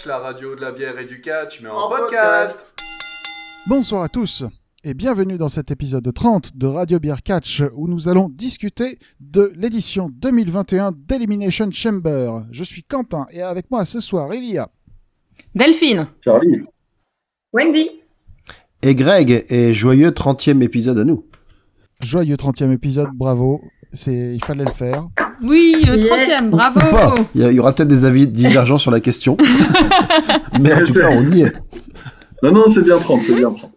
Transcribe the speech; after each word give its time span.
Catch, 0.00 0.06
la 0.06 0.18
radio 0.18 0.54
de 0.54 0.60
la 0.60 0.72
bière 0.72 0.98
et 0.98 1.04
du 1.04 1.20
catch, 1.20 1.60
mais 1.60 1.68
en, 1.68 1.88
podcast. 1.88 2.74
Bonsoir 3.66 4.02
à 4.02 4.08
tous 4.08 4.44
et 4.84 4.94
bienvenue 4.94 5.36
dans 5.36 5.48
cet 5.48 5.70
épisode 5.70 6.12
30 6.12 6.56
de 6.56 6.66
Radio 6.66 6.98
Bière 6.98 7.22
Catch 7.22 7.62
où 7.74 7.88
nous 7.88 8.08
allons 8.08 8.28
discuter 8.28 8.98
de 9.20 9.52
l'édition 9.56 10.08
2021 10.10 10.92
d'Elimination 10.92 11.70
Chamber. 11.70 12.42
Je 12.50 12.64
suis 12.64 12.82
Quentin 12.82 13.26
et 13.30 13.42
avec 13.42 13.70
moi 13.70 13.84
ce 13.84 14.00
soir 14.00 14.32
il 14.34 14.44
y 14.44 14.58
a 14.58 14.68
Delphine. 15.54 16.06
Charlie. 16.24 16.62
Wendy. 17.52 17.90
Et 18.82 18.94
Greg, 18.94 19.44
et 19.48 19.74
joyeux 19.74 20.10
30e 20.10 20.62
épisode 20.62 20.98
à 20.98 21.04
nous. 21.04 21.26
joyeux 22.00 22.36
30e 22.36 22.72
épisode, 22.72 23.10
bravo. 23.12 23.60
C'est, 23.92 24.34
il 24.34 24.44
fallait 24.44 24.64
le 24.64 24.70
faire. 24.70 25.08
Oui, 25.42 25.74
le 25.86 25.96
Yeah. 25.96 26.40
30e, 26.40 26.50
bravo. 26.50 26.80
Pas. 26.80 27.14
Il 27.34 27.42
y, 27.42 27.58
aura 27.58 27.72
peut-être 27.74 27.88
des 27.88 28.04
avis 28.04 28.28
divergents 28.28 28.78
sur 28.78 28.90
la 28.90 29.00
question. 29.00 29.36
Mais 30.60 30.72
en 30.74 30.84
tout 30.84 30.94
cas, 30.94 31.10
on 31.10 31.24
y 31.32 31.42
est. 31.42 31.52
Non, 32.42 32.52
non, 32.52 32.64
c'est 32.68 32.82
bien 32.82 32.98
30, 32.98 33.22
c'est 33.22 33.34
bien 33.34 33.50
30. 33.52 33.72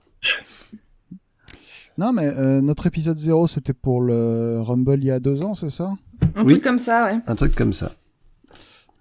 Non 1.97 2.11
mais 2.11 2.25
euh, 2.25 2.59
notre 2.61 2.87
épisode 2.87 3.19
0 3.19 3.45
c'était 3.45 3.73
pour 3.73 4.01
le 4.01 4.59
Rumble 4.61 4.97
il 4.97 5.05
y 5.05 5.11
a 5.11 5.19
deux 5.19 5.43
ans, 5.43 5.53
c'est 5.53 5.69
ça? 5.69 5.91
Un 6.35 6.43
Oui. 6.43 6.53
truc 6.53 6.63
comme 6.63 6.79
ça, 6.79 7.05
ouais. 7.05 7.19
Un 7.27 7.35
truc 7.35 7.53
comme 7.53 7.71
ça. 7.71 7.91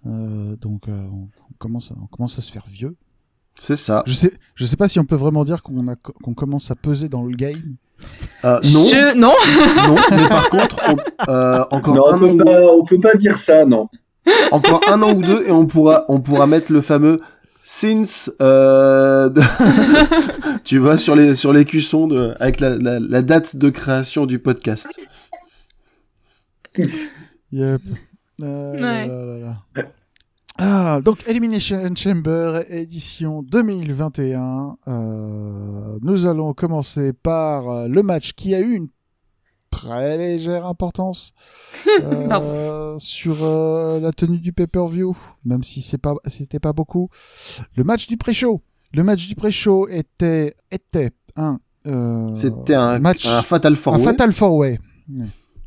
Euh, 0.06 0.56
Donc 0.56 0.88
euh, 0.88 1.06
on, 1.10 1.22
on 1.50 1.54
commence 1.56 1.90
à, 1.90 1.94
on 2.02 2.06
commence 2.06 2.38
à 2.38 2.42
se 2.42 2.52
faire 2.52 2.66
vieux. 2.70 2.94
C'est 3.54 3.76
ça. 3.76 4.02
Je 4.06 4.12
sais, 4.12 4.32
je 4.56 4.66
sais 4.66 4.76
pas 4.76 4.88
si 4.88 4.98
on 5.00 5.06
peut 5.06 5.14
vraiment 5.16 5.44
dire 5.44 5.62
qu'on 5.62 5.88
a, 5.88 5.96
qu'on 5.96 6.34
commence 6.34 6.70
à 6.70 6.74
peser 6.74 7.08
dans 7.08 7.22
le 7.22 7.34
game. 7.34 7.76
Euh, 8.44 8.58
non, 8.72 8.84
Je... 8.86 9.14
Non 9.16 9.34
non, 9.88 9.96
mais 10.10 10.28
par 10.28 10.50
contre, 10.50 10.76
on- 10.88 11.30
euh, 11.30 11.64
encore, 11.70 11.94
Non, 11.94 12.06
un 12.08 12.14
on 12.14 12.18
peut, 12.18 12.26
an, 12.26 12.32
ou- 12.32 12.38
pas, 12.44 12.60
on 12.74 12.84
peut 12.84 13.00
pas 13.00 13.14
dire 13.14 13.38
ça, 13.38 13.64
non. 13.64 13.88
encore 14.50 14.80
un 14.88 15.00
an 15.02 15.12
ou 15.12 15.22
deux 15.22 15.44
et 15.46 15.52
on 15.52 15.66
pourra, 15.66 16.04
on 16.08 16.20
pourra 16.20 16.46
mettre 16.46 16.72
le 16.72 16.80
fameux 16.80 17.18
since, 17.64 18.32
euh, 18.40 19.28
de- 19.28 19.40
tu 20.64 20.78
vois, 20.78 20.98
sur 20.98 21.14
les, 21.14 21.36
sur 21.36 21.52
les 21.52 21.64
cuissons 21.64 22.08
de, 22.08 22.34
avec 22.40 22.58
la, 22.58 22.70
la, 22.76 22.98
la 22.98 23.22
date 23.22 23.54
de 23.56 23.70
création 23.70 24.26
du 24.26 24.38
podcast. 24.40 24.88
Yep. 27.52 27.80
Euh, 28.42 28.76
là, 28.76 28.80
Ouais. 28.80 29.06
là, 29.08 29.14
là, 29.24 29.56
là. 29.76 29.82
Ah, 30.58 31.00
donc 31.02 31.26
Elimination 31.26 31.94
Chamber 31.94 32.62
édition 32.68 33.42
2021. 33.42 34.76
Euh, 34.86 35.98
nous 36.02 36.26
allons 36.26 36.52
commencer 36.52 37.12
par 37.12 37.68
euh, 37.68 37.88
le 37.88 38.02
match 38.02 38.32
qui 38.34 38.54
a 38.54 38.60
eu 38.60 38.74
une 38.74 38.88
très 39.72 40.16
légère 40.18 40.66
importance 40.66 41.32
euh, 42.02 42.96
sur 42.98 43.38
euh, 43.42 43.98
la 43.98 44.12
tenue 44.12 44.38
du 44.38 44.52
pay-per-view, 44.52 45.16
même 45.44 45.64
si 45.64 45.82
c'est 45.82 45.98
pas 45.98 46.14
c'était 46.26 46.60
pas 46.60 46.72
beaucoup. 46.72 47.08
Le 47.74 47.82
match 47.82 48.06
du 48.06 48.16
pré-show. 48.16 48.62
Le 48.92 49.02
match 49.02 49.26
du 49.26 49.34
pré-show 49.34 49.88
était 49.88 50.54
était 50.70 51.10
un 51.34 51.58
euh, 51.86 52.32
C'était 52.34 52.74
un, 52.74 52.98
match 53.00 53.26
un 53.26 53.42
fatal 53.42 53.74
four 53.74 53.94
un 53.94 53.98
Fatal 53.98 54.32
Four 54.32 54.54
Way. 54.54 54.78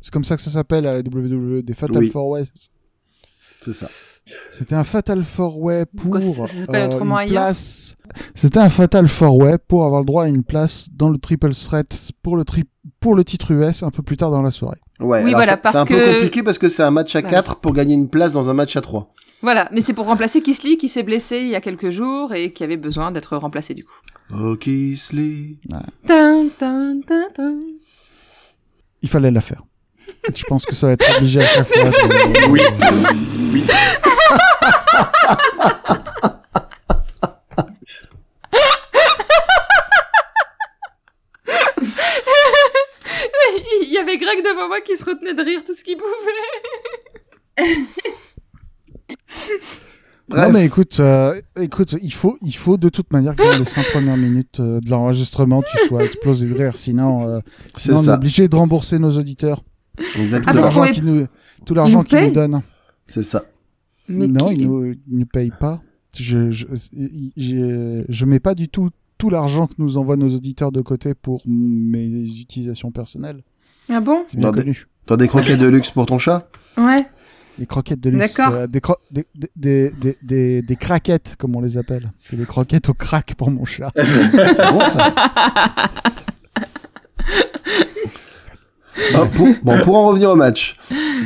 C'est 0.00 0.12
comme 0.12 0.24
ça 0.24 0.36
que 0.36 0.42
ça 0.42 0.50
s'appelle 0.50 0.86
à 0.86 0.94
la 0.94 1.00
WWE, 1.00 1.62
des 1.62 1.74
Fatal 1.74 1.98
Oui. 1.98 2.08
Four 2.08 2.28
Way. 2.28 2.44
C'est 3.66 3.72
ça. 3.72 3.88
C'était 4.52 4.74
un 4.74 4.82
Fatal 4.84 5.22
Four 5.22 5.58
Way 5.60 5.86
pour 5.86 6.16
euh, 6.16 6.86
autrement 6.88 7.20
une 7.20 7.28
ailleurs 7.30 7.44
place. 7.44 7.96
C'était 8.34 8.58
un 8.58 8.70
Fatal 8.70 9.06
Four 9.08 9.36
Way 9.38 9.58
pour 9.68 9.84
avoir 9.84 10.00
le 10.00 10.06
droit 10.06 10.24
à 10.24 10.28
une 10.28 10.42
place 10.42 10.88
dans 10.92 11.08
le 11.10 11.18
Triple 11.18 11.52
Threat 11.52 12.12
pour 12.22 12.36
le 12.36 12.44
tri... 12.44 12.64
pour 13.00 13.14
le 13.14 13.22
titre 13.24 13.50
US 13.52 13.82
un 13.82 13.90
peu 13.90 14.02
plus 14.02 14.16
tard 14.16 14.30
dans 14.30 14.42
la 14.42 14.50
soirée. 14.50 14.78
Ouais, 15.00 15.22
Oui, 15.24 15.32
voilà, 15.32 15.60
c'est- 15.62 15.76
un 15.76 15.84
peu 15.84 15.94
compliqué 16.14 16.42
parce 16.42 16.58
que 16.58 16.68
c'est 16.68 16.82
un 16.82 16.90
match 16.90 17.14
à 17.16 17.20
Voilà. 17.20 17.36
4 17.36 17.56
pour 17.56 17.72
gagner 17.72 17.94
une 17.94 18.08
place 18.08 18.32
dans 18.32 18.48
un 18.50 18.54
match 18.54 18.74
à 18.76 18.80
3. 18.80 19.12
Voilà, 19.42 19.68
mais 19.72 19.80
c'est 19.80 19.92
pour 19.94 20.06
remplacer 20.06 20.40
Kisly 20.40 20.78
qui 20.78 20.88
s'est 20.88 21.02
blessé 21.02 21.38
il 21.40 21.48
y 21.48 21.54
a 21.54 21.60
quelques 21.60 21.90
jours 21.90 22.32
et 22.34 22.52
qui 22.52 22.64
avait 22.64 22.76
besoin 22.78 23.10
d'être 23.12 23.36
remplacé 23.36 23.74
du 23.74 23.84
coup. 23.84 23.92
Tin, 26.06 26.46
tin. 27.36 27.58
Il 29.02 29.08
fallait 29.08 29.30
la 29.30 29.40
faire. 29.40 29.62
Je 30.34 30.42
pense 30.44 30.64
que 30.64 30.74
ça 30.74 30.86
va 30.88 30.94
être 30.94 31.16
obligé 31.18 31.40
à 31.42 31.46
chaque 31.46 31.68
fois. 31.68 31.82
de- 31.84 32.48
Oui. 32.50 32.60
Oui. 33.52 33.64
Il 43.82 43.92
y 43.92 43.98
avait 43.98 44.18
Greg 44.18 44.42
devant 44.42 44.68
moi 44.68 44.80
qui 44.80 44.96
se 44.96 45.04
retenait 45.04 45.34
de 45.34 45.42
rire 45.42 45.62
tout 45.64 45.74
ce 45.74 45.84
qu'il 45.84 45.96
pouvait. 45.96 46.10
Bref. 50.28 50.46
Non 50.48 50.50
mais 50.50 50.66
écoute, 50.66 50.98
euh, 50.98 51.40
écoute, 51.60 51.94
il 52.02 52.12
faut, 52.12 52.36
il 52.42 52.54
faut 52.54 52.76
de 52.76 52.88
toute 52.88 53.12
manière 53.12 53.36
que 53.36 53.44
dans 53.44 53.58
les 53.58 53.64
cinq 53.64 53.86
premières 53.90 54.16
minutes 54.16 54.58
euh, 54.58 54.80
de 54.80 54.90
l'enregistrement, 54.90 55.62
tu 55.62 55.86
sois 55.86 56.04
explosé 56.04 56.48
de 56.48 56.54
rire, 56.54 56.76
sinon, 56.76 57.28
euh, 57.28 57.38
sinon 57.76 58.00
on 58.00 58.04
est 58.04 58.08
obligé 58.08 58.48
de 58.48 58.56
rembourser 58.56 58.98
nos 58.98 59.10
auditeurs. 59.10 59.62
Exactement. 60.16 60.52
tout 60.52 60.58
Ah, 60.58 60.60
l'argent 60.62 60.92
qu'ils 60.92 61.04
nous, 61.04 61.26
tout 61.64 61.74
l'argent 61.74 61.98
nous 61.98 62.04
qu'ils 62.04 62.20
nous 62.24 62.32
donnent. 62.32 62.60
C'est 63.06 63.22
ça. 63.22 63.44
Mais 64.08 64.26
non, 64.28 64.48
qui- 64.48 64.60
ils 64.62 64.66
nous, 64.68 64.86
ils 64.86 65.18
nous 65.18 65.26
payent 65.26 65.52
pas. 65.58 65.82
Je, 66.16 66.50
je, 66.50 66.66
je, 67.36 68.04
je 68.08 68.24
mets 68.24 68.40
pas 68.40 68.54
du 68.54 68.68
tout 68.68 68.90
tout 69.18 69.30
l'argent 69.30 69.66
que 69.66 69.74
nous 69.78 69.96
envoient 69.96 70.16
nos 70.16 70.28
auditeurs 70.34 70.72
de 70.72 70.80
côté 70.82 71.14
pour 71.14 71.42
mes 71.46 72.06
utilisations 72.06 72.90
personnelles. 72.90 73.42
Ah 73.88 74.00
bon 74.00 74.24
C'est 74.26 74.36
bien 74.38 74.50
des- 74.50 74.60
connu. 74.60 74.86
T'as 75.06 75.16
des 75.16 75.28
croquettes 75.28 75.58
de 75.58 75.66
luxe 75.66 75.90
pour 75.90 76.04
ton 76.06 76.18
chat? 76.18 76.48
Ouais. 76.76 76.96
Les 77.58 77.64
croquettes 77.66 78.00
de 78.00 78.10
luxe, 78.10 78.36
D'accord. 78.36 78.54
euh, 78.54 78.66
des, 78.66 78.80
cro- 78.80 78.98
des, 79.10 79.24
des, 79.34 79.48
des, 79.56 79.90
des, 80.00 80.16
des, 80.22 80.62
des 80.62 80.76
craquettes, 80.76 81.36
comme 81.38 81.56
on 81.56 81.60
les 81.62 81.78
appelle. 81.78 82.12
C'est 82.18 82.36
des 82.36 82.44
croquettes 82.44 82.88
au 82.90 82.94
crack 82.94 83.34
pour 83.34 83.50
mon 83.50 83.64
chat. 83.64 83.90
C'est 84.02 84.70
bon 84.72 84.80
ça. 84.90 85.14
Bon, 89.12 89.26
pour, 89.28 89.48
bon, 89.62 89.78
pour 89.84 89.96
en 89.96 90.08
revenir 90.08 90.30
au 90.30 90.36
match. 90.36 90.76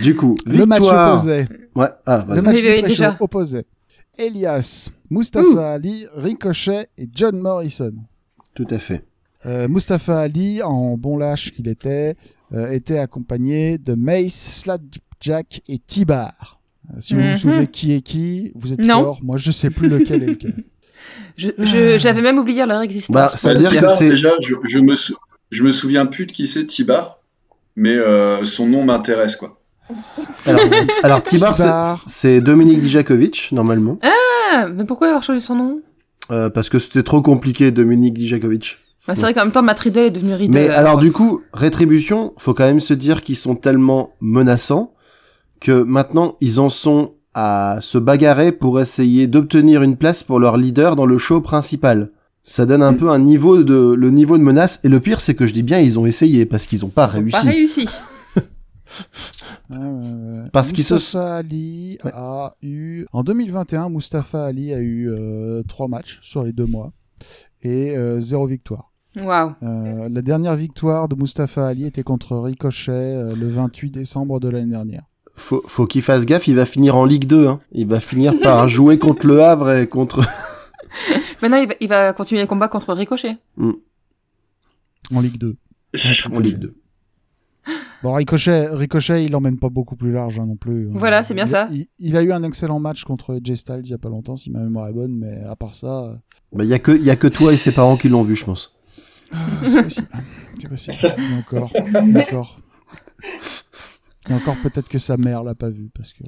Du 0.03 0.15
coup, 0.17 0.35
Le 0.47 0.65
match 0.67 0.83
opposé. 0.83 1.47
Ouais, 1.75 1.89
ah. 2.07 2.25
Le 2.29 2.43
match 2.43 2.61
déjà. 2.63 3.17
opposé. 3.21 3.65
Elias, 4.19 4.91
Mustafa 5.11 5.73
Ali, 5.73 6.07
Ricochet 6.15 6.89
et 6.99 7.09
John 7.15 7.39
Morrison. 7.39 7.93
Tout 8.55 8.67
à 8.71 8.79
fait. 8.79 9.05
Euh, 9.47 9.69
Mustafa 9.69 10.19
Ali, 10.21 10.63
en 10.63 10.97
bon 10.99 11.17
lâche 11.17 11.53
qu'il 11.53 11.69
était, 11.69 12.17
euh, 12.53 12.71
était 12.73 12.99
accompagné 12.99 13.79
de 13.79 13.95
Mace, 13.95 14.35
Slapjack 14.35 15.63
et 15.69 15.79
T-Bar. 15.79 16.61
Euh, 16.93 16.97
si 17.01 17.15
vous 17.15 17.21
vous 17.21 17.27
Mhm. 17.29 17.37
souvenez 17.37 17.67
qui 17.69 17.93
est 17.93 18.01
qui, 18.03 18.53
vous 18.55 18.73
êtes 18.73 18.81
Non. 18.81 19.03
fort. 19.05 19.21
Moi, 19.23 19.37
je 19.39 19.51
sais 19.53 19.71
plus 19.71 19.89
lequel 19.89 20.23
est 20.25 20.27
lequel. 20.27 20.55
Je- 21.39 21.49
je- 21.57 21.97
J'avais 21.97 22.21
même 22.21 22.37
oublié 22.37 22.67
leur 22.67 22.83
existence. 22.83 23.15
Bah, 23.15 23.33
ça 23.35 23.55
veut 23.55 23.61
dire 23.61 23.71
que 23.71 23.77
Tibar, 23.77 23.91
c'est- 23.93 24.11
déjà, 24.11 24.33
je, 24.43 24.55
je 24.69 24.79
me 24.81 24.95
sou- 24.95 25.17
je 25.51 25.63
me 25.63 25.73
souviens 25.73 26.05
plus 26.05 26.27
de 26.27 26.33
qui 26.33 26.47
c'est 26.47 26.67
Tibar, 26.67 27.20
mais 27.77 27.97
euh, 27.97 28.45
son 28.45 28.67
nom 28.67 28.85
m'intéresse, 28.85 29.37
quoi. 29.37 29.61
Alors, 30.47 30.61
alors 31.03 31.23
Tibar, 31.23 31.99
c'est- 32.07 32.41
Dominique 32.41 32.81
Dijakovic, 32.81 33.49
normalement. 33.53 33.99
Ah, 34.03 34.67
mais 34.69 34.85
pourquoi 34.85 35.09
avoir 35.09 35.23
changé 35.23 35.41
son 35.41 35.55
nom? 35.55 35.81
Euh, 36.31 36.49
parce 36.49 36.69
que 36.69 36.79
c'était 36.79 37.03
trop 37.03 37.23
compliqué, 37.23 37.71
Dominique 37.73 38.15
Dijakovic. 38.15 38.79
bah, 39.07 39.15
C'est 39.17 39.23
vrai 39.23 39.35
qu'en 39.35 39.43
même 39.45 39.53
temps, 39.53 39.63
Matt 39.63 39.81
Riddle 39.81 39.99
est 40.01 40.11
devenu 40.11 40.35
Riddle. 40.35 40.55
Mais 40.55 40.69
alors 40.69 40.99
du 40.99 41.11
coup, 41.13 41.43
rétribution, 41.53 42.35
faut 42.39 42.55
quand 42.55 42.65
même 42.67 42.81
se 42.81 42.95
dire 42.95 43.23
qu'ils 43.25 43.37
sont 43.37 43.57
tellement 43.57 44.15
menaçants 44.21 44.95
que 45.61 45.83
maintenant 45.83 46.37
ils 46.41 46.61
en 46.61 46.69
sont 46.71 47.15
à 47.35 47.79
se 47.81 47.99
bagarrer 47.99 48.51
pour 48.53 48.81
essayer 48.81 49.27
d'obtenir 49.27 49.83
une 49.83 49.97
place 49.97 50.23
pour 50.23 50.39
leur 50.41 50.57
leader 50.57 50.97
dans 50.97 51.07
le 51.07 51.19
show 51.19 51.41
principal. 51.41 52.11
Ça 52.53 52.67
donne 52.67 52.83
un 52.83 52.95
peu 52.95 53.11
un 53.11 53.21
niveau 53.21 53.63
de 53.63 53.93
le 53.97 54.11
niveau 54.11 54.37
de 54.37 54.43
menace 54.43 54.81
et 54.83 54.89
le 54.89 54.99
pire 54.99 55.21
c'est 55.21 55.37
que 55.37 55.47
je 55.47 55.53
dis 55.53 55.63
bien 55.63 55.79
ils 55.79 56.01
ont 56.01 56.07
essayé 56.07 56.47
parce 56.47 56.67
qu'ils 56.67 56.85
ont 56.85 56.89
pas 56.89 57.09
Ils 57.15 57.19
ont 57.19 57.21
réussi. 57.21 57.31
Pas 57.33 57.41
réussi. 57.51 57.89
Ouais. 59.71 60.49
Parce 60.53 60.73
qu'ils 60.73 60.83
se- 60.83 60.95
Mustafa 60.95 61.37
Ali 61.37 61.99
Ouais. 62.05 62.11
a 62.13 62.53
eu 62.63 63.07
en 63.13 63.23
2021, 63.23 63.89
Mustafa 63.89 64.45
Ali 64.47 64.73
a 64.75 64.79
eu 64.81 65.09
euh, 65.09 65.63
trois 65.69 65.87
matchs 65.87 66.19
sur 66.23 66.43
les 66.43 66.53
deux 66.53 66.67
mois 66.67 66.93
et 67.63 67.97
euh, 67.97 68.21
zéro 68.21 68.47
victoire. 68.47 68.91
Waouh. 69.21 69.53
Euh, 69.63 70.09
la 70.11 70.23
dernière 70.23 70.57
victoire 70.57 71.09
de 71.09 71.15
Mustafa 71.15 71.69
Ali 71.69 71.87
était 71.87 72.03
contre 72.03 72.37
Ricochet 72.37 72.91
euh, 72.91 73.35
le 73.37 73.47
28 73.49 73.91
décembre 73.93 74.41
de 74.41 74.49
l'année 74.49 74.71
dernière. 74.73 75.05
Faut, 75.37 75.63
faut 75.69 75.87
qu'il 75.87 76.03
fasse 76.03 76.27
gaffe, 76.27 76.49
il 76.49 76.57
va 76.57 76.67
finir 76.67 76.97
en 76.97 77.05
Ligue 77.05 77.27
2. 77.27 77.47
Hein. 77.47 77.61
Il 77.73 77.87
va 77.87 78.01
finir 78.01 78.35
par 78.43 78.69
jouer 78.77 78.99
contre 78.99 79.27
le 79.29 79.41
Havre 79.43 79.71
et 79.73 79.87
contre. 79.89 80.25
Maintenant, 81.43 81.59
il 81.59 81.69
va, 81.69 81.75
il 81.81 81.89
va 81.89 82.13
continuer 82.13 82.41
les 82.43 82.47
combats 82.47 82.69
contre 82.69 82.93
Ricochet. 82.95 83.37
En 83.59 85.21
Ligue 85.21 85.39
2. 85.39 85.57
en 86.33 86.39
Ligue 86.39 86.59
2. 86.59 86.75
Bon, 88.03 88.15
Ricochet, 88.15 88.69
Ricochet, 88.69 89.25
il 89.25 89.37
emmène 89.37 89.59
pas 89.59 89.69
beaucoup 89.69 89.95
plus 89.97 90.11
large 90.13 90.39
hein, 90.39 90.47
non 90.47 90.57
plus. 90.57 90.89
Voilà, 90.93 91.23
c'est 91.25 91.35
bien 91.35 91.45
Il- 91.45 91.49
ça. 91.51 91.69
Il, 91.71 91.87
il 91.99 92.17
a 92.17 92.23
eu 92.23 92.33
un 92.33 92.43
excellent 92.43 92.81
match 92.81 93.05
contre 93.05 93.39
Jay 93.45 93.57
Styles 93.57 93.83
il 93.85 93.91
y 93.91 93.95
a 93.95 93.99
pas 93.99 94.09
longtemps, 94.09 94.37
si 94.37 94.51
ma 94.51 94.61
mémoire 94.61 94.89
est 94.89 94.93
bonne, 94.95 95.15
mais 95.19 95.43
à 95.45 95.55
part 95.57 95.75
ça, 95.75 96.05
euh, 96.05 96.15
Bah 96.53 96.65
y 96.65 96.73
a 96.73 96.79
que 96.79 96.93
y 96.93 97.11
a 97.11 97.17
que 97.17 97.27
toi 97.27 97.53
et 97.53 97.57
ses 97.59 97.73
parents 97.73 97.97
qui 97.99 98.09
l'ont 98.09 98.23
vu, 98.23 98.37
je 98.37 98.45
pense. 98.47 98.75
c'est 99.65 99.83
possible. 99.83 100.09
C'est 100.59 100.69
possible. 100.69 100.97
Et 101.19 101.35
encore, 101.39 101.73
et 101.77 102.17
encore. 102.23 102.59
Et 104.31 104.33
encore 104.35 104.57
peut-être 104.63 104.89
que 104.89 104.99
sa 104.99 105.17
mère 105.19 105.43
l'a 105.45 105.55
pas 105.55 105.69
vu 105.71 105.91
parce 105.95 106.13
que. 106.15 106.25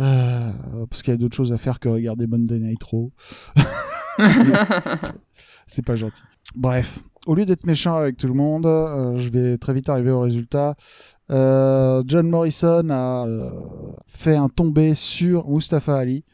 Euh, 0.00 0.50
parce 0.88 1.02
qu'il 1.02 1.12
y 1.12 1.14
a 1.14 1.18
d'autres 1.18 1.36
choses 1.36 1.52
à 1.52 1.58
faire 1.58 1.80
que 1.80 1.88
regarder 1.88 2.26
Monday 2.26 2.58
Night 2.60 2.82
Raw. 2.84 3.10
C'est 5.66 5.84
pas 5.84 5.96
gentil. 5.96 6.22
Bref, 6.54 7.00
au 7.26 7.34
lieu 7.34 7.44
d'être 7.44 7.66
méchant 7.66 7.96
avec 7.96 8.16
tout 8.16 8.26
le 8.26 8.32
monde, 8.34 8.64
euh, 8.66 9.16
je 9.16 9.28
vais 9.28 9.58
très 9.58 9.74
vite 9.74 9.88
arriver 9.88 10.10
au 10.10 10.20
résultat. 10.20 10.76
Euh, 11.30 12.02
John 12.06 12.28
Morrison 12.30 12.88
a 12.90 13.26
euh, 13.26 13.50
fait 14.06 14.36
un 14.36 14.48
tombé 14.48 14.94
sur 14.94 15.48
Mustafa 15.48 15.96
Ali. 15.98 16.24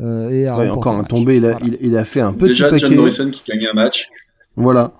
euh, 0.00 0.28
et 0.30 0.46
a 0.46 0.58
Ouais, 0.58 0.68
encore 0.68 0.94
un 0.94 0.98
match. 0.98 1.08
tombé, 1.08 1.36
il 1.36 1.46
a, 1.46 1.52
Voilà. 1.52 1.66
il, 1.66 1.78
il 1.80 1.96
a 1.96 2.04
fait 2.04 2.20
un 2.20 2.32
petit 2.34 2.48
Déjà, 2.48 2.68
paquet. 2.68 2.86
John 2.88 2.96
Morrison 2.96 3.30
qui 3.30 3.42
gagne 3.50 3.66
un 3.70 3.74
match. 3.74 4.08
Voilà. 4.56 4.92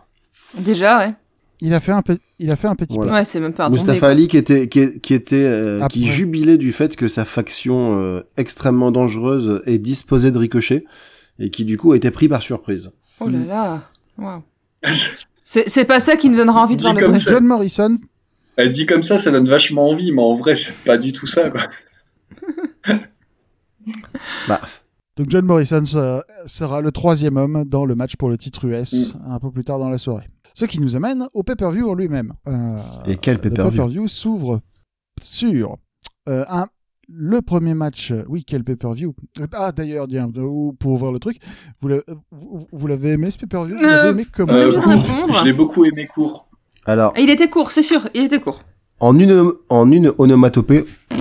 Déjà, 0.58 0.98
ouais. 0.98 1.14
Il 1.60 1.72
a 1.72 1.80
fait 1.80 1.92
un, 1.92 2.02
pe- 2.02 2.18
il 2.38 2.50
a 2.50 2.56
fait 2.56 2.66
un 2.66 2.74
petit 2.74 2.96
Voilà. 2.96 3.12
Ouais, 3.12 3.24
c'est 3.24 3.40
même 3.40 3.52
pas 3.54 3.64
un 3.66 3.70
tombé, 3.70 3.78
Mustafa. 3.78 4.08
Ali 4.08 4.28
qui 4.28 4.36
était 4.36 4.68
qui, 4.68 5.00
qui 5.00 5.14
était 5.14 5.36
euh, 5.36 5.86
qui 5.88 6.02
Après. 6.04 6.14
jubilait 6.16 6.58
du 6.58 6.72
fait 6.72 6.96
que 6.96 7.08
sa 7.08 7.24
faction 7.24 7.98
euh, 7.98 8.22
extrêmement 8.36 8.90
dangereuse 8.90 9.62
est 9.66 9.78
disposée 9.78 10.30
de 10.30 10.38
ricochet 10.38 10.84
et 11.38 11.50
qui 11.50 11.64
du 11.64 11.78
coup 11.78 11.92
a 11.92 11.96
été 11.96 12.10
pris 12.10 12.28
par 12.28 12.42
surprise. 12.42 12.92
Oh 13.20 13.28
là 13.28 13.38
là. 13.44 13.82
Waouh. 14.18 14.42
C'est 15.44 15.68
c'est 15.68 15.84
pas 15.84 16.00
ça 16.00 16.16
qui 16.16 16.28
nous 16.28 16.36
donnera 16.36 16.62
envie 16.62 16.76
de 16.76 16.82
voir 16.82 16.94
le. 16.94 17.14
John 17.16 17.44
Morrison, 17.46 17.96
Elle 18.56 18.72
dit 18.72 18.86
comme 18.86 19.02
ça, 19.02 19.18
ça 19.18 19.30
donne 19.30 19.48
vachement 19.48 19.88
envie, 19.88 20.12
mais 20.12 20.22
en 20.22 20.34
vrai, 20.36 20.56
c'est 20.56 20.74
pas 20.84 20.98
du 20.98 21.12
tout 21.12 21.26
ça, 21.26 21.50
quoi. 21.50 21.62
Bah 24.48 24.60
donc 25.16 25.30
John 25.30 25.44
Morrison 25.44 25.84
sera, 25.84 26.24
sera 26.46 26.80
le 26.80 26.90
troisième 26.90 27.36
homme 27.36 27.64
dans 27.66 27.84
le 27.84 27.94
match 27.94 28.16
pour 28.16 28.28
le 28.28 28.36
titre 28.36 28.64
US 28.64 29.14
un 29.28 29.38
peu 29.38 29.50
plus 29.52 29.62
tard 29.64 29.78
dans 29.78 29.88
la 29.90 29.98
soirée. 29.98 30.28
Ce 30.56 30.64
qui 30.66 30.80
nous 30.80 30.94
amène 30.96 31.26
au 31.34 31.42
pay-per-view 31.42 31.90
en 31.90 31.94
lui-même. 31.94 32.32
Euh, 32.46 32.78
Et 33.06 33.16
quel 33.16 33.36
Le 33.36 33.40
pay-per-view 33.42 33.70
pay-per-view 33.70 34.08
s'ouvre 34.08 34.60
sur 35.20 35.78
euh, 36.28 36.44
un, 36.48 36.66
le 37.08 37.42
premier 37.42 37.74
match. 37.74 38.12
euh, 38.12 38.22
Oui, 38.28 38.44
quel 38.46 38.62
pay-per-view 38.62 39.14
Ah, 39.52 39.72
d'ailleurs, 39.72 40.06
pour 40.78 40.92
ouvrir 40.92 41.10
le 41.12 41.18
truc, 41.18 41.38
vous 41.80 41.88
l'avez 41.88 42.02
vous, 42.30 42.66
vous 42.70 42.86
l'avez 42.86 43.10
aimé 43.12 43.30
ce 43.32 43.38
pay-per-view? 43.38 43.76
Vous 43.76 43.82
l'avez 43.84 44.10
aimé 44.10 44.26
comment? 44.32 44.52
Euh. 44.52 44.70
Je 45.40 45.44
l'ai 45.44 45.52
beaucoup 45.52 45.84
aimé 45.84 46.06
court. 46.06 46.48
alors 46.86 47.12
Et 47.16 47.22
Il 47.22 47.30
était 47.30 47.50
court, 47.50 47.72
c'est 47.72 47.82
sûr, 47.82 48.08
il 48.14 48.22
était 48.24 48.40
court. 48.40 48.60
en 49.00 49.18
une 49.18 49.52
en 49.68 49.90
une 49.90 50.12
onomatopée, 50.18 50.84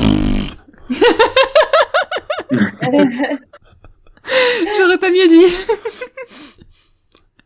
J'aurais 4.78 4.98
pas 5.00 5.10
mieux 5.10 5.28
dit. 5.28 5.46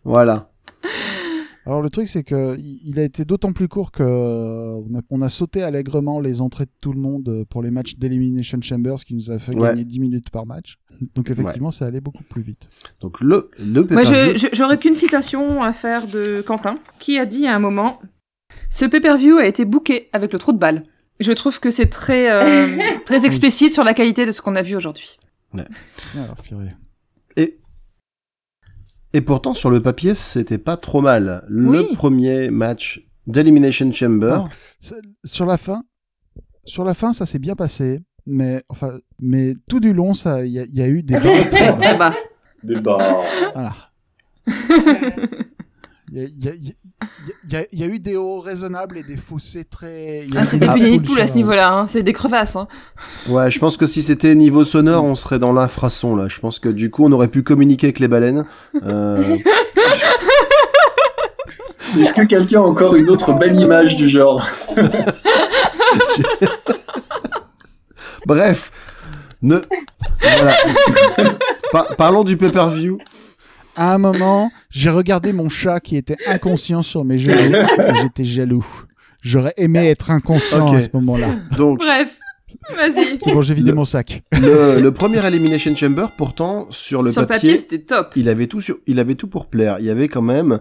voilà. 0.04 0.50
Alors 1.68 1.82
le 1.82 1.90
truc 1.90 2.08
c'est 2.08 2.24
que 2.24 2.58
il 2.58 2.98
a 2.98 3.04
été 3.04 3.26
d'autant 3.26 3.52
plus 3.52 3.68
court 3.68 3.92
que 3.92 4.02
euh, 4.02 4.82
on 4.90 4.98
a, 4.98 5.02
on 5.10 5.20
a 5.22 5.28
sauté 5.28 5.64
allègrement 5.64 6.22
les 6.22 6.40
entrées 6.40 6.64
de 6.64 6.72
tout 6.82 6.94
le 6.94 7.00
monde 7.00 7.28
euh, 7.28 7.44
pour 7.44 7.62
les 7.62 7.72
matchs 7.72 7.96
d'Elimination 7.98 8.60
Chambers, 8.62 9.00
ce 9.00 9.06
qui 9.06 9.14
nous 9.16 9.32
a 9.32 9.38
fait 9.38 9.54
Ouais. 9.54 9.68
gagner 9.70 9.84
10 9.84 10.00
minutes 10.00 10.30
par 10.30 10.46
match. 10.46 10.78
Donc 11.14 11.30
effectivement, 11.30 11.72
ça 11.72 11.86
allait 11.86 12.00
beaucoup 12.00 12.24
plus 12.24 12.42
vite. 12.42 12.70
Donc 13.02 13.20
le 13.20 13.52
le 13.60 13.86
Moi, 13.92 14.04
j'aurais 14.54 14.78
qu'une 14.78 14.96
citation 14.96 15.62
à 15.62 15.74
faire 15.74 16.08
de 16.08 16.42
Quentin, 16.42 16.80
qui 17.00 17.20
a 17.20 17.26
dit 17.26 17.48
à 17.48 17.56
un 17.56 17.60
moment 17.60 18.00
Ce 18.70 18.86
pay-per-view 18.86 19.36
a 19.38 19.46
été 19.46 19.66
booké 19.66 20.08
avec 20.14 20.32
le 20.32 20.40
trou 20.40 20.54
de 20.54 20.58
balle. 20.58 20.84
Je 21.20 21.34
trouve 21.34 21.60
que 21.60 21.70
c'est 21.70 21.88
très, 21.88 22.32
euh, 22.32 22.78
très 23.06 23.26
explicite 23.26 23.74
sur 23.74 23.84
la 23.84 23.94
qualité 23.94 24.26
de 24.26 24.32
ce 24.32 24.42
qu'on 24.42 24.56
a 24.56 24.62
vu 24.62 24.76
aujourd'hui. 24.78 25.18
Alors, 25.54 26.42
purée. 26.44 26.70
Et 29.14 29.22
pourtant 29.22 29.54
sur 29.54 29.70
le 29.70 29.82
papier 29.82 30.16
c'était 30.16 30.58
pas 30.58 30.78
trop 30.78 31.02
mal. 31.02 31.44
Le 31.48 31.70
Oui. 31.82 31.96
premier 31.96 32.50
match 32.50 33.02
d'Elimination 33.26 33.92
Chamber. 33.92 34.46
Ah. 34.46 34.94
Sur 35.24 35.46
la 35.46 35.58
fin, 35.58 35.84
sur 36.66 36.84
la 36.84 36.94
fin, 36.94 37.14
ça 37.14 37.26
s'est 37.26 37.40
bien 37.40 37.56
passé, 37.56 38.02
mais 38.26 38.62
enfin, 38.70 39.00
mais 39.22 39.56
tout 39.70 39.80
du 39.80 39.94
long, 39.94 40.14
ça, 40.14 40.46
il 40.46 40.52
y, 40.52 40.60
a- 40.60 40.66
il 40.66 40.74
y 40.78 40.82
a 40.82 40.88
eu 40.88 41.04
des 41.04 41.14
barres. 41.20 41.50
Très, 41.50 41.76
très 41.78 41.98
bas. 41.98 42.14
Débat. 42.64 43.22
Voilà. 43.54 43.74
Il 46.10 46.22
y 46.40 46.48
a, 46.48 46.54
y 46.54 46.74
y 47.50 47.84
y 47.84 47.84
eu 47.86 48.00
des 48.00 48.16
hauts 48.16 48.40
raisonnables 48.40 48.98
et 48.98 49.04
des 49.04 49.18
fossés 49.18 49.66
très. 49.66 50.26
Ah, 50.36 50.44
eu 50.44 50.48
c'est 50.48 50.58
des 50.58 50.68
des 50.68 50.74
punis 50.74 51.00
de 51.00 51.04
poules 51.04 51.16
poule 51.16 51.20
à 51.20 51.28
ce 51.28 51.36
niveau-là, 51.36 51.74
hein. 51.74 51.88
c'est 51.88 52.02
des 52.02 52.14
crevasses. 52.14 52.56
Hein. 52.56 52.70
Ouais, 53.28 53.52
je 53.52 53.60
pense 53.60 53.76
que 53.76 53.86
si 53.86 54.02
c'était 54.02 54.34
niveau 54.34 54.64
sonore, 54.64 55.04
on 55.04 55.16
serait 55.16 55.38
dans 55.40 55.52
l'infrason 55.52 56.16
là. 56.16 56.28
Je 56.30 56.40
pense 56.40 56.60
que 56.60 56.70
du 56.70 56.90
coup, 56.92 57.04
on 57.06 57.12
aurait 57.12 57.28
pu 57.28 57.44
communiquer 57.44 57.88
avec 57.88 58.00
les 58.00 58.08
baleines. 58.08 58.46
Euh, 58.86 59.38
Est-ce 62.00 62.14
que 62.14 62.26
quelqu'un 62.26 62.60
a 62.62 62.64
encore 62.64 62.96
une 62.96 63.10
autre 63.10 63.34
belle 63.34 63.60
image 63.60 63.98
du 63.98 64.08
genre? 64.08 64.48
Bref, 68.26 68.72
ne. 69.42 69.62
Voilà. 70.22 70.54
Par- 71.72 71.96
parlons 71.96 72.24
du 72.24 72.38
pay-per-view. 72.38 72.98
À 73.78 73.94
un 73.94 73.98
moment, 74.00 74.52
j'ai 74.70 74.90
regardé 74.90 75.32
mon 75.34 75.50
chat 75.50 75.80
qui 75.80 75.96
était 75.98 76.18
inconscient 76.28 76.82
sur 76.82 77.06
mes 77.06 77.18
genoux 77.18 77.34
et 77.36 77.96
j'étais 78.02 78.24
jaloux. 78.24 78.66
J'aurais 79.22 79.54
aimé 79.58 79.88
être 79.88 80.12
inconscient 80.12 80.74
à 80.74 80.82
ce 80.82 80.90
moment-là. 80.94 81.28
Donc, 81.58 81.78
Bref, 81.80 82.18
vas-y. 82.76 83.20
C'est 83.24 83.34
bon, 83.34 83.42
j'ai 83.42 83.54
vidé 83.54 83.70
Le- 83.70 83.76
mon 83.76 83.86
sac. 83.86 84.24
le, 84.32 84.80
le 84.80 84.92
premier 84.92 85.24
Elimination 85.26 85.76
Chamber, 85.76 86.08
pourtant, 86.18 86.66
sur 86.72 87.04
le 87.04 87.12
Sur 87.12 87.22
le 87.22 87.28
papier, 87.28 87.50
papier, 87.52 87.58
c'était 87.62 87.80
top. 87.84 88.14
il 88.16 88.30
avait 88.30 88.48
tout 88.48 88.62
sur, 88.62 88.78
il 88.88 89.00
avait 89.00 89.16
tout 89.16 89.28
pour 89.28 89.46
plaire. 89.46 89.78
Il 89.80 89.86
y 89.86 89.90
avait 89.90 90.08
quand 90.08 90.22
même 90.22 90.60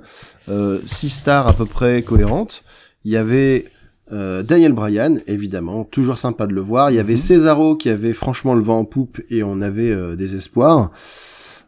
euh, 0.48 0.78
six 0.86 1.08
stars 1.10 1.48
à 1.48 1.52
peu 1.54 1.64
près 1.64 2.02
cohérentes. 2.02 2.64
Il 3.04 3.12
y 3.12 3.16
avait 3.16 3.66
euh, 4.12 4.42
Daniel 4.42 4.72
Bryan, 4.72 5.20
évidemment, 5.26 5.84
toujours 5.84 6.18
sympa 6.18 6.46
de 6.46 6.52
le 6.52 6.60
voir. 6.60 6.90
Il 6.90 6.96
y 6.96 7.00
avait 7.00 7.14
Mhm. 7.14 7.18
Cesaro 7.18 7.76
qui 7.76 7.88
avait 7.88 8.12
franchement 8.12 8.54
le 8.54 8.62
vent 8.62 8.80
en 8.80 8.84
poupe 8.84 9.20
et 9.30 9.42
on 9.42 9.60
avait 9.62 9.90
euh, 9.90 10.16
des 10.16 10.34
espoirs. 10.34 10.90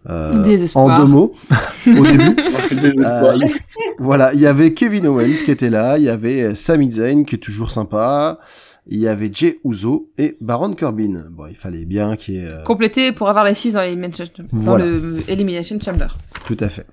Euh. 0.09 0.33
En 0.75 0.99
deux 1.01 1.07
mots, 1.07 1.35
au 1.87 1.91
début. 2.07 2.37
Désespoir. 2.81 3.25
Euh, 3.35 3.37
il- 3.37 3.55
voilà, 3.99 4.33
il 4.33 4.41
y 4.41 4.47
avait 4.47 4.73
Kevin 4.73 5.07
Owens 5.09 5.43
qui 5.45 5.51
était 5.51 5.71
là, 5.71 5.99
il 5.99 6.05
y 6.05 6.09
avait 6.09 6.43
euh, 6.43 6.55
Sami 6.55 6.91
Zayn 6.93 7.25
qui 7.25 7.35
est 7.35 7.39
toujours 7.39 7.71
sympa, 7.73 8.39
il 8.87 8.99
y 9.01 9.09
avait 9.09 9.29
Jey 9.33 9.59
Uso 9.65 10.11
et 10.17 10.37
Baron 10.41 10.73
Corbin. 10.75 11.25
Bon, 11.31 11.47
il 11.47 11.57
fallait 11.57 11.85
bien 11.85 12.17
qu'il 12.17 12.35
y 12.35 12.39
ait... 12.39 12.47
euh, 12.47 12.63
Complété 12.63 13.13
pour 13.13 13.29
avoir 13.29 13.45
les 13.45 13.55
6 13.55 13.73
dans, 13.73 13.81
l'Elimination- 13.83 14.25
dans 14.53 14.61
Voilà. 14.63 14.87
le 14.87 15.19
Elimination 15.29 15.79
Chamber. 15.85 16.17
tout 16.47 16.57
à 16.61 16.69
fait. 16.69 16.87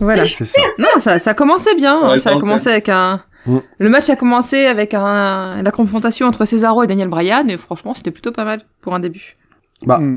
Voilà. 0.00 0.24
C'est 0.24 0.44
ça. 0.44 0.60
Non, 0.78 0.88
ça, 0.98 1.18
ça 1.18 1.34
commençait 1.34 1.74
bien. 1.74 2.10
Ouais, 2.10 2.18
ça 2.18 2.30
a 2.32 2.36
commencé 2.38 2.68
avec 2.68 2.88
un. 2.88 3.20
Mm. 3.46 3.58
Le 3.78 3.88
match 3.88 4.08
a 4.10 4.16
commencé 4.16 4.66
avec 4.66 4.92
un... 4.94 5.62
la 5.62 5.70
confrontation 5.70 6.26
entre 6.26 6.44
Cesaro 6.44 6.82
et 6.82 6.86
Daniel 6.86 7.08
Bryan, 7.08 7.48
et 7.48 7.56
franchement, 7.56 7.94
c'était 7.94 8.10
plutôt 8.10 8.32
pas 8.32 8.44
mal 8.44 8.62
pour 8.80 8.94
un 8.94 9.00
début. 9.00 9.36
Bah, 9.84 9.98
Mm. 9.98 10.16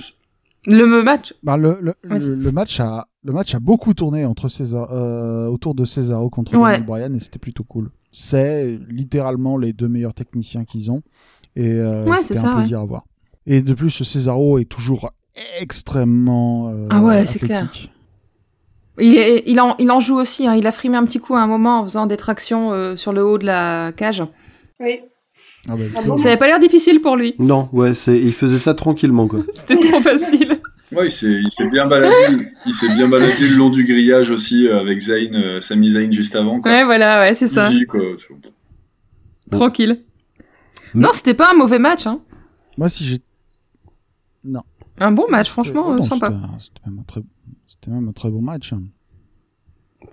Le 0.65 1.03
match, 1.03 1.33
Bah, 1.43 1.55
le, 1.57 1.77
le, 1.81 1.93
Vas-y. 2.03 2.27
le, 2.29 2.35
le 2.35 2.51
match 2.51 2.79
a, 2.79 3.07
le 3.23 3.31
match 3.33 3.55
a 3.55 3.59
beaucoup 3.59 3.93
tourné 3.93 4.25
entre 4.25 4.49
César, 4.49 4.91
euh, 4.91 5.47
autour 5.47 5.73
de 5.75 5.85
Cesaro 5.85 6.29
contre 6.29 6.53
Ouais. 6.55 6.71
Daniel 6.71 6.85
Bryan 6.85 7.15
et 7.15 7.19
c'était 7.19 7.39
plutôt 7.39 7.63
cool. 7.63 7.91
C'est 8.11 8.77
littéralement 8.89 9.57
les 9.57 9.71
deux 9.73 9.87
meilleurs 9.87 10.13
techniciens 10.13 10.65
qu'ils 10.65 10.91
ont 10.91 11.01
et 11.55 11.71
euh, 11.73 12.05
Ouais, 12.05 12.17
c'était 12.17 12.35
c'est 12.39 12.45
un 12.45 12.49
ça, 12.51 12.55
plaisir 12.55 12.79
à 12.81 12.85
voir. 12.85 13.05
Et 13.45 13.61
de 13.61 13.73
plus, 13.73 13.89
Cesaro 14.03 14.59
est 14.59 14.65
toujours 14.65 15.11
extrêmement 15.61 16.69
euh, 16.69 16.87
Ah 16.89 17.01
ouais, 17.01 17.25
c'est 17.25 17.43
athlétique. 17.51 17.91
il, 18.99 19.15
est, 19.15 19.43
il, 19.47 19.59
en, 19.61 19.75
il 19.77 19.89
en 19.91 19.99
joue 19.99 20.17
aussi. 20.17 20.45
hein. 20.47 20.55
Il 20.55 20.67
a 20.67 20.71
frimé 20.71 20.97
un 20.97 21.05
petit 21.05 21.19
coup 21.19 21.35
à 21.35 21.41
un 21.41 21.47
moment 21.47 21.79
en 21.79 21.83
faisant 21.85 22.05
des 22.05 22.17
tractions 22.17 22.73
euh, 22.73 22.95
sur 22.95 23.13
le 23.13 23.23
haut 23.25 23.37
de 23.37 23.45
la 23.45 23.91
cage. 23.95 24.23
Oui. 24.81 24.99
Ah 25.67 25.75
bah, 25.75 25.83
Ah 25.95 26.01
bon 26.03 26.17
Ça 26.17 26.29
avait 26.29 26.37
pas 26.37 26.47
l'air 26.47 26.59
difficile 26.59 27.01
pour 27.01 27.15
lui. 27.15 27.35
non, 27.39 27.69
ouais, 27.73 27.93
c'est, 27.95 28.17
il 28.17 28.33
faisait 28.33 28.59
ça 28.59 28.73
tranquillement, 28.73 29.27
quoi. 29.27 29.41
C'était 29.53 29.75
trop 29.75 30.01
facile. 30.01 30.59
Ouais, 30.91 31.07
il 31.07 31.11
s'est, 31.11 31.27
il 31.31 31.51
s'est 31.51 31.67
bien 31.69 31.85
baladé. 31.87 32.47
Il 32.65 32.73
s'est 32.73 32.87
bien 32.95 33.07
baladé 33.07 33.47
le 33.47 33.55
long 33.57 33.69
du 33.69 33.83
grillage 33.85 34.29
aussi 34.31 34.67
euh, 34.67 34.79
avec 34.79 34.99
Zayn, 35.01 35.35
euh, 35.35 35.61
Sami 35.61 35.89
Zayn 35.89 36.11
juste 36.11 36.35
avant. 36.35 36.61
Quoi. 36.61 36.71
Ouais, 36.71 36.83
voilà, 36.83 37.19
ouais, 37.21 37.35
c'est 37.35 37.47
ça. 37.47 37.71
Easy, 37.71 37.85
quoi. 37.85 38.01
Tranquille. 39.51 40.01
Mais- 40.93 41.03
Non, 41.03 41.09
c'était 41.13 41.33
pas 41.35 41.51
un 41.51 41.55
mauvais 41.57 41.77
match. 41.79 42.07
Hein. 42.07 42.19
Moi, 42.77 42.89
si 42.89 43.05
j'ai 43.05 43.17
Un 44.99 45.11
bon 45.11 45.25
match, 45.29 45.49
franchement, 45.49 45.83
Oh 45.87 45.91
euh, 45.91 45.97
non, 45.97 46.03
sympa. 46.05 46.31
c'était 46.59 46.81
même, 46.89 46.99
un 46.99 47.03
très... 47.03 47.21
c'était 47.67 47.91
même 47.91 48.07
un 48.07 48.11
très 48.11 48.29
bon 48.29 48.41
match. 48.41 48.73
hein. 48.73 48.81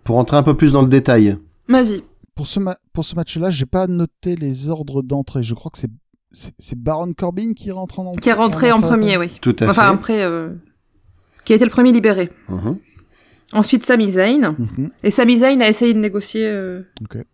Pour 0.04 0.18
entrer 0.18 0.36
un 0.36 0.42
peu 0.42 0.54
plus 0.56 0.72
dans 0.72 0.82
le 0.82 0.88
détail. 0.88 1.36
Vas-y. 1.68 2.02
Pour 2.36 2.46
ce, 2.46 2.60
ma- 2.60 2.76
pour 2.92 3.04
ce 3.04 3.14
match-là, 3.16 3.50
j'ai 3.50 3.66
pas 3.66 3.86
noté 3.88 4.36
les 4.36 4.68
ordres 4.70 5.02
d'entrée. 5.02 5.42
Je 5.42 5.54
crois 5.54 5.70
que 5.72 5.78
c'est 5.78 6.78
Baron 6.78 7.12
Corbin 7.14 7.54
qui 7.54 7.70
rentre 7.72 7.98
en 7.98 8.12
Qui 8.12 8.28
est 8.28 8.32
rentré 8.34 8.70
en 8.70 8.76
entrée 8.76 8.90
premier, 8.90 9.16
oui. 9.16 9.38
Tout 9.40 9.56
à 9.60 9.64
Enfin, 9.70 9.82
fait. 9.88 9.94
après, 9.94 10.22
euh, 10.22 10.50
qui 11.44 11.54
a 11.54 11.56
été 11.56 11.64
le 11.64 11.70
premier 11.70 11.92
libéré. 11.92 12.30
Mhm. 12.48 12.76
Ensuite, 13.52 13.84
Sami 13.84 14.10
Zayn. 14.10 14.54
Mhm. 14.58 14.90
Et 15.02 15.10
Sami 15.10 15.36
Zayn 15.38 15.60
a 15.62 15.68
essayé 15.68 15.94
de 15.94 15.98
négocier. 15.98 16.46
euh. 16.46 16.82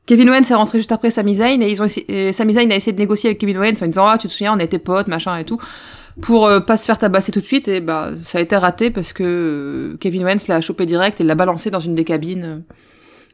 Kevin 0.06 0.28
Owens 0.28 0.42
est 0.48 0.54
rentré 0.54 0.78
juste 0.78 0.92
après 0.92 1.10
Sami 1.10 1.34
Zayn 1.36 1.60
et 1.62 1.70
ils 1.70 1.82
ont 1.82 1.86
et 2.08 2.32
Sami 2.32 2.52
Zayn 2.52 2.70
a 2.70 2.76
essayé 2.76 2.92
de 2.92 2.98
négocier 3.00 3.30
avec 3.30 3.38
Kevin 3.40 3.56
Owens 3.56 3.82
en 3.82 3.86
disant 3.86 4.06
ah 4.06 4.18
tu 4.18 4.28
te 4.28 4.32
souviens 4.32 4.54
on 4.54 4.58
était 4.60 4.78
potes 4.78 5.08
machin 5.08 5.36
et 5.38 5.44
tout 5.46 5.58
pour 6.20 6.44
euh, 6.46 6.60
pas 6.60 6.76
se 6.76 6.84
faire 6.84 6.98
tabasser 6.98 7.32
tout 7.32 7.40
de 7.40 7.46
suite 7.46 7.66
et 7.68 7.80
bah 7.80 8.10
ça 8.22 8.36
a 8.36 8.40
été 8.42 8.54
raté 8.56 8.90
parce 8.90 9.14
que 9.14 9.24
euh, 9.24 9.96
Kevin 9.98 10.24
Owens 10.24 10.44
l'a 10.48 10.60
chopé 10.60 10.84
direct 10.84 11.22
et 11.22 11.24
l'a 11.24 11.34
balancé 11.34 11.70
dans 11.70 11.80
une 11.80 11.94
des 11.94 12.04
cabines. 12.04 12.62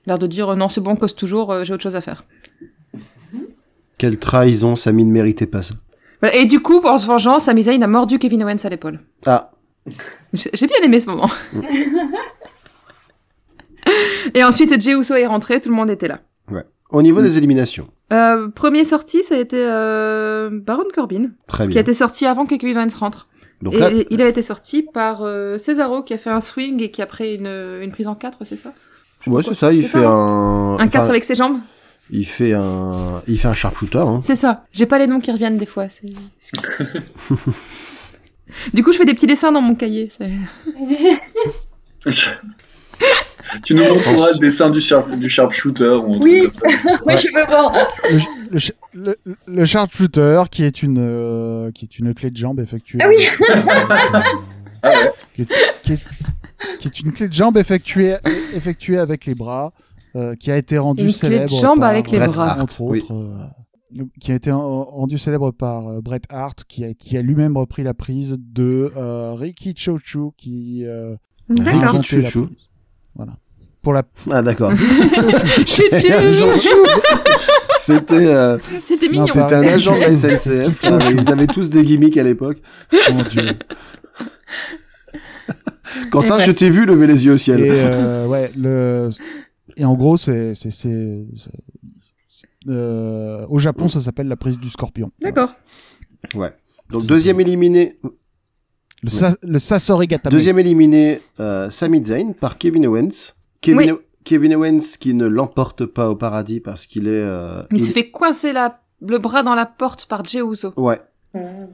L'air 0.08 0.18
de 0.18 0.26
dire 0.26 0.48
euh, 0.50 0.56
non 0.56 0.68
c'est 0.68 0.80
bon 0.80 0.96
cause 0.96 1.14
toujours 1.14 1.52
euh, 1.52 1.64
j'ai 1.64 1.74
autre 1.74 1.82
chose 1.82 1.94
à 1.96 2.00
faire. 2.00 2.24
Quelle 3.98 4.18
trahison, 4.18 4.74
Sami 4.76 5.04
ne 5.04 5.12
méritait 5.12 5.46
pas 5.46 5.62
ça. 5.62 5.74
Voilà. 6.20 6.36
Et 6.36 6.46
du 6.46 6.60
coup, 6.60 6.78
en 6.84 6.98
se 6.98 7.06
vengeant, 7.06 7.38
Sami 7.40 7.64
Zayn 7.64 7.82
a 7.82 7.86
mordu 7.86 8.18
Kevin 8.18 8.42
Owens 8.44 8.64
à 8.64 8.68
l'épaule. 8.68 9.00
Ah, 9.26 9.50
J'ai 10.32 10.66
bien 10.66 10.82
aimé 10.84 11.00
ce 11.00 11.06
moment. 11.06 11.30
Et 14.34 14.44
ensuite, 14.44 14.80
Jey 14.80 14.92
Uso 14.92 15.14
est 15.14 15.26
rentré, 15.26 15.60
tout 15.60 15.68
le 15.68 15.74
monde 15.74 15.90
était 15.90 16.08
là. 16.08 16.20
au 16.90 17.02
niveau 17.02 17.20
des 17.22 17.36
éliminations. 17.38 17.88
Euh, 18.12 18.48
premier 18.48 18.84
sorti, 18.84 19.22
ça 19.22 19.34
a 19.34 19.38
été 19.38 19.58
euh, 19.58 20.48
Baron 20.52 20.84
Corbin, 20.94 21.30
Très 21.46 21.68
qui 21.68 21.76
a 21.76 21.80
été 21.82 21.92
sorti 21.92 22.24
avant 22.24 22.46
que 22.46 22.54
Kevin 22.54 22.78
Owens 22.78 22.94
rentre. 22.98 23.28
Donc 23.60 23.74
et 23.74 23.78
là, 23.78 23.90
il 24.10 24.22
a 24.22 24.28
été 24.28 24.42
sorti 24.42 24.82
par 24.82 25.22
euh, 25.22 25.58
Cesaro, 25.58 26.02
qui 26.02 26.14
a 26.14 26.18
fait 26.18 26.30
un 26.30 26.40
swing 26.40 26.80
et 26.82 26.90
qui 26.90 27.02
a 27.02 27.06
pris 27.06 27.34
une, 27.34 27.80
une 27.82 27.90
prise 27.90 28.06
en 28.08 28.14
4, 28.14 28.38
c'est 28.44 28.56
ça? 28.56 28.72
Ouais, 29.26 29.42
c'est 29.42 29.54
ça, 29.54 29.72
il 29.72 29.82
fait 29.82 30.00
ça, 30.00 30.08
un, 30.08 30.78
Un 30.78 30.88
4 30.88 31.02
enfin, 31.02 31.10
avec 31.10 31.24
ses 31.24 31.34
jambes 31.34 31.58
il 32.10 32.24
fait 32.26 32.54
un, 32.54 33.22
il 33.28 33.38
fait 33.38 33.48
un 33.48 33.54
sharpshooter. 33.54 33.98
Hein. 33.98 34.20
C'est 34.22 34.34
ça. 34.34 34.64
J'ai 34.72 34.86
pas 34.86 34.98
les 34.98 35.06
noms 35.06 35.20
qui 35.20 35.30
reviennent 35.30 35.58
des 35.58 35.66
fois. 35.66 35.88
du 38.72 38.82
coup, 38.82 38.92
je 38.92 38.96
fais 38.98 39.04
des 39.04 39.12
petits 39.12 39.26
dessins 39.26 39.52
dans 39.52 39.60
mon 39.60 39.74
cahier. 39.74 40.08
c'est- 40.10 40.30
tu 43.62 43.74
nous 43.74 43.84
montreras 43.84 44.30
le 44.32 44.38
dessin 44.38 44.70
du, 44.70 44.80
sharp, 44.80 45.10
du 45.10 45.28
sharpshooter 45.28 45.98
Oui. 46.06 46.48
je 46.64 47.34
veux 47.34 47.44
voir. 47.46 47.74
Le, 48.10 48.18
le, 48.52 48.58
ch- 48.58 48.72
le, 48.94 49.18
le 49.46 49.64
sharpshooter 49.66 50.44
qui 50.50 50.64
est 50.64 50.82
une 50.82 50.96
euh, 50.98 51.70
qui 51.72 51.84
est 51.84 51.98
une 51.98 52.14
clé 52.14 52.30
de 52.30 52.36
jambe 52.38 52.58
effectuée. 52.60 52.98
Ah 53.02 53.08
oui. 53.08 53.28
Ah 54.82 54.92
ouais. 54.92 55.12
qui, 55.34 55.42
est, 55.42 55.48
qui 55.82 55.92
est- 55.92 56.04
qui 56.80 56.88
est 56.88 57.00
une 57.00 57.12
clé 57.12 57.28
de 57.28 57.32
jambe 57.32 57.56
effectuée 57.56 58.16
effectuée 58.54 58.98
avec 58.98 59.26
les 59.26 59.34
bras, 59.34 59.72
euh, 60.16 60.34
qui 60.34 60.50
a 60.50 60.56
été 60.56 60.78
rendue 60.78 61.04
Une 61.06 61.12
clé 61.12 61.28
de 61.28 61.34
célèbre 61.34 61.60
jambe 61.60 61.80
par, 61.80 61.88
avec 61.90 62.10
les 62.10 62.18
Bret 62.18 62.28
bras. 62.28 62.50
Hart, 62.50 62.60
entre 62.60 62.80
Oui. 62.82 63.00
autres. 63.00 63.14
euh, 63.14 63.44
qui 64.20 64.32
a 64.32 64.34
été 64.34 64.52
en- 64.52 64.84
rendu 64.84 65.16
célèbre 65.18 65.50
par 65.50 65.88
euh, 65.88 66.00
Bret 66.02 66.20
Hart, 66.28 66.64
qui 66.68 66.84
a, 66.84 66.92
qui 66.94 67.16
a 67.16 67.22
lui-même 67.22 67.56
repris 67.56 67.82
la 67.84 67.94
prise 67.94 68.36
de 68.38 68.92
euh, 68.96 69.32
Ricky 69.34 69.74
Chochu, 69.76 70.30
qui 70.36 70.84
euh. 70.84 71.16
Ricky 71.48 72.22
prise. 72.22 72.44
Voilà. 73.14 73.32
Pour 73.80 73.94
la 73.94 74.02
Ah 74.30 74.42
d'accord. 74.42 74.72
C'était, 77.78 78.26
euh, 78.26 78.58
C'était 78.86 79.06
Non, 79.06 79.12
mignon. 79.12 79.26
c'était 79.26 79.54
un 79.54 79.62
agent 79.62 79.94
de 79.94 80.00
la 80.00 80.14
SNCF. 80.16 80.78
Ils 80.82 80.88
avaient- 80.92 81.12
Ils 81.22 81.30
avaient 81.30 81.46
tous 81.46 81.70
des 81.70 81.84
gimmicks 81.84 82.16
à 82.18 82.22
l'époque. 82.22 82.60
mon 83.12 83.22
Dieu. 83.22 83.42
Quentin, 86.10 86.38
je 86.40 86.50
t'ai 86.52 86.70
vu 86.70 86.84
lever 86.86 87.06
les 87.06 87.24
yeux 87.24 87.32
au 87.34 87.38
ciel. 87.38 87.60
Et 87.62 87.70
euh, 87.70 88.26
ouais, 88.26 88.50
le 88.56 89.08
et 89.76 89.84
en 89.84 89.94
gros, 89.94 90.16
c'est 90.16 90.52
euh, 92.68 93.46
au 93.48 93.58
Japon, 93.58 93.88
ça 93.88 94.00
s'appelle 94.00 94.28
la 94.28 94.36
prise 94.36 94.58
du 94.58 94.68
scorpion. 94.68 95.10
D'accord. 95.20 95.52
Ouais. 96.34 96.52
Donc 96.90 97.06
deuxième 97.06 97.40
éliminé, 97.40 97.98
Le, 99.02 99.10
sa 99.10 99.34
le 99.42 99.58
Sasori 99.58 100.06
Gatame. 100.06 100.32
deuxième 100.32 100.58
éliminé, 100.58 101.20
euh, 101.40 101.70
Sami 101.70 102.04
Zayn 102.04 102.32
par 102.32 102.58
Kevin 102.58 102.86
Owens. 102.86 103.34
Kevin, 103.60 103.78
Oui. 103.78 103.90
O- 103.92 104.00
Kevin 104.24 104.54
Owens 104.56 104.96
qui 105.00 105.14
ne 105.14 105.26
l'emporte 105.26 105.86
pas 105.86 106.10
au 106.10 106.16
paradis 106.16 106.60
parce 106.60 106.86
qu'il 106.86 107.06
est. 107.06 107.10
euh, 107.10 107.62
Il 107.72 107.84
se 107.84 107.92
fait 107.92 108.10
coincer 108.10 108.52
la... 108.52 108.80
le 109.00 109.18
bras 109.18 109.42
dans 109.42 109.54
la 109.54 109.66
porte 109.66 110.06
par 110.06 110.24
Jey 110.24 110.40
Uso. 110.42 110.72
Ouais. 110.76 111.00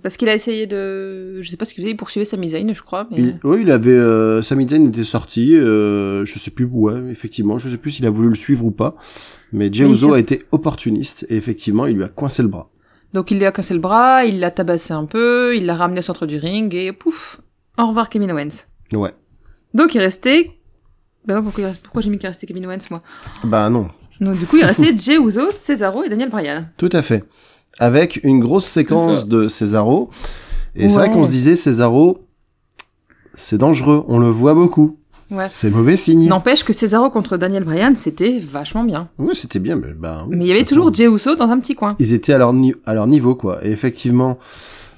Parce 0.03 0.17
qu'il 0.17 0.29
a 0.29 0.35
essayé 0.35 0.67
de... 0.67 1.41
Je 1.41 1.49
sais 1.49 1.57
pas 1.57 1.65
ce 1.65 1.73
qu'il 1.73 1.83
faisait, 1.83 1.93
il 1.93 1.97
poursuivait 1.97 2.25
Sami 2.27 2.51
Zayn, 2.51 2.75
je 2.75 2.83
crois. 2.83 3.07
Mais... 3.11 3.19
Il, 3.19 3.41
oui, 3.45 3.63
il 3.63 3.71
avait. 3.71 3.91
Euh, 3.91 4.43
Sami 4.43 4.69
Zayn 4.69 4.87
était 4.89 5.05
sorti. 5.05 5.57
Euh, 5.57 6.27
je 6.27 6.39
sais 6.39 6.51
plus 6.51 6.65
où. 6.65 6.91
Ouais, 6.91 7.01
effectivement, 7.11 7.59
je 7.59 7.71
sais 7.71 7.77
plus 7.79 7.93
s'il 7.93 8.07
a 8.07 8.11
voulu 8.11 8.29
le 8.29 8.35
suivre 8.35 8.65
ou 8.65 8.71
pas. 8.71 8.97
Mais 9.53 9.73
Jey 9.73 9.87
a 10.13 10.19
été 10.19 10.43
opportuniste 10.53 11.25
et 11.31 11.37
effectivement, 11.37 11.87
il 11.87 11.97
lui 11.97 12.05
a 12.05 12.09
coincé 12.09 12.43
le 12.43 12.49
bras. 12.49 12.71
Donc 13.15 13.31
il 13.31 13.39
lui 13.39 13.45
a 13.47 13.53
cassé 13.53 13.75
le 13.75 13.81
bras, 13.81 14.25
il 14.25 14.41
l'a 14.41 14.51
tabassé 14.51 14.93
un 14.93 15.07
peu, 15.07 15.57
il 15.57 15.67
l'a 15.67 15.77
ramené 15.77 16.01
au 16.01 16.03
centre 16.03 16.27
du 16.27 16.37
ring 16.37 16.75
et 16.75 16.93
pouf 16.93 17.41
Au 17.79 17.87
revoir 17.87 18.09
Kevin 18.09 18.33
Owens. 18.33 18.67
Ouais. 18.93 19.15
Donc 19.73 19.95
il 19.95 20.01
restait... 20.01 20.51
Ben 21.25 21.37
non, 21.37 21.43
pourquoi, 21.45 21.63
il 21.63 21.67
reste- 21.69 21.83
pourquoi 21.83 22.03
j'ai 22.03 22.11
mis 22.11 22.19
qu'il 22.19 22.27
restait 22.27 22.47
Kevin 22.47 22.67
Owens, 22.67 22.87
moi? 22.91 23.03
Bah 23.45 23.71
non. 23.71 23.89
Donc 24.21 24.37
du 24.37 24.47
coup, 24.47 24.57
il 24.57 24.65
restait 24.65 24.93
Jey 24.99 25.17
Cesaro 25.53 26.03
et 26.03 26.09
Daniel 26.09 26.29
Bryan. 26.29 26.69
Tout 26.77 26.91
à 26.93 27.03
fait. 27.03 27.23
Avec 27.79 28.21
une 28.25 28.41
grosse 28.41 28.67
séquence 28.67 29.27
de 29.27 29.49
Cesaro. 29.49 30.11
Et 30.77 30.89
c'est 30.89 30.97
vrai 30.97 31.11
qu'on 31.11 31.25
se 31.25 31.31
disait, 31.31 31.57
Cesaro, 31.57 32.19
c'est 33.35 33.59
dangereux, 33.59 34.05
on 34.09 34.19
le 34.19 34.29
voit 34.31 34.55
beaucoup. 34.55 34.99
Ouais. 35.31 35.47
C'est 35.49 35.71
mauvais 35.71 35.97
signe. 35.97 36.29
N'empêche 36.29 36.63
que 36.65 36.73
Cesaro 36.73 37.11
contre 37.11 37.37
Daniel 37.37 37.65
Bryan, 37.65 37.97
c'était 37.97 38.39
vachement 38.39 38.85
bien. 38.85 39.09
Oui, 39.19 39.35
c'était 39.35 39.59
bien, 39.59 39.75
mais 39.77 39.93
bah, 39.97 40.25
oui. 40.29 40.37
Mais 40.37 40.45
il 40.45 40.49
y 40.49 40.53
avait 40.53 40.65
toujours 40.65 40.93
Jey 40.95 41.07
Uso 41.07 41.35
dans 41.35 41.49
un 41.49 41.59
petit 41.59 41.75
coin. 41.75 41.97
Ils 41.99 42.13
étaient 42.13 42.33
à 42.35 42.39
leur, 42.39 42.53
ni- 42.53 42.75
à 42.85 42.95
leur 42.95 43.07
niveau, 43.07 43.35
quoi. 43.35 43.65
Et 43.65 43.71
effectivement, 43.71 44.39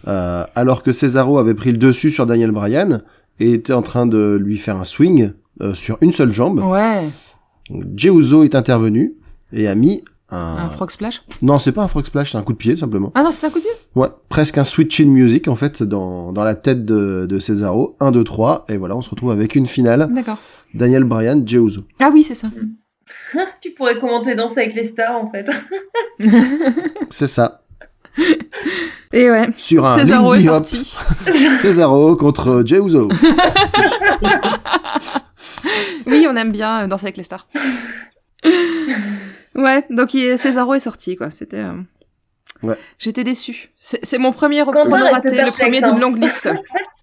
euh, 0.08 0.44
alors 0.54 0.82
que 0.82 0.92
Cesaro 0.92 1.38
avait 1.38 1.54
pris 1.54 1.72
le 1.72 1.78
dessus 1.78 2.10
sur 2.10 2.26
Daniel 2.26 2.50
Bryan 2.50 3.02
et 3.38 3.52
était 3.52 3.72
en 3.72 3.82
train 3.82 4.04
de 4.06 4.38
lui 4.42 4.58
faire 4.58 4.76
un 4.78 4.84
swing 4.84 5.30
euh, 5.62 5.74
sur 5.74 5.96
une 6.00 6.12
seule 6.12 6.32
jambe, 6.32 6.60
Ouais, 6.60 7.08
Jey 7.94 8.10
Uso 8.10 8.42
est 8.44 8.54
intervenu 8.54 9.14
et 9.52 9.68
a 9.68 9.74
mis 9.74 10.02
un... 10.30 10.56
un 10.58 10.70
frog 10.70 10.90
splash. 10.90 11.22
Non, 11.42 11.58
c'est 11.58 11.72
pas 11.72 11.82
un 11.82 11.88
frog 11.88 12.04
splash, 12.04 12.32
c'est 12.32 12.38
un 12.38 12.42
coup 12.42 12.52
de 12.52 12.58
pied, 12.58 12.76
simplement. 12.76 13.12
Ah 13.14 13.22
non, 13.22 13.30
c'est 13.30 13.46
un 13.46 13.50
coup 13.50 13.58
de 13.58 13.64
pied? 13.64 13.72
Ouais, 13.94 14.08
presque 14.28 14.58
un 14.58 14.64
switch 14.64 15.00
in 15.00 15.06
music, 15.06 15.48
en 15.48 15.56
fait, 15.56 15.82
dans, 15.82 16.32
dans 16.32 16.44
la 16.44 16.54
tête 16.54 16.84
de, 16.84 17.26
de 17.28 17.38
Cesaro. 17.38 17.96
1, 18.00 18.10
2, 18.10 18.24
3, 18.24 18.66
et 18.68 18.76
voilà, 18.76 18.96
on 18.96 19.02
se 19.02 19.10
retrouve 19.10 19.30
avec 19.30 19.54
une 19.54 19.66
finale. 19.66 20.08
D'accord. 20.12 20.38
Daniel 20.74 21.04
Bryan, 21.04 21.42
Jey 21.46 21.58
Uso. 21.58 21.84
Ah 22.00 22.10
oui, 22.12 22.22
c'est 22.22 22.34
ça. 22.34 22.48
Tu 23.60 23.70
pourrais 23.70 23.98
commenter 23.98 24.34
Danse 24.34 24.58
avec 24.58 24.74
les 24.74 24.84
stars, 24.84 25.16
en 25.16 25.30
fait. 25.30 25.48
C'est 27.10 27.28
ça. 27.28 27.62
Et 29.12 29.30
ouais. 29.30 29.46
Sur 29.58 29.86
un 29.86 29.96
Cesaro 29.96 30.34
est 30.34 30.44
parti. 30.44 30.96
Cesaro 31.60 32.16
contre 32.16 32.62
Jey 32.66 32.78
Uso. 32.78 33.08
Oui, 36.06 36.26
on 36.28 36.36
aime 36.36 36.52
bien 36.52 36.84
euh, 36.84 36.86
danser 36.86 37.06
avec 37.06 37.16
les 37.16 37.22
stars. 37.22 37.46
Ouais, 39.56 39.84
donc 39.90 40.14
il- 40.14 40.38
Cesaro 40.38 40.74
est 40.74 40.80
sorti, 40.80 41.16
quoi. 41.16 41.30
C'était. 41.30 41.58
euh, 41.64 41.72
Ouais. 42.62 42.76
J'étais 42.98 43.22
déçue. 43.22 43.68
C'est 43.78 44.16
mon 44.18 44.32
premier 44.32 44.64
Quentin 44.64 44.80
recours 44.84 44.94
reste 44.94 45.24
raté, 45.26 45.42
le 45.44 45.50
premier 45.52 45.82
hein. 45.84 45.90
d'une 45.92 46.00
longue 46.00 46.22
liste. 46.22 46.48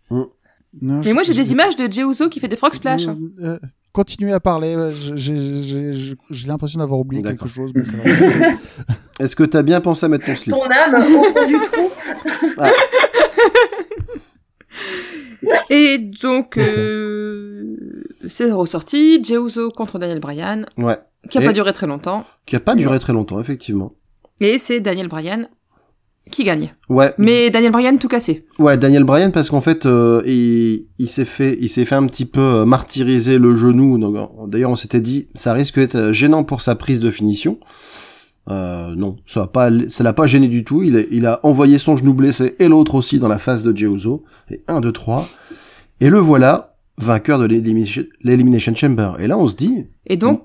Non, 0.09 0.97
Mais 0.97 1.03
je- 1.03 1.13
moi, 1.13 1.21
j'ai 1.21 1.35
des 1.35 1.51
images 1.51 1.75
de 1.75 1.85
Jey 1.91 2.01
qui 2.31 2.39
fait 2.39 2.47
des 2.47 2.55
frog 2.55 2.73
splash. 2.73 3.07
hein. 3.07 3.15
Euh, 3.43 3.59
continuez 3.91 4.33
à 4.33 4.39
parler. 4.39 4.75
euh, 4.75 4.89
J'ai 5.15 6.47
l'impression 6.47 6.79
d'avoir 6.79 6.99
oublié 6.99 7.21
quelque 7.21 7.45
chose, 7.47 7.71
mais 7.75 7.83
ça 7.85 7.97
va. 7.97 8.09
Est-ce 9.19 9.35
que 9.35 9.43
t'as 9.43 9.61
bien 9.61 9.79
pensé 9.81 10.07
à 10.07 10.09
mettre 10.09 10.25
ton 10.25 10.35
slip? 10.35 10.55
Ton 10.55 10.63
âme 10.65 10.95
au 10.95 11.23
fond 11.25 11.45
du 11.47 11.59
trou. 11.61 11.91
Et 15.69 15.97
donc, 15.97 16.53
C'est 16.55 16.75
euh, 16.77 17.75
Cesaro 18.29 18.65
sorti, 18.65 19.23
Jey 19.23 19.35
Uso 19.37 19.69
contre 19.71 19.99
Daniel 19.99 20.19
Bryan, 20.19 20.65
Ouais. 20.77 20.97
qui 21.29 21.37
a 21.37 21.41
Et- 21.41 21.45
pas 21.45 21.53
duré 21.53 21.73
très 21.73 21.87
longtemps. 21.87 22.25
Qui 22.45 22.55
a 22.55 22.59
pas 22.59 22.75
duré 22.75 22.99
très 22.99 23.13
longtemps, 23.13 23.39
effectivement. 23.39 23.93
Et 24.39 24.57
c'est 24.59 24.79
Daniel 24.79 25.07
Bryan 25.07 25.47
qui 26.31 26.43
gagne. 26.45 26.73
Ouais. 26.89 27.13
Mais 27.17 27.49
Daniel 27.49 27.71
Bryan 27.71 27.97
tout 27.99 28.07
cassé. 28.07 28.45
Ouais, 28.57 28.77
Daniel 28.77 29.03
Bryan 29.03 29.31
parce 29.31 29.49
qu'en 29.49 29.59
fait, 29.61 29.85
euh, 29.85 30.21
il, 30.25 30.87
il 30.97 31.09
s'est 31.09 31.25
fait, 31.25 31.57
il 31.61 31.69
s'est 31.69 31.85
fait 31.85 31.95
un 31.95 32.05
petit 32.07 32.25
peu 32.25 32.39
euh, 32.41 32.65
martyriser 32.65 33.37
le 33.37 33.55
genou. 33.57 33.97
D'ailleurs, 34.47 34.71
on 34.71 34.75
s'était 34.77 35.01
dit, 35.01 35.27
ça 35.33 35.53
risque 35.53 35.75
d'être 35.79 35.95
euh, 35.95 36.13
gênant 36.13 36.43
pour 36.43 36.61
sa 36.61 36.75
prise 36.75 36.99
de 37.01 37.11
finition. 37.11 37.59
Euh, 38.49 38.93
non, 38.95 39.15
ça 39.25 39.41
va 39.41 39.47
pas, 39.47 39.69
ça 39.89 40.03
l'a 40.03 40.13
pas 40.13 40.27
gêné 40.27 40.47
du 40.47 40.63
tout. 40.63 40.83
Il, 40.83 40.97
a- 40.97 41.01
il 41.11 41.25
a 41.25 41.39
envoyé 41.43 41.79
son 41.79 41.95
genou 41.95 42.13
blessé 42.13 42.55
et 42.59 42.67
l'autre 42.67 42.95
aussi 42.95 43.17
dans 43.19 43.27
la 43.29 43.39
face 43.39 43.63
de 43.63 43.75
Jey 43.75 43.85
Uso. 43.87 44.23
Et 44.51 44.61
1, 44.67 44.81
2, 44.81 44.91
3. 44.91 45.27
Et 46.01 46.09
le 46.09 46.19
voilà, 46.19 46.75
vainqueur 46.97 47.39
de 47.39 47.45
l'Elimination 48.21 48.75
Chamber. 48.75 49.11
Et 49.19 49.27
là, 49.27 49.37
on 49.37 49.47
se 49.47 49.55
dit, 49.55 49.85
Et 50.07 50.17
donc, 50.17 50.43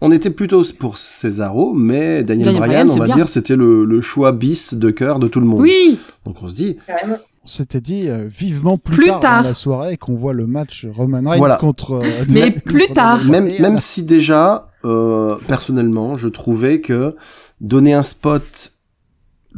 on 0.00 0.10
était 0.10 0.30
plutôt 0.30 0.62
pour 0.78 0.96
Cesaro, 0.98 1.74
mais 1.74 2.22
Daniel, 2.24 2.46
Daniel 2.46 2.62
Bryan, 2.62 2.86
Bryan, 2.86 2.90
on 2.90 2.98
va 2.98 3.06
bien. 3.06 3.16
dire, 3.16 3.28
c'était 3.28 3.56
le, 3.56 3.84
le 3.84 4.00
choix 4.00 4.32
bis 4.32 4.74
de 4.74 4.90
cœur 4.90 5.18
de 5.18 5.28
tout 5.28 5.38
le 5.40 5.46
monde. 5.46 5.60
oui, 5.60 5.98
Donc 6.24 6.36
on 6.42 6.48
se 6.48 6.54
dit, 6.54 6.76
Carrément. 6.86 7.18
On 7.44 7.46
s'était 7.48 7.80
dit 7.80 8.08
euh, 8.08 8.28
vivement 8.36 8.78
plus, 8.78 8.94
Plus 8.96 9.06
tard, 9.08 9.20
tard. 9.20 9.42
dans 9.42 9.48
la 9.48 9.54
soirée 9.54 9.96
qu'on 9.96 10.14
voit 10.14 10.32
le 10.32 10.46
match 10.46 10.86
Roman 10.94 11.28
Reigns 11.28 11.38
Voilà. 11.38 11.56
contre. 11.56 11.94
euh, 11.94 12.24
Mais 12.30 12.52
contre 12.52 12.64
plus 12.64 12.86
tard. 12.92 13.24
même, 13.24 13.50
même 13.58 13.78
si 13.78 14.04
déjà, 14.04 14.68
euh, 14.84 15.36
personnellement, 15.48 16.16
je 16.16 16.28
trouvais 16.28 16.80
que 16.80 17.16
donner 17.60 17.94
un 17.94 18.04
spot 18.04 18.74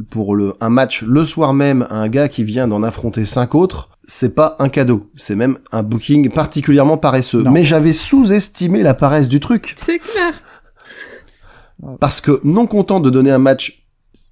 pour 0.09 0.35
le, 0.35 0.55
un 0.61 0.69
match 0.69 1.03
le 1.03 1.23
soir 1.25 1.53
même 1.53 1.85
à 1.89 1.97
un 1.97 2.09
gars 2.09 2.27
qui 2.27 2.43
vient 2.43 2.67
d'en 2.67 2.81
affronter 2.81 3.23
cinq 3.23 3.53
autres, 3.53 3.89
c'est 4.07 4.33
pas 4.35 4.55
un 4.59 4.69
cadeau. 4.69 5.09
C'est 5.15 5.35
même 5.35 5.57
un 5.71 5.83
booking 5.83 6.29
particulièrement 6.31 6.97
paresseux. 6.97 7.43
Non. 7.43 7.51
Mais 7.51 7.65
j'avais 7.65 7.93
sous-estimé 7.93 8.81
la 8.81 8.93
paresse 8.95 9.29
du 9.29 9.39
truc. 9.39 9.75
c'est 9.77 9.99
clair. 9.99 10.33
Parce 11.99 12.19
que 12.21 12.41
non 12.43 12.65
content 12.67 12.99
de 12.99 13.09
donner 13.11 13.31
un 13.31 13.37
match 13.37 13.85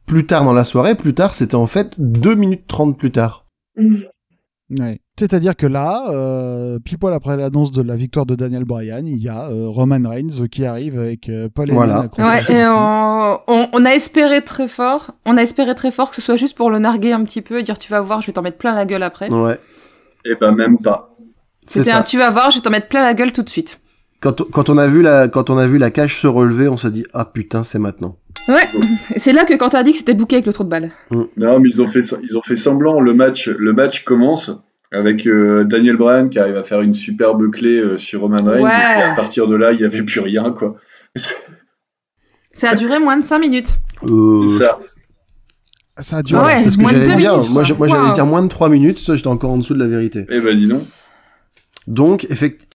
plus 0.07 0.25
tard 0.25 0.43
dans 0.43 0.53
la 0.53 0.65
soirée, 0.65 0.95
plus 0.95 1.13
tard, 1.13 1.35
c'était 1.35 1.55
en 1.55 1.67
fait 1.67 1.91
2 1.99 2.33
minutes 2.35 2.63
30 2.67 2.97
plus 2.97 3.11
tard. 3.11 3.42
Ouais. 3.77 4.99
C'est-à-dire 5.19 5.55
que 5.55 5.67
là, 5.67 6.09
euh, 6.09 6.79
pile 6.79 6.97
poil 6.97 7.13
après 7.13 7.37
l'annonce 7.37 7.71
de 7.71 7.83
la 7.83 7.95
victoire 7.95 8.25
de 8.25 8.33
Daniel 8.33 8.63
Bryan, 8.63 9.05
il 9.05 9.17
y 9.21 9.29
a 9.29 9.49
euh, 9.49 9.67
Roman 9.67 9.99
Reigns 10.09 10.47
qui 10.49 10.65
arrive 10.65 10.97
avec 10.97 11.29
euh, 11.29 11.47
Paul 11.53 11.69
Heyman 11.69 12.09
Voilà. 12.17 12.31
Ouais, 12.31 12.41
et 12.55 12.65
on, 12.65 13.39
on, 13.47 13.67
on 13.71 13.85
a 13.85 13.91
espéré 13.91 14.41
très 14.41 14.67
fort, 14.67 15.11
on 15.25 15.37
a 15.37 15.41
espéré 15.43 15.75
très 15.75 15.91
fort 15.91 16.09
que 16.09 16.15
ce 16.15 16.21
soit 16.21 16.37
juste 16.37 16.57
pour 16.57 16.71
le 16.71 16.79
narguer 16.79 17.11
un 17.11 17.23
petit 17.23 17.41
peu 17.43 17.59
et 17.59 17.63
dire 17.63 17.77
tu 17.77 17.91
vas 17.91 18.01
voir, 18.01 18.21
je 18.21 18.27
vais 18.27 18.33
t'en 18.33 18.41
mettre 18.41 18.57
plein 18.57 18.73
la 18.73 18.85
gueule 18.85 19.03
après. 19.03 19.29
Ouais, 19.29 19.59
Et 20.25 20.33
ben 20.39 20.53
même 20.53 20.77
pas. 20.79 21.13
C'était 21.67 21.91
un 21.91 22.01
tu 22.01 22.17
vas 22.17 22.31
voir, 22.31 22.49
je 22.49 22.57
vais 22.57 22.61
t'en 22.63 22.71
mettre 22.71 22.87
plein 22.87 23.03
la 23.03 23.13
gueule 23.13 23.33
tout 23.33 23.43
de 23.43 23.49
suite. 23.49 23.79
Quand, 24.21 24.41
on- 24.41 24.45
quand 24.45 24.69
on 24.69 24.77
a 24.79 24.87
vu 24.87 25.01
la, 25.03 25.27
quand 25.27 25.49
on 25.51 25.57
a 25.57 25.67
vu 25.67 25.77
la 25.77 25.91
cage 25.91 26.19
se 26.19 26.27
relever, 26.27 26.67
on 26.69 26.77
s'est 26.77 26.89
dit, 26.91 27.05
ah 27.13 27.25
putain, 27.25 27.63
c'est 27.63 27.79
maintenant. 27.79 28.15
Ouais, 28.47 28.67
c'est 29.17 29.31
là 29.33 29.45
que 29.45 29.53
quand 29.53 29.69
t'as 29.69 29.83
dit 29.83 29.91
que 29.93 29.97
c'était 29.97 30.13
bouqué 30.13 30.35
avec 30.37 30.45
le 30.45 30.53
trou 30.53 30.63
de 30.63 30.69
balle. 30.69 30.91
Non, 31.37 31.59
mais 31.59 31.69
ils 31.69 31.81
ont 31.81 31.87
fait, 31.87 32.01
ils 32.23 32.37
ont 32.37 32.41
fait 32.41 32.55
semblant. 32.57 32.99
Le 32.99 33.13
match, 33.13 33.47
le 33.47 33.71
match 33.73 34.03
commence 34.03 34.51
avec 34.91 35.25
euh, 35.27 35.63
Daniel 35.63 35.95
Bryan 35.97 36.29
qui 36.29 36.39
arrive 36.39 36.57
à 36.57 36.63
faire 36.63 36.81
une 36.81 36.93
superbe 36.93 37.49
clé 37.51 37.79
euh, 37.79 37.97
sur 37.97 38.21
Roman 38.21 38.43
Reigns. 38.43 38.63
Ouais. 38.63 38.69
Et 38.99 39.01
à 39.03 39.13
partir 39.15 39.47
de 39.47 39.55
là, 39.55 39.71
il 39.71 39.79
n'y 39.79 39.85
avait 39.85 40.03
plus 40.03 40.19
rien, 40.19 40.51
quoi. 40.51 40.75
Ça 42.51 42.71
a 42.71 42.75
duré 42.75 42.99
moins 42.99 43.17
de 43.17 43.23
5 43.23 43.39
minutes. 43.39 43.73
Euh, 44.03 44.47
C'est 44.49 44.65
ça. 44.65 44.79
Ça 45.99 46.17
a 46.17 46.23
duré. 46.23 46.41
Ah 46.43 46.45
ouais, 46.47 46.57
c'est 46.59 46.69
ce 46.71 46.77
que 46.77 46.81
moins 46.81 46.91
de 46.91 46.97
j'allais 46.97 47.09
deux 47.11 47.15
dire. 47.21 47.31
minutes, 47.37 47.51
Moi, 47.51 47.63
j'allais 47.87 48.11
dire 48.13 48.25
moins 48.25 48.41
de 48.43 48.47
3 48.47 48.69
minutes, 48.69 48.99
ça, 48.99 49.15
j'étais 49.15 49.27
encore 49.27 49.51
en 49.51 49.57
dessous 49.57 49.73
de 49.73 49.79
la 49.79 49.87
vérité. 49.87 50.25
Eh 50.29 50.39
ben 50.39 50.57
dis 50.57 50.67
donc. 50.67 50.83
Donc, 51.87 52.23
effect- 52.29 52.67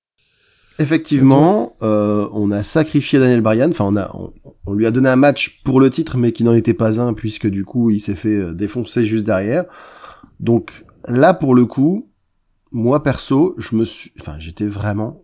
effectivement, 0.79 1.77
euh, 1.83 2.29
on 2.33 2.51
a 2.51 2.63
sacrifié 2.63 3.19
Daniel 3.19 3.41
Bryan. 3.41 3.71
Enfin, 3.71 3.87
on 3.87 3.97
a, 3.97 4.11
on, 4.15 4.33
on 4.67 4.75
lui 4.75 4.87
a 4.87 4.91
donné 4.91 5.09
un 5.09 5.17
match 5.17 5.63
pour 5.65 5.81
le 5.81 5.91
titre, 5.91 6.17
mais 6.17 6.33
qui 6.33 6.45
n'en 6.45 6.55
était 6.55 6.75
pas 6.75 7.01
un, 7.01 7.15
puisque 7.15 7.47
du 7.47 7.65
coup, 7.65 7.91
il 7.91 8.01
s'est 8.01 8.15
fait 8.15 8.37
euh, 8.37 8.55
défoncer 8.55 9.05
juste 9.05 9.25
derrière. 9.25 9.65
Donc, 10.41 10.85
là, 11.07 11.35
pour 11.35 11.55
le 11.55 11.67
coup, 11.67 12.11
moi, 12.71 13.03
perso, 13.03 13.55
je 13.59 13.77
me 13.77 13.85
suis, 13.85 14.13
enfin, 14.21 14.37
j'étais 14.39 14.67
vraiment 14.67 15.23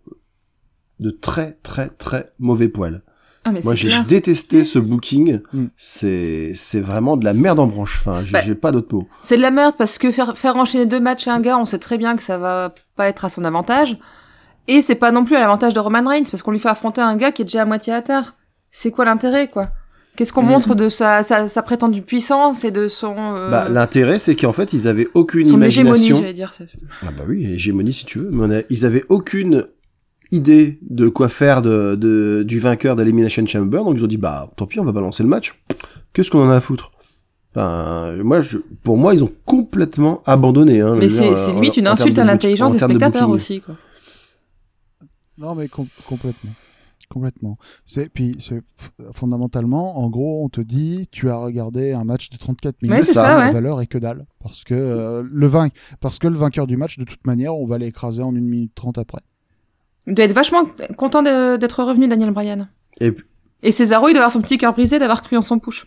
de 0.99 1.11
très, 1.11 1.57
très, 1.63 1.89
très 1.89 2.33
mauvais 2.39 2.69
poil. 2.69 3.03
Ah, 3.43 3.51
mais 3.51 3.61
Moi, 3.63 3.75
j'ai 3.75 3.91
détesté 4.07 4.63
ce 4.63 4.79
booking. 4.79 5.41
Mm. 5.53 5.65
C'est, 5.77 6.53
c'est 6.55 6.81
vraiment 6.81 7.15
de 7.15 7.25
la 7.25 7.35
merde 7.35 7.59
en 7.59 7.67
branche. 7.67 8.01
Enfin, 8.01 8.25
j'ai 8.25 8.31
Bah, 8.31 8.41
j'ai 8.43 8.55
pas 8.55 8.71
d'autre 8.71 8.93
mot. 8.95 9.07
C'est 9.21 9.37
de 9.37 9.43
la 9.43 9.51
merde 9.51 9.75
parce 9.77 9.99
que 9.99 10.09
faire, 10.09 10.35
faire 10.35 10.55
enchaîner 10.55 10.87
deux 10.87 10.99
matchs 10.99 11.27
à 11.27 11.35
un 11.35 11.39
gars, 11.39 11.59
on 11.59 11.65
sait 11.65 11.77
très 11.77 11.99
bien 11.99 12.15
que 12.15 12.23
ça 12.23 12.39
va 12.39 12.73
pas 12.95 13.07
être 13.07 13.23
à 13.23 13.29
son 13.29 13.45
avantage. 13.45 13.99
Et 14.67 14.81
c'est 14.81 14.95
pas 14.95 15.11
non 15.11 15.23
plus 15.25 15.35
à 15.35 15.39
l'avantage 15.41 15.73
de 15.73 15.79
Roman 15.79 16.03
Reigns 16.07 16.23
parce 16.29 16.41
qu'on 16.41 16.51
lui 16.51 16.59
fait 16.59 16.69
affronter 16.69 17.01
un 17.01 17.15
gars 17.15 17.31
qui 17.31 17.43
est 17.43 17.45
déjà 17.45 17.61
à 17.61 17.65
moitié 17.65 17.93
à 17.93 18.01
terre. 18.01 18.35
C'est 18.71 18.91
quoi 18.91 19.05
l'intérêt, 19.05 19.47
quoi? 19.47 19.67
Qu'est-ce 20.15 20.31
qu'on 20.33 20.41
Mhm. 20.43 20.49
montre 20.49 20.75
de 20.75 20.87
sa, 20.89 21.23
sa, 21.23 21.49
sa 21.49 21.61
prétendue 21.61 22.01
puissance 22.01 22.63
et 22.63 22.71
de 22.71 22.87
son, 22.87 23.15
euh, 23.17 23.51
Bah, 23.51 23.67
l'intérêt, 23.69 24.17
c'est 24.17 24.35
qu'en 24.35 24.53
fait, 24.53 24.71
ils 24.73 24.87
avaient 24.87 25.07
aucune 25.13 25.45
son 25.45 25.55
imagination. 25.57 26.15
j'allais 26.17 26.33
dire. 26.33 26.53
Ah 27.03 27.07
bah 27.15 27.23
oui, 27.27 27.45
hégémonie 27.45 27.93
si 27.93 28.05
tu 28.05 28.19
veux. 28.19 28.29
Mais 28.31 28.43
on 28.45 28.51
a- 28.59 28.63
ils 28.69 28.85
avaient 28.85 29.03
aucune 29.09 29.65
idée 30.31 30.79
de 30.89 31.09
quoi 31.09 31.29
faire 31.29 31.61
de, 31.61 31.95
de- 31.95 32.43
du 32.47 32.59
vainqueur 32.59 32.95
d'Elimination 32.95 33.45
Chamber, 33.45 33.79
donc 33.83 33.95
ils 33.97 34.03
ont 34.03 34.07
dit 34.07 34.17
bah 34.17 34.49
tant 34.55 34.65
pis, 34.65 34.79
on 34.79 34.85
va 34.85 34.91
balancer 34.93 35.21
le 35.21 35.29
match. 35.29 35.53
Qu'est-ce 36.13 36.31
qu'on 36.31 36.43
en 36.45 36.49
a 36.49 36.55
à 36.55 36.61
foutre? 36.61 36.91
Enfin, 37.55 38.15
moi, 38.23 38.41
je, 38.41 38.57
pour 38.83 38.97
moi, 38.97 39.13
ils 39.13 39.23
ont 39.23 39.31
complètement 39.45 40.21
abandonné. 40.25 40.81
Hein, 40.81 40.95
Mais 40.97 41.09
c'est 41.09 41.29
en- 41.29 41.53
limite 41.53 41.77
une 41.77 41.87
insulte 41.87 42.17
à 42.19 42.23
l'intelligence 42.25 42.71
en 42.71 42.73
des 42.73 42.79
de 42.79 42.85
spectateurs 42.85 43.29
aussi, 43.29 43.61
quoi. 43.61 43.75
Non, 45.37 45.55
mais 45.55 45.67
com- 45.67 45.87
complètement. 46.07 46.51
Complètement. 47.09 47.57
C'est 47.85 48.09
puis 48.09 48.35
fondamentalement, 49.13 49.99
en 49.99 50.09
gros, 50.09 50.43
on 50.43 50.49
te 50.49 50.61
dit, 50.61 51.07
tu 51.11 51.29
as 51.29 51.35
regardé 51.37 51.93
un 51.93 52.03
match 52.03 52.29
de 52.29 52.37
34 52.37 52.81
minutes. 52.81 52.97
Ouais, 52.97 53.03
c'est 53.03 53.13
ça, 53.13 53.37
La 53.37 53.45
ouais. 53.47 53.51
valeur 53.53 53.79
est 53.81 53.87
que 53.87 53.97
dalle, 53.97 54.25
parce 54.41 54.63
que 54.63 54.73
euh, 54.73 55.23
le 55.29 55.47
vain... 55.47 55.69
parce 55.99 56.17
que 56.19 56.27
le 56.27 56.35
vainqueur 56.35 56.65
du 56.67 56.77
match, 56.77 56.97
de 56.97 57.03
toute 57.03 57.25
manière, 57.27 57.55
on 57.55 57.65
va 57.65 57.77
l'écraser 57.77 58.23
en 58.23 58.29
1 58.35 58.39
minute 58.39 58.71
30 58.75 58.97
après. 58.97 59.21
Il 60.07 60.15
doit 60.15 60.25
être 60.25 60.33
vachement 60.33 60.63
content 60.97 61.21
de- 61.21 61.57
d'être 61.57 61.83
revenu, 61.83 62.07
Daniel 62.07 62.31
Bryan. 62.31 62.67
Et 63.01 63.13
Et 63.61 63.71
Cesaro, 63.71 64.07
il 64.09 64.13
doit 64.13 64.21
avoir 64.21 64.31
son 64.31 64.41
petit 64.41 64.57
cœur 64.57 64.73
brisé 64.73 64.97
d'avoir 64.99 65.21
cru 65.21 65.37
en 65.37 65.41
son 65.41 65.59
push. 65.59 65.85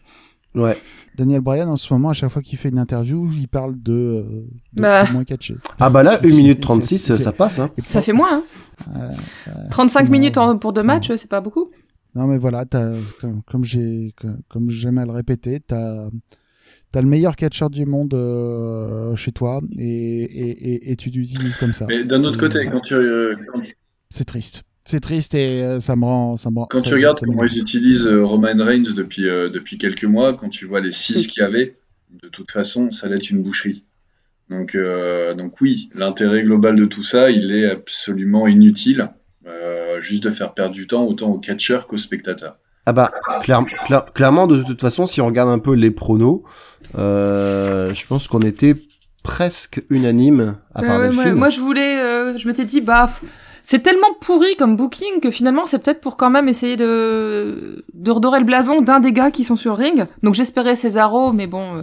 Ouais. 0.54 0.76
Daniel 1.18 1.40
Bryan, 1.40 1.68
en 1.68 1.76
ce 1.76 1.92
moment, 1.92 2.10
à 2.10 2.12
chaque 2.12 2.30
fois 2.30 2.40
qu'il 2.42 2.56
fait 2.58 2.68
une 2.70 2.78
interview, 2.78 3.28
il 3.36 3.48
parle 3.48 3.74
de, 3.82 3.92
euh, 3.92 4.22
de 4.72 4.80
Bah. 4.82 5.04
moins 5.12 5.24
catché. 5.24 5.56
Ah 5.80 5.90
bah 5.90 6.02
là, 6.04 6.18
1 6.22 6.22
C'est- 6.22 6.28
minute 6.36 6.58
c'est- 6.58 6.62
36, 6.62 6.98
c'est- 6.98 7.18
ça 7.18 7.32
passe. 7.32 7.58
Hein. 7.58 7.70
Ça 7.88 8.00
fait 8.02 8.12
moins, 8.12 8.38
hein. 8.38 8.44
Euh, 8.96 9.50
35 9.70 10.04
non, 10.04 10.10
minutes 10.12 10.38
en- 10.38 10.56
pour 10.56 10.72
deux 10.72 10.84
matchs, 10.84 11.10
c'est 11.16 11.28
pas 11.28 11.40
beaucoup. 11.40 11.70
Non, 12.14 12.26
mais 12.28 12.38
voilà, 12.38 12.64
t'as- 12.64 12.94
comme, 13.20 13.42
comme 13.50 13.64
j'ai 13.64 14.14
comme, 14.16 14.38
comme 14.48 14.70
j'aime 14.70 14.98
à 14.98 15.04
le 15.04 15.10
répéter, 15.12 15.60
t'as 15.60 16.08
as 16.94 17.00
le 17.02 17.06
meilleur 17.08 17.36
catcheur 17.36 17.68
du 17.70 17.84
monde 17.84 18.14
euh, 18.14 19.14
chez 19.16 19.30
toi 19.32 19.60
et, 19.76 19.84
et, 20.22 20.50
et, 20.72 20.92
et 20.92 20.96
tu 20.96 21.10
l'utilises 21.10 21.56
comme 21.58 21.72
ça. 21.72 21.84
Mais 21.86 22.04
d'un 22.04 22.22
autre 22.24 22.38
côté, 22.40 22.60
quand 22.70 22.80
tu, 22.80 22.94
euh, 22.94 23.34
quand, 23.52 23.60
C'est 24.10 24.24
triste. 24.24 24.62
C'est 24.88 25.00
triste 25.00 25.34
et 25.34 25.62
euh, 25.62 25.80
ça 25.80 25.96
me 25.96 26.04
rend. 26.06 26.36
Ça 26.38 26.50
me 26.50 26.58
rend 26.60 26.66
quand 26.66 26.80
ça- 26.80 26.88
tu 26.88 26.94
regardes 26.94 27.18
comment 27.20 27.44
ils 27.44 27.58
utilisent 27.58 28.06
euh, 28.06 28.24
Roman 28.24 28.54
Reigns 28.56 28.94
depuis, 28.96 29.28
euh, 29.28 29.50
depuis 29.50 29.76
quelques 29.76 30.04
mois, 30.04 30.32
quand 30.32 30.48
tu 30.48 30.64
vois 30.64 30.80
les 30.80 30.92
six 30.92 31.26
qu'il 31.26 31.42
y 31.42 31.44
avait, 31.46 31.74
de 32.22 32.28
toute 32.28 32.50
façon, 32.50 32.90
ça 32.90 33.06
allait 33.06 33.16
être 33.16 33.28
une 33.28 33.42
boucherie. 33.42 33.84
Donc, 34.48 34.74
euh, 34.74 35.34
donc 35.34 35.60
oui, 35.60 35.90
l'intérêt 35.94 36.42
global 36.42 36.74
de 36.74 36.86
tout 36.86 37.04
ça, 37.04 37.30
il 37.30 37.52
est 37.52 37.70
absolument 37.70 38.46
inutile. 38.46 39.10
Euh, 39.46 40.00
juste 40.00 40.22
de 40.22 40.30
faire 40.30 40.54
perdre 40.54 40.74
du 40.74 40.86
temps 40.86 41.04
autant 41.04 41.28
aux 41.30 41.38
catcheurs 41.38 41.86
qu'aux 41.86 41.96
spectateurs. 41.98 42.56
Ah 42.86 42.94
bah 42.94 43.12
clair- 43.42 43.64
clair- 43.86 44.06
clairement 44.14 44.46
de 44.46 44.62
toute 44.62 44.80
façon 44.80 45.04
si 45.04 45.20
on 45.20 45.26
regarde 45.26 45.50
un 45.50 45.58
peu 45.58 45.74
les 45.74 45.90
pronos, 45.90 46.42
euh, 46.96 47.92
je 47.94 48.06
pense 48.06 48.26
qu'on 48.28 48.40
était 48.40 48.74
presque 49.22 49.82
unanime 49.90 50.56
à 50.74 50.82
part 50.82 51.00
Euh, 51.00 51.08
ouais, 51.10 51.14
moi, 51.14 51.32
moi, 51.34 51.50
je 51.50 51.60
voulais, 51.60 52.00
euh, 52.00 52.36
je 52.38 52.46
m'étais 52.48 52.64
dit, 52.64 52.80
bah, 52.80 53.10
c'est 53.62 53.80
tellement 53.82 54.08
pourri 54.20 54.56
comme 54.56 54.76
booking 54.76 55.20
que 55.20 55.30
finalement, 55.30 55.66
c'est 55.66 55.78
peut-être 55.78 56.00
pour 56.00 56.16
quand 56.16 56.30
même 56.30 56.48
essayer 56.48 56.76
de, 56.76 57.84
de 57.94 58.10
redorer 58.10 58.38
le 58.40 58.44
blason 58.46 58.80
d'un 58.82 59.00
des 59.00 59.12
gars 59.12 59.30
qui 59.30 59.44
sont 59.44 59.56
sur 59.56 59.76
le 59.76 59.82
ring. 59.82 60.06
Donc, 60.22 60.34
j'espérais 60.34 60.76
Cesaro, 60.76 61.32
mais 61.32 61.46
bon, 61.46 61.76
euh, 61.78 61.82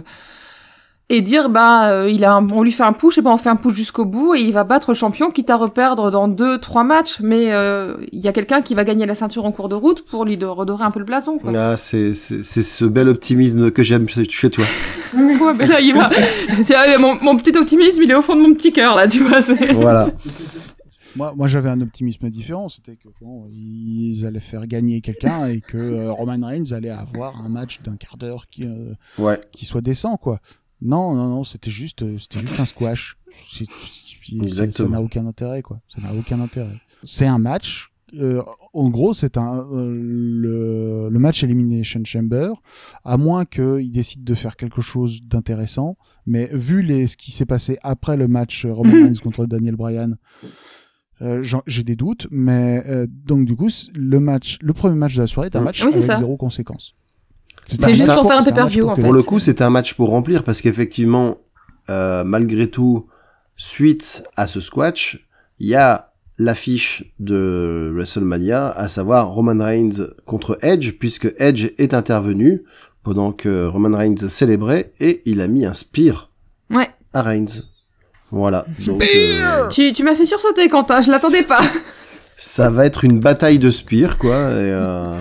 et 1.08 1.20
dire, 1.20 1.50
bah, 1.50 1.88
euh, 1.90 2.10
il 2.10 2.24
a 2.24 2.32
un- 2.32 2.50
on 2.50 2.64
lui 2.64 2.72
fait 2.72 2.82
un 2.82 2.92
push, 2.92 3.16
et 3.16 3.22
ben, 3.22 3.30
on 3.30 3.36
fait 3.36 3.48
un 3.48 3.54
push 3.54 3.74
jusqu'au 3.74 4.04
bout, 4.04 4.34
et 4.34 4.40
il 4.40 4.52
va 4.52 4.64
battre 4.64 4.90
le 4.90 4.96
champion, 4.96 5.30
quitte 5.30 5.50
à 5.50 5.56
reperdre 5.56 6.10
dans 6.10 6.26
deux, 6.26 6.58
trois 6.58 6.82
matchs, 6.82 7.18
mais 7.20 7.52
euh, 7.52 7.94
il 8.10 8.18
y 8.18 8.26
a 8.26 8.32
quelqu'un 8.32 8.60
qui 8.60 8.74
va 8.74 8.82
gagner 8.82 9.06
la 9.06 9.14
ceinture 9.14 9.44
en 9.44 9.52
cours 9.52 9.68
de 9.68 9.76
route 9.76 10.04
pour 10.04 10.24
lui 10.24 10.36
de 10.36 10.46
redorer 10.46 10.82
un 10.84 10.90
peu 10.90 10.98
le 10.98 11.04
blason, 11.04 11.38
quoi. 11.38 11.52
Ah, 11.54 11.76
c'est 11.76 12.14
c'est 12.16 12.44
c'est 12.44 12.64
ce 12.64 12.84
bel 12.84 13.08
optimisme 13.08 13.70
que 13.70 13.84
j'aime 13.84 14.08
chez 14.08 14.50
toi. 14.50 14.64
Ouais, 15.16 15.52
mais 15.56 15.66
là, 15.68 15.80
il 15.80 15.94
va. 15.94 16.10
Mon, 16.98 17.14
mon 17.22 17.36
petit 17.36 17.56
optimisme, 17.56 18.02
il 18.02 18.10
est 18.10 18.14
au 18.14 18.20
fond 18.22 18.34
de 18.34 18.40
mon 18.40 18.52
petit 18.52 18.72
cœur, 18.72 18.96
là, 18.96 19.06
tu 19.06 19.20
vois. 19.20 19.38
voilà. 19.74 20.08
Moi, 21.16 21.34
moi 21.36 21.48
j'avais 21.48 21.68
un 21.70 21.80
optimisme 21.80 22.28
différent. 22.30 22.68
C'était 22.68 22.96
que 22.96 23.08
bon, 23.20 23.48
ils 23.52 24.24
allaient 24.26 24.40
faire 24.40 24.66
gagner 24.66 25.00
quelqu'un 25.00 25.46
et 25.46 25.60
que 25.60 25.76
euh, 25.78 26.12
Roman 26.12 26.46
Reigns 26.46 26.72
allait 26.72 26.90
avoir 26.90 27.40
un 27.42 27.48
match 27.48 27.80
d'un 27.82 27.96
quart 27.96 28.16
d'heure 28.16 28.46
qui, 28.48 28.64
euh, 28.64 28.94
Ouais. 29.18 29.40
qui 29.52 29.64
soit 29.64 29.80
décent, 29.80 30.16
quoi. 30.16 30.40
Non, 30.82 31.14
non, 31.14 31.28
non, 31.28 31.44
c'était 31.44 31.70
juste, 31.70 32.02
euh, 32.02 32.18
c'était 32.18 32.40
juste 32.40 32.60
un 32.60 32.66
squash. 32.66 33.16
C'est- 33.50 33.64
Ça 33.66 34.42
Exactement. 34.42 34.88
n'a 34.90 35.00
aucun 35.02 35.26
intérêt, 35.26 35.62
quoi. 35.62 35.80
Ça 35.88 36.00
n'a 36.02 36.12
aucun 36.12 36.40
intérêt. 36.40 36.76
C'est 37.04 37.26
un 37.26 37.38
match. 37.38 37.88
euh, 38.14 38.40
en 38.72 38.88
gros, 38.88 39.12
c'est 39.14 39.36
un 39.36 39.58
euh, 39.72 39.90
le, 39.92 41.08
le 41.10 41.18
match 41.18 41.42
Elimination 41.42 42.02
Chamber, 42.04 42.52
à 43.04 43.16
moins 43.16 43.44
qu'ils 43.44 43.90
décident 43.90 44.22
de 44.24 44.34
faire 44.34 44.54
quelque 44.56 44.80
chose 44.80 45.22
d'intéressant. 45.24 45.96
Mais 46.24 46.48
vu 46.52 46.82
les, 46.82 47.08
ce 47.08 47.16
qui 47.16 47.30
s'est 47.32 47.46
passé 47.46 47.78
après 47.82 48.16
le 48.16 48.28
match 48.28 48.64
euh, 48.64 48.72
Roman 48.72 48.92
Mhm. 48.94 49.04
Reigns 49.06 49.20
contre 49.22 49.46
Daniel 49.46 49.74
Bryan, 49.76 50.16
euh, 51.22 51.42
j'ai 51.66 51.82
des 51.82 51.96
doutes. 51.96 52.26
Mais 52.30 52.82
euh, 52.88 53.06
donc 53.08 53.46
du 53.46 53.56
coup, 53.56 53.68
le 53.94 54.20
match, 54.20 54.58
le 54.62 54.72
premier 54.72 54.96
match 54.96 55.14
de 55.16 55.20
la 55.22 55.26
soirée 55.26 55.48
est 55.52 55.56
un 55.56 55.60
match 55.60 55.82
Oui, 55.84 55.88
c'est 55.92 55.98
avec 55.98 56.10
ça. 56.10 56.16
zéro 56.16 56.36
conséquence. 56.36 56.94
C'est 57.66 57.82
un 57.84 57.88
juste 57.88 58.06
match 58.06 58.16
pour 58.16 58.28
faire 58.28 58.38
un 58.40 58.44
pay-per-view, 58.44 58.82
pour 58.82 58.90
en 58.92 58.96
fait. 58.96 59.02
Pour 59.02 59.12
le 59.12 59.22
coup, 59.22 59.38
c'était 59.40 59.64
un 59.64 59.70
match 59.70 59.94
pour 59.94 60.10
remplir 60.10 60.44
parce 60.44 60.60
qu'effectivement, 60.60 61.38
euh, 61.90 62.22
malgré 62.24 62.70
tout, 62.70 63.06
suite 63.56 64.24
à 64.36 64.46
ce 64.46 64.60
squash, 64.60 65.26
il 65.58 65.68
y 65.68 65.74
a 65.74 66.12
l'affiche 66.38 67.12
de 67.18 67.90
WrestleMania, 67.94 68.68
à 68.68 68.88
savoir 68.88 69.30
Roman 69.30 69.64
Reigns 69.64 70.08
contre 70.26 70.58
Edge, 70.62 70.92
puisque 70.98 71.32
Edge 71.38 71.68
est 71.78 71.94
intervenu 71.94 72.62
pendant 73.02 73.32
que 73.32 73.66
Roman 73.66 73.96
Reigns 73.96 74.28
célébrait 74.28 74.92
et 75.00 75.22
il 75.24 75.40
a 75.40 75.48
mis 75.48 75.64
un 75.64 75.72
spear 75.74 76.30
Ouais. 76.70 76.88
à 77.14 77.22
Reigns. 77.22 77.62
Voilà. 78.30 78.66
Donc, 78.86 79.02
euh, 79.02 79.68
Tu, 79.68 79.92
tu 79.92 80.02
m'as 80.02 80.14
fait 80.14 80.26
sursauter, 80.26 80.68
Quentin, 80.68 81.00
je 81.00 81.10
l'attendais 81.10 81.42
pas. 81.42 81.60
ça 82.36 82.70
va 82.70 82.84
être 82.86 83.04
une 83.04 83.20
bataille 83.20 83.58
de 83.58 83.70
spear, 83.70 84.18
quoi. 84.18 84.34
Et, 84.34 84.72
euh, 84.72 85.16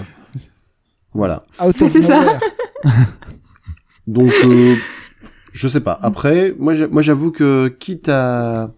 voilà. 1.13 1.43
C'est 1.89 2.01
ça. 2.01 2.39
Donc, 4.07 4.33
euh, 4.43 4.75
je 5.53 5.67
sais 5.67 5.79
pas. 5.81 5.97
Après, 6.01 6.53
moi, 6.59 6.75
j'a- 6.75 6.87
moi, 6.87 7.01
j'avoue 7.01 7.31
que 7.31 7.67
quitte 7.67 8.09
à, 8.09 8.71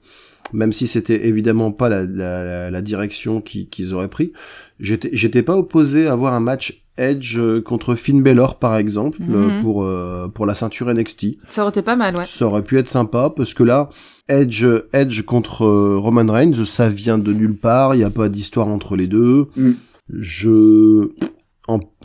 même 0.53 0.71
si 0.73 0.87
c'était 0.87 1.27
évidemment 1.27 1.71
pas 1.71 1.89
la, 1.89 2.03
la, 2.05 2.71
la 2.71 2.81
direction 2.81 3.41
qui- 3.41 3.67
qu'ils 3.67 3.93
auraient 3.93 4.07
pris, 4.07 4.31
j'étais, 4.79 5.09
j'étais 5.13 5.43
pas 5.43 5.55
opposé 5.55 6.07
à 6.07 6.13
avoir 6.13 6.33
un 6.33 6.39
match 6.39 6.83
Edge 6.97 7.37
euh, 7.37 7.61
contre 7.61 7.95
Finn 7.95 8.21
Balor 8.23 8.57
par 8.59 8.75
exemple 8.77 9.21
Mhm. 9.21 9.33
euh, 9.35 9.61
pour 9.61 9.83
euh, 9.83 10.27
pour 10.27 10.45
la 10.45 10.53
ceinture 10.53 10.93
NXT. 10.93 11.37
Ça 11.49 11.61
aurait 11.61 11.69
été 11.69 11.81
pas 11.81 11.95
mal, 11.95 12.15
ouais. 12.17 12.25
Ça 12.25 12.45
aurait 12.47 12.63
pu 12.63 12.77
être 12.77 12.89
sympa 12.89 13.31
parce 13.35 13.53
que 13.53 13.63
là, 13.63 13.89
Edge, 14.29 14.65
Edge 14.93 15.21
contre 15.23 15.65
euh, 15.65 15.97
Roman 15.97 16.31
Reigns, 16.31 16.65
ça 16.65 16.89
vient 16.89 17.17
de 17.17 17.31
nulle 17.33 17.57
part. 17.57 17.95
Il 17.95 17.99
n'y 17.99 18.03
a 18.03 18.09
pas 18.09 18.29
d'histoire 18.29 18.67
entre 18.67 18.95
les 18.95 19.07
deux. 19.07 19.47
Mm. 19.55 19.71
Je, 20.09 21.09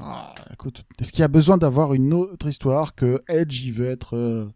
Ah, 0.00 0.34
écoute, 0.52 0.84
est-ce 1.00 1.12
qu'il 1.12 1.20
y 1.20 1.24
a 1.24 1.28
besoin 1.28 1.56
d'avoir 1.56 1.94
une 1.94 2.12
autre 2.12 2.48
histoire 2.48 2.94
que 2.96 3.22
Edge, 3.28 3.62
il 3.64 3.72
veut 3.72 3.86
être 3.88 4.16
euh, 4.16 4.46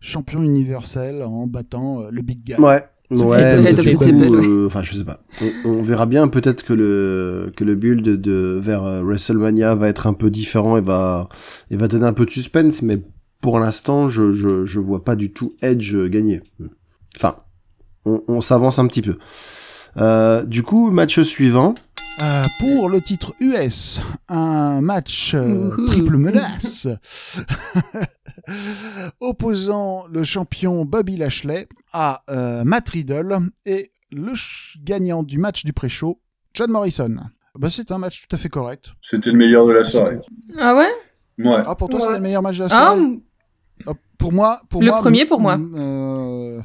champion 0.00 0.42
universel 0.42 1.22
en 1.22 1.46
battant 1.46 2.02
euh, 2.02 2.08
le 2.10 2.20
Big 2.22 2.44
Guy? 2.44 2.54
Ouais. 2.60 2.82
Ouais, 3.10 3.42
euh, 3.42 4.66
enfin, 4.66 4.82
je 4.84 4.94
sais 4.94 5.04
pas. 5.04 5.20
On, 5.42 5.68
on 5.68 5.82
verra 5.82 6.06
bien 6.06 6.28
peut-être 6.28 6.62
que 6.62 6.72
le 6.72 7.52
que 7.56 7.64
le 7.64 7.74
build 7.74 8.20
de 8.20 8.58
vers 8.62 8.84
euh, 8.84 9.02
WrestleMania 9.02 9.74
va 9.74 9.88
être 9.88 10.06
un 10.06 10.12
peu 10.12 10.30
différent 10.30 10.76
et 10.76 10.80
va 10.80 11.28
et 11.70 11.76
va 11.76 11.88
donner 11.88 12.06
un 12.06 12.12
peu 12.12 12.24
de 12.24 12.30
suspense, 12.30 12.82
mais 12.82 13.00
pour 13.40 13.58
l'instant, 13.58 14.08
je 14.08 14.32
je 14.32 14.64
je 14.64 14.78
vois 14.78 15.04
pas 15.04 15.16
du 15.16 15.32
tout 15.32 15.54
Edge 15.60 15.96
gagner. 16.06 16.40
Enfin, 17.16 17.36
on, 18.04 18.22
on 18.28 18.40
s'avance 18.40 18.78
un 18.78 18.86
petit 18.86 19.02
peu. 19.02 19.16
Euh, 19.96 20.44
du 20.44 20.62
coup, 20.62 20.90
match 20.90 21.20
suivant. 21.20 21.74
Euh, 22.22 22.44
pour 22.58 22.90
le 22.90 23.00
titre 23.00 23.34
US, 23.40 24.00
un 24.28 24.82
match 24.82 25.32
euh, 25.34 25.70
triple 25.86 26.18
menace 26.18 26.86
opposant 29.20 30.04
le 30.10 30.22
champion 30.22 30.84
Bobby 30.84 31.16
Lashley 31.16 31.66
à 31.92 32.22
euh, 32.30 32.64
Matt 32.64 32.88
Riddle 32.90 33.38
et 33.66 33.92
le 34.12 34.32
gagnant 34.82 35.22
du 35.22 35.38
match 35.38 35.64
du 35.64 35.72
pré-show, 35.72 36.20
John 36.54 36.70
Morrison. 36.70 37.16
Bah, 37.58 37.68
c'est 37.70 37.90
un 37.90 37.98
match 37.98 38.26
tout 38.26 38.34
à 38.34 38.38
fait 38.38 38.48
correct. 38.48 38.86
C'était 39.02 39.30
le 39.30 39.36
meilleur 39.38 39.66
de 39.66 39.72
la 39.72 39.84
soirée. 39.84 40.18
Ah 40.58 40.74
ouais? 40.76 40.88
Ouais. 41.38 41.62
Ah, 41.66 41.74
pour 41.74 41.88
toi, 41.88 41.98
Ouais. 41.98 42.04
c'était 42.06 42.18
le 42.18 42.22
meilleur 42.22 42.42
match 42.42 42.56
de 42.58 42.64
la 42.64 42.68
Ah, 42.72 42.94
soirée? 42.94 43.20
Ah, 43.86 43.92
Pour 44.18 44.32
moi, 44.32 44.60
pour 44.68 44.82
Le 44.82 44.88
moi, 44.90 44.98
premier 45.00 45.24
pour 45.26 45.40
moi. 45.40 45.56
mm, 45.56 45.74
euh, 45.76 46.60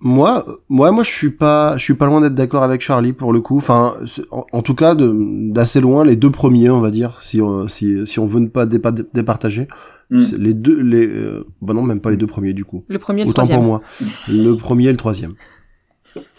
Moi, 0.00 0.44
moi, 0.68 0.90
moi, 0.90 1.04
je 1.04 1.10
suis 1.10 1.30
pas, 1.30 1.76
je 1.78 1.84
suis 1.84 1.94
pas 1.94 2.06
loin 2.06 2.20
d'être 2.20 2.34
d'accord 2.34 2.64
avec 2.64 2.80
Charlie 2.80 3.12
pour 3.12 3.32
le 3.32 3.40
coup. 3.40 3.56
Enfin, 3.58 3.94
en, 4.32 4.44
en 4.52 4.62
tout 4.62 4.74
cas, 4.74 4.94
d'assez 4.96 5.80
loin, 5.80 6.04
les 6.04 6.16
deux 6.16 6.30
premiers, 6.30 6.70
on 6.70 6.80
va 6.80 6.90
dire, 6.90 7.20
si 7.22 7.40
on, 7.40 7.68
si, 7.68 8.04
si 8.06 8.18
on 8.18 8.26
veut 8.26 8.40
ne 8.40 8.48
pas 8.48 8.66
dépa- 8.66 9.04
départager, 9.14 9.68
Mm. 10.12 10.36
les 10.38 10.54
deux, 10.54 10.80
les, 10.80 11.06
euh, 11.06 11.46
bah 11.60 11.74
non, 11.74 11.82
même 11.82 12.00
pas 12.00 12.10
les 12.10 12.16
deux 12.16 12.26
premiers 12.26 12.52
du 12.52 12.64
coup. 12.64 12.84
le 12.88 12.98
premier 12.98 13.22
et 13.22 13.24
le 13.24 13.30
Autant 13.30 13.42
troisième. 13.42 13.58
pour 13.60 13.66
moi. 13.66 13.80
Le 14.28 14.54
premier 14.54 14.86
et 14.86 14.90
le 14.92 14.96
troisième. 14.96 15.34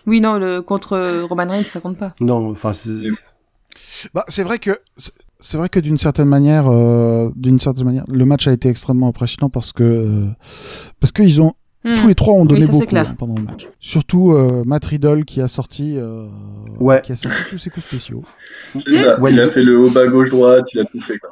Oui, 0.06 0.22
non, 0.22 0.38
le 0.38 0.62
contre 0.62 0.94
euh, 0.94 1.26
Roman 1.26 1.48
Reigns, 1.50 1.64
ça 1.64 1.80
compte 1.80 1.98
pas. 1.98 2.14
Non, 2.20 2.52
enfin, 2.52 2.74
c'est, 2.74 3.10
Bah, 4.14 4.26
c'est 4.28 4.44
vrai 4.44 4.60
que 4.60 4.72
c'est- 5.40 5.58
vrai 5.58 5.70
que 5.70 5.80
d'une 5.80 5.98
certaine 5.98 6.28
manière, 6.28 6.68
euh, 6.70 7.30
d'une 7.36 7.60
certaine 7.60 7.86
manière, 7.86 8.06
le 8.08 8.26
match 8.26 8.48
a 8.48 8.52
été 8.52 8.70
extrêmement 8.70 9.08
impressionnant 9.08 9.50
parce 9.50 9.72
que 9.72 9.84
euh, 9.84 10.26
parce 11.00 11.12
qu'ils 11.12 11.42
ont 11.42 11.54
Hmm. 11.86 11.96
tous 11.96 12.08
les 12.08 12.16
trois 12.16 12.34
ont 12.36 12.46
donné 12.46 12.66
c'est 12.66 12.72
beaucoup 12.72 12.96
hein, 12.96 13.14
pendant 13.18 13.36
le 13.36 13.42
match. 13.44 13.68
Surtout 13.82 14.32
euh, 14.32 14.64
Matt 14.66 14.86
Riddle 14.86 15.26
qui 15.26 15.42
a 15.42 15.50
sorti 15.50 15.96
euh, 15.98 16.28
Ouais. 16.80 17.02
qui 17.04 17.12
a 17.12 17.18
sorti 17.18 17.36
tous 17.50 17.58
ses 17.58 17.70
coups 17.70 17.86
spéciaux. 17.86 18.24
C'est 18.80 18.96
ça. 18.96 19.20
Ouais, 19.20 19.34
il 19.34 19.40
a 19.42 19.50
fait 19.50 19.64
le 19.64 19.78
haut 19.78 19.90
bas 19.90 20.08
gauche 20.08 20.30
droite, 20.30 20.66
il 20.74 20.80
a 20.80 20.86
tout 20.86 21.02
fait 21.02 21.18
quoi. 21.18 21.32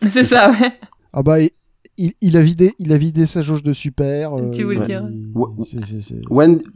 C'est 0.08 0.24
ça, 0.24 0.52
ouais. 0.52 0.72
Ah 1.12 1.22
bah 1.22 1.40
il, 1.40 1.50
il, 2.00 2.12
il 2.20 2.36
a 2.36 2.40
vidé 2.40 2.72
il 2.78 2.92
a 2.92 2.96
vidé 2.96 3.26
sa 3.26 3.42
jauge 3.42 3.62
de 3.62 3.72
super. 3.72 4.32
euh, 4.36 4.50
Tu 4.50 4.64
veux 4.64 4.74
le 4.74 4.86
dire. 4.86 5.02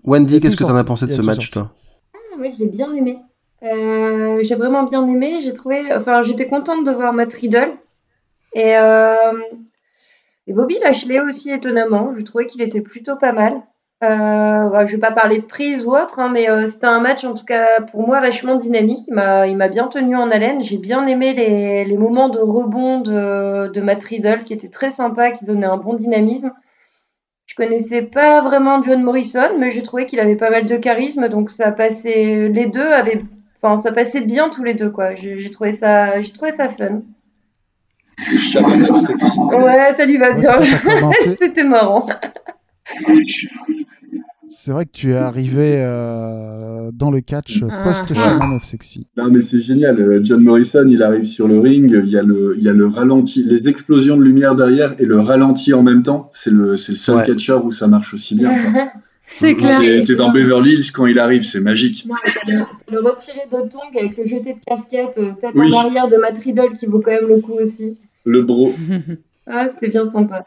Wendy, 0.05 0.41
qu'est-ce 0.41 0.57
que 0.57 0.65
t'en 0.65 0.77
as 0.77 0.85
pensé 0.85 1.07
de 1.07 1.13
ce 1.13 1.23
match, 1.23 1.37
sorti. 1.37 1.51
toi? 1.51 1.73
Ah, 2.15 2.39
ouais, 2.41 2.53
j'ai 2.59 2.67
bien 2.67 2.93
aimé. 2.95 3.19
Euh, 3.63 4.41
j'ai 4.43 4.55
vraiment 4.55 4.83
bien 4.85 5.07
aimé. 5.09 5.41
J'ai 5.43 5.53
trouvé, 5.53 5.81
enfin, 5.95 6.23
j'étais 6.23 6.47
contente 6.47 6.85
de 6.87 6.91
voir 6.93 7.13
Matt 7.13 7.33
Riddle 7.33 7.73
et, 8.55 8.77
euh, 8.77 9.41
et 10.47 10.53
Bobby 10.53 10.77
Lashley 10.83 11.21
aussi 11.21 11.51
étonnamment. 11.51 12.13
Je 12.17 12.23
trouvais 12.23 12.47
qu'il 12.47 12.61
était 12.63 12.83
plutôt 12.83 13.17
pas 13.17 13.33
mal. 13.33 13.63
Euh, 14.05 14.69
bah, 14.69 14.87
je 14.87 14.93
vais 14.93 14.99
pas 14.99 15.13
parler 15.13 15.39
de 15.39 15.47
prise 15.47 15.85
ou 15.87 15.91
autre, 15.95 16.19
hein, 16.19 16.31
mais 16.33 16.49
euh, 16.49 16.67
c'était 16.67 16.87
un 16.87 17.01
match 17.01 17.25
en 17.25 17.35
tout 17.35 17.45
cas 17.45 17.81
pour 17.91 18.07
moi 18.07 18.21
vachement 18.21 18.55
dynamique. 18.55 19.05
Il 19.09 19.15
m'a, 19.15 19.69
bien 19.69 19.89
tenu 19.89 20.17
en 20.17 20.31
haleine. 20.31 20.63
J'ai 20.63 20.79
bien 20.79 21.07
aimé 21.07 21.33
les, 21.33 21.85
les 21.85 21.97
moments 21.97 22.29
de 22.29 22.39
rebond 22.39 23.01
de, 23.01 23.69
de 23.69 23.81
Matt 23.81 24.05
Riddle 24.05 24.45
qui 24.45 24.53
étaient 24.53 24.69
très 24.69 24.91
sympas, 24.91 25.31
qui 25.31 25.45
donnaient 25.45 25.67
un 25.67 25.79
bon 25.79 25.95
dynamisme. 25.95 26.53
Je 27.47 27.55
connaissais 27.55 28.03
pas 28.03 28.41
vraiment 28.41 28.83
John 28.83 29.03
Morrison, 29.03 29.59
mais 29.59 29.71
j'ai 29.71 29.83
trouvé 29.83 30.07
qu'il 30.07 30.19
avait 30.21 30.37
pas 30.37 30.51
mal 30.51 30.67
de 30.67 30.77
charisme, 30.77 31.29
donc 31.29 31.51
ça 31.51 31.73
passait. 31.73 32.49
Les 32.49 32.67
deux 32.67 32.89
avaient, 32.89 33.23
enfin, 33.63 33.81
ça 33.81 33.93
passait 33.93 34.23
bien 34.23 34.49
tous 34.49 34.65
les 34.65 34.75
deux, 34.75 34.91
quoi. 34.91 35.15
J'ai 35.15 35.51
trouvé 35.51 35.75
ça, 35.75 36.21
j'ai 36.21 36.33
trouvé 36.33 36.53
ça 36.53 36.69
fun. 36.69 37.03
Ouais, 39.59 39.93
ça 39.97 40.07
lui 40.07 40.17
va 40.17 40.33
bien. 40.33 40.57
C'était 41.39 41.65
marrant. 41.65 41.99
C'est 44.57 44.71
vrai 44.71 44.87
que 44.87 44.93
tu 44.93 45.13
es 45.13 45.17
arrivé 45.17 45.79
euh, 45.83 46.91
dans 46.93 47.11
le 47.11 47.21
catch 47.21 47.63
Ah. 47.69 47.83
post 47.85 48.15
Shaman 48.15 48.57
of 48.57 48.65
Sexy. 48.65 49.07
Non 49.17 49.29
mais 49.31 49.41
c'est 49.41 49.61
génial. 49.61 50.01
Euh, 50.01 50.21
John 50.23 50.41
Morrison, 50.43 50.87
il 50.89 51.03
arrive 51.03 51.25
sur 51.25 51.49
le 51.49 51.59
ring, 51.59 51.91
il 52.05 52.09
y 52.11 52.17
a 52.17 52.23
le, 52.23 52.55
il 52.57 52.63
y 52.63 52.69
a 52.69 52.73
le 52.73 52.87
ralenti, 52.87 53.43
les 53.43 53.69
explosions 53.69 54.17
de 54.17 54.23
lumière 54.23 54.55
derrière 54.55 54.95
et 55.01 55.05
le 55.07 55.19
ralenti 55.21 55.75
en 55.75 55.83
même 55.83 56.03
temps. 56.05 56.31
C'est 56.33 56.51
le, 56.53 56.77
c'est 56.77 56.93
le 56.93 56.97
seul 56.97 57.17
Ouais. 57.17 57.27
catcheur 57.27 57.65
où 57.65 57.73
ça 57.73 57.89
marche 57.89 58.15
aussi 58.15 58.35
bien. 58.37 58.73
quoi. 58.73 58.85
C'est 59.27 59.57
clair. 59.57 59.81
T'es 60.07 60.15
dans 60.17 60.31
Beverly 60.31 60.75
Hills 60.75 60.93
quand 60.93 61.07
il 61.07 61.19
arrive, 61.19 61.43
c'est 61.45 61.59
magique. 61.61 62.07
T'as 62.07 62.53
le, 62.53 62.63
le 62.93 62.99
retiré 63.01 63.41
de 63.51 63.69
tongue 63.69 63.97
avec 63.99 64.17
le 64.19 64.27
jeté 64.27 64.53
de 64.53 64.59
casquette, 64.67 65.17
euh, 65.17 65.33
tête 65.41 65.53
Oui. 65.57 65.73
en 65.75 65.87
arrière 65.87 66.09
de 66.09 66.17
Matt 66.19 66.39
Riddle 66.39 66.75
qui 66.79 66.85
vaut 66.87 67.01
quand 67.01 67.11
même 67.11 67.27
le 67.27 67.41
coup 67.41 67.55
aussi. 67.55 67.97
Le 68.25 68.43
bro. 68.43 68.75
Ah, 69.47 69.67
c'était 69.69 69.89
bien 69.89 70.07
sympa. 70.07 70.47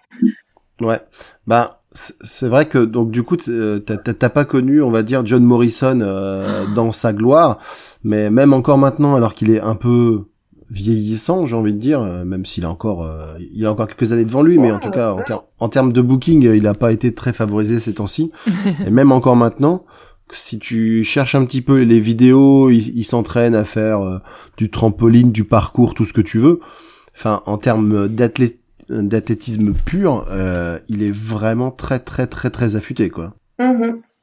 Ouais. 0.82 1.00
Bah, 1.46 1.80
c'est 2.22 2.48
vrai 2.48 2.68
que 2.68 2.78
donc 2.80 3.12
du 3.12 3.24
coup, 3.24 3.38
euh, 3.48 3.80
t'as- 3.80 4.30
pas 4.30 4.46
connu, 4.46 4.82
on 4.82 4.92
va 4.92 5.04
dire, 5.04 5.26
John 5.26 5.44
Morrison 5.44 6.00
euh, 6.02 6.66
dans 6.76 6.92
sa 6.92 7.14
gloire, 7.14 7.60
mais 8.04 8.30
même 8.30 8.54
encore 8.54 8.78
maintenant, 8.78 9.16
alors 9.16 9.34
qu'il 9.34 9.50
est 9.52 9.62
un 9.62 9.76
peu 9.76 10.26
vieillissant, 10.70 11.46
j'ai 11.46 11.56
envie 11.56 11.74
de 11.74 11.80
dire, 11.80 12.02
euh, 12.02 12.26
même 12.26 12.46
s'il 12.46 12.66
a 12.66 12.70
encore, 12.70 13.04
euh, 13.04 13.26
il 13.54 13.66
a 13.66 13.72
encore 13.72 13.88
quelques 13.88 14.12
années 14.12 14.26
devant 14.26 14.42
lui, 14.44 14.58
mais 14.60 14.70
en 14.72 14.80
tout 14.80 14.92
cas, 14.92 15.14
en, 15.14 15.18
ouais. 15.18 15.24
ter- 15.24 15.44
en 15.60 15.70
termes 15.70 15.94
de 15.94 16.02
booking, 16.02 16.46
euh, 16.46 16.58
il 16.58 16.68
a 16.68 16.74
pas 16.74 16.92
été 16.92 17.14
très 17.14 17.34
favorisé 17.34 17.80
ces 17.80 17.94
temps-ci, 17.96 18.32
et 18.86 18.90
même 18.92 19.12
encore 19.12 19.36
maintenant. 19.36 19.86
Si 20.30 20.60
tu 20.60 21.06
cherches 21.06 21.36
un 21.36 21.46
petit 21.46 21.62
peu 21.62 21.82
les 21.84 22.02
vidéos, 22.02 22.70
il, 22.70 22.98
il 22.98 23.06
s'entraîne 23.06 23.56
à 23.56 23.64
faire 23.64 24.02
euh, 24.02 24.18
du 24.58 24.70
trampoline, 24.70 25.32
du 25.32 25.46
parcours, 25.46 25.94
tout 25.94 26.04
ce 26.04 26.12
que 26.12 26.20
tu 26.22 26.38
veux. 26.38 26.60
Enfin, 27.16 27.42
en 27.46 27.58
termes 27.58 28.10
d'athlé- 28.10 28.60
d'athlétisme 28.90 29.74
pur, 29.74 30.26
euh, 30.30 30.80
il 30.88 31.04
est 31.04 31.16
vraiment 31.16 31.72
très 31.72 32.00
très 32.00 32.28
très 32.28 32.50
très 32.50 32.76
affûté 32.76 33.10
quoi. 33.10 33.34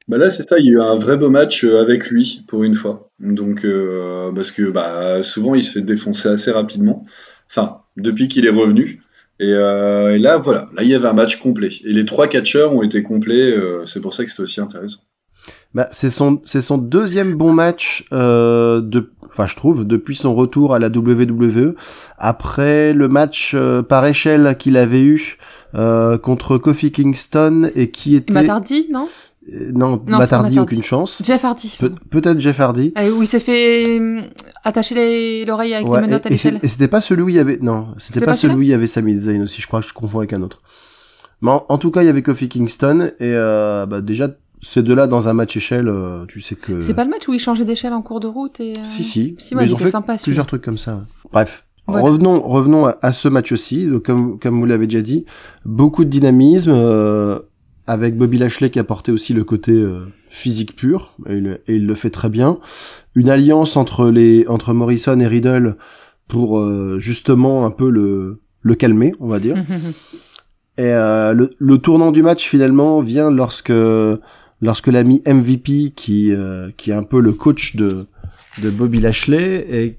Bah 0.06 0.18
là, 0.18 0.30
c'est 0.30 0.42
ça, 0.42 0.58
il 0.58 0.66
y 0.66 0.68
a 0.68 0.72
eu 0.72 0.80
un 0.82 0.96
vrai 0.96 1.16
beau 1.16 1.30
match 1.30 1.64
euh, 1.64 1.80
avec 1.80 2.10
lui 2.10 2.44
pour 2.46 2.62
une 2.62 2.74
fois. 2.74 3.08
Donc, 3.20 3.64
euh, 3.64 4.30
parce 4.32 4.50
que 4.50 4.70
bah, 4.70 5.22
souvent 5.22 5.54
il 5.54 5.64
se 5.64 5.72
fait 5.72 5.80
défoncer 5.80 6.28
assez 6.28 6.50
rapidement. 6.50 7.06
Enfin, 7.48 7.78
depuis 7.96 8.28
qu'il 8.28 8.46
est 8.46 8.50
revenu. 8.50 9.00
Et, 9.40 9.52
euh, 9.52 10.14
et 10.14 10.18
là, 10.18 10.36
voilà, 10.36 10.68
là 10.74 10.82
il 10.82 10.88
y 10.88 10.94
avait 10.94 11.08
un 11.08 11.14
match 11.14 11.40
complet. 11.40 11.70
Et 11.84 11.92
les 11.92 12.04
trois 12.04 12.28
catcheurs 12.28 12.74
ont 12.74 12.82
été 12.82 13.02
complets. 13.02 13.56
euh, 13.56 13.86
c'est 13.86 14.00
pour 14.00 14.12
ça 14.12 14.24
que 14.24 14.30
c'était 14.30 14.42
aussi 14.42 14.60
intéressant. 14.60 15.00
Bah, 15.72 15.88
c'est 15.90 16.10
son 16.10 16.40
c'est 16.44 16.60
son 16.60 16.78
deuxième 16.78 17.34
bon 17.34 17.52
match 17.52 18.06
euh, 18.12 18.80
de 18.80 19.10
enfin 19.36 19.46
je 19.48 19.56
trouve 19.56 19.84
depuis 19.84 20.16
son 20.16 20.34
retour 20.34 20.74
à 20.74 20.78
la 20.78 20.88
WWE 20.88 21.74
après 22.18 22.92
le 22.92 23.08
match 23.08 23.52
euh, 23.54 23.82
par 23.82 24.06
échelle 24.06 24.56
qu'il 24.58 24.76
avait 24.76 25.02
eu 25.02 25.38
euh, 25.74 26.16
contre 26.18 26.56
Kofi 26.58 26.92
Kingston 26.92 27.70
et 27.74 27.90
qui 27.90 28.14
était 28.16 28.32
non? 28.90 29.08
Euh, 29.52 29.72
non, 29.74 30.02
Non, 30.06 30.18
Matt 30.18 30.32
Hardy. 30.32 30.58
aucune 30.58 30.82
chance. 30.82 31.20
Jeff 31.22 31.44
Hardy. 31.44 31.76
Pe- 31.78 31.90
Peut-être 32.08 32.40
Jeff 32.40 32.58
Hardy. 32.60 32.92
Ah, 32.94 33.06
où 33.10 33.22
il 33.22 33.26
s'est 33.26 33.40
fait 33.40 33.98
hum, 33.98 34.22
attacher 34.62 34.94
les- 34.94 35.44
l'oreille 35.44 35.74
avec 35.74 35.86
Ouais, 35.86 36.00
les 36.00 36.06
menottes 36.06 36.24
à 36.24 36.30
l'échelle. 36.30 36.58
et 36.62 36.68
c'était 36.68 36.88
pas 36.88 37.02
celui 37.02 37.22
où 37.22 37.28
il 37.28 37.34
y 37.34 37.38
avait 37.38 37.58
non, 37.60 37.88
c'était 37.98 38.24
pas, 38.24 38.34
celui 38.36 38.54
où 38.54 38.62
il 38.62 38.68
y 38.68 38.72
avait 38.74 38.86
Sami 38.86 39.18
Zayn 39.18 39.42
aussi. 39.42 39.60
Je 39.60 39.66
crois 39.66 39.82
que 39.82 39.88
je 39.88 39.92
confonds 39.92 40.18
avec 40.18 40.32
un 40.32 40.40
autre. 40.40 40.62
Mais 41.42 41.50
en, 41.50 41.66
en 41.68 41.76
tout 41.76 41.90
cas, 41.90 42.02
il 42.02 42.06
y 42.06 42.08
avait 42.08 42.22
Kofi 42.22 42.48
Kingston 42.48 43.10
et 43.20 43.34
euh, 43.34 43.84
bah, 43.84 44.00
déjà 44.00 44.28
ces 44.64 44.82
deux-là 44.82 45.06
dans 45.06 45.28
un 45.28 45.32
match 45.34 45.56
échelle, 45.56 45.88
euh, 45.88 46.24
tu 46.26 46.40
sais 46.40 46.54
que. 46.56 46.80
C'est 46.80 46.94
pas 46.94 47.04
le 47.04 47.10
match 47.10 47.28
où 47.28 47.32
il 47.34 47.38
changeait 47.38 47.64
d'échelle 47.64 47.92
en 47.92 48.02
cours 48.02 48.20
de 48.20 48.26
route 48.26 48.58
et. 48.60 48.74
euh, 48.78 48.84
Si 48.84 49.04
si. 49.04 49.34
Si, 49.38 49.54
Mais 49.54 49.60
ouais, 49.60 49.66
ils 49.66 49.70
il 49.70 49.74
ont 49.74 49.78
fait 49.78 49.90
sympa, 49.90 50.16
plusieurs 50.20 50.46
trucs 50.46 50.62
comme 50.62 50.78
ça. 50.78 51.02
Bref. 51.32 51.66
Voilà. 51.86 52.06
Revenons, 52.08 52.40
revenons 52.40 52.86
à, 52.86 52.96
à 53.02 53.12
ce 53.12 53.28
match 53.28 53.52
aussi. 53.52 53.86
Donc, 53.86 54.04
comme, 54.06 54.38
comme 54.38 54.58
vous 54.58 54.64
l'avez 54.66 54.86
déjà 54.86 55.02
dit, 55.02 55.26
beaucoup 55.66 56.04
de 56.06 56.10
dynamisme 56.10 56.72
euh, 56.74 57.38
avec 57.86 58.16
Bobby 58.16 58.38
Lashley 58.38 58.70
qui 58.70 58.78
apportait 58.78 59.12
aussi 59.12 59.34
le 59.34 59.44
côté 59.44 59.72
euh, 59.72 60.06
physique 60.30 60.74
pur 60.76 61.12
et 61.28 61.34
il, 61.36 61.60
et 61.68 61.76
il 61.76 61.86
le 61.86 61.94
fait 61.94 62.08
très 62.08 62.30
bien. 62.30 62.58
Une 63.14 63.28
alliance 63.28 63.76
entre 63.76 64.06
les 64.08 64.46
entre 64.48 64.72
Morrison 64.72 65.20
et 65.20 65.26
Riddle 65.26 65.76
pour 66.26 66.58
euh, 66.58 66.96
justement 66.98 67.66
un 67.66 67.70
peu 67.70 67.90
le 67.90 68.40
le 68.62 68.74
calmer, 68.74 69.12
on 69.20 69.28
va 69.28 69.38
dire. 69.38 69.56
Et 70.76 70.86
euh, 70.86 71.34
le, 71.34 71.50
le 71.58 71.78
tournant 71.78 72.10
du 72.10 72.22
match 72.22 72.48
finalement 72.48 73.00
vient 73.00 73.30
lorsque 73.30 73.70
lorsque 74.64 74.88
l'ami 74.88 75.22
MVP 75.26 75.92
qui 75.94 76.32
euh, 76.32 76.70
qui 76.76 76.90
est 76.90 76.94
un 76.94 77.02
peu 77.04 77.20
le 77.20 77.32
coach 77.32 77.76
de 77.76 78.06
de 78.62 78.70
Bobby 78.70 79.00
Lashley 79.00 79.66
et 79.70 79.96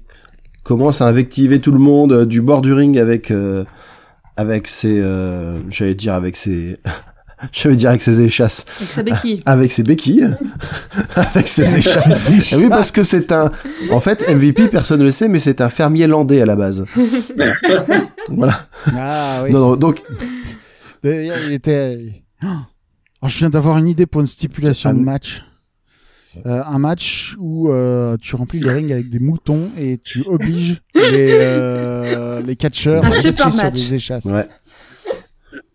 commence 0.62 1.00
à 1.00 1.06
invectiver 1.06 1.60
tout 1.60 1.72
le 1.72 1.78
monde 1.78 2.12
euh, 2.12 2.26
du 2.26 2.40
bord 2.42 2.60
du 2.62 2.72
ring 2.72 2.98
avec 2.98 3.30
euh, 3.30 3.64
avec 4.36 4.66
ses 4.68 5.00
euh, 5.00 5.58
j'allais 5.70 5.94
dire 5.94 6.14
avec 6.14 6.36
ses 6.36 6.78
j'allais 7.52 7.76
dire 7.76 7.90
avec 7.90 8.02
ses 8.02 8.20
échasses 8.20 8.64
Avec 8.80 8.90
sa 8.90 9.02
béquille. 9.02 9.42
avec 9.46 9.70
ses 9.72 9.82
béquilles 9.82 10.28
avec 11.16 11.46
ses 11.48 11.78
échasses 11.78 12.52
Ah 12.52 12.56
oui 12.58 12.68
parce 12.68 12.90
que 12.92 13.02
c'est 13.02 13.30
un 13.32 13.52
en 13.90 14.00
fait 14.00 14.26
MVP 14.28 14.68
personne 14.68 14.98
ne 15.00 15.04
le 15.04 15.10
sait 15.10 15.28
mais 15.28 15.38
c'est 15.38 15.60
un 15.60 15.68
fermier 15.70 16.06
landais 16.06 16.40
à 16.42 16.46
la 16.46 16.56
base 16.56 16.84
voilà 18.30 18.66
Ah 18.96 19.42
oui. 19.44 19.52
non, 19.52 19.60
non, 19.60 19.76
donc 19.76 20.02
D'ailleurs, 21.04 21.36
il 21.46 21.52
était. 21.52 22.24
Oh, 23.22 23.28
je 23.28 23.38
viens 23.38 23.50
d'avoir 23.50 23.78
une 23.78 23.88
idée 23.88 24.06
pour 24.06 24.20
une 24.20 24.26
stipulation 24.26 24.92
de 24.92 25.00
match. 25.00 25.42
Euh, 26.44 26.62
un 26.66 26.78
match 26.78 27.34
où 27.38 27.70
euh, 27.70 28.18
tu 28.20 28.36
remplis 28.36 28.60
le 28.60 28.70
ring 28.70 28.92
avec 28.92 29.08
des 29.08 29.20
moutons 29.20 29.70
et 29.78 29.96
tu 29.96 30.22
obliges 30.26 30.82
les, 30.94 31.30
euh, 31.32 32.42
les 32.42 32.56
catcheurs 32.56 33.06
à 33.06 33.10
shepherd 33.10 33.52
sur 33.52 33.72
des 33.72 33.94
échasses. 33.94 34.24
ouais 34.26 34.44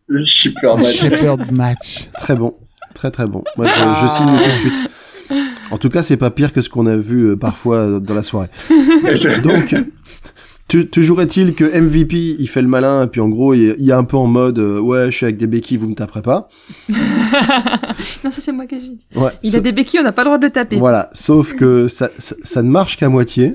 Le 0.05 0.23
shipper 0.23 0.67
Un 0.69 0.75
match. 0.77 0.93
shepherd 0.99 1.51
match. 1.51 2.09
Très 2.15 2.35
bon, 2.35 2.55
très 2.93 3.09
très 3.09 3.25
bon. 3.25 3.43
Moi, 3.57 3.65
je, 3.65 4.01
je 4.01 4.07
signe 4.13 4.37
tout 4.37 4.67
de 4.67 4.71
suite. 4.75 4.91
En 5.71 5.77
tout 5.79 5.89
cas, 5.89 6.03
c'est 6.03 6.17
pas 6.17 6.29
pire 6.29 6.53
que 6.53 6.61
ce 6.61 6.69
qu'on 6.69 6.85
a 6.85 6.95
vu 6.95 7.35
parfois 7.37 7.99
dans 7.99 8.13
la 8.13 8.21
soirée. 8.23 8.49
Donc, 9.43 9.73
tu- 10.71 10.87
toujours 10.87 11.21
est-il 11.21 11.53
que 11.53 11.65
MVP, 11.65 12.37
il 12.39 12.47
fait 12.47 12.61
le 12.61 12.69
malin, 12.69 13.03
et 13.03 13.07
puis 13.07 13.19
en 13.19 13.27
gros, 13.27 13.53
il, 13.53 13.75
il 13.77 13.89
est 13.89 13.93
un 13.93 14.05
peu 14.05 14.15
en 14.15 14.25
mode, 14.25 14.57
euh, 14.59 14.79
ouais, 14.79 15.11
je 15.11 15.17
suis 15.17 15.25
avec 15.25 15.35
des 15.35 15.45
béquilles, 15.47 15.75
vous 15.75 15.89
me 15.89 15.95
taperez 15.95 16.21
pas. 16.21 16.47
non, 18.23 18.31
ça 18.31 18.39
c'est 18.41 18.51
moi 18.53 18.65
que 18.65 18.75
j'ai 18.79 18.89
dit. 18.89 19.05
Ouais. 19.15 19.31
Il 19.43 19.55
a 19.55 19.59
des 19.59 19.71
béquilles, 19.73 19.99
on 19.99 20.03
n'a 20.03 20.11
pas 20.11 20.21
le 20.21 20.27
droit 20.27 20.37
de 20.37 20.45
le 20.45 20.51
taper. 20.51 20.77
Voilà, 20.77 21.09
sauf 21.13 21.53
que 21.55 21.87
ça, 21.87 22.09
ça, 22.19 22.35
ça 22.43 22.63
ne 22.63 22.69
marche 22.69 22.97
qu'à 22.97 23.09
moitié. 23.09 23.53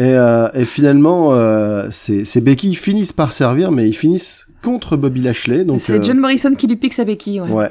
Et, 0.00 0.02
euh, 0.04 0.48
et 0.54 0.64
finalement, 0.64 1.32
euh, 1.32 1.88
ces, 1.90 2.24
ces 2.24 2.40
béquilles 2.40 2.74
finissent 2.76 3.12
par 3.12 3.32
servir, 3.32 3.72
mais 3.72 3.88
ils 3.88 3.94
finissent 3.96 4.46
contre 4.62 4.96
Bobby 4.96 5.22
Lashley. 5.22 5.64
Donc, 5.64 5.80
C'est 5.80 5.94
euh, 5.94 6.02
John 6.02 6.18
Morrison 6.18 6.54
qui 6.54 6.66
lui 6.66 6.76
pique 6.76 6.94
sa 6.94 7.04
béquille. 7.04 7.40
Ouais. 7.40 7.50
Ouais. 7.50 7.70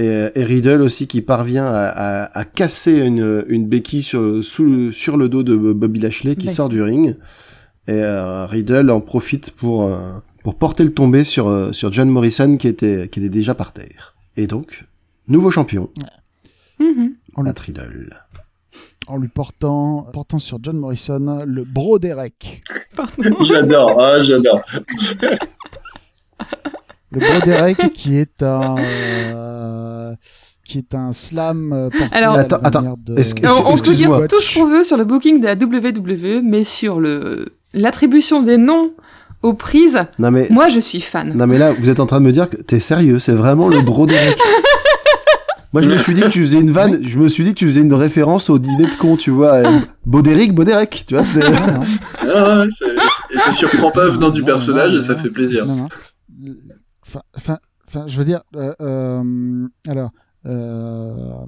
Et, 0.00 0.08
euh, 0.08 0.30
et 0.34 0.44
Riddle 0.44 0.80
aussi 0.82 1.06
qui 1.06 1.20
parvient 1.20 1.66
à, 1.66 1.84
à, 1.88 2.38
à 2.38 2.44
casser 2.44 3.00
une, 3.00 3.44
une 3.48 3.66
béquille 3.68 4.02
sur, 4.02 4.42
sous, 4.42 4.92
sur 4.92 5.16
le 5.16 5.28
dos 5.28 5.42
de 5.42 5.54
Bobby 5.56 6.00
Lashley 6.00 6.36
qui 6.36 6.46
Ouais. 6.46 6.52
sort 6.54 6.68
du 6.70 6.80
ring. 6.82 7.16
Et 7.86 7.92
euh, 7.92 8.46
Riddle 8.46 8.90
en 8.90 9.00
profite 9.00 9.50
pour, 9.50 9.84
euh, 9.84 9.98
pour 10.42 10.56
porter 10.56 10.84
le 10.84 10.94
tombé 10.94 11.22
sur, 11.24 11.68
sur 11.74 11.92
John 11.92 12.08
Morrison 12.08 12.56
qui 12.56 12.66
était, 12.68 13.08
qui 13.08 13.18
était 13.20 13.28
déjà 13.28 13.54
par 13.54 13.72
terre. 13.72 14.14
Et 14.36 14.46
donc, 14.46 14.84
nouveau 15.28 15.50
champion, 15.50 15.90
Mhm. 16.78 17.14
En 17.34 17.42
lui, 17.42 17.48
Matt 17.48 17.58
Riddle. 17.58 18.16
en 19.06 19.18
lui 19.18 19.28
portant, 19.28 20.06
portant 20.14 20.38
sur 20.38 20.58
John 20.62 20.78
Morrison 20.78 21.44
le 21.46 21.64
bro 21.64 21.98
Derek. 21.98 22.62
J'adore, 23.42 24.00
ah, 24.00 24.22
j'adore. 24.22 24.62
Le 27.12 27.44
Derek 27.44 27.92
qui 27.92 28.16
est 28.18 28.42
un. 28.42 28.76
euh, 28.78 30.12
qui 30.64 30.78
est 30.78 30.94
un 30.94 31.12
slam 31.12 31.72
euh, 31.72 31.90
porté 31.90 32.14
Alors- 32.16 32.36
à 32.36 32.40
Attends, 32.40 32.56
attends. 32.62 32.80
manière 32.82 32.96
de- 32.96 33.14
que- 33.16 33.46
On, 33.46 33.72
on 33.72 33.76
peut 33.76 33.92
dire 33.92 34.26
tout 34.28 34.40
ce 34.40 34.54
qu'on 34.54 34.66
veut 34.66 34.84
sur 34.84 34.96
le 34.96 35.04
booking 35.04 35.40
de 35.40 35.46
la 35.46 35.54
WWE, 35.56 36.42
mais 36.44 36.62
sur 36.64 37.00
le 37.00 37.46
l'attribution 37.74 38.42
des 38.42 38.56
noms 38.56 38.92
aux 39.42 39.54
prises, 39.54 39.98
Non 40.18 40.30
mais, 40.30 40.46
moi 40.50 40.68
je 40.68 40.78
suis 40.80 41.00
fan. 41.00 41.32
non 41.34 41.46
mais 41.46 41.56
là, 41.58 41.72
vous 41.72 41.88
êtes 41.90 41.98
en 41.98 42.06
train 42.06 42.20
de 42.20 42.26
me 42.26 42.32
dire 42.32 42.48
que 42.50 42.56
t'es 42.56 42.78
sérieux, 42.78 43.18
c'est 43.18 43.32
vraiment 43.32 43.68
le 43.68 43.80
bro 43.80 44.06
Derek. 44.06 44.36
Moi, 45.72 45.82
je 45.82 45.88
me 45.88 45.96
suis 45.98 46.14
dit 46.14 46.22
que 46.22 46.26
tu 46.30 46.40
faisais 46.40 46.58
une 46.58 46.72
vanne, 46.72 46.98
je 47.08 47.16
me 47.16 47.28
suis 47.28 47.44
dit 47.44 47.50
que 47.54 47.58
tu 47.58 47.66
faisais 47.66 47.80
une 47.82 47.94
référence 47.94 48.50
au 48.50 48.58
dîner 48.58 48.88
de 48.90 48.96
con, 48.96 49.16
tu 49.16 49.30
vois. 49.30 49.52
euh, 49.52 49.78
Boderek, 50.04 51.04
tu 51.06 51.14
vois, 51.14 51.22
c'est... 51.22 51.44
Non, 51.48 51.50
non. 51.52 51.80
Ah, 52.34 52.58
ouais, 52.62 52.68
et 53.32 53.38
ça 53.38 53.52
surprend 53.52 53.92
pas 53.92 54.06
venant 54.08 54.30
du 54.30 54.40
Non, 54.40 54.46
personnage 54.46 54.90
non, 54.94 54.98
et 54.98 55.00
ça 55.02 55.12
non. 55.14 55.20
fait 55.20 55.30
plaisir. 55.30 55.64
Enfin, 57.10 57.22
enfin, 57.36 57.58
enfin, 57.86 58.06
je 58.06 58.16
veux 58.18 58.24
dire, 58.24 58.42
euh, 58.54 58.72
euh, 58.80 59.68
alors, 59.88 60.10
euh, 60.46 61.44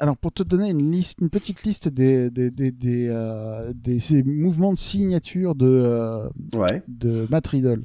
alors 0.00 0.16
pour 0.16 0.32
te 0.32 0.42
donner 0.42 0.70
une 0.70 0.90
liste, 0.90 1.18
une 1.20 1.30
petite 1.30 1.62
liste 1.62 1.88
des 1.88 2.30
des 2.30 2.50
des 2.50 2.72
des, 2.72 3.70
des 3.76 4.00
ces 4.00 4.22
mouvements 4.24 4.72
de 4.72 4.78
signature 4.78 5.54
de 5.54 6.28
Ouais. 6.52 6.82
de 6.88 7.26
Matt 7.30 7.46
Riddle. 7.48 7.84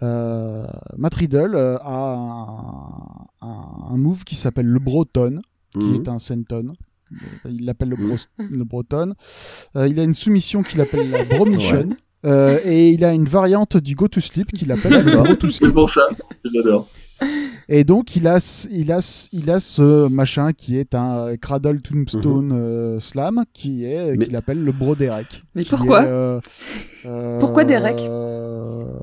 Matt 0.00 1.14
Riddle 1.14 1.56
a 1.56 2.14
un, 2.14 3.26
un, 3.46 3.94
un 3.94 3.96
move 3.96 4.24
qui 4.24 4.36
s'appelle 4.36 4.66
le 4.66 4.78
Broton, 4.78 5.40
qui 5.72 5.78
Mhm. 5.86 5.94
est 5.94 6.08
un 6.08 6.18
senton. 6.18 6.72
Il 7.44 7.66
l'appelle 7.66 7.90
le, 7.90 7.96
Mhm. 7.96 8.06
bro- 8.06 8.16
le 8.38 8.64
Breton. 8.64 9.14
Euh, 9.76 9.86
il 9.88 9.98
a 10.00 10.04
une 10.04 10.14
soumission 10.14 10.62
qu'il 10.62 10.80
appelle 10.80 11.10
la 11.10 11.24
Bromission. 11.24 11.90
Euh, 12.24 12.58
et 12.64 12.90
il 12.90 13.04
a 13.04 13.12
une 13.12 13.24
variante 13.24 13.76
du 13.76 13.94
Go 13.94 14.06
to 14.08 14.20
Sleep 14.20 14.52
qu'il 14.52 14.70
appelle 14.70 15.04
le 15.04 15.16
Go 15.22 15.34
to 15.34 15.48
C'est 15.48 15.58
Sleep. 15.64 15.72
pour 15.74 15.90
ça, 15.90 16.02
j'adore. 16.44 16.88
Et 17.68 17.84
donc 17.84 18.16
il 18.16 18.26
a, 18.26 18.40
ce- 18.40 18.66
il 18.70 18.90
a, 18.90 19.00
ce- 19.00 19.28
il 19.32 19.48
a 19.48 19.60
ce 19.60 20.08
machin 20.08 20.52
qui 20.52 20.76
est 20.76 20.94
un 20.96 21.36
Cradle 21.36 21.80
Tombstone 21.80 22.50
euh, 22.52 22.98
Slam 23.00 23.44
qui 23.52 23.84
est 23.84 24.16
Mais- 24.16 24.26
qu'il 24.26 24.34
appelle 24.36 24.62
le 24.62 24.72
Bro 24.72 24.96
Derek. 24.96 25.42
Mais 25.54 25.64
pourquoi 25.64 26.02
est, 26.02 26.06
euh, 26.08 26.40
euh, 27.06 27.38
Pourquoi 27.38 27.64
Derek 27.64 28.00
euh, 28.00 28.51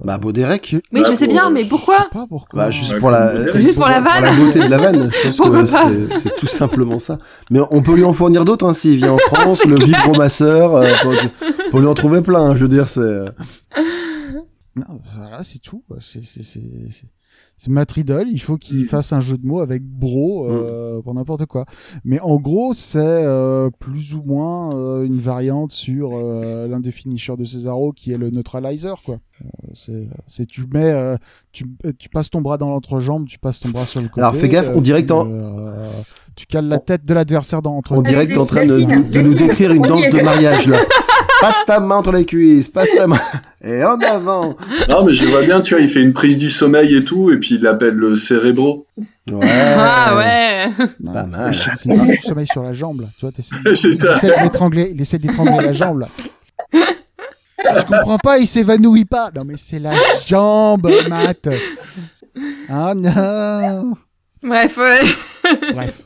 Bah, 0.03 0.17
Boderek. 0.17 0.69
Oui, 0.93 1.01
Bah, 1.01 1.09
je 1.09 1.13
sais 1.13 1.25
pour, 1.25 1.33
bien, 1.33 1.47
euh, 1.47 1.53
mais 1.53 1.65
pourquoi 1.65 2.07
Pas 2.11 2.25
pourquoi. 2.27 2.57
Bah, 2.65 2.71
juste 2.71 2.93
Ouais, 2.93 2.99
pour 2.99 3.11
la. 3.11 3.59
Juste 3.59 3.75
pour 3.75 3.87
la 3.87 3.99
vanne. 3.99 4.23
la 4.23 4.31
beauté 4.33 4.59
de 4.59 4.67
la 4.69 4.77
vanne. 4.77 5.09
Je 5.11 5.27
pense 5.27 5.37
Pourquoi 5.37 5.63
que 5.63 5.71
pas 5.71 5.89
c'est- 6.09 6.19
c'est 6.19 6.35
tout 6.35 6.47
simplement 6.47 6.99
ça. 6.99 7.19
Mais 7.49 7.59
on 7.69 7.81
peut 7.81 7.95
lui 7.95 8.03
en 8.05 8.13
fournir 8.13 8.45
d'autres, 8.45 8.65
hein, 8.67 8.73
s'il 8.73 8.95
vient 8.97 9.11
en 9.13 9.17
France, 9.33 9.59
C'est 9.63 9.67
le 9.67 9.75
vibromasseur, 9.77 10.75
euh, 10.75 10.87
pour, 11.03 11.13
pour 11.71 11.79
lui 11.81 11.87
en 11.87 11.93
trouver 11.93 12.21
plein, 12.21 12.41
hein, 12.51 12.55
je 12.55 12.61
veux 12.61 12.69
dire, 12.69 12.87
c'est... 12.87 13.01
Non, 14.75 15.01
voilà, 15.17 15.43
c'est 15.43 15.59
tout. 15.59 15.83
quoi. 15.87 15.97
C'est 15.99 16.23
c'est- 17.59 17.69
Matt 17.69 17.91
Riddle. 17.91 18.25
Il 18.31 18.39
faut 18.39 18.57
qu'il 18.57 18.81
Mm. 18.81 18.85
fasse 18.85 19.13
un 19.13 19.19
jeu 19.19 19.37
de 19.37 19.45
mots 19.45 19.59
avec 19.59 19.83
bro 19.83 20.47
euh, 20.49 20.99
pour 21.03 21.13
n'importe 21.13 21.45
quoi. 21.45 21.65
Mais 22.03 22.19
en 22.21 22.37
gros, 22.37 22.73
c'est 22.73 22.97
euh, 22.99 23.69
plus 23.79 24.15
ou 24.15 24.23
moins 24.25 24.75
euh, 24.75 25.03
une 25.05 25.19
variante 25.19 25.71
sur 25.71 26.13
euh, 26.15 26.67
l'un 26.67 26.79
des 26.79 26.89
finishers 26.91 27.37
de 27.37 27.43
Cesaro 27.45 27.91
qui 27.91 28.11
est 28.11 28.17
le 28.17 28.31
neutralizer. 28.31 28.95
Quoi. 29.05 29.19
Euh, 29.43 29.47
c'est 29.73 30.07
c'est 30.25 30.45
tu 30.47 30.61
mets, 30.73 30.89
euh, 30.91 31.15
tu, 31.51 31.65
tu 31.99 32.09
passes 32.09 32.29
ton 32.31 32.41
bras 32.41 32.57
dans 32.57 32.69
l'entrejambe, 32.69 33.27
tu 33.27 33.37
passes 33.37 33.59
ton 33.59 33.69
bras 33.69 33.85
sur 33.85 34.01
le 34.01 34.07
côté. 34.07 34.21
Alors, 34.21 34.35
fais 34.35 34.49
gaffe, 34.49 34.71
on 34.75 34.81
dirait 34.81 35.01
que 35.01 35.07
tu, 35.07 35.13
t'en- 35.13 35.27
euh, 35.29 35.85
tu 36.35 36.45
cales 36.45 36.67
la 36.67 36.79
tête 36.79 37.05
de 37.05 37.13
l'adversaire 37.13 37.61
dans 37.61 37.71
On 37.71 37.75
l'entrejambe. 37.75 38.05
dirait 38.07 38.27
que 38.27 38.33
t'es 38.33 38.39
en 38.39 38.45
train 38.45 38.65
de, 38.65 38.79
Delphine, 38.79 39.07
de- 39.09 39.13
de 39.13 39.21
nous 39.21 39.33
décrire 39.35 39.71
une 39.71 39.85
on 39.85 39.89
danse 39.89 40.09
de 40.09 40.21
mariage, 40.21 40.67
là. 40.67 40.79
Passe 41.41 41.65
ta 41.65 41.79
main 41.79 41.95
entre 41.97 42.11
les 42.11 42.25
cuisses, 42.25 42.67
passe 42.67 42.89
ta 42.95 43.07
main. 43.07 43.19
Et 43.63 43.83
en 43.83 43.99
avant. 44.01 44.55
Non, 44.89 45.05
mais 45.05 45.13
je 45.13 45.25
vois 45.25 45.41
bien, 45.43 45.61
tu 45.61 45.73
vois, 45.73 45.81
il 45.81 45.89
fait 45.89 46.01
une 46.01 46.13
prise 46.13 46.37
du 46.37 46.49
sommeil 46.49 46.95
et 46.95 47.03
tout, 47.03 47.31
et 47.31 47.37
puis 47.37 47.55
il 47.55 47.61
l'appelle 47.61 47.93
le 47.93 48.15
cérébro. 48.15 48.85
Ouais. 49.29 49.39
Ah 49.77 50.15
ouais 50.17 50.69
Non, 50.99 51.13
Pas 51.13 51.23
mal. 51.23 51.53
C'est 51.53 51.85
une 51.85 51.97
partie 51.97 52.11
du 52.17 52.17
sommeil 52.21 52.47
sur 52.47 52.63
la 52.63 52.73
jambe. 52.73 53.01
Là. 53.01 53.07
Tu 53.17 53.25
vois, 53.25 53.31
t'essaies 53.31 53.55
de- 53.65 53.75
C'est 53.75 53.89
Il 53.89 53.95
ça. 53.95 54.15
essaie 54.15 54.41
d'étrangler, 54.43 54.91
il 54.93 55.01
essaie 55.01 55.17
d'étrangler 55.19 55.63
la 55.65 55.71
jambe 55.71 55.99
là. 56.01 56.07
Je 56.73 57.81
comprends 57.83 58.17
pas, 58.17 58.37
il 58.39 58.47
s'évanouit 58.47 59.05
pas. 59.05 59.29
Non 59.35 59.43
mais 59.45 59.55
c'est 59.57 59.79
la 59.79 59.91
jambe, 60.25 60.89
Matt. 61.09 61.49
Ah 62.69 62.93
non. 62.95 63.93
Bref, 64.41 64.77
ouais. 64.77 65.01
Bref. 65.73 66.03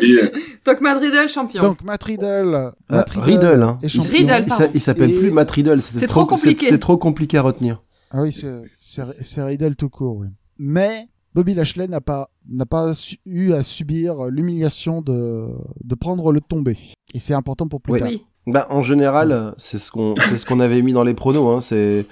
Euh, 0.00 0.30
Donc 0.66 0.80
Madrid 0.80 1.12
champion. 1.28 1.62
Donc 1.62 1.82
Matt 1.84 2.02
Riddle, 2.04 2.54
Euh, 2.54 2.70
Matt 2.90 3.10
Riddle, 3.10 3.62
hein. 3.62 3.78
est 3.82 3.88
champion. 3.88 4.10
Riddle, 4.12 4.34
il- 4.38 4.44
pardon. 4.46 4.68
il 4.74 4.80
s'appelle 4.80 5.10
Et- 5.10 5.18
plus 5.18 5.30
Matt 5.30 5.50
Riddle. 5.50 5.82
C'était 5.82 5.98
C'est 6.00 6.06
trop 6.06 6.26
compliqué. 6.26 6.66
C'était 6.66 6.78
trop 6.78 6.96
compliqué 6.96 7.36
à 7.38 7.42
retenir. 7.42 7.82
Ah 8.10 8.22
oui, 8.22 8.32
c'est 8.32 9.42
Riddle 9.42 9.76
tout 9.76 9.88
court. 9.88 10.16
Oui. 10.18 10.26
Mais 10.58 11.06
Bobby 11.34 11.54
Lashley 11.54 11.88
n'a 11.88 12.00
pas 12.00 12.30
n'a 12.48 12.66
pas 12.66 12.92
su- 12.94 13.16
eu 13.26 13.52
à 13.52 13.62
subir 13.62 14.24
l'humiliation 14.26 15.00
de 15.02 15.46
de 15.82 15.94
prendre 15.94 16.32
le 16.32 16.40
tombé. 16.40 16.76
Et 17.14 17.18
c'est 17.18 17.34
important 17.34 17.68
pour 17.68 17.80
plus 17.82 17.94
Oui. 17.94 17.98
tard. 18.00 18.08
Oui. 18.08 18.22
Bah, 18.46 18.66
en 18.70 18.82
général, 18.82 19.54
c'est 19.56 19.78
ce 19.78 19.92
qu'on, 19.92 20.14
c'est 20.28 20.36
ce 20.36 20.44
qu'on 20.44 20.58
avait 20.58 20.82
mis 20.82 20.92
dans 20.92 21.04
les 21.04 21.14
pronos, 21.14 21.56
hein. 21.56 21.60
C'est, 21.60 22.06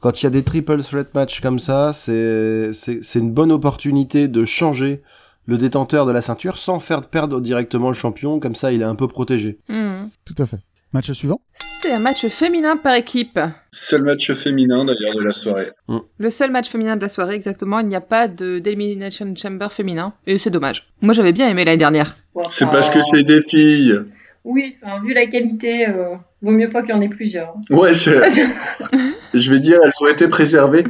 quand 0.00 0.22
il 0.22 0.24
y 0.24 0.26
a 0.26 0.30
des 0.30 0.42
triple 0.42 0.82
threat 0.82 1.14
match 1.14 1.40
comme 1.42 1.58
ça, 1.58 1.92
c'est, 1.92 2.72
c'est, 2.72 3.00
c'est 3.04 3.18
une 3.18 3.30
bonne 3.32 3.52
opportunité 3.52 4.26
de 4.26 4.44
changer 4.46 5.02
le 5.46 5.58
détenteur 5.58 6.06
de 6.06 6.12
la 6.12 6.22
ceinture 6.22 6.58
sans 6.58 6.80
faire 6.80 7.00
perdre 7.02 7.40
directement 7.40 7.88
le 7.88 7.94
champion. 7.94 8.40
Comme 8.40 8.54
ça, 8.54 8.72
il 8.72 8.82
est 8.82 8.86
un 8.86 8.94
peu 8.94 9.08
protégé. 9.08 9.58
Hmm. 9.68 10.08
Tout 10.24 10.40
à 10.42 10.46
fait. 10.46 10.58
Match 10.92 11.10
suivant. 11.12 11.40
C'était 11.80 11.94
un 11.94 11.98
match 11.98 12.26
féminin 12.28 12.76
par 12.76 12.94
équipe. 12.94 13.38
seul 13.70 14.02
match 14.02 14.32
féminin 14.32 14.84
d'ailleurs 14.84 15.14
de 15.14 15.22
la 15.22 15.32
soirée. 15.32 15.70
Le 16.18 16.30
seul 16.30 16.50
match 16.50 16.68
féminin 16.68 16.96
de 16.96 17.02
la 17.02 17.08
soirée, 17.08 17.34
exactement. 17.34 17.80
Il 17.80 17.88
n'y 17.88 17.96
a 17.96 18.00
pas 18.00 18.28
de 18.28 18.58
d'Elimination 18.58 19.34
Chamber 19.36 19.72
féminin. 19.72 20.14
Et 20.26 20.38
c'est 20.38 20.50
dommage. 20.50 20.92
Moi, 21.02 21.12
j'avais 21.12 21.32
bien 21.32 21.48
aimé 21.48 21.64
l'année 21.64 21.76
dernière. 21.76 22.16
C'est 22.50 22.70
parce 22.70 22.90
que 22.90 23.02
c'est 23.02 23.24
des 23.24 23.42
filles. 23.42 24.00
Oui, 24.44 24.76
enfin, 24.80 25.02
vu 25.02 25.12
la 25.12 25.26
qualité, 25.26 25.88
euh, 25.88 26.14
vaut 26.40 26.52
mieux 26.52 26.70
pas 26.70 26.82
qu'il 26.82 26.94
y 26.94 26.94
en 26.94 27.00
ait 27.00 27.08
plusieurs. 27.08 27.54
Ouais, 27.68 27.92
c'est. 27.94 28.16
Je 29.34 29.52
vais 29.52 29.58
dire, 29.58 29.78
elles 29.84 29.92
ont 30.00 30.08
été 30.08 30.28
préservées. 30.28 30.84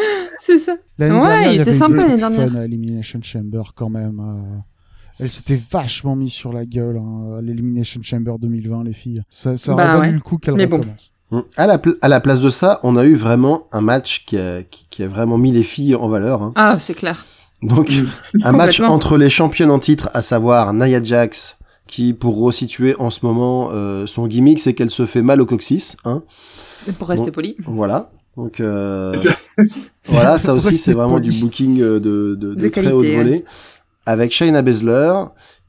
C'est 0.40 0.58
ça. 0.58 0.76
l'année 0.98 1.14
Ouais, 1.14 1.28
dernière, 1.28 1.52
il 1.52 1.60
était 1.60 1.72
sympa 1.72 1.96
l'année 1.96 2.16
dernière. 2.16 2.50
fun 2.50 2.58
à 2.58 2.64
Elimination 2.64 3.20
Chamber 3.22 3.62
quand 3.74 3.90
même. 3.90 4.20
euh. 4.20 4.58
Elles 5.18 5.30
s'étaient 5.30 5.60
vachement 5.70 6.16
mis 6.16 6.30
sur 6.30 6.52
la 6.52 6.64
gueule 6.64 6.96
hein, 6.96 7.36
à 7.38 7.40
l'Elimination 7.42 8.00
Chamber 8.02 8.34
2020, 8.38 8.84
les 8.84 8.94
filles. 8.94 9.22
Ça, 9.28 9.56
ça 9.58 9.72
aurait 9.72 9.84
Bah 9.84 9.96
valu 9.98 10.08
ouais. 10.08 10.14
le 10.14 10.20
coup 10.20 10.38
qu'elles 10.38 10.54
Mais 10.54 10.66
bon. 10.66 10.80
Mm. 11.30 11.40
À 11.58 11.66
la, 11.66 11.76
pl- 11.78 11.96
à 12.00 12.08
la 12.08 12.20
place 12.20 12.40
de 12.40 12.48
ça, 12.48 12.80
on 12.82 12.96
a 12.96 13.04
eu 13.04 13.16
vraiment 13.16 13.68
un 13.72 13.82
match 13.82 14.24
qui 14.24 14.38
a, 14.38 14.62
qui, 14.62 14.86
qui 14.90 15.02
a 15.02 15.08
vraiment 15.08 15.36
mis 15.36 15.52
les 15.52 15.62
filles 15.62 15.94
en 15.94 16.08
valeur. 16.08 16.42
hein. 16.42 16.52
Ah, 16.56 16.78
c'est 16.80 16.94
clair. 16.94 17.26
Donc, 17.62 17.92
un 18.42 18.52
match 18.52 18.80
entre 18.80 19.18
les 19.18 19.28
championnes 19.28 19.70
en 19.70 19.78
titre, 19.78 20.08
à 20.14 20.22
savoir 20.22 20.72
Nia 20.72 21.02
Jax, 21.04 21.58
qui, 21.86 22.14
pour 22.14 22.40
resituer 22.40 22.96
en 22.98 23.10
ce 23.10 23.26
moment, 23.26 23.68
euh, 23.72 24.06
son 24.06 24.26
gimmick, 24.26 24.58
c'est 24.58 24.72
qu'elle 24.72 24.90
se 24.90 25.04
fait 25.04 25.20
mal 25.22 25.40
au 25.42 25.46
coccyx. 25.46 25.98
Hein. 26.06 26.22
Pour 26.98 27.08
rester 27.08 27.26
Bon. 27.26 27.34
poli. 27.34 27.56
Voilà. 27.66 28.10
Donc, 28.36 28.60
euh, 28.60 29.14
voilà, 30.06 30.38
ça 30.38 30.54
aussi, 30.54 30.76
c'est 30.76 30.92
vraiment 30.92 31.20
du 31.20 31.30
booking 31.32 31.80
euh, 31.80 32.00
de, 32.00 32.34
de, 32.38 32.54
de, 32.54 32.54
De 32.54 32.68
très 32.68 32.90
haute 32.92 33.02
ouais. 33.04 33.16
volée. 33.16 33.44
Avec 34.06 34.32
Shayna 34.32 34.62
Baszler, 34.62 35.12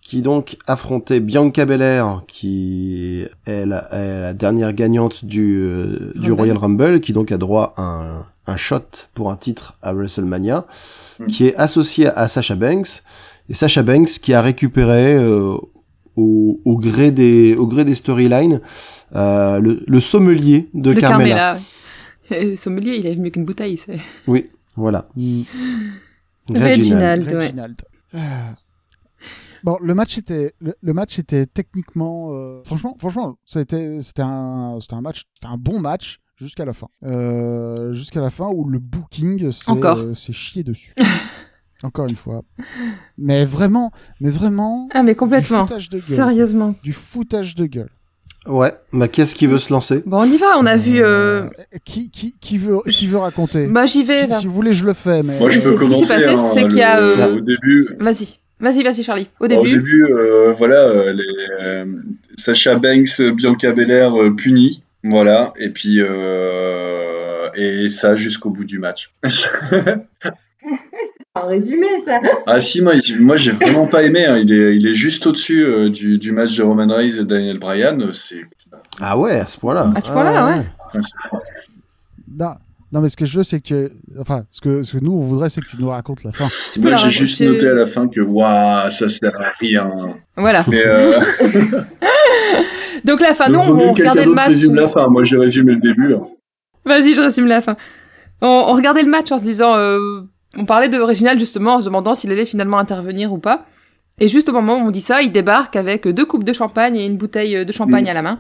qui 0.02 0.22
donc 0.22 0.58
affrontait 0.68 1.20
Bianca 1.20 1.66
Belair, 1.66 2.24
qui 2.28 3.26
est 3.46 3.66
la, 3.66 3.94
est 3.94 4.22
la 4.22 4.34
dernière 4.34 4.74
gagnante 4.74 5.26
du, 5.26 5.62
euh, 5.64 6.12
du. 6.16 6.32
Royal 6.32 6.58
Rumble, 6.58 7.02
qui 7.02 7.14
donc 7.14 7.32
a 7.32 7.38
droit 7.38 7.74
à 7.78 7.82
un, 7.82 8.26
un 8.48 8.58
shot 8.58 8.80
pour 9.14 9.32
un 9.32 9.36
titre 9.36 9.74
à 9.82 9.94
WrestleMania, 9.94 10.66
Mm. 11.20 11.28
qui 11.28 11.46
est 11.48 11.56
associé 11.56 12.08
à 12.08 12.28
Sasha 12.28 12.56
Banks. 12.56 13.04
Et 13.50 13.54
Sasha 13.54 13.84
Banks 13.84 14.08
qui 14.22 14.34
a 14.34 14.42
récupéré 14.42 15.14
euh, 15.16 15.56
au, 16.16 16.60
au 16.66 16.78
gré 16.78 17.12
des, 17.12 17.56
au 17.56 17.68
gré 17.68 17.86
des 17.86 17.96
storylines 17.96 18.62
euh, 19.16 19.60
le, 19.60 19.84
le 19.86 20.00
sommelier 20.00 20.70
de, 20.74 20.94
De 20.94 21.00
Carmella. 21.00 21.36
Carmela. 21.36 21.60
Sommelier, 22.56 22.98
il 22.98 23.08
avait 23.08 23.16
mieux 23.16 23.30
qu'une 23.30 23.46
bouteille. 23.46 23.78
c'est- 23.78 24.00
Oui, 24.28 24.50
voilà. 24.76 25.08
Mm. 25.16 25.42
Reginald. 26.50 27.28
ouais. 27.28 27.36
Reginald. 27.36 27.82
Ah. 28.14 28.56
Bon, 29.64 29.78
le 29.82 29.94
match 29.94 30.18
était, 30.18 30.54
le, 30.60 30.74
le 30.82 30.94
match 30.94 31.20
était 31.20 31.46
techniquement, 31.46 32.30
euh, 32.32 32.62
franchement, 32.64 32.96
franchement, 33.00 33.38
été- 33.56 34.02
c'était 34.02 34.24
un, 34.24 34.80
c'était 34.82 34.96
un 34.96 35.02
match, 35.02 35.24
c'était 35.36 35.54
un 35.54 35.58
bon 35.58 35.80
match 35.80 36.20
jusqu'à 36.36 36.66
la 36.66 36.74
fin, 36.74 36.88
euh, 37.04 37.94
jusqu'à 37.94 38.22
la 38.22 38.32
fin 38.32 38.48
où 38.48 38.68
le 38.68 38.80
booking 38.80 39.52
s'est, 39.52 39.70
Encore. 39.70 40.00
euh, 40.00 40.14
s'est 40.16 40.34
chié 40.34 40.64
dessus. 40.64 40.94
Encore 41.84 42.08
une 42.08 42.16
fois. 42.16 42.44
Mais 43.18 43.46
vraiment, 43.46 43.92
mais 44.20 44.30
vraiment, 44.32 44.88
Ah, 44.94 45.02
mais 45.04 45.14
du 45.14 45.18
complètement. 45.18 45.66
foutage 45.68 45.90
de 45.90 45.98
gueule. 45.98 46.02
Sérieusement. 46.16 46.76
Du 46.84 46.94
foutage 46.94 47.54
de 47.56 47.66
gueule. 47.68 47.90
Ouais, 48.48 48.74
bah 48.92 49.08
qu'est-ce 49.08 49.36
qui 49.36 49.46
veut 49.46 49.60
se 49.60 49.72
lancer? 49.72 50.02
Bon, 50.06 50.22
on 50.22 50.26
y 50.32 50.38
va. 50.38 50.58
On 50.58 50.66
a 50.66 50.76
vu. 50.76 51.02
euh, 51.04 51.44
qui, 51.86 52.10
qui, 52.10 52.36
qui 52.42 52.58
veut, 52.58 52.80
qui 52.90 53.06
veut 53.08 53.20
raconter? 53.20 53.68
Bah, 53.68 53.86
j'y 53.86 54.04
vais. 54.04 54.22
si, 54.24 54.28
là. 54.28 54.40
si 54.40 54.48
vous 54.48 54.54
voulez, 54.54 54.74
je 54.74 54.84
le 54.86 54.94
fais. 54.94 55.22
Mais... 55.24 55.38
Moi, 55.40 55.50
je 55.52 55.60
C'est- 55.60 55.70
peux 55.72 55.78
ce 55.78 55.84
qui 55.84 55.90
s'est 56.06 56.08
commencer. 56.08 56.08
passé, 56.08 56.28
hein, 56.30 56.38
c'est 56.38 56.64
qu'il 56.64 56.78
y 56.78 56.82
a, 56.82 57.00
le- 57.00 57.20
euh, 57.20 57.36
Au 57.36 57.40
début, 57.42 57.88
Vas-y. 58.00 58.40
Vas-y, 58.60 58.84
vas-y, 58.84 59.04
Charlie. 59.04 59.28
Au 59.40 59.46
Au 59.46 59.48
début. 59.48 59.72
début, 59.74 60.06
euh, 60.12 60.54
voilà, 60.58 60.76
euh, 60.88 61.14
les, 61.14 61.24
euh, 61.64 61.86
Sacha 62.38 62.76
Banks, 62.76 63.20
euh, 63.20 63.32
Bianca 63.32 63.72
Belair 63.74 64.20
euh, 64.20 64.36
punis, 64.36 64.84
voilà, 65.04 65.54
et 65.60 65.70
puis 65.70 65.98
euh, 66.00 67.50
et 67.56 67.90
ça 67.90 68.16
jusqu'au 68.16 68.50
bout 68.52 68.64
du 68.66 68.78
match. 68.80 69.14
Un 71.34 71.48
résumé, 71.48 71.88
ça. 72.06 72.20
ah 72.46 72.60
si, 72.60 72.82
moi, 72.82 72.94
moi 73.20 73.38
j'ai 73.38 73.52
vraiment 73.54 73.88
pas 73.88 74.04
aimé. 74.04 74.26
hein. 74.26 74.38
Il 74.38 74.52
est, 74.52 74.76
il 74.76 74.86
est 74.86 74.94
juste 74.94 75.26
au-dessus 75.26 75.64
euh, 75.64 75.90
du, 75.90 76.18
du 76.18 76.34
match 76.34 76.58
de 76.58 76.64
Roman 76.64 76.88
Reigns 76.88 77.18
et 77.20 77.24
Daniel 77.24 77.58
Bryan. 77.58 78.02
euh, 78.02 78.12
C'est 78.12 78.42
Ah 79.00 79.18
ouais, 79.18 79.40
à 79.40 79.46
ce 79.48 79.58
point-là. 79.58 79.94
À 79.96 80.02
ce 80.02 80.12
point-là, 80.12 80.46
ouais. 80.46 81.00
Non, 82.38 82.56
non, 82.92 83.00
mais 83.00 83.08
ce 83.08 83.16
que 83.16 83.26
je 83.26 83.38
veux, 83.38 83.44
c'est 83.44 83.62
que, 83.62 83.92
enfin, 84.20 84.44
ce 84.52 84.60
que, 84.60 84.84
ce 84.84 84.98
que 84.98 85.04
nous 85.04 85.14
on 85.14 85.22
voudrait, 85.22 85.48
c'est 85.50 85.62
que 85.62 85.68
tu 85.70 85.78
nous 85.80 85.88
racontes 85.88 86.26
la 86.26 86.34
fin. 86.34 86.50
peux 86.76 86.82
Moi 86.82 86.96
j'ai 86.98 87.12
juste 87.12 87.40
noté 87.40 87.66
à 87.70 87.74
la 87.76 87.86
fin 87.86 88.10
que 88.10 88.20
waouh, 88.20 88.90
ça 88.90 89.08
sert 89.08 89.32
à 89.40 89.52
rien. 89.62 89.90
Voilà. 90.36 90.66
Mais 90.68 90.84
euh, 90.86 91.18
Donc, 93.06 93.22
la 93.22 93.34
fin, 93.34 93.48
nous, 93.48 93.56
donc, 93.66 93.80
on 93.82 93.94
regardait 93.94 94.26
le 94.26 94.34
match. 94.34 94.50
résume 94.50 94.76
la 94.76 94.88
fin. 94.90 95.08
Moi 95.08 95.24
j'ai 95.24 95.38
résumé 95.38 95.72
le 95.74 95.80
début. 95.80 96.14
hein. 96.14 96.28
Vas-y, 96.86 97.14
je 97.14 97.22
résume 97.22 97.48
la 97.48 97.62
fin. 97.62 97.78
On, 98.42 98.48
on 98.68 98.74
regardait 98.74 99.04
le 99.04 99.10
match 99.10 99.32
en 99.32 99.38
se 99.38 99.44
disant, 99.44 99.76
euh, 99.78 100.22
on 100.58 100.66
parlait 100.66 100.90
de 100.90 101.00
Reginald 101.00 101.40
justement 101.40 101.76
en 101.76 101.80
se 101.80 101.86
demandant 101.86 102.14
s'il 102.14 102.32
allait 102.32 102.46
finalement 102.46 102.78
intervenir 102.78 103.32
ou 103.32 103.38
pas. 103.38 103.66
Et 104.20 104.28
juste 104.28 104.50
au 104.50 104.54
moment 104.54 104.76
où 104.78 104.88
on 104.88 104.92
dit 104.92 105.02
ça, 105.02 105.22
il 105.22 105.32
débarque 105.32 105.76
avec 105.76 106.08
deux 106.08 106.26
coupes 106.26 106.44
de 106.44 106.54
champagne 106.54 106.96
et 106.98 107.06
une 107.06 107.18
bouteille 107.18 107.66
de 107.66 107.72
champagne 107.72 108.10
à 108.10 108.14
la 108.14 108.22
main. 108.22 108.40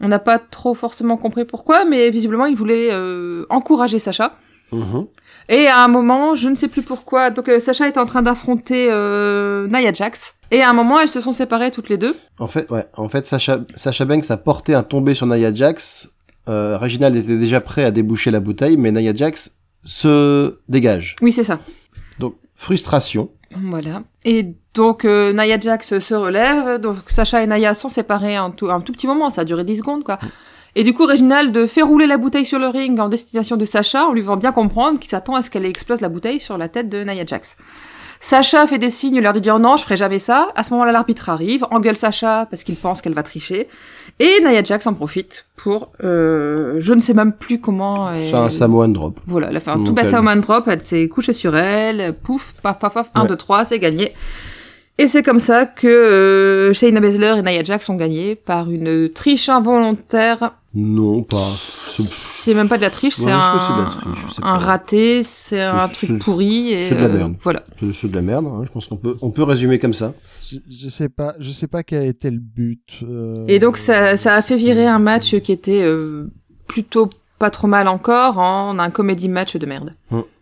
On 0.00 0.08
n'a 0.08 0.18
pas 0.18 0.38
trop 0.38 0.74
forcément 0.74 1.16
compris 1.16 1.44
pourquoi, 1.44 1.84
mais 1.84 2.10
visiblement 2.10 2.46
il 2.46 2.56
voulait 2.56 2.88
euh, 2.90 3.44
encourager 3.50 3.98
Sacha. 3.98 4.36
Mhm. 4.72 5.06
Et 5.48 5.66
à 5.66 5.84
un 5.84 5.88
moment, 5.88 6.34
je 6.34 6.48
ne 6.48 6.54
sais 6.54 6.68
plus 6.68 6.82
pourquoi, 6.82 7.30
donc 7.30 7.48
euh, 7.48 7.60
Sacha 7.60 7.86
est 7.86 7.98
en 7.98 8.06
train 8.06 8.22
d'affronter 8.22 8.88
euh, 8.90 9.68
Nia 9.68 9.92
Jax. 9.92 10.34
Et 10.50 10.62
à 10.62 10.70
un 10.70 10.72
moment, 10.72 11.00
elles 11.00 11.08
se 11.08 11.20
sont 11.20 11.32
séparées 11.32 11.70
toutes 11.70 11.88
les 11.88 11.98
deux. 11.98 12.16
En 12.38 12.46
fait, 12.46 12.70
ouais, 12.70 12.86
en 12.96 13.08
fait, 13.08 13.26
Sacha, 13.26 13.60
Sacha 13.74 14.04
Banks 14.04 14.30
a 14.30 14.36
porté 14.36 14.74
un 14.74 14.82
tombé 14.82 15.14
sur 15.14 15.26
Nia 15.26 15.54
Jax. 15.54 16.12
Euh, 16.48 16.78
Reginald 16.78 17.16
était 17.16 17.36
déjà 17.36 17.60
prêt 17.60 17.84
à 17.84 17.90
déboucher 17.90 18.30
la 18.30 18.40
bouteille, 18.40 18.76
mais 18.76 18.92
Nia 18.92 19.14
Jax 19.14 19.58
se 19.84 20.58
dégage. 20.68 21.16
Oui, 21.20 21.32
c'est 21.32 21.44
ça. 21.44 21.60
Donc, 22.18 22.36
frustration. 22.54 23.30
Voilà. 23.56 24.02
Et 24.24 24.54
donc 24.74 25.04
euh, 25.04 25.32
Nia 25.32 25.58
Jax 25.58 25.98
se 25.98 26.14
relève, 26.14 26.80
donc 26.80 26.96
Sacha 27.06 27.42
et 27.42 27.46
Nia 27.46 27.74
sont 27.74 27.88
séparés 27.88 28.36
un 28.36 28.50
tout, 28.50 28.70
un 28.70 28.80
tout 28.80 28.92
petit 28.92 29.06
moment, 29.06 29.30
ça 29.30 29.42
a 29.42 29.44
duré 29.44 29.64
10 29.64 29.78
secondes 29.78 30.04
quoi. 30.04 30.18
Et 30.74 30.82
du 30.82 30.92
coup 30.92 31.06
Reginald 31.06 31.66
fait 31.66 31.82
rouler 31.82 32.06
la 32.06 32.16
bouteille 32.16 32.44
sur 32.44 32.58
le 32.58 32.66
ring 32.66 32.98
en 32.98 33.08
destination 33.08 33.56
de 33.56 33.64
Sacha 33.64 34.06
en 34.06 34.12
lui 34.12 34.22
faisant 34.22 34.36
bien 34.36 34.50
comprendre 34.50 34.98
qu'il 34.98 35.08
s'attend 35.08 35.36
à 35.36 35.42
ce 35.42 35.50
qu'elle 35.50 35.66
explose 35.66 36.00
la 36.00 36.08
bouteille 36.08 36.40
sur 36.40 36.58
la 36.58 36.68
tête 36.68 36.88
de 36.88 37.04
Nia 37.04 37.24
Jax. 37.24 37.56
Sacha 38.20 38.66
fait 38.66 38.78
des 38.78 38.90
signes, 38.90 39.20
l'air 39.20 39.34
de 39.34 39.38
dire 39.38 39.58
non, 39.58 39.76
je 39.76 39.84
ferai 39.84 39.98
jamais 39.98 40.18
ça. 40.18 40.50
À 40.54 40.64
ce 40.64 40.70
moment-là, 40.70 40.92
l'arbitre 40.92 41.28
arrive, 41.28 41.66
engueule 41.70 41.96
Sacha 41.96 42.46
parce 42.46 42.64
qu'il 42.64 42.74
pense 42.74 43.02
qu'elle 43.02 43.12
va 43.12 43.22
tricher. 43.22 43.68
Et 44.20 44.40
Nia 44.44 44.62
Jax 44.62 44.86
en 44.86 44.94
profite 44.94 45.44
pour, 45.56 45.90
euh, 46.04 46.76
je 46.78 46.92
ne 46.94 47.00
sais 47.00 47.14
même 47.14 47.32
plus 47.32 47.60
comment. 47.60 48.10
elle- 48.12 48.24
C'est 48.24 48.34
un 48.34 48.48
Samoan 48.50 48.88
drop. 48.92 49.18
voilà, 49.26 49.48
elle 49.50 49.56
a 49.56 49.60
fait 49.60 49.70
un 49.72 49.82
tout 49.82 49.92
bas 49.92 50.06
Salmon 50.06 50.36
drop, 50.36 50.68
elle 50.68 50.82
s'est 50.84 51.08
couchée 51.08 51.32
sur 51.32 51.56
elle, 51.56 52.14
pouf, 52.14 52.54
paf, 52.62 52.78
paf, 52.78 52.94
paf, 52.94 53.10
1, 53.14 53.22
Ouais. 53.22 53.28
2, 53.28 53.36
3, 53.36 53.64
c'est 53.64 53.78
gagné. 53.80 54.12
Et 54.96 55.08
c'est 55.08 55.24
comme 55.24 55.40
ça 55.40 55.66
que 55.66 55.88
euh, 55.88 56.72
Shayna 56.72 57.00
Baszler 57.00 57.34
et 57.38 57.42
Nia 57.42 57.64
Jax 57.64 57.88
ont 57.88 57.96
gagné 57.96 58.36
par 58.36 58.70
une 58.70 59.08
triche 59.12 59.48
involontaire. 59.48 60.52
Non, 60.76 61.22
pas. 61.24 61.48
c'est- 61.96 62.54
même 62.54 62.68
pas 62.68 62.76
de 62.76 62.82
la 62.82 62.90
triche, 62.90 63.18
Ouais, 63.18 63.24
c'est 63.26 63.32
un, 63.32 63.56
triche 63.86 64.38
un 64.42 64.58
raté, 64.58 65.22
c'est 65.24 65.60
un 65.60 65.88
truc 65.88 66.20
pourri. 66.20 66.72
et, 66.72 66.82
c'est 66.84 66.94
de 66.94 67.00
la 67.00 67.06
euh, 67.06 67.12
merde. 67.16 67.34
voilà. 67.42 67.62
C'est 67.80 67.92
c'est 67.94 68.08
de 68.08 68.14
la 68.14 68.22
merde. 68.22 68.46
hein. 68.46 68.62
Je 68.64 68.70
pense 68.70 68.86
qu'on 68.86 68.96
peut, 68.96 69.16
on 69.22 69.30
peut 69.30 69.42
résumer 69.42 69.78
comme 69.80 69.94
ça. 69.94 70.12
Je, 70.50 70.58
je 70.68 70.88
sais 70.88 71.08
pas, 71.08 71.34
je 71.38 71.50
sais 71.50 71.66
pas 71.68 71.82
quel 71.82 72.02
a 72.02 72.06
été 72.06 72.30
le 72.30 72.38
but. 72.38 73.00
euh, 73.02 73.44
Et 73.48 73.58
donc 73.58 73.78
ça, 73.78 74.16
ça 74.16 74.34
a 74.34 74.42
fait 74.42 74.56
virer 74.56 74.86
un 74.86 74.98
match 74.98 75.36
qui 75.40 75.52
était 75.52 75.82
euh, 75.82 76.28
plutôt 76.66 77.08
pas 77.38 77.50
trop 77.50 77.66
mal 77.66 77.88
encore 77.88 78.38
en 78.38 78.78
un 78.78 78.90
comédie 78.90 79.28
match 79.28 79.56
de 79.56 79.66
merde. 79.66 79.94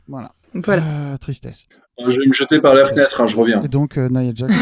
Voilà. 0.08 0.32
Voilà. 0.54 0.82
Euh, 1.12 1.16
tristesse. 1.18 1.66
Je 1.98 2.18
vais 2.18 2.26
me 2.26 2.32
jeter 2.32 2.60
par 2.60 2.74
la 2.74 2.86
fenêtre, 2.86 3.20
hein, 3.20 3.26
je 3.26 3.36
reviens. 3.36 3.62
Et 3.62 3.68
donc 3.68 3.96
euh, 3.98 4.08
Nia 4.10 4.32
Jax. 4.34 4.52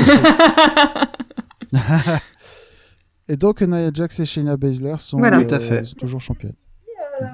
et 3.29 3.37
donc 3.37 3.61
Nia 3.63 3.91
Jax 3.93 4.21
et 4.21 4.27
Shayna 4.27 4.57
Baszler 4.57 4.95
sont, 4.99 5.19
Voilà. 5.19 5.43
Tout 5.43 5.55
à 5.55 5.61
fait. 5.61 5.85
sont 5.85 5.97
toujours 5.97 6.21
championnes. 6.21 6.55
Euh, 7.23 7.27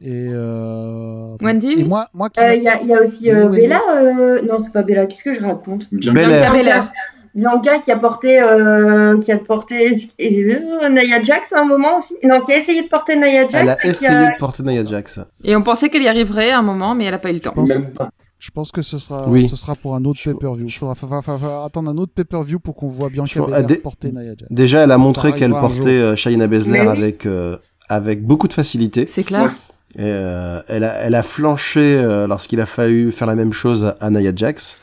Et 0.00 0.28
euh, 0.30 1.36
Wendy 1.42 1.72
Et 1.72 1.84
moi, 1.84 2.08
moi 2.14 2.30
qui 2.30 2.40
Euh, 2.40 2.54
Il 2.54 2.62
y, 2.62 2.68
a, 2.68 2.80
il 2.80 2.88
y 2.88 2.94
a 2.94 3.02
aussi 3.02 3.30
euh, 3.30 3.48
Bella. 3.48 3.80
euh, 3.90 4.42
Non, 4.42 4.58
c'est 4.58 4.72
pas 4.72 4.82
Bella. 4.82 5.06
Qu'est-ce 5.06 5.22
que 5.22 5.34
je 5.34 5.40
raconte? 5.44 5.92
Bianca 5.92 6.52
Belair. 6.52 6.92
Bianca 7.38 7.78
qui 7.78 7.90
a 7.92 7.96
porté, 7.96 8.40
euh, 8.42 9.18
qui 9.20 9.30
a 9.32 9.38
porté 9.38 9.92
euh, 10.20 10.88
Nia 10.90 11.22
Jax 11.22 11.52
à 11.52 11.60
un 11.60 11.64
moment 11.64 11.98
aussi. 11.98 12.14
Non, 12.24 12.40
qui 12.40 12.52
a 12.52 12.58
essayé 12.58 12.82
de 12.82 12.88
porter 12.88 13.16
Nia 13.16 13.42
Jax. 13.48 13.54
Elle 13.54 13.68
a 13.70 13.86
essayé 13.86 14.10
de 14.10 14.38
porter 14.38 14.62
Nia 14.64 14.84
Jax. 14.84 15.20
Et 15.44 15.54
on 15.54 15.62
pensait 15.62 15.88
qu'elle 15.88 16.02
y 16.02 16.08
arriverait 16.08 16.50
à 16.50 16.58
un 16.58 16.62
moment, 16.62 16.94
mais 16.94 17.04
elle 17.04 17.14
a 17.14 17.18
pas 17.18 17.30
eu 17.30 17.34
le 17.34 17.40
temps. 17.40 17.52
pense- 17.52 17.68
Même 17.68 17.90
pas. 17.92 18.10
Je 18.40 18.50
pense 18.52 18.70
que 18.70 18.82
ce 18.82 18.98
sera, 18.98 19.28
Oui. 19.28 19.48
ce 19.48 19.56
sera 19.56 19.74
pour 19.74 19.96
un 19.96 20.04
autre 20.04 20.20
Je- 20.22 20.30
pay-per-view. 20.30 20.66
Il 20.66 20.70
faudra, 20.72 20.94
faudra- 20.94 21.22
faudra- 21.22 21.38
faudra 21.40 21.64
attendre 21.64 21.90
un 21.90 21.96
autre 21.98 22.12
pay-per-view 22.14 22.60
pour 22.60 22.76
qu'on 22.76 22.86
voit 22.88 23.08
Bianca 23.08 23.32
Je- 23.34 23.40
Belair 23.40 23.56
ah, 23.58 23.62
dé- 23.62 23.76
porter 23.76 24.12
Nia 24.12 24.30
Jax. 24.38 24.44
Déjà, 24.50 24.84
elle 24.84 24.92
a 24.92 24.98
montré 24.98 25.32
qu'elle 25.32 25.50
portait 25.50 25.88
euh, 25.88 26.14
Shayna 26.16 26.46
Baszler 26.46 26.80
oui. 26.82 26.86
avec, 26.88 27.26
euh, 27.26 27.56
avec 27.88 28.24
beaucoup 28.24 28.46
de 28.48 28.52
facilité. 28.52 29.06
C'est 29.08 29.24
clair. 29.24 29.52
Et, 29.96 30.02
euh, 30.02 30.60
elle, 30.68 30.84
a, 30.84 30.94
elle 31.02 31.14
a 31.16 31.22
flanché 31.24 31.80
euh, 31.80 32.26
lorsqu'il 32.26 32.60
a 32.60 32.66
fallu 32.66 33.10
faire 33.10 33.26
la 33.26 33.34
même 33.34 33.52
chose 33.52 33.84
à, 33.84 33.96
à 34.00 34.10
Nia 34.10 34.30
Jax. 34.34 34.78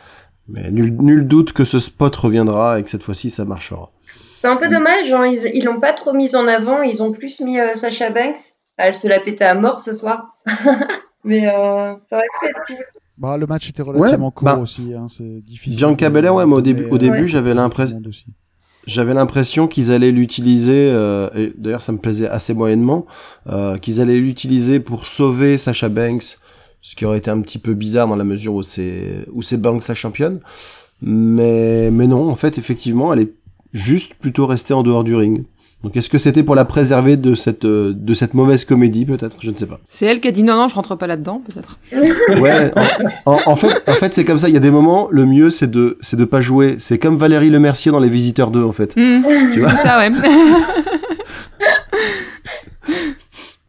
Mais 0.48 0.72
nul, 0.72 0.96
nul 1.00 1.28
doute 1.28 1.54
que 1.54 1.64
ce 1.64 1.80
spot 1.80 2.16
reviendra 2.16 2.80
et 2.80 2.84
que 2.84 2.90
cette 2.90 3.04
fois-ci 3.04 3.30
ça 3.30 3.46
marchera. 3.46 3.92
C'est 4.36 4.48
un 4.48 4.58
peu 4.58 4.70
dommage, 4.70 5.12
hein, 5.12 5.26
ils 5.26 5.50
ils 5.54 5.66
l'ont 5.66 5.80
pas 5.80 5.94
trop 5.94 6.14
mise 6.14 6.36
en 6.36 6.48
avant, 6.48 6.82
ils 6.82 7.02
ont 7.02 7.12
plus 7.12 7.40
mis 7.40 7.60
euh, 7.60 7.74
Sacha 7.74 8.10
Banks. 8.10 8.38
Elle 8.78 8.96
se 8.96 9.08
l'a 9.08 9.20
pété 9.20 9.46
à 9.46 9.56
mort 9.56 9.80
ce 9.80 9.94
soir. 9.94 10.38
Mais 11.24 11.48
euh, 11.48 11.96
ça 12.08 12.18
aurait 12.18 12.28
pu 12.40 12.48
être 12.48 12.62
cool. 12.68 12.86
Bah, 13.18 13.38
le 13.38 13.46
match 13.46 13.70
était 13.70 13.82
relativement 13.82 14.28
Ouais, 14.28 14.34
court 14.34 14.46
bah, 14.46 14.58
aussi. 14.58 14.94
Hein, 14.94 15.08
c'est 15.08 15.42
difficile. 15.42 15.78
Bianca 15.78 16.10
Belair, 16.10 16.36
ouais, 16.36 16.46
mais 16.46 16.56
au 16.56 16.62
début, 16.62 16.86
au 16.86 16.98
début 16.98 17.24
euh, 17.24 17.28
j'avais 17.28 17.54
l'impression, 17.54 18.02
j'avais 18.86 19.14
l'impression 19.14 19.68
qu'ils 19.68 19.92
allaient 19.92 20.12
l'utiliser, 20.12 20.90
euh, 20.92 21.30
et 21.34 21.54
d'ailleurs 21.56 21.82
ça 21.82 21.94
me 21.94 21.98
plaisait 21.98 22.28
assez 22.28 22.54
moyennement, 22.54 23.06
euh, 23.48 23.78
qu'ils 23.78 24.02
allaient 24.02 24.20
l'utiliser 24.20 24.82
pour 24.82 25.06
sauver 25.06 25.58
Sasha 25.58 25.88
Banks, 25.88 26.40
ce 26.88 26.96
qui 26.96 27.04
aurait 27.04 27.18
été 27.18 27.32
un 27.32 27.42
petit 27.42 27.58
peu 27.58 27.74
bizarre 27.74 28.08
dans 28.08 28.16
la 28.16 28.24
mesure 28.24 28.54
où 28.54 28.62
c'est 28.62 29.26
où 29.34 29.42
c'est 29.42 29.58
Banks 29.58 29.88
la 29.88 29.96
championne. 29.96 30.40
Mais, 31.02 31.90
mais 31.92 32.06
non, 32.06 32.30
en 32.30 32.36
fait, 32.36 32.60
effectivement, 32.60 33.12
elle 33.12 33.22
est 33.22 33.32
juste 33.74 34.14
plutôt 34.14 34.46
restée 34.46 34.76
en 34.76 34.84
dehors 34.84 35.04
du 35.04 35.16
ring. 35.16 35.46
Donc 35.84 35.98
est-ce 35.98 36.10
que 36.10 36.20
c'était 36.20 36.44
pour 36.44 36.54
la 36.56 36.64
préserver 36.64 37.18
de 37.18 37.34
cette, 37.36 37.66
de 37.66 38.14
cette 38.14 38.36
mauvaise 38.36 38.66
comédie, 38.66 39.04
peut-être? 39.06 39.38
Je 39.42 39.50
ne 39.50 39.56
sais 39.56 39.66
pas. 39.66 39.80
C'est 39.90 40.06
elle 40.06 40.20
qui 40.22 40.28
a 40.28 40.32
dit 40.32 40.44
non, 40.44 40.56
non, 40.58 40.68
je 40.68 40.76
rentre 40.76 40.96
pas 40.96 41.08
là-dedans, 41.08 41.42
peut-être. 41.48 41.80
Ouais, 42.42 42.72
en, 43.26 43.34
en- 43.34 43.40
en 43.48 43.56
fait, 43.56 43.90
en 43.90 43.94
fait 43.94 44.14
c'est 44.14 44.24
comme 44.26 44.38
ça. 44.38 44.48
Il 44.48 44.54
y 44.54 44.58
a 44.58 44.62
des 44.62 44.72
moments, 44.72 45.08
le 45.12 45.26
mieux, 45.26 45.50
c'est 45.50 45.70
de, 45.70 45.98
c'est 46.02 46.18
de 46.18 46.26
pas 46.26 46.42
jouer. 46.42 46.76
C'est 46.78 47.00
comme 47.00 47.18
Valérie 47.18 47.50
Lemercier 47.50 47.92
dans 47.92 48.00
Les 48.00 48.10
Visiteurs 48.10 48.52
2, 48.52 48.64
en 48.64 48.72
fait. 48.74 48.96
Hmm, 48.96 49.24
Tu 49.54 49.60
vois? 49.62 49.72
C'est 49.72 49.88
ça, 49.88 49.98
ouais. 49.98 50.12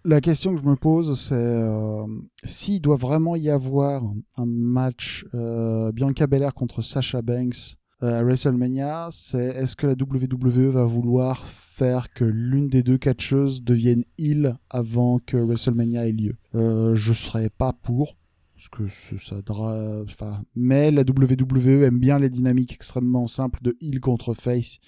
La 0.09 0.21
question 0.21 0.55
que 0.55 0.61
je 0.61 0.67
me 0.67 0.77
pose, 0.77 1.19
c'est 1.19 1.35
euh, 1.35 2.07
s'il 2.45 2.81
doit 2.81 2.95
vraiment 2.97 3.35
y 3.35 3.51
avoir 3.51 4.05
un 4.37 4.47
match 4.47 5.27
euh, 5.35 5.91
Bianca 5.91 6.29
Belair 6.29 6.55
contre 6.55 6.81
Sasha 6.81 7.23
Banks 7.23 7.77
euh, 8.05 8.21
à 8.21 8.23
WrestleMania, 8.23 9.09
c'est 9.11 9.47
est-ce 9.47 9.75
que 9.75 9.89
la 9.89 9.95
WWE 9.95 10.71
va 10.71 10.85
vouloir 10.85 11.45
faire 11.45 12.13
que 12.13 12.25
l'une 12.25 12.69
des 12.69 12.85
deux 12.85 12.99
catcheuses 12.99 13.65
devienne 13.65 14.05
heel 14.17 14.57
avant 14.71 15.19
que 15.19 15.39
WrestleMania 15.39 16.07
ait 16.07 16.13
lieu? 16.13 16.37
Euh, 16.55 16.95
Je 16.95 17.13
serais 17.13 17.51
pas 17.51 17.73
pour. 17.73 18.17
Parce 18.55 18.69
que 18.69 19.19
ça 19.19 19.43
dra- 19.43 20.03
enfin, 20.05 20.43
mais 20.55 20.91
la 20.91 21.03
WWE 21.03 21.83
aime 21.85 21.99
bien 21.99 22.19
les 22.19 22.31
dynamiques 22.31 22.73
extrêmement 22.73 23.27
simples 23.27 23.59
de 23.63 23.77
heel 23.83 24.01
contre 24.01 24.35
face, 24.35 24.79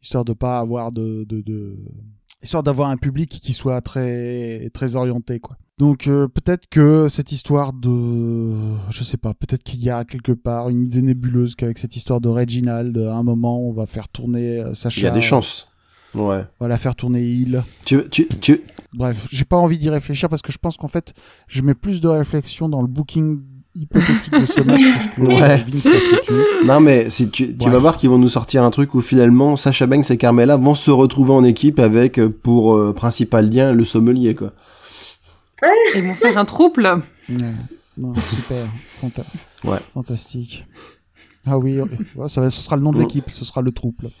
histoire 0.00 0.24
de 0.24 0.32
pas 0.32 0.58
avoir 0.58 0.90
de, 0.92 1.24
de, 1.28 1.40
de 1.42 1.76
histoire 2.42 2.62
d'avoir 2.62 2.90
un 2.90 2.96
public 2.96 3.30
qui 3.30 3.52
soit 3.52 3.80
très 3.80 4.70
très 4.74 4.96
orienté 4.96 5.40
quoi. 5.40 5.56
Donc 5.78 6.06
euh, 6.06 6.28
peut-être 6.28 6.68
que 6.68 7.08
cette 7.08 7.32
histoire 7.32 7.72
de 7.72 8.74
je 8.90 9.02
sais 9.02 9.16
pas, 9.16 9.34
peut-être 9.34 9.62
qu'il 9.62 9.82
y 9.82 9.90
a 9.90 10.04
quelque 10.04 10.32
part 10.32 10.68
une 10.68 10.82
idée 10.82 11.02
nébuleuse 11.02 11.54
qu'avec 11.54 11.78
cette 11.78 11.96
histoire 11.96 12.20
de 12.20 12.28
Reginald 12.28 12.96
à 12.98 13.14
un 13.14 13.22
moment 13.22 13.60
on 13.60 13.72
va 13.72 13.86
faire 13.86 14.08
tourner 14.08 14.60
euh, 14.60 14.74
Sacha 14.74 15.00
Il 15.00 15.04
y 15.04 15.06
a 15.06 15.10
des 15.10 15.22
chances. 15.22 15.68
Ouais. 16.14 16.44
on 16.60 16.64
va 16.64 16.68
la 16.68 16.76
faire 16.76 16.94
tourner 16.94 17.22
Hill. 17.22 17.64
Tu, 17.86 18.06
tu, 18.10 18.28
tu, 18.28 18.60
Bref, 18.92 19.26
j'ai 19.30 19.44
pas 19.44 19.56
envie 19.56 19.78
d'y 19.78 19.88
réfléchir 19.88 20.28
parce 20.28 20.42
que 20.42 20.52
je 20.52 20.58
pense 20.58 20.76
qu'en 20.76 20.88
fait, 20.88 21.14
je 21.46 21.62
mets 21.62 21.74
plus 21.74 22.00
de 22.00 22.08
réflexion 22.08 22.68
dans 22.68 22.82
le 22.82 22.86
booking 22.86 23.40
hypothétique 23.74 24.32
de 24.38 24.44
ce 24.46 24.60
match 24.60 24.80
que 24.80 25.02
ce 25.02 25.08
que 25.16 25.22
Ouais. 25.22 25.64
Vince 25.68 25.86
a 25.86 25.90
foutu. 25.90 26.32
Non 26.66 26.80
mais 26.80 27.08
si 27.10 27.30
tu, 27.30 27.46
tu 27.48 27.52
Bref. 27.54 27.72
vas 27.72 27.78
voir 27.78 27.96
qu'ils 27.98 28.10
vont 28.10 28.18
nous 28.18 28.28
sortir 28.28 28.62
un 28.64 28.70
truc 28.70 28.94
où 28.94 29.00
finalement 29.00 29.56
Sacha 29.56 29.86
Banks 29.86 30.10
et 30.10 30.16
Carmella 30.18 30.56
vont 30.56 30.74
se 30.74 30.90
retrouver 30.90 31.32
en 31.32 31.44
équipe 31.44 31.78
avec 31.78 32.18
euh, 32.18 32.28
pour 32.28 32.74
euh, 32.76 32.92
principal 32.92 33.48
lien 33.50 33.72
le 33.72 33.84
sommelier 33.84 34.34
quoi. 34.34 34.52
Ils 35.94 36.02
vont 36.02 36.14
faire 36.14 36.36
un 36.38 36.44
trouble. 36.44 36.84
Ouais. 37.28 37.52
Non, 37.98 38.14
super, 38.16 38.66
Fanta- 39.00 39.24
Ouais. 39.64 39.78
fantastique. 39.94 40.66
Ah 41.46 41.58
oui, 41.58 41.78
ça 42.28 42.40
va, 42.40 42.50
ce 42.50 42.62
sera 42.62 42.76
le 42.76 42.82
nom 42.82 42.92
de 42.92 42.98
l'équipe, 42.98 43.24
ce 43.32 43.44
sera 43.44 43.60
le 43.62 43.70
trouble. 43.72 44.10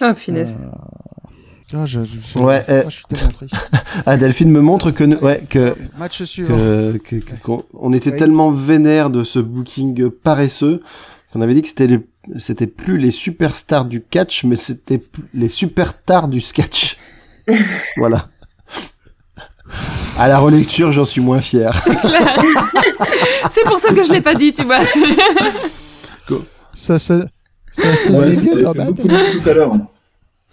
Ah, 0.00 0.14
finesse. 0.14 0.54
Euh, 0.60 1.30
ah, 1.72 1.86
je, 1.86 2.00
je- 2.04 2.16
je- 2.34 2.38
Ouais, 2.38 2.62
ah, 2.68 2.70
euh, 2.72 2.82
je 2.86 2.90
suis 2.90 3.04
tellement 3.08 3.32
triste. 3.32 3.56
Ah 4.06 4.16
Delphine 4.16 4.50
me 4.50 4.60
montre 4.60 4.90
que 4.90 5.04
ouais 5.22 5.44
que 5.48 5.74
Match 5.98 6.22
suivant. 6.24 6.56
que, 6.56 6.98
que- 6.98 7.20
on 7.74 7.92
était 7.92 8.14
tellement 8.16 8.50
vénère 8.50 9.08
de 9.10 9.24
ce 9.24 9.38
booking 9.38 10.10
paresseux 10.10 10.82
qu'on 11.32 11.40
avait 11.40 11.54
dit 11.54 11.62
que 11.62 11.68
c'était 11.68 12.00
c'était 12.38 12.66
plus 12.66 12.98
les 12.98 13.10
superstars 13.10 13.84
du 13.84 14.02
catch 14.02 14.44
mais 14.44 14.56
c'était 14.56 14.98
plus 14.98 15.24
les 15.34 15.48
superstars 15.48 16.28
du 16.28 16.40
sketch. 16.40 16.96
voilà. 17.96 18.28
À 20.18 20.28
la 20.28 20.38
relecture, 20.38 20.92
j'en 20.92 21.04
suis 21.04 21.20
moins 21.20 21.40
fier. 21.40 21.72
C'est 23.50 23.64
pour 23.64 23.78
ça 23.80 23.92
que 23.92 24.04
je 24.04 24.12
l'ai 24.12 24.20
pas 24.20 24.34
dit, 24.34 24.52
tu 24.52 24.64
vois. 24.64 24.84
c'est- 24.84 25.00
Ça, 26.74 26.98
ça, 26.98 27.20
ça, 27.72 27.96
c'est 27.96 28.10
Ouais, 28.10 28.32
c'était 28.34 28.62
beaucoup 28.62 29.08
tout 29.08 29.48
à 29.48 29.52
l'heure. 29.54 29.72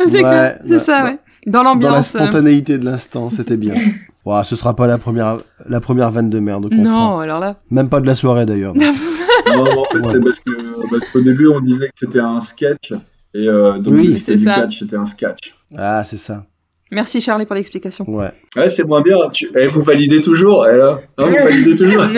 C'est 0.07 0.13
Ouais, 0.15 0.19
clair, 0.21 0.59
c'est 0.67 0.79
ça, 0.79 1.03
ouais. 1.03 1.09
ouais. 1.11 1.19
Dans 1.47 1.51
Dans 1.51 1.63
la 1.63 1.69
l'ambiance. 1.71 2.15
euh, 2.15 2.19
spontanéité 2.19 2.77
de 2.77 2.85
l'instant, 2.85 3.29
c'était 3.29 3.57
bien. 3.57 3.75
Ouah, 4.25 4.43
ce 4.43 4.55
sera 4.55 4.75
pas 4.75 4.85
la 4.85 4.97
première 4.99 5.37
la 5.67 5.79
première 5.81 6.11
vanne 6.11 6.29
de 6.29 6.39
merde 6.39 6.67
Non, 6.71 6.83
fera. 7.13 7.23
alors 7.23 7.39
là. 7.39 7.55
Même 7.71 7.89
pas 7.89 7.99
de 8.01 8.05
la 8.07 8.13
soirée 8.15 8.45
d'ailleurs. 8.45 8.75
Non, 8.75 8.85
en 9.47 9.83
fait, 9.85 9.99
Ouais. 9.99 10.13
c'est 10.13 10.19
parce 10.23 10.39
que 10.41 10.89
parce 10.89 11.03
qu'au 11.11 11.21
début 11.21 11.47
on 11.47 11.59
disait 11.59 11.87
que 11.87 11.93
c'était 11.95 12.19
un 12.19 12.39
sketch 12.39 12.93
et 13.33 13.47
euh, 13.49 13.79
donc 13.79 13.95
Oui, 13.95 14.15
c'était 14.17 14.35
du 14.35 14.45
ça. 14.45 14.53
catch, 14.55 14.79
c'était 14.79 14.95
un 14.97 15.05
sketch. 15.07 15.55
Ah, 15.75 16.03
c'est 16.03 16.17
ça. 16.17 16.45
Merci 16.91 17.19
Charlie 17.21 17.45
pour 17.45 17.55
l'explication. 17.55 18.05
Ouais. 18.07 18.31
Ouais, 18.55 18.69
c'est 18.69 18.83
moins 18.83 19.01
bien. 19.01 19.15
Tu... 19.31 19.49
Eh, 19.55 19.65
vous 19.67 19.81
validez 19.81 20.21
toujours 20.21 20.67
eh, 20.67 20.75
là 20.77 20.99
Hein, 21.17 21.25
Vous 21.25 21.31
validez 21.43 21.75
toujours 21.75 22.03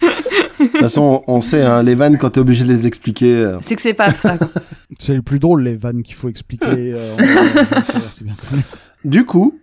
De 0.00 0.66
toute 0.68 0.78
façon, 0.80 1.22
on 1.26 1.40
sait, 1.40 1.62
hein, 1.62 1.82
les 1.82 1.94
vannes, 1.94 2.16
quand 2.18 2.30
t'es 2.30 2.40
obligé 2.40 2.64
de 2.64 2.72
les 2.72 2.86
expliquer. 2.86 3.34
euh, 3.34 3.58
C'est 3.62 3.76
que 3.76 3.82
c'est 3.82 3.94
pas 3.94 4.12
ça. 4.12 4.36
C'est 4.98 5.14
le 5.14 5.22
plus 5.22 5.38
drôle, 5.38 5.62
les 5.64 5.76
vannes 5.76 6.02
qu'il 6.02 6.14
faut 6.14 6.28
expliquer. 6.28 6.66
euh, 6.94 7.14
en- 7.14 8.24
bien. 8.24 8.34
Du 9.04 9.24
coup, 9.26 9.58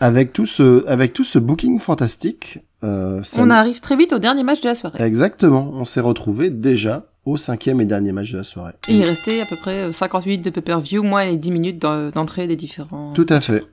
avec 0.00 0.32
tout 0.32 0.46
ce, 0.46 0.86
avec 0.86 1.12
tout 1.12 1.24
ce 1.24 1.38
booking 1.38 1.78
fantastique, 1.80 2.60
euh, 2.84 3.22
ça- 3.22 3.42
On 3.42 3.50
arrive 3.50 3.80
très 3.80 3.96
vite 3.96 4.12
au 4.12 4.18
dernier 4.18 4.42
match 4.44 4.60
de 4.60 4.68
la 4.68 4.74
soirée. 4.74 5.02
exactement, 5.02 5.70
on 5.72 5.84
s'est 5.84 6.00
retrouvé 6.00 6.50
déjà 6.50 7.06
au 7.24 7.36
cinquième 7.36 7.80
et 7.80 7.84
dernier 7.84 8.12
match 8.12 8.30
de 8.32 8.38
la 8.38 8.44
soirée. 8.44 8.72
Et 8.88 8.94
il 8.94 9.04
restait 9.04 9.40
à 9.40 9.46
peu 9.46 9.56
près 9.56 9.92
50 9.92 10.24
minutes 10.26 10.44
de 10.44 10.50
pay-per-view, 10.50 11.02
moins 11.02 11.24
les 11.26 11.36
10 11.36 11.50
minutes 11.50 11.78
d'en- 11.80 12.10
d'entrée 12.10 12.46
des 12.46 12.56
différents. 12.56 13.12
Tout 13.12 13.26
à 13.28 13.40
fait. 13.40 13.64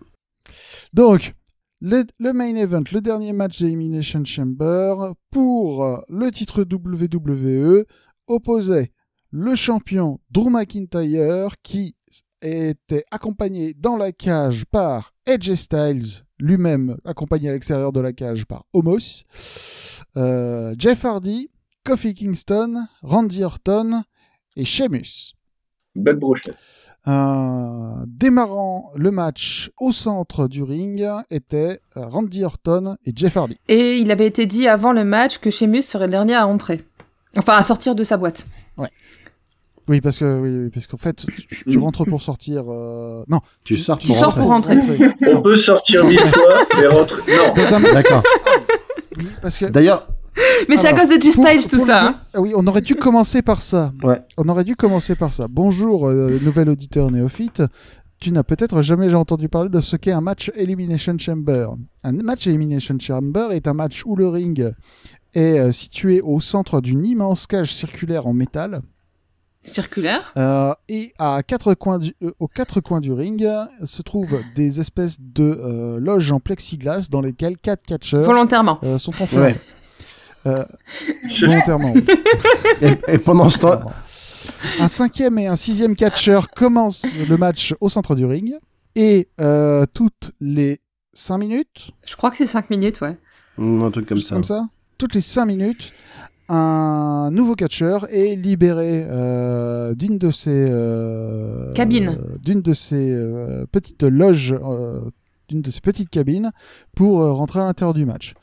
Donc, 0.93 1.33
le, 1.81 2.31
main 2.33 2.55
event, 2.55 2.83
le 2.91 3.01
dernier 3.01 3.33
match 3.33 3.59
d'Elimination 3.59 4.23
Chamber 4.23 5.13
pour 5.29 5.83
euh, 5.83 5.97
le 6.09 6.31
titre 6.31 6.63
WWE 6.63 7.85
opposait 8.27 8.91
le 9.31 9.55
champion 9.55 10.19
Drew 10.31 10.49
McIntyre 10.49 11.55
qui 11.61 11.95
était 12.41 13.03
accompagné 13.11 13.73
dans 13.73 13.97
la 13.97 14.11
cage 14.11 14.65
par 14.65 15.13
Edge 15.25 15.53
Styles, 15.53 16.23
lui-même 16.39 16.97
accompagné 17.03 17.49
à 17.49 17.53
l'extérieur 17.53 17.91
de 17.91 17.99
la 17.99 18.13
cage 18.13 18.45
par 18.45 18.65
Homos, 18.73 19.23
euh, 20.17 20.75
Jeff 20.77 21.03
Hardy, 21.03 21.49
Kofi 21.83 22.13
Kingston, 22.13 22.87
Randy 23.01 23.43
Orton 23.43 24.03
et 24.55 24.65
Sheamus. 24.65 25.33
Belle 25.95 26.17
brochette. 26.17 26.57
Euh, 27.07 28.03
démarrant 28.07 28.91
le 28.95 29.11
match 29.11 29.69
au 29.79 29.91
centre 29.91 30.47
du 30.47 30.63
ring 30.63 31.05
était 31.29 31.79
euh, 31.97 32.01
Randy 32.07 32.43
Orton 32.43 32.95
et 33.05 33.11
Jeff 33.15 33.37
Hardy. 33.37 33.57
Et 33.67 33.97
il 33.97 34.09
avait 34.11 34.25
été 34.25 34.45
dit 34.47 34.67
avant 34.67 34.91
le 34.91 35.03
match 35.03 35.37
que 35.37 35.51
Sheamus 35.51 35.83
serait 35.83 36.07
le 36.07 36.11
dernier 36.11 36.33
à 36.35 36.47
entrer. 36.47 36.83
Enfin, 37.37 37.53
à 37.53 37.63
sortir 37.63 37.93
de 37.95 38.03
sa 38.03 38.17
boîte. 38.17 38.45
Oui, 39.87 40.01
parce 40.01 40.17
que 40.17 40.39
oui, 40.39 40.71
parce 40.73 40.87
qu'en 40.87 40.97
fait, 40.97 41.27
tu, 41.47 41.63
tu 41.69 41.77
rentres 41.77 42.05
pour 42.05 42.19
sortir. 42.23 42.63
euh, 42.69 43.23
Non, 43.27 43.41
Tu 43.63 43.77
sors 43.77 43.99
tu 43.99 44.07
pour 44.07 44.15
sors 44.15 44.33
rentrer. 44.33 44.79
pour 44.79 44.97
rentrer. 44.97 45.13
On 45.31 45.41
peut 45.43 45.55
sortir 45.55 46.05
mille 46.05 46.17
fois 46.19 46.81
et 46.81 46.87
rentrer. 46.87 47.21
Non. 47.37 47.93
D'accord. 47.93 48.23
oui, 49.17 49.27
parce 49.43 49.59
que 49.59 49.65
D'ailleurs, 49.65 50.07
Mais 50.69 50.77
c'est 50.77 50.87
à 50.87 50.93
cause 50.93 51.09
de 51.09 51.21
J 51.21 51.31
pour- 51.31 51.45
Styles 51.47 51.67
tout 51.69 51.79
ça. 51.85 52.07
hein. 52.07 52.15
Ah 52.33 52.41
oui, 52.41 52.53
on 52.55 52.65
aurait 52.67 52.81
dû 52.81 52.95
commencer 52.95 53.41
par 53.41 53.61
ça. 53.61 53.93
Ouais. 54.03 54.19
On 54.37 54.47
aurait 54.49 54.63
dû 54.65 54.75
commencer 54.75 55.15
par 55.15 55.33
ça. 55.33 55.47
Bonjour, 55.49 56.07
euh, 56.07 56.39
nouvel 56.41 56.69
auditeur 56.69 57.09
néophyte. 57.11 57.63
Tu 58.19 58.31
n'as 58.31 58.43
peut-être 58.43 58.81
jamais 58.81 59.13
entendu 59.13 59.49
parler 59.49 59.69
de 59.69 59.81
ce 59.81 59.95
qu'est 59.95 60.11
un 60.11 60.21
match 60.21 60.51
Elimination 60.55 61.17
Chamber. 61.17 61.67
Un 62.03 62.11
match 62.13 62.47
Elimination 62.47 62.97
Chamber 62.99 63.47
est 63.51 63.67
un 63.67 63.73
match 63.73 64.03
où 64.05 64.15
le 64.15 64.27
ring 64.27 64.73
est 65.33 65.59
euh, 65.59 65.71
situé 65.71 66.21
au 66.21 66.39
centre 66.39 66.81
d'une 66.81 67.05
immense 67.05 67.45
cage 67.47 67.73
circulaire 67.73 68.25
en 68.25 68.33
métal. 68.33 68.81
Circulaire. 69.63 70.31
Euh, 70.37 70.73
et 70.89 71.11
à 71.17 71.41
quatre 71.41 71.73
coins 71.73 71.97
du, 71.97 72.13
euh, 72.23 72.31
aux 72.39 72.47
quatre 72.47 72.81
coins 72.81 73.01
du 73.01 73.11
ring 73.11 73.43
euh, 73.43 73.65
se 73.83 74.03
trouvent 74.03 74.39
des 74.55 74.79
espèces 74.79 75.17
de 75.19 75.43
euh, 75.43 75.99
loges 75.99 76.31
en 76.31 76.39
plexiglas 76.39 77.07
dans 77.09 77.19
lesquelles 77.21 77.57
quatre 77.57 77.81
catcheurs 77.83 78.23
Volontairement. 78.25 78.77
euh, 78.83 78.99
sont 78.99 79.11
enfermés. 79.21 79.45
ouais. 79.53 79.59
Euh, 80.47 80.63
volontairement. 81.41 81.93
oui. 81.93 82.05
Et, 82.81 83.13
et 83.13 83.17
pendant 83.17 83.49
ce 83.49 83.59
temps, 83.59 83.79
Un 84.79 84.87
cinquième 84.87 85.37
et 85.39 85.47
un 85.47 85.55
sixième 85.55 85.95
catcheur 85.95 86.49
commencent 86.49 87.05
le 87.27 87.35
match 87.37 87.73
au 87.81 87.89
centre 87.89 88.15
du 88.15 88.25
ring. 88.25 88.53
Et 88.95 89.27
euh, 89.41 89.85
toutes 89.93 90.31
les 90.39 90.79
cinq 91.13 91.39
minutes, 91.39 91.91
Je 92.07 92.15
crois 92.15 92.29
que 92.31 92.37
c'est 92.37 92.45
5 92.47 92.69
minutes, 92.69 93.01
ouais. 93.01 93.17
Hmm, 93.57 93.81
un 93.83 93.91
truc 93.91 94.05
comme 94.07 94.17
juste 94.17 94.29
ça. 94.29 94.35
comme 94.35 94.43
ça, 94.43 94.67
toutes 94.97 95.13
les 95.15 95.21
cinq 95.21 95.45
minutes, 95.45 95.91
un 96.47 97.29
nouveau 97.31 97.55
catcheur 97.55 98.05
est 98.13 98.35
libéré 98.35 99.05
euh, 99.09 99.95
d'une 99.95 100.17
de 100.17 100.29
ces 100.31 100.67
euh, 100.69 101.73
Cabines. 101.73 102.17
d'une 102.43 102.61
de 102.61 102.73
ces 102.73 103.09
euh, 103.11 103.65
petites 103.71 104.03
loges, 104.03 104.53
euh, 104.53 104.99
d'une 105.47 105.61
de 105.61 105.71
ces 105.71 105.81
petites 105.81 106.09
cabines 106.09 106.51
pour 106.95 107.21
euh, 107.21 107.31
rentrer 107.31 107.59
à 107.59 107.65
l'intérieur 107.65 107.93
du 107.93 108.05
match. 108.05 108.33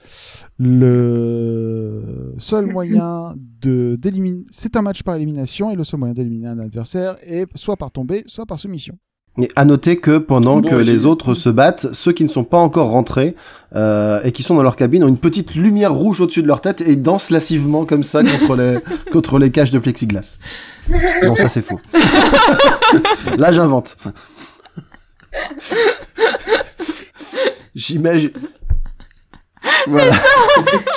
Le 0.59 2.35
seul 2.39 2.67
moyen 2.73 3.35
de 3.61 3.97
d'éliminer, 3.97 4.45
c'est 4.51 4.77
un 4.77 4.83
match 4.83 5.03
par 5.03 5.17
élimination 5.17 5.71
et 5.71 5.77
le 5.77 5.85
seul 5.85 6.01
moyen 6.01 6.15
d'éliminer 6.15 6.49
un 6.49 6.59
adversaire 6.59 7.17
est 7.23 7.47
soit 7.57 7.77
par 7.77 7.91
tombée, 7.91 8.25
soit 8.27 8.47
par 8.47 8.59
soumission. 8.59 8.99
Et 9.41 9.51
à 9.57 9.65
noter 9.65 9.97
que 9.97 10.19
pendant 10.19 10.61
Bon 10.61 10.69
que 10.69 10.75
les 10.75 11.07
autres 11.07 11.33
se 11.33 11.49
battent, 11.49 11.95
ceux 11.95 12.13
qui 12.13 12.23
ne 12.23 12.29
sont 12.29 12.45
pas 12.45 12.59
encore 12.59 12.89
rentrés 12.89 13.35
euh, 13.75 14.21
et 14.25 14.33
qui 14.33 14.43
sont 14.43 14.55
dans 14.55 14.63
leur 14.63 14.77
cabine 14.77 15.05
ont 15.05 15.09
une 15.09 15.17
petite 15.17 15.55
lumière 15.55 15.95
rouge 15.95 16.21
au-dessus 16.21 16.43
de 16.43 16.47
leur 16.47 16.61
tête 16.61 16.83
et 16.83 16.97
dansent 16.97 17.31
lascivement 17.31 17.87
comme 17.87 18.03
ça 18.03 18.23
contre 18.23 18.57
les 18.57 18.77
contre 19.13 19.39
les 19.39 19.51
cages 19.51 19.71
de 19.71 19.79
plexiglas. 19.79 20.39
Non, 21.23 21.35
ça 21.35 21.49
c'est 21.49 21.63
faux. 21.63 21.81
Là, 23.39 23.53
j'invente. 23.53 23.97
J'imagine. 27.75 28.31
Voilà. 29.87 30.13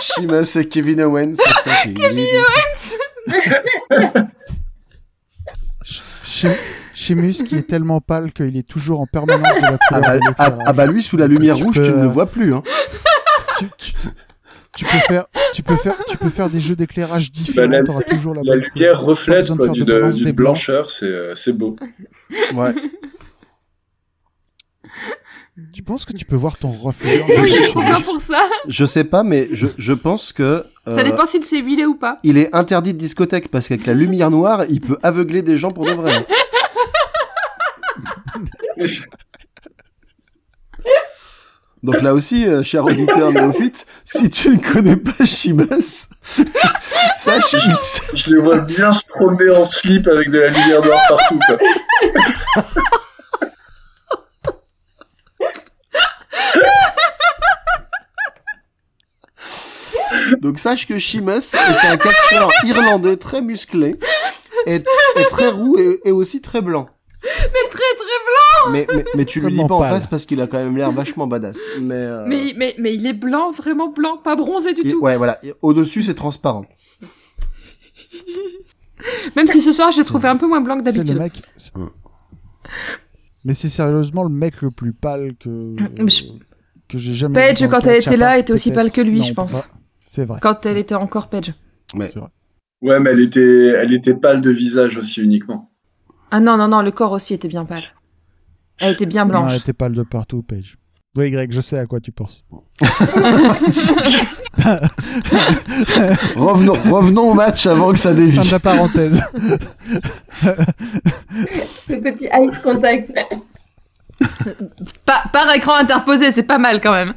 Sheamus 0.01 0.55
et 0.59 0.67
Kevin 0.67 1.01
Owens. 1.03 1.33
c'est 1.35 1.69
ça, 1.69 1.75
c'est- 1.83 1.93
Kevin 1.93 2.25
Chez- 6.23 6.57
Sheamus 6.95 7.33
qui 7.47 7.55
est 7.57 7.67
tellement 7.67 8.01
pâle 8.01 8.33
qu'il 8.33 8.57
est 8.57 8.67
toujours 8.67 9.01
en 9.01 9.05
permanence 9.05 9.55
de 9.57 9.61
la 9.61 9.77
Ah 9.79 9.87
couleur 9.87 10.01
bah, 10.01 10.17
de 10.17 10.33
ah- 10.39 10.57
ah 10.65 10.73
bah 10.73 10.85
lui 10.87 11.03
sous 11.03 11.15
la 11.17 11.27
lumière 11.27 11.55
Tu 11.57 11.63
rouge, 11.63 11.75
peux, 11.75 11.83
tu 11.85 11.91
ne 11.91 11.95
le 11.97 12.01
euh, 12.03 12.07
vois 12.07 12.25
plus. 12.25 12.53
Hein. 12.55 12.63
tu, 13.59 13.67
tu- 13.77 13.93
tu 14.75 14.85
peux 14.85 14.97
faire, 15.07 15.25
tu 15.53 15.61
peux 15.63 15.75
faire, 15.77 15.95
tu 16.07 16.17
peux 16.17 16.29
faire 16.29 16.49
des 16.49 16.59
jeux 16.59 16.75
d'éclairage 16.75 17.31
différents. 17.31 17.67
Bah, 17.69 17.81
la- 17.99 18.01
toujours 18.01 18.33
la, 18.33 18.41
La 18.43 18.55
lumière 18.55 18.71
couleur. 18.73 18.99
Pas 19.01 19.05
reflète 19.05 19.39
besoin 19.41 19.55
de 19.57 19.61
quoi, 19.65 19.69
d'une 20.09 20.11
d'une 20.25 20.31
blancheur, 20.31 20.89
c'est 20.91 21.05
euh, 21.05 21.35
c'est 21.35 21.53
beau. 21.53 21.75
Ouais. 22.55 22.73
Tu 25.73 25.83
penses 25.83 26.03
que 26.03 26.11
tu 26.11 26.25
peux 26.25 26.35
voir 26.35 26.57
ton 26.57 26.69
reflet 26.69 27.21
en 27.21 27.27
Je 27.27 28.03
pour 28.03 28.19
ça. 28.19 28.43
Je 28.67 28.83
sais 28.85 29.05
pas, 29.05 29.23
mais 29.23 29.47
je, 29.53 29.67
je 29.77 29.93
pense 29.93 30.33
que 30.33 30.65
Ça 30.83 30.91
euh, 30.91 31.03
dépend 31.03 31.25
s'il 31.25 31.45
s'est 31.45 31.61
huilé 31.61 31.85
ou 31.85 31.95
pas. 31.95 32.19
il 32.23 32.37
est 32.37 32.53
interdit 32.53 32.93
de 32.93 32.97
discothèque 32.97 33.47
parce 33.47 33.69
qu'avec 33.69 33.85
la 33.85 33.93
lumière 33.93 34.31
noire, 34.31 34.65
il 34.69 34.81
peut 34.81 34.97
aveugler 35.01 35.43
des 35.43 35.57
gens 35.57 35.71
pour 35.71 35.85
de 35.85 35.93
vrai. 35.93 36.25
Donc 41.83 42.01
là 42.01 42.13
aussi, 42.13 42.45
euh, 42.47 42.61
cher 42.63 42.83
auditeur 42.83 43.31
néophyte, 43.31 43.85
si 44.03 44.29
tu 44.29 44.49
ne 44.49 44.57
connais 44.57 44.97
pas 44.97 45.23
Shimas, 45.23 46.09
sache 47.15 47.55
Je 48.13 48.29
les 48.31 48.41
vois 48.41 48.57
bien 48.57 48.91
se 48.91 49.07
promener 49.07 49.51
en 49.51 49.65
slip 49.65 50.07
avec 50.07 50.31
de 50.31 50.39
la 50.39 50.49
lumière 50.49 50.83
noire 50.83 50.99
partout. 51.07 51.39
Quoi. 51.47 51.57
donc 60.39 60.59
sache 60.59 60.87
que 60.87 60.97
Shimas 60.99 61.53
est 61.53 61.87
un 61.87 61.97
catcheur 61.97 62.49
irlandais 62.63 63.17
très 63.17 63.41
musclé 63.41 63.95
et, 64.65 64.75
et 64.75 65.23
très 65.29 65.49
roux 65.49 65.77
et, 65.79 65.99
et 66.05 66.11
aussi 66.11 66.41
très 66.41 66.61
blanc. 66.61 66.89
Mais 67.23 67.69
très 67.69 67.83
très 67.97 68.71
Mais, 68.71 68.87
mais, 68.95 69.05
mais 69.15 69.25
tu 69.25 69.39
lui 69.41 69.51
dis 69.51 69.57
pas 69.67 69.73
en 69.75 69.81
face 69.81 70.07
parce 70.07 70.25
qu'il 70.25 70.41
a 70.41 70.47
quand 70.47 70.57
même 70.57 70.77
l'air 70.77 70.91
vachement 70.91 71.27
badass. 71.27 71.57
Mais, 71.81 71.95
euh, 71.95 72.23
Mais, 72.27 72.53
mais, 72.55 72.75
mais 72.77 72.93
il 72.93 73.05
est 73.07 73.13
blanc, 73.13 73.51
vraiment 73.51 73.89
blanc, 73.89 74.17
pas 74.17 74.35
bronzé 74.35 74.73
du 74.73 74.81
il- 74.85 74.91
tout. 74.91 74.99
ouais, 75.01 75.17
voilà. 75.17 75.37
Au-dessus, 75.61 76.03
c'est 76.03 76.13
transparent. 76.15 76.65
Même 79.35 79.47
si 79.47 79.59
ce 79.61 79.71
soir, 79.71 79.91
je 79.91 79.99
l'ai 79.99 80.05
trouvé 80.05 80.27
un 80.27 80.37
peu 80.37 80.47
moins 80.47 80.61
blanc 80.61 80.77
que 80.79 80.89
C'est 80.91 80.97
le 80.99 81.03
d'habitude. 81.03 81.21
mec. 81.21 81.33
Mais 83.45 83.53
c'est 83.53 83.69
sérieusement 83.69 84.23
le 84.23 84.29
mec 84.29 84.61
le 84.61 84.71
plus 84.71 84.91
pâle 84.91 85.35
que 85.39 85.75
Je- 86.07 86.23
que 86.89 86.97
j'ai 86.97 87.13
jamais. 87.13 87.33
Paige, 87.35 87.61
vu 87.61 87.69
quand 87.69 87.85
elle 87.87 87.97
était 88.01 88.17
là, 88.17 88.37
était 88.37 88.53
aussi 88.53 88.71
pâle 88.71 88.91
que 88.91 89.01
lui, 89.01 89.19
Non, 89.19 89.23
je 89.25 89.33
pense. 89.33 89.63
C'est 90.07 90.25
vrai. 90.25 90.39
Quand 90.41 90.65
elle 90.65 90.77
était 90.77 90.95
encore 90.95 91.29
Paige. 91.29 91.53
Ouais. 91.95 92.07
C'est 92.07 92.19
vrai. 92.19 92.29
Ouais, 92.81 92.99
mais 92.99 93.11
elle 93.11 93.21
était, 93.21 93.67
elle 93.67 93.93
était 93.93 94.13
pâle 94.15 94.41
de 94.41 94.49
visage 94.51 94.97
aussi 94.97 95.21
uniquement. 95.21 95.71
Ah 96.31 96.39
non, 96.39 96.57
non, 96.57 96.67
non, 96.67 96.81
le 96.81 96.91
corps 96.91 97.11
aussi 97.13 97.33
était 97.33 97.47
bien 97.47 97.65
pâle. 97.65 97.79
Elle 98.79 98.93
était 98.93 99.05
bien 99.05 99.23
Non, 99.25 99.29
blanche. 99.31 99.51
elle 99.53 99.59
était 99.59 99.73
pâle 99.73 99.93
de 99.93 100.03
partout, 100.03 100.41
Paige. 100.43 100.77
Oui, 101.15 101.31
Greg, 101.31 101.51
je 101.53 101.61
sais 101.61 101.77
à 101.79 101.85
quoi 101.85 101.99
tu 102.01 102.11
penses. 102.11 102.43
revenons, 106.35 106.73
revenons 106.91 107.31
au 107.31 107.33
match 107.33 107.65
avant 107.67 107.93
que 107.93 107.99
ça 107.99 108.09
Fin 108.09 108.15
dévie. 108.15 108.37
de 108.39 108.51
la 108.51 108.59
parenthèse. 108.59 109.23
Le 111.87 112.01
petit 112.01 112.25
eye 112.25 112.49
contact. 112.61 113.11
Pas- 115.05 115.23
par 115.31 115.53
écran 115.55 115.75
interposé, 115.75 116.31
c'est 116.31 116.43
pas 116.43 116.57
mal 116.57 116.81
quand 116.81 116.91
même. 116.91 117.13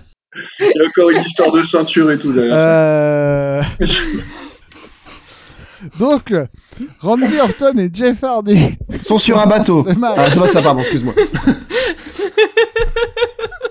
Il 0.60 0.66
y 0.74 0.80
a 0.80 0.86
encore 0.86 1.10
une 1.10 1.22
histoire 1.22 1.50
de 1.52 1.62
ceinture 1.62 2.10
et 2.12 2.18
tout 2.18 2.32
derrière 2.32 2.60
ça. 2.60 2.68
Euh... 2.68 3.62
Donc, 5.98 6.34
Randy 7.00 7.38
Orton 7.40 7.78
et 7.78 7.88
Jeff 7.92 8.22
Hardy 8.24 8.76
sont 9.00 9.18
sur 9.18 9.38
un 9.40 9.46
bateau. 9.46 9.86
Ah, 10.16 10.28
c'est 10.30 10.40
pas 10.40 10.48
ça, 10.48 10.60
pardon, 10.60 10.80
excuse-moi. 10.80 11.14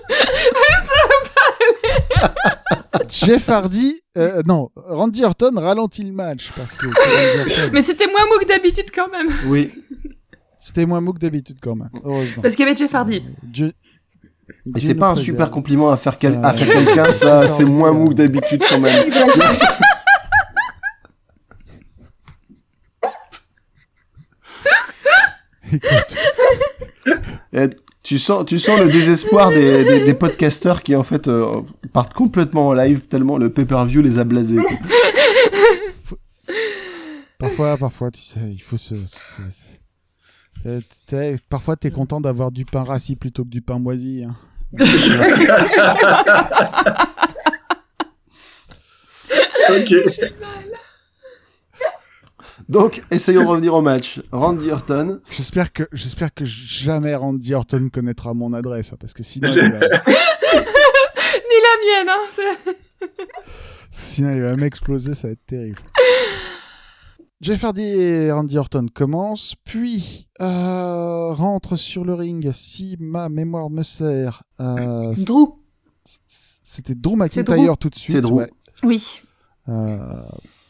Jeff 3.08 3.48
Hardy, 3.48 4.00
euh, 4.16 4.42
non, 4.46 4.70
Randy 4.76 5.24
Orton 5.24 5.52
ralentit 5.56 6.02
le 6.04 6.12
match 6.12 6.50
parce 6.56 6.74
que 6.74 6.86
Orton. 6.86 7.70
Mais 7.72 7.82
c'était 7.82 8.06
moins 8.06 8.24
mou 8.26 8.38
que 8.40 8.46
d'habitude 8.46 8.90
quand 8.94 9.08
même. 9.10 9.28
Oui. 9.46 9.72
c'était 10.58 10.86
moins 10.86 11.00
mou 11.00 11.12
que 11.12 11.18
d'habitude 11.18 11.58
quand 11.62 11.74
même, 11.76 11.90
heureusement. 12.04 12.42
Parce 12.42 12.54
qu'il 12.54 12.66
y 12.66 12.68
avait 12.68 12.76
Jeff 12.76 12.94
Hardy. 12.94 13.22
Dieu- 13.42 13.72
Et 14.76 14.80
c'est 14.80 14.94
pas 14.94 15.08
un 15.08 15.14
préserve. 15.14 15.26
super 15.36 15.50
compliment 15.50 15.90
à 15.90 15.96
faire, 15.96 16.18
quel- 16.18 16.40
à 16.44 16.52
Euh, 16.52 16.56
faire 16.56 16.84
quelqu'un, 16.84 17.12
ça, 17.12 17.48
c'est 17.48 17.64
moins 17.64 17.92
mou 17.92 18.10
que 18.10 18.14
d'habitude 18.14 18.62
quand 18.68 18.80
même. 18.80 19.10
Écoute, 27.52 27.76
tu 28.08 28.18
sens, 28.18 28.46
tu 28.46 28.58
sens 28.58 28.80
le 28.80 28.88
désespoir 28.88 29.50
des, 29.50 29.84
des, 29.84 30.04
des 30.06 30.14
podcasteurs 30.14 30.82
qui 30.82 30.96
en 30.96 31.02
fait 31.02 31.28
euh, 31.28 31.60
partent 31.92 32.14
complètement 32.14 32.68
en 32.68 32.72
live 32.72 33.00
tellement 33.02 33.36
le 33.36 33.50
pay-per-view 33.50 34.00
les 34.00 34.18
a 34.18 34.24
blasés. 34.24 34.56
parfois, 37.38 37.76
parfois, 37.76 38.10
tu 38.10 38.22
sais, 38.22 38.40
il 38.50 38.62
faut 38.62 38.78
se. 38.78 38.94
se- 38.94 39.42
se- 40.62 40.80
t'es- 41.06 41.36
parfois, 41.50 41.76
t'es 41.76 41.90
content 41.90 42.22
d'avoir 42.22 42.50
du 42.50 42.64
pain 42.64 42.82
rassis 42.82 43.14
plutôt 43.16 43.44
que 43.44 43.50
du 43.50 43.60
pain 43.60 43.78
moisi. 43.78 44.24
hein. 44.24 44.34
Ok. 49.70 49.94
Donc, 52.68 53.02
essayons 53.10 53.42
de 53.44 53.48
revenir 53.48 53.74
au 53.74 53.80
match. 53.80 54.20
Randy 54.30 54.70
Orton. 54.70 55.20
J'espère 55.30 55.72
que, 55.72 55.84
j'espère 55.92 56.34
que 56.34 56.44
jamais 56.44 57.14
Randy 57.14 57.54
Orton 57.54 57.88
connaîtra 57.90 58.34
mon 58.34 58.52
adresse, 58.52 58.92
hein, 58.92 58.96
parce 59.00 59.14
que 59.14 59.22
sinon, 59.22 59.48
il 59.50 59.70
va, 59.72 59.78
Ni 61.48 61.56
la 61.64 61.74
mienne, 61.82 62.08
hein. 62.08 63.06
sinon 63.90 64.32
il 64.32 64.42
va 64.42 64.54
m'exploser, 64.56 65.14
ça 65.14 65.28
va 65.28 65.32
être 65.32 65.46
terrible. 65.46 65.78
Jeff 67.40 67.62
Hardy 67.62 67.84
et 67.84 68.32
Randy 68.32 68.58
Orton 68.58 68.86
commencent, 68.92 69.54
puis 69.64 70.28
euh, 70.40 71.32
rentrent 71.32 71.76
sur 71.76 72.04
le 72.04 72.14
ring, 72.14 72.50
si 72.52 72.96
ma 72.98 73.28
mémoire 73.28 73.70
me 73.70 73.82
sert. 73.82 74.42
Euh, 74.60 75.14
Drew. 75.24 75.54
C'était 76.26 76.94
Drew 76.94 77.16
McIntyre 77.16 77.78
tout 77.78 77.88
de 77.90 77.94
suite. 77.94 78.16
C'est 78.16 78.22
Drew. 78.22 78.34
ouais. 78.34 78.50
Oui. 78.82 79.22
Euh, 79.68 80.22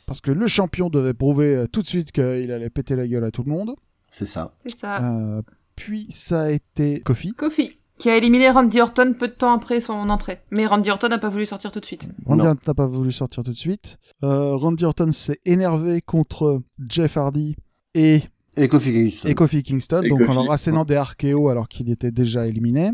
parce 0.09 0.21
que 0.23 0.31
le 0.33 0.47
champion 0.49 0.89
devait 0.89 1.13
prouver 1.15 1.55
euh, 1.55 1.67
tout 1.67 1.83
de 1.83 1.87
suite 1.87 2.11
qu'il 2.13 2.51
allait 2.51 2.71
péter 2.71 2.97
la 2.97 3.07
gueule 3.07 3.25
à 3.25 3.31
tout 3.31 3.45
le 3.45 3.51
monde. 3.53 3.75
C'est 4.11 4.27
ça. 4.27 4.55
C'est 4.65 4.75
ça. 4.75 5.05
Euh, 5.05 5.43
puis 5.77 6.07
ça 6.11 6.45
a 6.45 6.51
été 6.51 7.01
Kofi. 7.01 7.35
Kofi. 7.35 7.79
Qui 7.99 8.09
a 8.11 8.17
éliminé 8.17 8.49
Randy 8.49 8.81
Orton 8.81 9.13
peu 9.19 9.29
de 9.29 9.33
temps 9.33 9.53
après 9.53 9.81
son 9.81 9.93
entrée. 10.09 10.39
Mais 10.51 10.67
Randy 10.67 10.91
Orton 10.91 11.09
n'a 11.09 11.19
pas 11.19 11.29
voulu 11.29 11.47
sortir 11.47 11.71
tout 11.73 11.81
de 11.81 11.85
suite. 11.85 12.09
Randy. 12.25 12.47
Orton 12.47 12.61
n'a 12.67 12.75
pas 12.75 12.87
voulu 12.87 13.13
sortir 13.13 13.45
tout 13.45 13.51
de 13.51 13.57
suite. 13.57 13.99
Euh, 14.23 14.57
Randy 14.57 14.85
Orton 14.85 15.13
s'est 15.13 15.41
énervé 15.45 16.01
contre 16.01 16.63
Jeff 16.89 17.17
Hardy 17.17 17.57
et, 17.95 18.23
Et 18.57 18.69
Kofi 18.69 18.93
Kingston. 18.93 19.29
et 19.29 19.35
Kofi 19.35 19.63
Kingston, 19.63 20.03
Et 20.05 20.09
donc 20.09 20.21
en 20.29 20.35
leur 20.35 20.51
assénant 20.51 20.85
des 20.85 20.97
RKO 20.99 21.49
alors 21.49 21.69
qu'il 21.69 21.91
était 21.91 22.13
déjà 22.13 22.47
éliminé. 22.47 22.93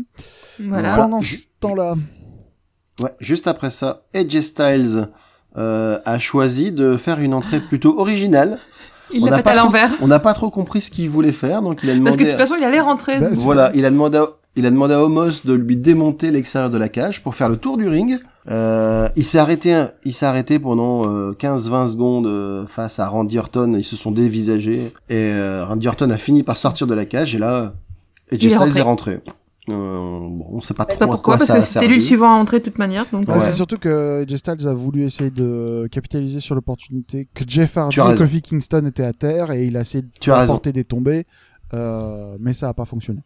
Voilà. 0.59 0.95
Pendant 0.97 1.21
ce 1.21 1.43
temps-là, 1.61 1.95
Ouais, 3.01 3.11
juste 3.19 3.47
après 3.47 3.71
ça, 3.71 4.05
AJ 4.13 4.39
Styles 4.39 5.09
euh, 5.57 5.97
a 6.05 6.19
choisi 6.19 6.71
de 6.71 6.97
faire 6.97 7.19
une 7.19 7.33
entrée 7.33 7.59
plutôt 7.59 7.99
originale. 7.99 8.59
Il 9.13 9.21
On 9.21 9.25
l'a 9.25 9.31
n'a 9.31 9.37
fait 9.37 9.43
pas 9.43 9.51
à 9.51 9.55
trop- 9.55 9.65
l'envers. 9.65 9.91
On 10.01 10.07
n'a 10.07 10.19
pas 10.19 10.33
trop 10.33 10.49
compris 10.49 10.81
ce 10.81 10.89
qu'il 10.89 11.09
voulait 11.09 11.31
faire, 11.31 11.61
donc 11.61 11.79
il 11.83 11.89
a 11.89 11.93
demandé. 11.93 12.05
Parce 12.09 12.17
que 12.17 12.23
de 12.23 12.29
toute 12.29 12.37
façon, 12.39 12.55
il 12.57 12.63
allait 12.63 12.79
rentrer. 12.79 13.19
Bah, 13.19 13.27
Voilà, 13.33 13.71
il 13.75 13.85
a 13.85 13.89
demandé 13.91 14.17
à, 14.17 14.25
il 14.55 14.65
a 14.65 14.71
demandé 14.71 14.93
à 14.95 15.03
Homos 15.03 15.45
de 15.45 15.53
lui 15.53 15.75
démonter 15.77 16.31
l'extérieur 16.31 16.69
de 16.71 16.77
la 16.77 16.89
cage 16.89 17.21
pour 17.21 17.35
faire 17.35 17.47
le 17.49 17.57
tour 17.57 17.77
du 17.77 17.87
ring. 17.87 18.19
Euh, 18.49 19.07
il 19.15 19.23
s'est 19.23 19.37
arrêté, 19.39 19.85
il 20.05 20.13
s'est 20.13 20.25
arrêté 20.25 20.59
pendant 20.59 21.07
euh, 21.07 21.33
15-20 21.39 21.87
secondes 21.93 22.27
euh, 22.27 22.65
face 22.67 22.99
à 22.99 23.07
Randy 23.07 23.37
Orton. 23.39 23.75
Ils 23.77 23.83
se 23.83 23.95
sont 23.95 24.11
dévisagés 24.11 24.91
et 25.09 25.15
euh, 25.33 25.65
Randy 25.67 25.87
Orton 25.87 26.09
a 26.09 26.17
fini 26.17 26.43
par 26.43 26.57
sortir 26.57 26.85
de 26.87 26.93
la 26.93 27.05
cage 27.05 27.35
et 27.35 27.39
là, 27.39 27.73
AJ 28.31 28.43
Il 28.43 28.53
est 28.53 28.55
Styles 28.57 28.77
est 28.77 28.81
rentré. 28.81 29.19
Euh, 29.67 29.73
bon, 29.73 30.45
on 30.51 30.61
sait 30.61 30.73
pas 30.75 30.85
C'est 30.89 30.95
trop 30.97 30.99
pas 30.99 31.05
à 31.05 31.07
pourquoi, 31.07 31.37
quoi 31.37 31.37
parce 31.37 31.47
ça 31.47 31.55
que 31.55 31.61
c'était 31.61 31.87
lui 31.87 31.95
le 31.95 32.01
suivant 32.01 32.29
à 32.31 32.35
entrer 32.35 32.59
de 32.59 32.65
toute 32.65 32.77
manière. 32.77 33.05
Donc, 33.11 33.27
Ouais. 33.27 33.39
c'est 33.39 33.51
surtout 33.51 33.77
que 33.77 34.21
AJ 34.23 34.35
Styles 34.37 34.67
a 34.67 34.73
voulu 34.73 35.03
essayer 35.05 35.31
de 35.31 35.87
capitaliser 35.91 36.39
sur 36.39 36.53
l'opportunité 36.55 37.27
que 37.33 37.43
Jeff 37.47 37.75
Hardy 37.77 37.99
et. 37.99 38.15
Kofi 38.15 38.41
Kingston 38.43 38.85
étaient 38.85 39.03
à 39.03 39.13
terre 39.13 39.51
et 39.51 39.65
il 39.65 39.75
a 39.77 39.81
essayé 39.81 40.03
de 40.03 40.07
Tu 40.21 40.31
as 40.31 40.35
raison. 40.39 40.53
apporter 40.53 40.71
des 40.71 40.83
tombées, 40.83 41.25
euh, 41.73 42.35
mais 42.39 42.53
ça 42.53 42.67
n'a 42.67 42.73
pas 42.73 42.85
fonctionné. 42.85 43.21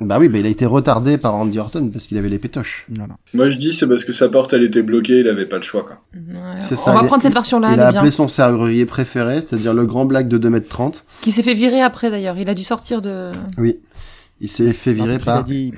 Bah 0.00 0.16
oui, 0.18 0.28
bah 0.28 0.38
il 0.38 0.46
a 0.46 0.48
été 0.48 0.66
retardé 0.66 1.16
par 1.16 1.32
Randy 1.34 1.58
Orton 1.60 1.88
parce 1.92 2.06
qu'il 2.08 2.18
avait 2.18 2.28
les 2.30 2.38
pétoches. 2.40 2.86
Voilà. 2.88 3.14
Moi, 3.34 3.50
je 3.50 3.58
dis, 3.58 3.72
c'est 3.72 3.86
parce 3.86 4.04
que 4.04 4.10
sa 4.12 4.28
porte, 4.28 4.52
elle 4.52 4.64
était 4.64 4.82
bloquée, 4.82 5.20
il 5.20 5.28
avait 5.28 5.46
pas 5.46 5.56
le 5.56 5.62
choix, 5.62 5.82
quoi. 5.84 5.98
Ouais, 6.14 6.40
C'est 6.62 6.74
on 6.74 6.78
ça, 6.78 6.92
va 6.92 7.02
il- 7.02 7.06
prendre 7.06 7.22
cette 7.22 7.34
version-là, 7.34 7.68
il 7.70 7.74
elle 7.74 7.80
a 7.80 7.90
bien. 7.90 8.00
appelé 8.00 8.10
son 8.10 8.26
serrurier 8.26 8.84
préféré, 8.84 9.40
c'est-à-dire 9.42 9.74
le 9.74 9.86
grand 9.86 10.04
black 10.04 10.26
de 10.26 10.38
2m30. 10.38 11.04
Qui 11.20 11.30
s'est 11.30 11.44
fait 11.44 11.54
virer 11.54 11.80
après 11.82 12.10
d'ailleurs. 12.10 12.36
Il 12.38 12.48
a 12.48 12.54
dû 12.54 12.64
sortir 12.64 13.00
de. 13.00 13.30
Oui. 13.58 13.78
Il 14.42 14.48
s'est 14.48 14.72
fait 14.74 14.92
virer 14.92 15.18
L'arbitre, 15.18 15.24
il 15.26 15.30
a 15.30 15.34
par... 15.34 15.44
dit, 15.44 15.74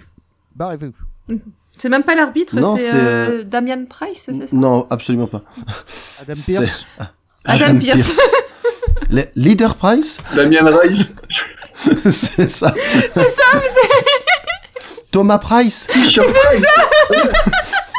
barrez-vous. 0.56 0.92
C'est 1.76 1.88
même 1.88 2.04
pas 2.04 2.14
l'arbitre, 2.14 2.54
c'est 2.54 2.82
c'est, 2.82 2.94
euh, 2.94 3.42
Damian 3.42 3.84
Price, 3.86 4.22
c'est 4.26 4.32
ça? 4.32 4.44
Non, 4.52 4.86
absolument 4.90 5.26
pas. 5.26 5.42
Adam 6.22 6.34
C'est- 6.36 6.52
Pierce. 6.52 6.86
Adam 7.44 7.78
Pierce. 7.80 8.20
Le 9.10 9.24
leader 9.34 9.74
Price 9.74 10.18
Damien 10.36 10.64
Rice, 10.82 11.14
C'est 12.04 12.48
ça. 12.48 12.72
c'est 13.12 13.28
ça, 13.28 13.44
mais 13.54 13.68
c'est 13.68 15.04
Thomas 15.10 15.38
Price 15.38 15.88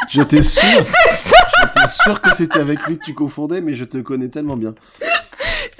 J'étais 0.08 0.42
sûr. 0.42 0.62
J'étais 0.62 1.88
sûr 1.88 2.20
que 2.22 2.34
c'était 2.34 2.58
avec 2.60 2.86
lui 2.86 2.98
que 2.98 3.04
tu 3.04 3.14
confondais, 3.14 3.60
mais 3.60 3.74
je 3.74 3.84
te 3.84 3.98
connais 3.98 4.28
tellement 4.28 4.56
bien. 4.56 4.74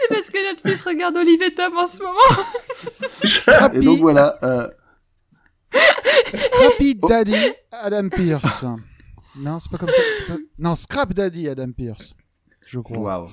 C'est 0.08 0.14
parce 0.14 0.30
que 0.30 0.48
notre 0.50 0.68
fils 0.68 0.82
regarde 0.84 1.16
Olivier 1.16 1.54
Tom 1.54 1.76
en 1.76 1.86
ce 1.86 2.00
moment. 2.00 2.42
Et 3.22 3.26
Scrappy, 3.26 3.80
donc 3.80 3.98
voilà, 4.00 4.38
euh, 4.42 4.68
Scrappy 6.32 6.94
Daddy 6.96 7.34
Adam 7.72 8.08
Pierce. 8.08 8.64
Non, 9.38 9.58
c'est 9.58 9.70
pas 9.70 9.78
comme 9.78 9.88
ça. 9.90 10.32
Pas... 10.34 10.38
Non, 10.58 10.76
Scrap 10.76 11.12
Daddy 11.12 11.48
Adam 11.48 11.72
Pierce. 11.72 12.14
Je 12.66 12.78
crois. 12.80 12.98
waouh, 12.98 13.28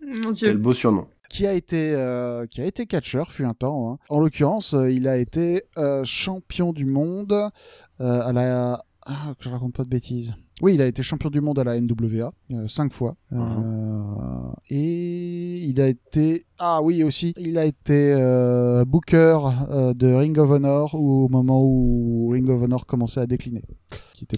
Mon 0.00 0.32
quel 0.32 0.34
dieu. 0.34 0.54
beau 0.54 0.72
surnom. 0.74 1.08
Qui 1.28 1.46
a 1.46 1.52
été, 1.52 1.94
euh, 1.96 2.46
qui 2.46 2.60
a 2.60 2.64
été 2.64 2.86
catcheur, 2.86 3.30
fut 3.32 3.44
un 3.44 3.54
temps. 3.54 3.92
hein. 3.92 3.98
En 4.08 4.20
l'occurrence, 4.20 4.74
euh, 4.74 4.90
il 4.90 5.08
a 5.08 5.16
été 5.16 5.64
euh, 5.78 6.04
champion 6.04 6.72
du 6.72 6.84
monde 6.84 7.32
euh, 7.32 8.20
à 8.22 8.32
la. 8.32 8.84
Ah, 9.06 9.34
que 9.38 9.44
je 9.44 9.48
raconte 9.50 9.74
pas 9.74 9.84
de 9.84 9.88
bêtises. 9.88 10.34
Oui, 10.62 10.74
il 10.74 10.82
a 10.82 10.86
été 10.86 11.02
champion 11.02 11.30
du 11.30 11.40
monde 11.40 11.58
à 11.58 11.64
la 11.64 11.80
NWA 11.80 12.32
euh, 12.52 12.68
cinq 12.68 12.92
fois. 12.92 13.16
Euh, 13.32 14.52
et 14.70 15.58
il 15.64 15.80
a 15.80 15.88
été 15.88 16.44
ah 16.58 16.80
oui 16.80 17.02
aussi, 17.02 17.34
il 17.36 17.58
a 17.58 17.64
été 17.64 18.14
euh, 18.16 18.84
booker 18.84 19.38
euh, 19.70 19.94
de 19.94 20.12
Ring 20.12 20.38
of 20.38 20.50
Honor 20.50 20.94
au 20.94 21.28
moment 21.28 21.60
où 21.64 22.28
Ring 22.32 22.48
of 22.48 22.62
Honor 22.62 22.86
commençait 22.86 23.20
à 23.20 23.26
décliner. 23.26 23.62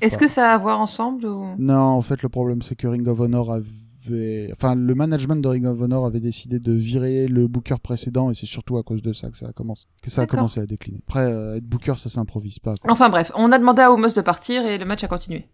Est-ce 0.00 0.14
pas- 0.16 0.20
que 0.20 0.28
ça 0.28 0.50
a 0.50 0.54
à 0.54 0.58
voir 0.58 0.80
ensemble 0.80 1.26
ou... 1.26 1.44
non, 1.58 1.74
en 1.74 2.00
fait, 2.00 2.22
le 2.22 2.28
problème, 2.30 2.62
c'est 2.62 2.74
que 2.76 2.86
Ring 2.86 3.06
of 3.06 3.20
Honor 3.20 3.58
avait. 4.06 4.50
Enfin, 4.52 4.74
le 4.74 4.94
management 4.94 5.36
de 5.36 5.48
Ring 5.48 5.66
of 5.66 5.80
Honor 5.80 6.06
avait 6.06 6.20
décidé 6.20 6.58
de 6.60 6.72
virer 6.72 7.28
le 7.28 7.46
booker 7.48 7.76
précédent, 7.82 8.30
et 8.30 8.34
c'est 8.34 8.46
surtout 8.46 8.76
à 8.78 8.82
cause 8.82 9.02
de 9.02 9.12
ça 9.12 9.30
que 9.30 9.36
ça 9.36 9.48
a 9.48 9.52
commencé, 9.52 9.86
que 10.02 10.10
ça 10.10 10.22
a 10.22 10.24
D'accord. 10.24 10.38
commencé 10.38 10.60
à 10.60 10.66
décliner. 10.66 11.00
Après, 11.06 11.24
euh, 11.32 11.56
être 11.56 11.64
booker, 11.66 11.94
ça 11.96 12.08
s'improvise 12.08 12.58
pas. 12.58 12.74
quoi. 12.76 12.90
Enfin 12.92 13.08
bref, 13.10 13.32
on 13.34 13.52
a 13.52 13.58
demandé 13.58 13.82
à 13.82 13.92
Homos 13.92 14.12
de 14.14 14.20
partir 14.20 14.64
et 14.66 14.78
le 14.78 14.84
match 14.84 15.02
a 15.04 15.08
continué. 15.08 15.48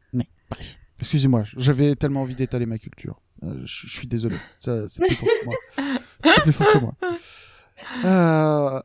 Bref. 0.50 0.78
Excusez-moi, 1.00 1.44
j'avais 1.56 1.96
tellement 1.96 2.22
envie 2.22 2.36
d'étaler 2.36 2.66
ma 2.66 2.78
culture. 2.78 3.20
Euh, 3.42 3.60
je 3.64 3.88
suis 3.88 4.06
désolé. 4.06 4.36
Ça, 4.58 4.88
c'est 4.88 5.02
plus 5.04 5.16
fort 5.16 5.28
que 5.40 5.44
moi. 5.46 5.54
C'est 6.24 6.42
plus 6.42 6.52
fort 6.52 6.66
que 6.72 6.78
moi. 6.78 6.94
Euh, 8.04 8.80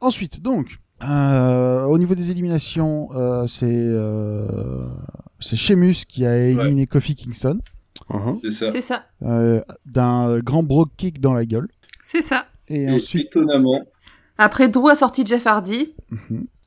ensuite, 0.00 0.42
donc, 0.42 0.78
euh, 1.02 1.84
au 1.84 1.98
niveau 1.98 2.14
des 2.14 2.30
éliminations, 2.30 3.08
euh, 3.14 3.46
c'est 3.46 3.66
euh, 3.72 4.86
c'est 5.40 5.56
Sheamus 5.56 6.04
qui 6.06 6.26
a 6.26 6.36
éliminé 6.36 6.86
Kofi 6.86 7.14
Kingston 7.14 7.58
Mhm. 8.12 8.38
c'est 8.42 8.50
ça. 8.50 8.72
C'est 8.72 8.80
ça. 8.80 9.04
euh, 9.22 9.60
d'un 9.86 10.38
grand 10.40 10.62
brogue 10.62 10.90
kick 10.96 11.20
dans 11.20 11.32
la 11.32 11.44
gueule. 11.46 11.68
C'est 12.04 12.22
ça. 12.22 12.46
Et 12.68 12.82
Et 12.84 12.90
ensuite, 12.90 13.26
étonnamment, 13.26 13.80
Après, 14.38 14.68
Drew 14.68 14.88
a 14.88 14.94
sorti 14.94 15.24
Jeff 15.26 15.46
Hardy. 15.46 15.94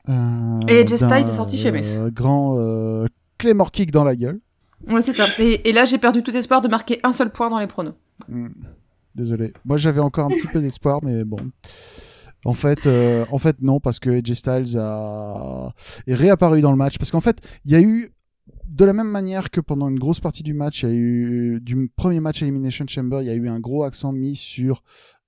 Euh, 0.10 0.60
Et 0.68 0.80
AJ 0.80 0.96
Styles 0.98 1.30
est 1.30 1.36
sorti 1.36 1.58
chez 1.58 1.64
Sheamus. 1.72 1.88
euh, 1.98 2.10
Grand 2.12 2.58
euh, 2.60 3.08
Claymore 3.38 3.72
kick 3.72 3.92
dans 3.92 4.04
la 4.04 4.16
gueule. 4.16 4.40
Ouais, 4.88 5.02
c'est 5.02 5.14
ça. 5.14 5.26
Et, 5.40 5.68
et 5.70 5.74
là, 5.74 5.86
j'ai 5.86 5.98
perdu 5.98 6.22
tout 6.22 6.36
espoir 6.36 6.62
de 6.62 6.68
marquer 6.68 7.00
un 7.04 7.12
seul 7.14 7.32
point 7.32 7.50
dans 7.50 7.58
les 7.60 7.68
pronos. 7.68 7.94
Mm. 8.30 8.48
Désolé. 9.16 9.54
Moi, 9.66 9.78
j'avais 9.78 10.02
encore 10.02 10.26
un 10.26 10.30
petit 10.36 10.48
peu 10.48 10.62
d'espoir, 10.62 11.00
mais 11.02 11.24
bon. 11.24 11.38
En 12.44 12.54
fait, 12.54 12.86
euh, 12.86 13.26
en 13.32 13.40
fait, 13.40 13.62
non, 13.62 13.80
parce 13.80 14.00
que 14.00 14.10
AJ 14.12 14.34
Styles 14.34 14.78
a... 14.78 15.72
est 16.06 16.14
réapparu 16.14 16.62
dans 16.62 16.72
le 16.72 16.78
match. 16.78 16.98
Parce 17.00 17.10
qu'en 17.10 17.22
fait, 17.22 17.40
il 17.66 17.72
y 17.72 17.76
a 17.76 17.82
eu, 17.82 18.12
de 18.68 18.86
la 18.86 18.94
même 18.94 19.10
manière 19.10 19.50
que 19.52 19.62
pendant 19.62 19.90
une 19.90 20.00
grosse 20.00 20.20
partie 20.20 20.44
du 20.44 20.54
match, 20.54 20.84
il 20.84 20.90
y 20.90 20.92
a 20.92 20.96
eu, 20.96 21.60
du 21.62 21.90
premier 21.96 22.20
match 22.20 22.42
Elimination 22.42 22.86
Chamber, 22.88 23.20
il 23.22 23.28
y 23.28 23.30
a 23.30 23.36
eu 23.36 23.48
un 23.48 23.60
gros 23.60 23.84
accent 23.84 24.12
mis 24.12 24.36
sur 24.36 24.84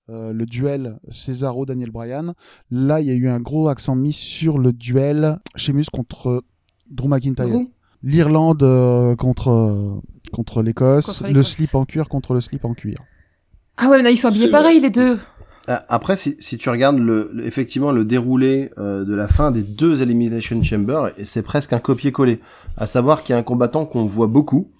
euh, 0.09 0.33
le 0.33 0.45
duel 0.45 0.97
Cesaro-Daniel 1.09 1.91
Bryan. 1.91 2.33
Là, 2.71 3.01
il 3.01 3.07
y 3.07 3.11
a 3.11 3.13
eu 3.13 3.27
un 3.27 3.39
gros 3.39 3.67
accent 3.67 3.95
mis 3.95 4.13
sur 4.13 4.57
le 4.57 4.73
duel 4.73 5.37
Sheamus 5.55 5.85
contre 5.91 6.43
Drew 6.89 7.07
McIntyre. 7.07 7.65
L'Irlande 8.03 8.63
euh, 8.63 9.15
contre, 9.15 9.49
euh, 9.49 10.01
contre 10.31 10.61
l'Écosse, 10.61 11.23
le 11.23 11.43
slip 11.43 11.75
en 11.75 11.85
cuir 11.85 12.07
contre 12.09 12.33
le 12.33 12.41
slip 12.41 12.63
en 12.65 12.73
cuir. 12.73 12.99
Ah 13.77 13.89
ouais, 13.89 13.97
mais 13.97 14.03
là, 14.03 14.11
ils 14.11 14.17
sont 14.17 14.29
habillés 14.29 14.49
pareil, 14.49 14.79
les 14.79 14.89
deux. 14.89 15.19
Ah, 15.67 15.83
Après, 15.89 16.15
si, 16.15 16.37
si 16.39 16.57
tu 16.57 16.69
regardes 16.69 16.97
le, 16.99 17.29
le- 17.33 17.45
effectivement 17.45 17.91
le 17.91 18.05
déroulé 18.05 18.71
euh, 18.77 19.03
de 19.03 19.13
la 19.13 19.27
fin 19.27 19.51
des 19.51 19.61
deux 19.63 20.01
Elimination 20.01 20.61
Chamber, 20.63 21.11
et 21.17 21.25
c'est 21.25 21.41
presque 21.43 21.73
un 21.73 21.79
copier-coller. 21.79 22.39
À 22.77 22.85
savoir 22.85 23.21
qu'il 23.23 23.33
y 23.33 23.35
a 23.35 23.39
un 23.39 23.43
combattant 23.43 23.85
qu'on 23.85 24.05
voit 24.05 24.27
beaucoup, 24.27 24.71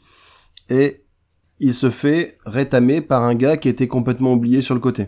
et 0.69 1.03
il 1.59 1.73
se 1.73 1.89
fait 1.89 2.37
rétamer 2.45 3.01
par 3.01 3.23
un 3.23 3.35
gars 3.35 3.57
qui 3.57 3.67
était 3.69 3.87
complètement 3.87 4.33
oublié 4.33 4.61
sur 4.61 4.75
le 4.75 4.79
côté. 4.79 5.07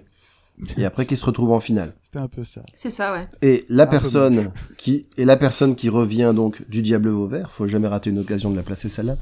Et 0.77 0.83
après 0.83 1.05
qui 1.05 1.15
se 1.15 1.23
retrouve 1.25 1.51
en 1.53 1.61
finale. 1.61 1.93
C'était 2.01 2.19
un 2.19 2.27
peu 2.27 2.43
ça. 2.43 2.61
C'est 2.73 2.91
ça, 2.91 3.13
ouais. 3.13 3.27
Et 3.41 3.65
la 3.69 3.87
personne 3.87 4.51
qui 4.77 5.07
et 5.15 5.23
la 5.23 5.37
personne 5.37 5.75
qui 5.75 5.87
revient 5.87 6.33
donc 6.35 6.67
du 6.69 6.81
diable 6.81 7.07
vauvert, 7.09 7.51
faut 7.51 7.67
jamais 7.67 7.87
rater 7.87 8.09
une 8.09 8.19
occasion 8.19 8.49
de 8.51 8.57
la 8.57 8.63
placer 8.63 8.89
celle-là. 8.89 9.15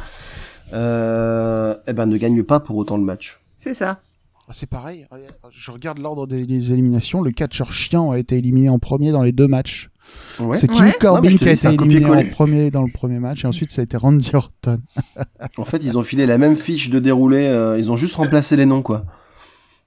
Euh, 0.74 1.76
eh 1.86 1.94
ben 1.94 2.06
ne 2.08 2.18
gagne 2.18 2.42
pas 2.44 2.60
pour 2.60 2.76
autant 2.78 2.98
le 2.98 3.04
match. 3.04 3.40
C'est 3.58 3.74
ça. 3.76 4.00
Ah, 4.48 4.54
C'est 4.54 4.70
pareil. 4.70 5.06
Je 5.52 5.72
regarde 5.72 6.00
l'ordre 6.00 6.26
des, 6.28 6.46
des 6.46 6.72
éliminations. 6.72 7.22
Le 7.22 7.32
catcheur 7.32 7.72
chiant 7.72 8.12
a 8.12 8.18
été 8.20 8.38
éliminé 8.38 8.70
en 8.70 8.80
premier 8.80 9.12
dans 9.12 9.24
les 9.24 9.34
deux 9.34 9.48
matchs. 9.48 9.90
Ouais. 10.40 10.56
C'est 10.56 10.72
Ouais. 10.72 10.86
Non, 10.86 10.92
Corbin 11.00 11.36
qui 11.36 11.50
a 11.50 11.52
été 11.52 11.68
éliminé 11.68 12.06
en 12.06 12.30
premier 12.32 12.72
dans 12.72 12.84
le 12.84 12.92
premier 12.92 13.20
match 13.20 13.44
et 13.44 13.48
ensuite 13.48 13.72
ça 13.72 13.82
a 13.82 13.84
été 13.84 13.98
Randy 13.98 14.32
Orton. 14.34 14.80
En 15.58 15.66
fait, 15.66 15.84
ils 15.84 15.98
ont 15.98 16.04
filé 16.04 16.26
la 16.26 16.38
même 16.38 16.56
fiche 16.56 16.90
de 16.90 17.00
déroulé. 17.00 17.46
euh, 17.46 17.78
ils 17.78 17.92
ont 17.92 17.98
juste 17.98 18.16
remplacé 18.16 18.56
les 18.56 18.66
noms 18.66 18.82
quoi. 18.82 19.04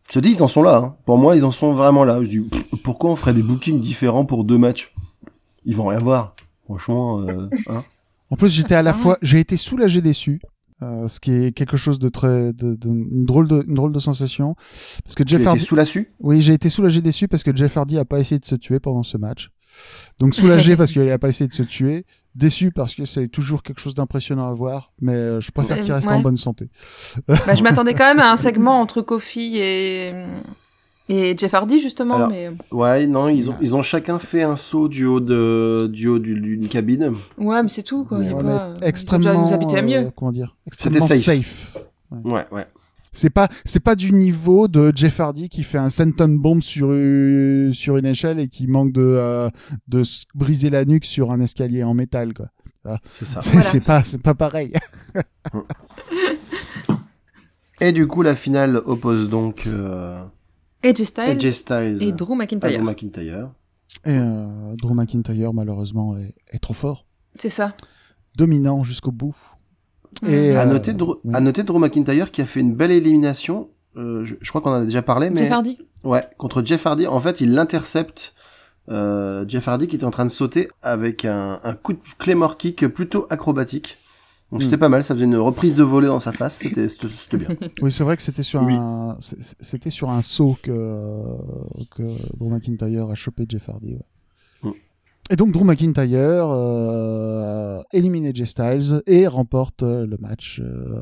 Je 0.08 0.14
te 0.14 0.18
dis, 0.18 0.32
ils 0.32 0.42
en 0.42 0.48
sont 0.48 0.62
là. 0.62 0.76
Hein. 0.76 0.96
Pour 1.06 1.16
moi, 1.18 1.36
ils 1.36 1.44
en 1.44 1.52
sont 1.52 1.72
vraiment 1.72 2.04
là. 2.04 2.18
Je 2.22 2.28
dis, 2.28 2.40
pff, 2.40 2.64
pourquoi 2.82 3.11
on 3.12 3.16
ferait 3.16 3.32
des 3.32 3.44
bookings 3.44 3.80
différents 3.80 4.24
pour 4.26 4.42
deux 4.44 4.58
matchs? 4.58 4.92
Ils 5.64 5.76
vont 5.76 5.86
rien 5.86 6.00
voir. 6.00 6.34
Franchement, 6.64 7.20
euh, 7.22 7.48
hein. 7.68 7.84
En 8.28 8.36
plus, 8.36 8.48
j'étais 8.52 8.74
à 8.74 8.82
la 8.82 8.92
fois, 8.92 9.18
j'ai 9.22 9.38
été 9.40 9.56
soulagé 9.56 10.00
déçu. 10.02 10.40
Euh, 10.83 11.09
ce 11.09 11.20
qui 11.20 11.33
est 11.33 11.53
quelque 11.53 11.76
chose 11.76 11.99
de 11.99 12.09
très, 12.09 12.53
de, 12.53 12.74
de- 12.74 12.89
une 12.89 13.24
drôle 13.24 13.49
de, 13.49 13.64
une 13.68 13.74
drôle 13.74 13.93
de 13.93 13.99
sensation, 13.99 14.55
parce 15.05 15.14
que 15.14 15.22
tu 15.22 15.37
Jeff 15.37 15.47
Hardy, 15.47 15.61
sous 15.64 15.74
la 15.76 15.85
su 15.85 16.12
oui, 16.20 16.41
j'ai 16.41 16.55
été 16.55 16.68
soulagé 16.68 17.01
déçu 17.01 17.28
parce 17.28 17.43
que 17.43 17.55
Jeff 17.55 17.76
Hardy 17.76 17.99
a 17.99 18.05
pas 18.05 18.18
essayé 18.20 18.39
de 18.39 18.45
se 18.47 18.55
tuer 18.55 18.81
pendant 18.81 19.03
ce 19.03 19.16
match. 19.18 19.51
Donc 20.18 20.35
soulagé 20.35 20.76
parce 20.78 20.93
qu'il 20.93 21.09
a 21.11 21.18
pas 21.18 21.28
essayé 21.28 21.49
de 21.49 21.55
se 21.55 21.62
tuer, 21.62 22.05
déçu 22.35 22.70
parce 22.72 22.95
que 22.95 23.05
c'est 23.05 23.28
toujours 23.28 23.62
quelque 23.62 23.81
chose 23.81 23.95
d'impressionnant 23.95 24.49
à 24.49 24.53
voir, 24.53 24.93
mais 25.01 25.12
euh, 25.14 25.41
je 25.41 25.51
préfère 25.51 25.76
Ouais, 25.78 25.83
qu'il 25.85 25.93
reste 25.93 26.07
ouais. 26.09 26.14
en 26.14 26.20
bonne 26.20 26.37
santé. 26.37 26.68
Bah, 27.28 27.55
je 27.55 27.62
m'attendais 27.62 27.95
quand 27.95 28.07
même 28.07 28.20
à 28.20 28.33
un 28.33 28.37
segment 28.37 28.81
entre 28.81 29.03
Kofi 29.03 29.59
et, 29.59 30.12
et 31.12 31.36
Jeff 31.36 31.52
Hardy, 31.54 31.80
justement, 31.80 32.14
Alors, 32.14 32.28
mais 32.30 32.50
Ouais, 32.70 33.06
non, 33.06 33.28
ils 33.28 33.50
ont, 33.50 33.56
ils 33.61 33.74
ont 33.76 33.82
chacun 33.82 34.18
fait 34.18 34.42
un 34.42 34.56
saut 34.56 34.88
du 34.88 35.04
haut 35.06 35.20
de, 35.20 35.90
du 35.92 36.06
haut 36.08 36.18
du- 36.18 36.38
d'une 36.40 36.68
cabine. 36.68 37.12
ouais, 37.38 37.62
mais 37.62 37.68
c'est 37.68 37.82
tout, 37.82 38.04
quoi. 38.04 38.18
Ouais, 38.18 38.30
pas- 38.30 38.70
ont 38.70 38.74
extrêmement, 38.82 39.32
déjà 39.32 39.40
nous 39.48 39.52
habitués 39.52 39.78
à 39.78 39.82
mieux. 39.82 39.96
euh, 40.06 40.11
comment 40.14 40.32
dire, 40.32 40.56
extrêmement 40.66 41.06
safe. 41.06 41.18
safe. 41.18 41.76
Ouais, 42.24 42.46
ouais. 42.52 42.66
C'est 43.12 43.30
pas, 43.30 43.48
c'est 43.64 43.80
pas 43.80 43.96
du 43.96 44.12
niveau 44.12 44.68
de 44.68 44.92
Jeff 44.94 45.18
Hardy 45.18 45.48
qui 45.48 45.64
fait 45.64 45.78
un 45.78 45.88
senton 45.88 46.28
bomb 46.28 46.61
sur 46.61 46.92
une, 46.92 47.72
sur 47.72 47.96
une 47.96 48.06
échelle 48.06 48.38
et 48.38 48.46
qui 48.46 48.68
manque 48.68 48.92
de, 48.92 49.00
euh, 49.02 49.48
de 49.88 50.04
se 50.04 50.26
briser 50.32 50.70
la 50.70 50.84
nuque 50.84 51.04
sur 51.04 51.32
un 51.32 51.40
escalier 51.40 51.82
en 51.82 51.92
métal, 51.92 52.32
quoi. 52.34 52.46
C'est 53.02 53.24
ça. 53.24 53.42
C'est 53.42 53.52
Voilà. 53.52 53.80
pas, 53.84 54.04
c'est 54.04 54.22
pas 54.22 54.34
pareil. 54.34 54.72
Et 57.80 57.92
du 57.92 58.06
coup, 58.06 58.22
la 58.22 58.36
finale 58.36 58.76
oppose 58.84 59.28
donc 59.30 59.64
euh, 59.66 60.22
AJ 60.83 61.05
Styles 61.05 61.24
AJ 61.31 61.53
Styles 61.53 62.03
et 62.03 62.12
Drew 62.12 62.35
McIntyre. 62.35 62.78
Drew 62.78 62.85
McIntyre. 62.85 63.51
Et 64.05 64.11
euh, 64.16 64.74
Drew 64.76 64.95
McIntyre, 64.95 65.53
malheureusement, 65.53 66.16
est, 66.16 66.35
est 66.51 66.59
trop 66.59 66.74
fort. 66.74 67.07
C'est 67.37 67.51
ça. 67.51 67.70
Dominant 68.37 68.85
jusqu'au 68.85 69.11
bout. 69.12 69.37
Mhm. 70.22 70.31
Et, 70.31 70.57
À 70.57 70.62
euh, 70.62 70.66
noter, 70.66 70.93
Drew, 70.93 71.16
oui. 71.24 71.35
à 71.35 71.41
noter 71.41 71.62
Drew 71.62 71.78
McIntyre 71.78 72.31
qui 72.31 72.41
a 72.43 72.47
fait 72.47 72.61
une 72.61 72.74
belle 72.74 72.91
élimination. 72.93 73.68
Euh, 73.97 74.24
je, 74.24 74.37
je 74.41 74.49
crois 74.51 74.61
qu'on 74.61 74.70
en 74.70 74.74
a 74.83 74.85
déjà 74.85 75.03
parlé, 75.03 75.31
mais 75.31 75.39
Jeff 75.39 75.53
Hardy. 75.53 75.78
ouais, 76.05 76.24
contre 76.39 76.62
Jeff 76.64 76.87
Hardy. 76.87 77.07
En 77.07 77.20
fait, 77.20 77.41
il 77.41 77.53
l'intercepte. 77.55 78.35
Euh, 78.89 79.45
Jeff 79.47 79.68
Hardy 79.68 79.87
qui 79.87 79.95
était 79.97 80.05
en 80.05 80.11
train 80.11 80.24
de 80.24 80.31
sauter 80.31 80.68
avec 80.83 81.24
un, 81.24 81.61
un 81.62 81.74
coup 81.74 81.93
de 81.93 81.99
claymore 82.18 82.57
kick 82.57 82.87
plutôt 82.89 83.26
acrobatique. 83.31 83.99
Donc 84.53 84.61
Hmm. 84.61 84.64
c'était 84.64 84.78
pas 84.78 84.88
mal, 84.88 85.05
ça 85.05 85.14
faisait 85.14 85.26
une 85.26 85.36
reprise 85.36 85.76
de 85.76 85.84
volée 85.84 86.09
dans 86.09 86.18
sa 86.18 86.32
face, 86.32 86.57
c'était 86.57 86.86
bien. 87.36 87.48
Oui, 87.82 87.92
c'est 87.92 88.03
vrai 88.03 88.16
que 88.16 88.22
c'était 88.22 88.42
sur 88.42 88.62
Oui. 88.62 88.74
un, 88.76 89.16
c'était 89.20 89.90
sur 89.90 90.11
un 90.11 90.22
saut 90.22 90.57
que, 90.61 91.22
que 91.94 92.03
Drew 92.36 92.48
McIntyre 92.51 93.09
a 93.11 93.14
chopé 93.14 93.46
Jeff 93.48 93.68
Hardy. 93.68 93.94
ouais. 93.94 94.01
Mm. 94.64 94.72
Et 95.30 95.36
donc 95.36 95.53
Drew 95.53 95.62
McIntyre 95.64 96.48
euh, 96.51 97.80
élimine 97.92 98.26
AJ 98.26 98.44
Styles 98.46 99.03
et 99.07 99.28
remporte 99.28 99.84
euh, 99.84 100.05
le 100.05 100.16
match 100.18 100.61
euh, 100.61 101.01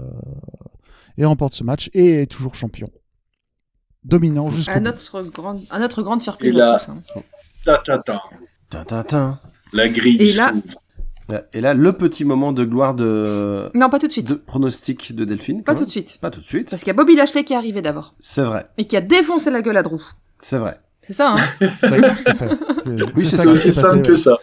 et 1.17 1.25
remporte 1.25 1.55
ce 1.55 1.65
match 1.65 1.89
et 1.95 2.21
est 2.23 2.27
toujours 2.27 2.55
champion. 2.55 2.91
Dominant 4.05 4.51
jusqu'au 4.51 4.73
À 4.73 4.79
bout. 4.79 4.85
notre 4.85 5.23
grande, 5.23 5.61
à 5.71 5.79
notre 5.79 6.03
grande 6.03 6.23
surprise. 6.23 6.51
Et 6.51 6.57
là- 6.57 6.81
tous, 6.85 6.91
hein. 6.93 7.23
Ta, 7.65 8.85
ta, 8.85 9.03
ta. 9.05 9.41
La 9.73 9.89
grille. 9.89 10.17
Et 10.21 10.33
là- 10.35 10.51
s'ouvre. 10.51 10.83
Et 11.53 11.61
là, 11.61 11.75
le 11.75 11.93
petit 11.93 12.25
moment 12.25 12.53
de 12.53 12.65
gloire 12.65 12.95
de, 12.95 13.71
Non, 13.75 13.91
pas 13.91 13.99
tout 13.99 14.07
de 14.07 14.13
suite. 14.13 14.29
de 14.29 14.35
pronostic 14.35 15.15
de 15.15 15.25
Delphine. 15.25 15.63
Pas 15.63 15.75
tout 15.75 15.85
de 15.85 15.91
suite. 15.91 16.19
Pas 16.21 16.31
tout 16.31 16.41
de 16.41 16.45
suite. 16.47 16.71
Parce 16.71 16.83
qu'il 16.83 16.89
y 16.89 16.91
a 16.91 16.95
Bobby 16.97 17.17
Lashley 17.17 17.45
qui 17.45 17.53
est 17.53 17.57
arrivé 17.57 17.83
d'abord. 17.83 18.15
C'est 18.19 18.43
vrai. 18.43 18.67
Et 18.79 18.85
qui 18.87 18.97
a 18.97 19.01
défoncé 19.03 19.51
la 19.51 19.61
gueule 19.63 19.77
à 19.77 19.83
Drew. 19.83 20.01
C'est 20.41 20.57
vrai. 20.59 20.79
C'est 21.03 21.13
ça, 21.13 21.35
hein 21.35 21.37
Oui, 21.61 22.01
tout 22.01 22.23
à 22.27 22.35
fait. 22.35 22.49
C'est 22.85 23.03
Oui, 23.15 23.27
c'est 23.27 23.37
ça 23.37 23.55
s'est 23.55 23.73
simple 23.75 23.99
passé. 23.99 24.03
que 24.03 24.09
ouais. 24.11 24.17
ça. 24.17 24.39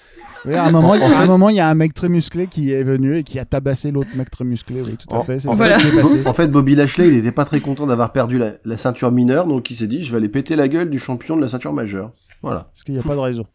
Oui, 0.46 0.54
à 0.54 0.66
un 0.66 0.72
moment, 0.72 0.94
il 0.94 1.02
y 1.02 1.04
a- 1.04 1.08
En 1.08 1.12
un 1.12 1.22
fait- 1.22 1.28
moment, 1.28 1.50
il 1.50 1.56
y 1.56 1.60
a 1.60 1.68
un 1.68 1.74
mec 1.74 1.96
très 1.96 2.08
musclé 2.08 2.46
qui 2.46 2.72
est 2.72 2.84
venu 2.84 3.18
et 3.18 3.24
qui 3.24 3.40
a 3.40 3.46
tabassé 3.46 3.90
l'autre 3.90 4.10
mec 4.16 4.30
très 4.30 4.46
musclé. 4.46 4.82
Oui, 4.84 4.96
tout 4.96 5.08
à 5.14 5.18
En- 5.18 5.24
fait. 5.24 5.40
C'est 5.40 5.48
en 5.48 5.54
ça 5.54 5.58
Voilà. 5.58 5.78
qui 5.78 5.88
s'est 5.88 5.96
passé. 6.02 6.22
En 6.28 6.34
fait, 6.36 6.48
Bobby 6.50 6.76
Lashley, 6.76 7.08
il 7.08 7.16
était 7.16 7.32
pas 7.32 7.46
très 7.46 7.62
content 7.62 7.88
d'avoir 7.88 8.12
perdu 8.12 8.38
la, 8.38 8.52
la 8.64 8.78
ceinture 8.78 9.12
mineure, 9.12 9.48
donc 9.48 9.72
il 9.72 9.76
s'est 9.76 9.88
dit, 9.88 10.04
je 10.04 10.12
vais 10.12 10.18
aller 10.18 10.30
péter 10.30 10.56
la 10.56 10.68
gueule 10.68 10.92
du 10.92 11.00
champion 11.00 11.36
de 11.36 11.42
la 11.42 11.48
ceinture 11.48 11.74
majeure. 11.74 12.12
Voilà. 12.44 12.66
Parce 12.72 12.84
qu'il 12.84 12.94
n'y 12.94 13.00
a 13.00 13.04
pas 13.04 13.16
de 13.16 13.20
raison. 13.22 13.46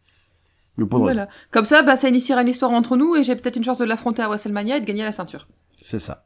Le 0.77 0.87
pauvre. 0.87 1.03
Voilà. 1.03 1.27
Comme 1.51 1.65
ça, 1.65 1.81
bah, 1.81 1.95
ça 1.97 2.09
initiera 2.09 2.41
une 2.41 2.47
histoire 2.47 2.71
entre 2.71 2.95
nous 2.95 3.15
et 3.15 3.23
j'ai 3.23 3.35
peut-être 3.35 3.57
une 3.57 3.63
chance 3.63 3.77
de 3.77 3.85
l'affronter 3.85 4.21
à 4.21 4.27
WrestleMania 4.27 4.77
et 4.77 4.81
de 4.81 4.85
gagner 4.85 5.03
la 5.03 5.11
ceinture. 5.11 5.47
C'est 5.81 5.99
ça. 5.99 6.23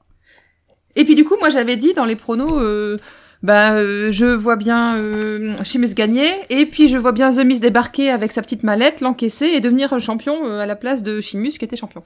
Et 0.96 1.04
puis 1.04 1.16
du 1.16 1.26
coup, 1.26 1.36
moi 1.40 1.50
j'avais 1.50 1.76
dit 1.76 1.94
dans 1.94 2.06
les 2.06 2.16
pronos, 2.16 2.54
euh, 2.54 2.98
bah, 3.46 3.74
euh, 3.74 4.12
je 4.12 4.26
vois 4.26 4.56
bien 4.56 4.96
euh, 4.96 5.56
gagner, 5.94 6.28
et 6.50 6.66
puis 6.66 6.88
je 6.88 6.98
vois 6.98 7.12
bien 7.12 7.32
The 7.32 7.46
Miz 7.46 7.60
débarquer 7.60 8.10
avec 8.10 8.32
sa 8.32 8.42
petite 8.42 8.64
mallette, 8.64 9.02
l'encaisser 9.02 9.46
et 9.46 9.60
devenir 9.60 10.00
champion 10.00 10.46
euh, 10.46 10.60
à 10.60 10.66
la 10.66 10.76
place 10.76 11.04
de 11.04 11.22
Sheamus 11.22 11.52
qui 11.52 11.66
était 11.66 11.76
champion. 11.76 12.04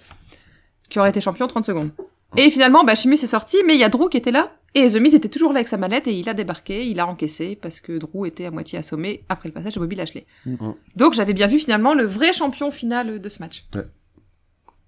Qui 0.90 1.00
aurait 1.00 1.10
été 1.10 1.22
champion 1.22 1.48
30 1.48 1.66
secondes. 1.66 1.92
Et 2.38 2.52
finalement, 2.52 2.84
bah, 2.84 2.96
Sheamus 2.96 3.16
est 3.24 3.28
sorti, 3.28 3.58
mais 3.66 3.74
il 3.76 3.80
y 3.80 3.84
a 3.84 3.90
Drew 3.90 4.08
qui 4.10 4.18
était 4.18 4.32
là, 4.32 4.52
et 4.76 4.88
The 4.88 4.98
Miz 4.98 5.16
était 5.16 5.30
toujours 5.30 5.52
là 5.52 5.58
avec 5.60 5.68
sa 5.68 5.78
mallette, 5.78 6.08
et 6.08 6.14
il 6.14 6.30
a 6.30 6.34
débarqué, 6.36 6.86
il 6.88 7.00
a 7.00 7.08
encaissé, 7.08 7.58
parce 7.60 7.80
que 7.80 7.98
Drew 7.98 8.26
était 8.28 8.46
à 8.46 8.52
moitié 8.52 8.78
assommé 8.78 9.24
après 9.30 9.50
le 9.50 9.54
passage 9.54 9.74
de 9.74 9.80
Bobby 9.80 9.96
Lashley. 9.96 10.26
Mhm. 10.46 10.76
Donc 10.96 11.14
j'avais 11.16 11.34
bien 11.34 11.48
vu 11.48 11.58
finalement 11.60 11.94
le 11.96 12.04
vrai 12.04 12.32
champion 12.34 12.70
final 12.72 13.20
de 13.20 13.30
ce 13.30 13.40
match. 13.42 13.66
Ouais. 13.74 13.86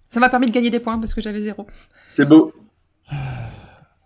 Ça 0.09 0.19
m'a 0.19 0.29
permis 0.29 0.47
de 0.47 0.51
gagner 0.51 0.69
des 0.69 0.79
points 0.79 0.99
parce 0.99 1.13
que 1.13 1.21
j'avais 1.21 1.41
zéro. 1.41 1.65
C'est 2.15 2.25
beau. 2.25 2.53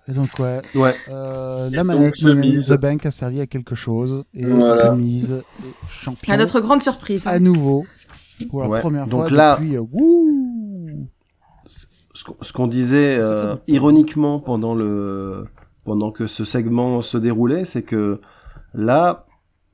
Et 0.07 0.13
donc, 0.13 0.29
ouais. 0.39 0.61
Ouais. 0.75 0.95
euh, 1.09 1.67
Et 1.69 1.75
la 1.75 1.83
manette 1.83 2.21
Miz. 2.21 2.67
The 2.67 2.73
Bank 2.79 3.05
a 3.07 3.11
servi 3.11 3.41
à 3.41 3.47
quelque 3.47 3.73
chose. 3.73 4.23
Et 4.35 4.45
Voilà. 4.45 4.91
The 4.91 4.97
Miz 4.97 5.31
est 5.31 5.89
champion 5.89 6.31
À 6.31 6.37
notre 6.37 6.59
grande 6.61 6.83
surprise. 6.83 7.25
à 7.27 7.39
nouveau 7.39 7.85
pour 8.49 8.61
la 8.61 8.69
Ouais. 8.69 8.79
première 8.81 9.07
Donc 9.07 9.27
fois 9.29 9.35
là- 9.35 9.55
depuis. 9.55 9.75
euh, 9.77 9.81
wouh 9.91 10.54
Ce 12.41 12.53
qu'on- 12.53 12.67
disait 12.67 13.19
euh, 13.23 13.55
ironiquement 13.67 14.39
pendant 14.39 14.73
le 14.75 15.45
pendant 15.83 16.11
que 16.11 16.25
ce 16.27 16.43
segment 16.45 17.01
se 17.01 17.17
déroulait, 17.17 17.65
c'est 17.65 17.83
que 17.83 18.19
là, 18.73 19.25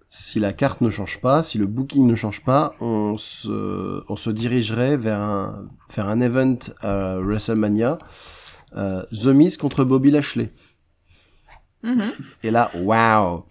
si 0.10 0.40
la 0.42 0.52
carte 0.52 0.82
ne 0.82 0.90
change 0.90 1.22
pas, 1.22 1.42
si 1.44 1.58
le 1.58 1.66
booking 1.68 2.06
ne 2.06 2.16
change 2.16 2.44
pas, 2.44 2.74
on 2.82 3.16
se 3.18 4.02
on 4.12 4.16
se 4.18 4.30
dirigerait 4.30 4.98
vers 4.98 5.20
un 5.22 5.66
vers 5.96 6.08
un 6.10 6.20
event 6.22 6.58
à 6.82 7.16
WrestleMania, 7.20 7.98
euh, 8.76 9.04
The 9.12 9.28
Miz 9.28 9.56
contre 9.58 9.84
Bobby 9.86 10.12
Lashley. 10.12 10.52
Mhm. 11.84 12.12
Et 12.44 12.52
là, 12.52 12.70
waouh 12.76 13.44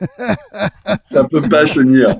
Ça 1.10 1.24
peut 1.24 1.42
pas 1.42 1.64
tenir. 1.66 2.14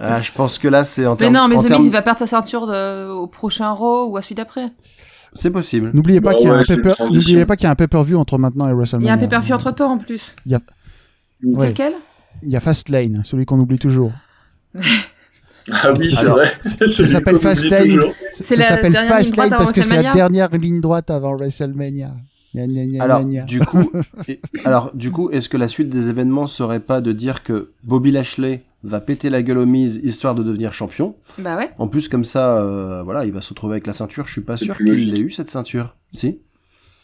Ah, 0.00 0.20
Je 0.20 0.30
pense 0.32 0.58
que 0.58 0.68
là, 0.68 0.84
c'est 0.84 1.06
en 1.06 1.12
Mais 1.12 1.18
termes. 1.18 1.34
non, 1.34 1.48
mais 1.48 1.56
The 1.56 1.80
il 1.80 1.90
va 1.90 2.02
perdre 2.02 2.18
sa 2.20 2.26
ceinture 2.26 2.66
de- 2.66 3.08
au 3.10 3.26
prochain 3.26 3.70
Raw 3.70 4.06
ou 4.10 4.16
à 4.16 4.22
celui 4.22 4.34
d'après. 4.34 4.70
C'est 5.34 5.50
possible. 5.50 5.90
N'oubliez 5.94 6.20
pas 6.20 6.30
Bah 6.32 6.36
qu'il 6.36 6.46
y 6.46 6.50
a 6.50 6.54
ouais, 6.56 6.62
n'oubliez 7.10 7.46
pas 7.46 7.56
qu'il 7.56 7.64
y 7.64 7.66
a 7.66 7.70
un 7.70 7.74
pay-per-view 7.74 8.18
entre 8.18 8.36
maintenant 8.38 8.66
et 8.66 8.70
Il 8.70 8.72
y 8.72 8.76
WrestleMania. 8.76 9.12
a 9.12 9.14
un 9.14 9.18
pay-per-view 9.18 9.54
entre 9.54 9.70
temps 9.72 9.92
en 9.92 9.98
plus. 9.98 10.36
Ouais. 10.46 10.58
C'est 11.60 11.66
lequel? 11.68 11.92
Il 12.42 12.50
y 12.50 12.56
a 12.56 12.60
Fastlane, 12.60 13.22
celui 13.24 13.44
qu'on 13.46 13.58
oublie 13.58 13.78
toujours. 13.78 14.12
Ah 15.70 15.92
oui, 15.96 16.10
c'est 16.10 16.26
vrai. 16.26 16.50
Ça 16.60 17.06
s'appelle 17.06 17.38
Fastlane. 17.38 18.00
Ça 18.32 18.62
s'appelle 18.62 18.96
Fastlane 18.96 19.50
parce 19.50 19.70
que 19.70 19.80
c'est 19.80 19.90
la 19.94 20.02
WrestleMania? 20.02 20.12
dernière 20.12 20.48
ligne 20.50 20.80
droite 20.80 21.08
avant 21.08 21.36
WrestleMania. 21.36 22.10
Gna, 22.54 22.66
gna, 22.66 22.84
gna, 22.86 23.02
Alors, 23.04 23.20
gna, 23.24 23.40
gna. 23.40 23.44
du 23.44 23.60
coup, 23.60 23.90
et- 24.28 24.40
alors, 24.64 24.94
du 24.94 25.10
coup, 25.10 25.30
est-ce 25.30 25.48
que 25.48 25.56
la 25.56 25.68
suite 25.68 25.88
des 25.88 26.08
événements 26.10 26.46
serait 26.46 26.80
pas 26.80 27.00
de 27.00 27.12
dire 27.12 27.42
que 27.42 27.70
Bobby 27.84 28.10
Lashley 28.10 28.62
va 28.84 29.00
péter 29.00 29.30
la 29.30 29.42
gueule 29.42 29.58
aux 29.58 29.66
Miz 29.66 29.96
histoire 30.02 30.34
de 30.34 30.42
devenir 30.42 30.74
champion? 30.74 31.14
Bah 31.38 31.56
ouais. 31.56 31.70
En 31.78 31.88
plus, 31.88 32.08
comme 32.08 32.24
ça, 32.24 32.58
euh, 32.58 33.02
voilà, 33.02 33.24
il 33.24 33.32
va 33.32 33.40
se 33.40 33.50
retrouver 33.50 33.74
avec 33.74 33.86
la 33.86 33.92
ceinture. 33.94 34.26
Je 34.26 34.32
suis 34.32 34.40
pas 34.42 34.56
sûr 34.58 34.76
qu'il 34.76 34.86
logique. 34.86 35.16
ait 35.18 35.20
eu 35.20 35.30
cette 35.30 35.50
ceinture. 35.50 35.96
Si? 36.12 36.38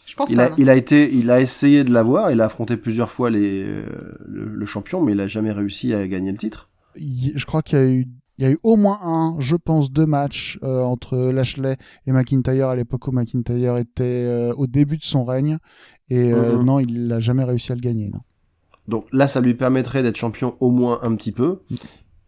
Je 0.05 0.15
pense 0.15 0.29
Il 0.29 0.37
pas. 0.37 0.45
a, 0.45 0.49
il 0.57 0.69
a 0.69 0.75
été, 0.75 1.13
il 1.13 1.29
a 1.31 1.39
essayé 1.39 1.83
de 1.83 1.91
l'avoir. 1.93 2.31
Il 2.31 2.41
a 2.41 2.45
affronté 2.45 2.77
plusieurs 2.77 3.11
fois 3.11 3.29
les, 3.29 3.63
euh, 3.63 3.83
le, 4.27 4.45
le 4.45 4.65
champion, 4.65 5.01
mais 5.01 5.13
il 5.13 5.19
a 5.21 5.27
jamais 5.27 5.51
réussi 5.51 5.93
à 5.93 6.07
gagner 6.07 6.31
le 6.31 6.37
titre. 6.37 6.69
Je 6.95 7.45
crois 7.45 7.61
qu'il 7.61 7.77
y 7.77 7.81
a 7.81 7.85
eu 7.85 8.07
il 8.39 8.43
y 8.43 8.47
a 8.47 8.51
eu 8.51 8.57
au 8.63 8.77
moins 8.77 8.99
un, 9.03 9.35
je 9.39 9.55
pense, 9.57 9.91
deux 9.91 10.05
matchs 10.05 10.57
euh, 10.63 10.81
entre 10.81 11.17
Lashley 11.17 11.75
et 12.07 12.11
McIntyre 12.13 12.69
à 12.69 12.75
l'époque 12.77 13.05
où 13.07 13.11
McIntyre 13.11 13.75
était 13.77 14.03
euh, 14.05 14.53
au 14.55 14.65
début 14.65 14.95
de 14.97 15.03
son 15.03 15.25
règne. 15.25 15.57
Et 16.09 16.31
euh, 16.31 16.57
Mhm. 16.57 16.63
non, 16.63 16.79
il 16.79 17.07
n'a 17.07 17.19
jamais 17.19 17.43
réussi 17.43 17.71
à 17.73 17.75
le 17.75 17.81
gagner. 17.81 18.09
Non. 18.09 18.21
Donc 18.87 19.05
là, 19.11 19.27
ça 19.27 19.41
lui 19.41 19.53
permettrait 19.55 20.01
d'être 20.03 20.15
champion 20.15 20.55
au 20.61 20.71
moins 20.71 20.99
un 21.03 21.13
petit 21.15 21.33
peu. 21.33 21.59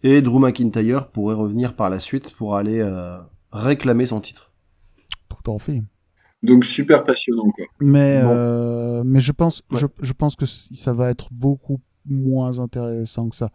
Et 0.03 0.21
Drew 0.21 0.39
McIntyre 0.39 1.07
pourrait 1.07 1.33
revenir 1.35 1.75
par 1.75 1.89
la 1.89 1.99
suite 1.99 2.31
pour 2.35 2.55
aller 2.57 2.79
euh, 2.81 3.17
réclamer 3.53 4.05
son 4.05 4.19
titre. 4.19 4.51
Tout 5.29 5.49
en 5.49 5.59
fait. 5.59 5.81
Donc 6.43 6.65
super 6.65 7.03
passionnant 7.03 7.49
quoi. 7.51 7.65
Mais, 7.79 8.21
Bon. 8.21 8.29
euh, 8.31 9.03
mais 9.05 9.21
je 9.21 9.31
pense, 9.31 9.63
Ouais. 9.71 9.79
je, 9.79 9.85
je 10.01 10.11
pense 10.13 10.35
que 10.35 10.45
ça 10.45 10.91
va 10.91 11.09
être 11.09 11.29
beaucoup 11.31 11.79
moins 12.05 12.59
intéressant 12.59 13.29
que 13.29 13.35
ça. 13.35 13.49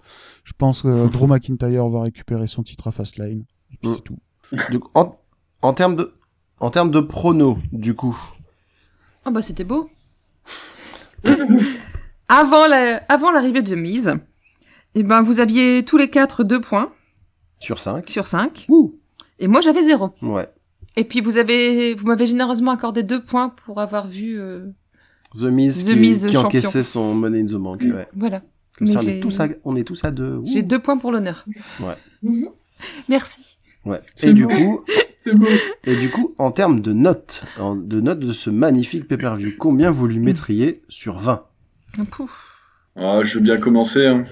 Je 0.45 0.53
pense 0.57 0.83
que 0.83 1.09
Drew 1.09 1.27
McIntyre 1.29 1.89
va 1.89 2.03
récupérer 2.03 2.47
son 2.47 2.63
titre 2.63 2.89
à 2.89 2.93
Fastlane. 2.93 3.45
Et 3.73 3.77
puis 3.77 3.91
Mm. 3.91 3.95
c'est 3.97 4.03
tout. 4.03 4.19
Du 4.71 4.79
coup, 4.79 4.91
en, 4.95 5.19
en 5.63 5.73
termes 5.73 5.97
de, 5.97 6.15
en 6.61 6.71
termes 6.71 6.91
de 6.91 7.01
pronos, 7.01 7.57
du 7.73 7.95
coup, 7.95 8.17
Oh 9.27 9.31
bah 9.33 9.43
c'était 9.43 9.65
beau. 9.65 9.91
avant 12.29 12.67
la, 12.67 12.99
avant 13.09 13.31
l'arrivée 13.31 13.63
de 13.63 13.75
Mise, 13.75 14.15
eh 14.95 15.03
ben 15.03 15.23
vous 15.23 15.41
aviez 15.41 15.85
tous 15.85 15.97
les 15.97 16.09
quatre 16.11 16.45
deux 16.45 16.61
points 16.61 16.93
sur 17.61 17.79
5. 17.81 18.09
sur 18.09 18.27
5 18.27 18.67
Ouh. 18.69 18.95
et 19.39 19.49
moi 19.49 19.61
j'avais 19.61 19.83
zéro. 19.83 20.11
Ouais. 20.23 20.49
Et 20.97 21.05
puis 21.05 21.21
vous 21.21 21.37
avez, 21.39 21.95
vous 21.95 22.07
m'avez 22.07 22.27
généreusement 22.27 22.71
accordé 22.71 23.03
deux 23.03 23.23
points 23.23 23.51
pour 23.65 23.81
avoir 23.81 24.07
vu, 24.09 24.39
euh, 24.41 24.67
The 25.41 25.45
Miz 25.45 25.85
The 25.85 25.89
qui, 25.91 25.97
Miz 25.97 26.27
qui 26.27 26.33
champion. 26.33 26.47
encaissait 26.49 26.83
son 26.85 27.15
Money 27.15 27.41
in 27.43 27.47
the 27.47 27.53
Bank. 27.55 27.81
Ouais. 27.83 28.07
voilà. 28.17 28.43
Comme 28.79 28.89
Mais 28.89 28.93
ça, 28.93 28.99
on 29.01 29.03
j'ai- 29.03 29.19
est, 29.19 29.21
tous 29.21 29.41
à, 29.41 29.49
on 29.65 29.77
est 29.77 29.85
tous 29.85 30.05
à 30.05 30.11
deux. 30.11 30.41
J'ai 30.45 30.63
deux 30.63 30.79
points 30.79 30.99
pour 30.99 31.11
l'honneur. 31.13 31.45
Mhm. 32.23 32.49
Merci. 33.09 33.59
Ouais. 33.85 34.01
Et 34.23 34.33
du 34.33 34.47
coup, 34.47 34.85
et 35.85 35.97
du 35.97 36.11
coup, 36.11 36.35
en 36.39 36.51
termes 36.51 36.81
de 36.81 36.93
notes, 36.93 37.45
en- 37.59 37.75
de 37.77 38.01
notes 38.01 38.21
de 38.21 38.33
ce 38.33 38.51
magnifique 38.51 39.09
pay-per-view, 39.09 39.53
combien 39.59 39.91
vous 39.91 40.07
lui 40.07 40.19
mettriez 40.19 40.83
sur 40.89 41.19
20 41.19 41.45
Pouf. 42.11 42.31
Ah, 42.97 43.21
je 43.25 43.39
veux 43.39 43.45
bien 43.45 43.57
commencer. 43.59 44.07
hein. 44.07 44.25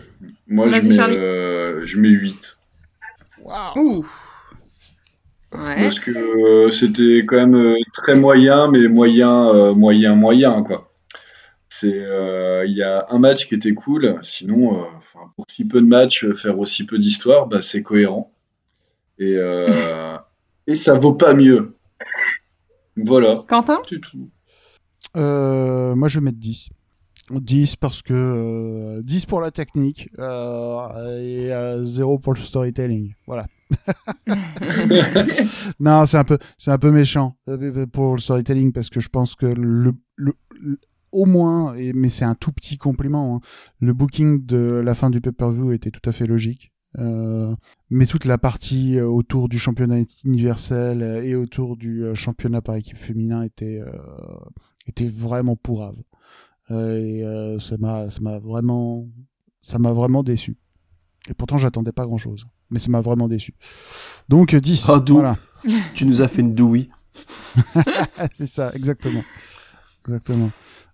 Moi, 0.48 0.68
je 0.70 0.88
mets, 0.88 0.98
euh, 1.18 1.86
je 1.86 1.98
mets 1.98 2.08
8. 2.10 2.58
Ouh. 3.76 4.04
Ouais. 5.52 5.82
Parce 5.82 6.00
que 6.00 6.10
euh, 6.10 6.70
c'était 6.72 7.24
quand 7.26 7.36
même 7.36 7.54
euh, 7.54 7.76
très 7.92 8.16
moyen, 8.16 8.68
mais 8.70 8.88
moyen, 8.88 9.48
euh, 9.54 9.72
moyen, 9.74 10.14
moyen, 10.16 10.62
quoi. 10.62 10.90
C'est, 11.80 11.92
euh, 11.92 12.64
il 12.66 12.76
y 12.76 12.82
a 12.82 13.06
un 13.08 13.18
match 13.18 13.46
qui 13.48 13.54
était 13.54 13.74
cool. 13.74 14.18
Sinon, 14.22 14.80
euh, 14.80 14.84
pour 15.36 15.44
si 15.50 15.66
peu 15.66 15.80
de 15.80 15.86
matchs, 15.86 16.24
euh, 16.24 16.34
faire 16.34 16.58
aussi 16.58 16.86
peu 16.86 16.98
d'histoire, 16.98 17.46
bah, 17.46 17.62
c'est 17.62 17.82
cohérent. 17.82 18.32
Et, 19.18 19.34
euh, 19.36 20.16
et 20.66 20.76
ça 20.76 20.94
vaut 20.94 21.14
pas 21.14 21.34
mieux. 21.34 21.76
Voilà, 22.96 23.44
Quentin? 23.48 23.82
C'est 23.88 24.00
tout. 24.00 24.30
Euh, 25.16 25.94
moi, 25.96 26.06
je 26.08 26.20
vais 26.20 26.24
mettre 26.24 26.38
10. 26.38 26.68
10 27.30 27.76
parce 27.76 28.02
que 28.02 28.12
euh, 28.12 29.02
10 29.02 29.26
pour 29.26 29.40
la 29.40 29.50
technique 29.50 30.10
euh, 30.18 31.18
et 31.20 31.52
euh, 31.52 31.82
0 31.82 32.18
pour 32.18 32.34
le 32.34 32.40
storytelling. 32.40 33.14
Voilà. 33.26 33.46
non, 35.80 36.04
c'est 36.04 36.18
un 36.18 36.24
peu 36.24 36.38
c'est 36.58 36.70
un 36.70 36.78
peu 36.78 36.90
méchant 36.90 37.36
pour 37.92 38.12
le 38.14 38.20
storytelling 38.20 38.72
parce 38.72 38.90
que 38.90 39.00
je 39.00 39.08
pense 39.08 39.34
que 39.34 39.46
le, 39.46 39.92
le- 40.16 40.34
le- 40.60 40.78
au 41.14 41.26
moins 41.26 41.74
et 41.74 41.92
mais 41.92 42.08
c'est 42.08 42.24
un 42.24 42.34
tout 42.34 42.52
petit 42.52 42.76
compliment 42.76 43.36
hein, 43.36 43.40
le 43.80 43.92
booking 43.92 44.44
de 44.44 44.82
la 44.84 44.94
fin 44.94 45.10
du 45.10 45.20
pay-per-view 45.20 45.72
était 45.72 45.90
tout 45.90 46.08
à 46.08 46.12
fait 46.12 46.26
logique. 46.26 46.70
Euh, 46.98 47.54
mais 47.90 48.06
toute 48.06 48.24
la 48.24 48.38
partie 48.38 48.98
euh, 48.98 49.08
autour 49.08 49.48
du 49.48 49.58
championnat 49.58 50.02
universel 50.24 51.02
euh, 51.02 51.24
et 51.24 51.34
autour 51.34 51.76
du 51.76 52.04
championnat 52.14 52.60
par 52.60 52.76
équipe 52.76 52.98
féminin 52.98 53.42
était 53.42 53.80
euh, 53.80 53.90
était 54.86 55.08
vraiment 55.08 55.56
pourrave. 55.56 55.96
Euh, 56.70 57.56
et 57.56 57.60
ça 57.60 57.76
m'a 57.78 58.38
vraiment 58.38 59.08
ça 59.60 59.78
vraiment 59.78 60.22
déçu. 60.22 60.56
Et 61.28 61.34
pourtant, 61.34 61.56
j'attendais 61.56 61.92
pas 61.92 62.04
grand 62.04 62.18
chose. 62.18 62.46
Mais 62.70 62.78
ça 62.78 62.90
m'a 62.90 63.00
vraiment 63.00 63.28
déçu. 63.28 63.54
Donc, 64.28 64.54
10. 64.54 64.88
Oh, 64.90 65.00
d'où 65.00 65.14
voilà. 65.14 65.38
Tu 65.94 66.04
nous 66.04 66.20
as 66.20 66.28
fait 66.28 66.42
une 66.42 66.54
douille. 66.54 66.90
c'est 68.34 68.46
ça, 68.46 68.72
exactement. 68.74 69.22
Exactement. 70.06 70.50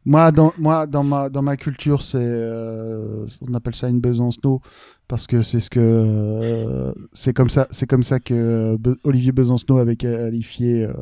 Moi, 0.06 0.32
dans, 0.32 0.52
moi, 0.58 0.86
dans 0.86 1.04
ma, 1.04 1.28
dans 1.28 1.42
ma 1.42 1.56
culture, 1.56 2.02
c'est, 2.02 2.18
euh, 2.20 3.26
on 3.46 3.52
appelle 3.54 3.74
ça 3.74 3.88
une 3.88 4.00
Besancenot 4.00 4.60
parce 5.08 5.26
que 5.26 5.42
c'est 5.42 5.60
ce 5.60 5.68
que, 5.70 5.78
euh, 5.80 6.92
c'est 7.12 7.34
comme 7.34 7.50
ça, 7.50 7.66
c'est 7.70 7.86
comme 7.88 8.02
ça 8.02 8.18
que 8.18 8.32
euh, 8.34 8.76
Be- 8.78 8.96
Olivier 9.04 9.32
Besancenot 9.32 9.78
avait 9.78 9.96
qualifié 9.96 10.84
euh, 10.84 10.92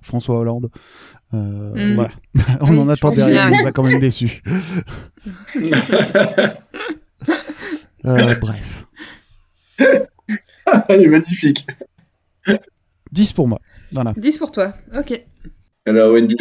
François 0.00 0.38
Hollande. 0.38 0.70
Euh, 1.34 1.72
Mm. 1.74 1.94
Voilà. 1.94 2.10
on 2.60 2.70
Oui, 2.72 2.78
en 2.80 2.88
attendait 2.90 3.22
rien, 3.24 3.50
il 3.50 3.60
nous 3.62 3.66
a 3.66 3.72
quand 3.72 3.82
même 3.84 3.98
déçus. 3.98 4.42
Euh, 8.04 8.34
bref. 8.34 8.84
Elle 9.78 11.02
est 11.02 11.06
magnifique. 11.08 11.64
10 13.12 13.32
pour 13.32 13.46
moi. 13.46 13.60
Voilà. 13.92 14.12
10 14.16 14.38
pour 14.38 14.50
toi. 14.50 14.72
Ok. 14.96 15.24
Alors, 15.86 16.12
Wendy, 16.12 16.34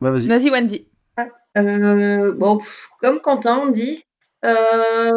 Bah, 0.00 0.10
vas-y. 0.10 0.26
Vas-y, 0.26 0.50
Wendy. 0.50 0.86
Euh, 1.56 2.32
bon, 2.32 2.58
pff, 2.58 2.88
comme 3.00 3.20
Quentin, 3.20 3.70
10. 3.70 4.04
Euh, 4.44 5.10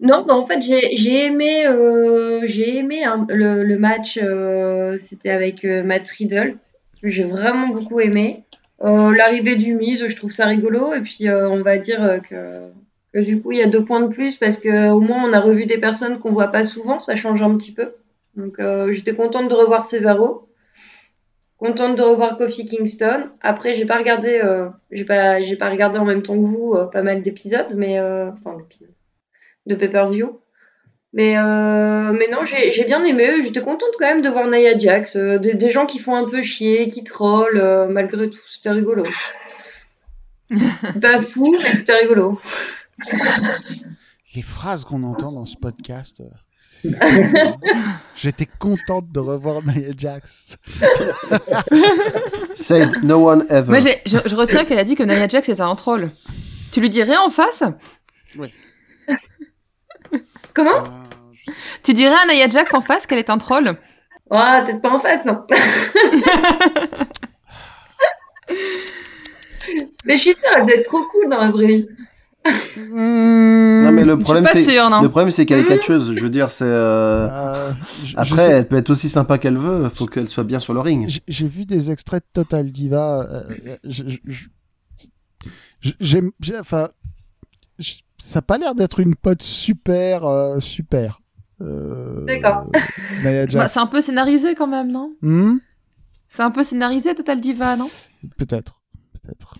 non, 0.00 0.24
bah, 0.26 0.34
en 0.34 0.44
fait, 0.44 0.60
j'ai 0.60 0.96
j'ai 0.96 1.26
aimé, 1.26 1.66
euh, 1.66 2.40
j'ai 2.44 2.78
aimé 2.78 3.04
hein, 3.04 3.26
le, 3.28 3.62
le 3.62 3.78
match, 3.78 4.18
euh, 4.22 4.96
c'était 4.96 5.30
avec 5.30 5.64
euh, 5.64 5.82
Matt 5.84 6.08
Riddle. 6.08 6.56
J'ai 7.02 7.24
vraiment 7.24 7.68
beaucoup 7.68 8.00
aimé. 8.00 8.44
Euh, 8.82 9.14
L'arrivée 9.14 9.56
du 9.56 9.74
Miz, 9.74 10.06
je 10.08 10.16
trouve 10.16 10.30
ça 10.32 10.46
rigolo. 10.46 10.92
Et 10.94 11.00
puis, 11.00 11.28
euh, 11.28 11.48
on 11.48 11.62
va 11.62 11.78
dire 11.78 12.02
euh, 12.02 12.18
que, 12.18 12.70
que 13.12 13.20
du 13.20 13.40
coup, 13.40 13.52
il 13.52 13.58
y 13.58 13.62
a 13.62 13.66
deux 13.66 13.84
points 13.84 14.00
de 14.00 14.08
plus 14.12 14.36
parce 14.36 14.58
que 14.58 14.90
au 14.90 15.00
moins, 15.00 15.22
on 15.24 15.32
a 15.32 15.40
revu 15.40 15.66
des 15.66 15.78
personnes 15.78 16.18
qu'on 16.18 16.30
voit 16.30 16.48
pas 16.48 16.64
souvent. 16.64 16.98
Ça 16.98 17.14
change 17.14 17.42
un 17.42 17.56
petit 17.56 17.72
peu. 17.72 17.92
Donc, 18.36 18.58
euh, 18.58 18.92
j'étais 18.92 19.14
contente 19.14 19.48
de 19.48 19.54
revoir 19.54 19.84
Cesaro. 19.84 20.43
Contente 21.64 21.96
de 21.96 22.02
revoir 22.02 22.36
Kofi 22.36 22.66
Kingston. 22.66 23.30
Après, 23.40 23.72
j'ai 23.72 23.86
pas 23.86 23.96
regardé, 23.96 24.38
euh, 24.44 24.68
en 24.68 26.04
même 26.04 26.20
temps 26.20 26.34
que 26.34 26.44
vous 26.44 26.74
euh, 26.74 26.84
pas 26.84 27.00
mal 27.00 27.22
d'épisodes, 27.22 27.72
mais 27.74 27.98
euh, 27.98 28.28
enfin 28.32 28.58
d'épisodes 28.58 28.92
de 29.64 29.74
pay-per-view. 29.74 30.40
Mais 31.14 31.38
euh, 31.38 32.12
non, 32.30 32.44
j'ai 32.44 32.84
bien 32.84 33.02
aimé. 33.04 33.42
J'étais 33.42 33.62
contente 33.62 33.92
quand 33.98 34.06
même 34.06 34.20
de 34.20 34.28
voir 34.28 34.46
Nia 34.46 34.76
Jax, 34.76 35.16
des, 35.16 35.54
des 35.54 35.70
gens 35.70 35.86
qui 35.86 36.00
font 36.00 36.14
un 36.16 36.28
peu 36.28 36.42
chier, 36.42 36.86
qui 36.88 37.02
trollent 37.02 37.88
malgré 37.88 38.28
tout. 38.28 38.46
C'était 38.46 38.68
rigolo. 38.68 39.04
C'était 40.82 41.00
pas 41.00 41.22
fou, 41.22 41.56
mais 41.62 41.72
c'était 41.72 41.96
rigolo. 41.96 42.38
Les 44.36 44.42
phrases 44.42 44.84
qu'on 44.84 45.02
entend 45.02 45.32
dans 45.32 45.46
ce 45.46 45.56
podcast. 45.56 46.22
J'étais 48.16 48.46
contente 48.58 49.10
de 49.10 49.20
revoir 49.20 49.62
Nia 49.64 49.90
Jax. 49.96 50.56
Said 52.54 53.02
no 53.02 53.28
one 53.28 53.44
ever. 53.50 53.70
Moi, 53.70 53.80
je, 53.80 53.88
je 54.24 54.34
retiens 54.34 54.64
qu'elle 54.64 54.78
a 54.78 54.84
dit 54.84 54.94
que 54.94 55.02
Nia 55.02 55.26
Jax 55.28 55.48
était 55.48 55.60
un 55.60 55.74
troll. 55.74 56.10
Tu 56.72 56.80
lui 56.80 56.90
dirais 56.90 57.16
en 57.16 57.30
face? 57.30 57.62
Comment? 60.54 60.70
Euh, 60.76 61.32
je- 61.46 61.50
Tu 61.82 61.92
dirais 61.94 62.14
à 62.22 62.26
Nia 62.32 62.48
Jax 62.48 62.72
en 62.74 62.80
face 62.80 63.06
qu'elle 63.06 63.18
est 63.18 63.30
un 63.30 63.38
troll? 63.38 63.76
Ah, 64.30 64.62
peut-être 64.64 64.80
pas 64.80 64.90
en 64.90 64.98
face, 64.98 65.24
non. 65.24 65.42
mais 70.04 70.16
je 70.16 70.20
suis 70.22 70.34
sûre, 70.34 70.50
elle 70.56 70.64
doit 70.64 70.74
être 70.76 70.84
trop 70.84 71.02
cool 71.06 71.28
dans 71.30 71.40
la 71.40 71.50
vraie 71.50 71.66
vie. 71.66 71.88
Non, 72.46 73.92
mais 73.92 74.04
le 74.04 74.18
problème, 74.18 74.44
c'est. 74.52 74.76
non. 74.90 75.00
Le 75.02 75.08
problème, 75.08 75.30
c'est 75.30 75.46
qu'elle 75.46 75.60
est 75.60 75.62
Mhm. 75.62 75.68
catcheuse. 75.68 76.14
Je 76.14 76.20
veux 76.22 76.30
dire, 76.30 76.50
c'est. 76.50 76.64
euh, 76.64 77.28
Euh, 77.28 77.72
Après, 78.16 78.46
sais- 78.46 78.52
elle 78.52 78.68
peut 78.68 78.76
être 78.76 78.90
aussi 78.90 79.08
sympa 79.08 79.38
qu'elle 79.38 79.56
veut. 79.58 79.88
Faut 79.88 80.06
qu'elle 80.06 80.28
soit 80.28 80.44
bien 80.44 80.60
sur 80.60 80.74
le 80.74 80.80
ring. 80.80 81.08
j'ai- 81.26 81.48
vu 81.48 81.64
des 81.66 81.90
extraits 81.90 82.22
de 82.22 82.42
Total 82.42 82.70
Diva. 82.70 83.22
euh, 83.30 83.76
J'aime. 86.00 86.30
Enfin, 86.60 86.88
ça 88.18 88.38
a 88.38 88.42
pas 88.42 88.58
l'air 88.58 88.74
d'être 88.74 89.00
une 89.00 89.14
pote 89.14 89.42
super, 89.42 90.24
euh, 90.24 90.60
super. 90.60 91.20
Euh, 91.60 92.24
D'accord. 92.24 92.66
Bah. 93.52 93.68
C'est 93.68 93.80
un 93.80 93.86
peu 93.86 94.02
scénarisé 94.02 94.54
quand 94.54 94.66
même, 94.66 94.90
non? 94.90 95.12
Hmm? 95.22 95.56
C'est 96.28 96.42
un 96.42 96.50
peu 96.50 96.64
scénarisé 96.64 97.14
Total 97.14 97.40
Diva, 97.40 97.76
non? 97.76 97.88
Peut-être, 98.38 98.80
peut-être. 99.12 99.54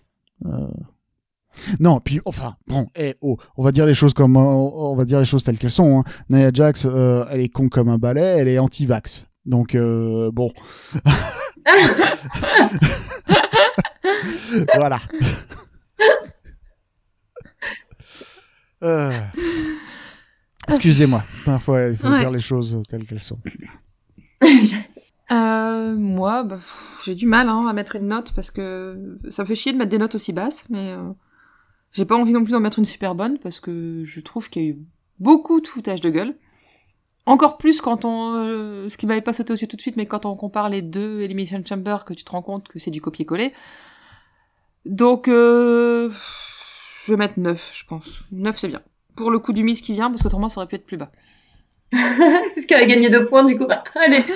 Euh, 1.70 1.76
Non, 1.80 2.00
puis 2.00 2.20
enfin, 2.24 2.56
bon, 2.66 2.88
eh, 2.96 3.14
oh, 3.20 3.36
on 3.56 3.62
va 3.64 3.72
dire 3.72 3.86
les 3.86 3.94
choses 3.94 4.14
comme 4.14 4.36
on, 4.36 4.90
on 4.92 4.94
va 4.96 5.04
dire 5.04 5.18
les 5.18 5.24
choses 5.24 5.44
telles 5.44 5.58
qu'elles 5.58 5.70
sont. 5.70 6.00
Hein. 6.00 6.04
Nia 6.30 6.50
Jax, 6.52 6.86
euh, 6.86 7.24
elle 7.30 7.40
est 7.40 7.48
con 7.48 7.68
comme 7.68 7.88
un 7.88 7.98
balai, 7.98 8.20
elle 8.20 8.48
est 8.48 8.58
anti-vax. 8.58 9.26
Donc 9.46 9.74
euh, 9.74 10.30
bon, 10.32 10.50
voilà. 14.74 14.98
Euh, 18.82 19.10
Excusez-moi, 20.68 21.22
parfois 21.44 21.84
il 21.88 21.96
faut 21.96 22.08
Ouais. 22.08 22.20
dire 22.20 22.30
les 22.30 22.38
choses 22.40 22.82
telles 22.88 23.04
qu'elles 23.06 23.22
sont. 23.22 23.38
Euh, 25.30 25.94
moi, 25.96 26.42
bah, 26.42 26.58
j'ai 27.04 27.14
du 27.14 27.26
mal 27.26 27.48
hein, 27.48 27.66
à 27.66 27.72
mettre 27.72 27.96
une 27.96 28.08
note 28.08 28.32
parce 28.34 28.50
que 28.50 29.18
ça 29.30 29.42
me 29.42 29.48
fait 29.48 29.54
chier 29.54 29.72
de 29.72 29.78
mettre 29.78 29.90
des 29.90 29.98
notes 29.98 30.14
aussi 30.14 30.32
basses, 30.32 30.64
mais 30.68 30.92
euh, 30.92 31.10
j'ai 31.94 32.04
pas 32.04 32.16
envie 32.16 32.32
non 32.32 32.42
plus 32.42 32.52
d'en 32.52 32.60
mettre 32.60 32.78
une 32.78 32.84
super 32.84 33.14
bonne 33.14 33.38
parce 33.38 33.60
que 33.60 34.02
je 34.04 34.20
trouve 34.20 34.50
qu'il 34.50 34.62
y 34.62 34.66
a 34.66 34.68
eu 34.70 34.78
beaucoup 35.20 35.60
de 35.60 35.68
foutage 35.68 36.00
de 36.00 36.10
gueule. 36.10 36.36
Encore 37.24 37.56
plus 37.56 37.80
quand 37.80 38.04
on, 38.04 38.34
euh, 38.36 38.88
ce 38.90 38.98
qui 38.98 39.06
m'avait 39.06 39.22
pas 39.22 39.32
sauté 39.32 39.52
aux 39.52 39.56
yeux 39.56 39.66
tout 39.66 39.76
de 39.76 39.80
suite, 39.80 39.96
mais 39.96 40.04
quand 40.04 40.26
on 40.26 40.34
compare 40.34 40.68
les 40.68 40.82
deux 40.82 41.22
Elimination 41.22 41.62
Chamber, 41.66 42.04
que 42.04 42.12
tu 42.12 42.22
te 42.24 42.32
rends 42.32 42.42
compte 42.42 42.68
que 42.68 42.78
c'est 42.78 42.90
du 42.90 43.00
copier-coller. 43.00 43.54
Donc, 44.84 45.28
euh, 45.28 46.10
je 47.06 47.12
vais 47.12 47.16
mettre 47.16 47.38
9, 47.38 47.70
je 47.72 47.84
pense. 47.86 48.06
9 48.32 48.58
c'est 48.58 48.68
bien. 48.68 48.82
Pour 49.16 49.30
le 49.30 49.38
coup 49.38 49.52
du 49.52 49.62
Miss 49.62 49.80
qui 49.80 49.94
vient, 49.94 50.10
parce 50.10 50.22
qu'autrement 50.22 50.50
ça 50.50 50.58
aurait 50.58 50.66
pu 50.66 50.74
être 50.74 50.84
plus 50.84 50.98
bas. 50.98 51.12
Parce 51.92 52.66
qu'elle 52.66 52.82
a 52.82 52.86
gagné 52.86 53.08
deux 53.08 53.24
points, 53.24 53.44
du 53.44 53.56
coup. 53.56 53.66
Allez. 53.94 54.24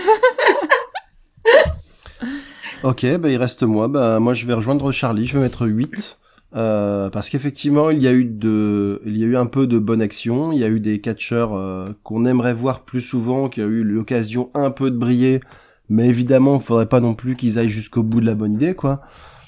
Ok, 2.85 3.05
bah, 3.17 3.29
il 3.29 3.37
reste 3.37 3.65
moi. 3.65 3.89
Bah, 3.89 4.21
moi, 4.21 4.35
je 4.35 4.47
vais 4.47 4.55
rejoindre 4.55 4.93
Charlie. 4.93 5.27
Je 5.27 5.37
vais 5.37 5.43
mettre 5.43 5.67
8. 5.67 6.17
Euh, 6.57 7.11
parce 7.11 7.29
qu'effectivement, 7.29 7.91
il 7.91 8.03
y 8.03 8.09
a 8.09 8.13
eu 8.13 8.25
de, 8.25 9.03
il 9.05 9.19
y 9.19 9.25
a 9.25 9.27
eu 9.27 9.37
un 9.37 9.47
peu 9.47 9.67
de 9.67 9.79
bonne 9.79 10.01
action. 10.01 10.53
Il 10.53 10.59
y 10.59 10.65
a 10.65 10.69
eu 10.69 10.81
des 10.81 11.01
catcheurs 11.01 11.55
euh, 11.55 11.91
qu'on 12.03 12.25
aimerait 12.25 12.55
voir 12.55 12.85
plus 12.85 13.01
souvent, 13.01 13.49
qui 13.49 13.61
ont 13.61 13.67
eu 13.67 13.85
l'occasion 13.85 14.51
un 14.55 14.71
peu 14.71 14.91
de 14.91 14.97
briller. 14.97 15.41
Mais 15.89 16.07
évidemment, 16.09 16.57
il 16.57 16.63
faudrait 16.63 16.89
pas 16.89 17.01
non 17.01 17.15
plus 17.15 17.37
qu'ils 17.37 17.59
aillent 17.59 17.71
jusqu'au 17.71 18.03
bout 18.03 18.21
de 18.21 18.27
la 18.27 18.35
bonne 18.35 18.53
idée, 18.53 18.75
quoi. 18.75 19.03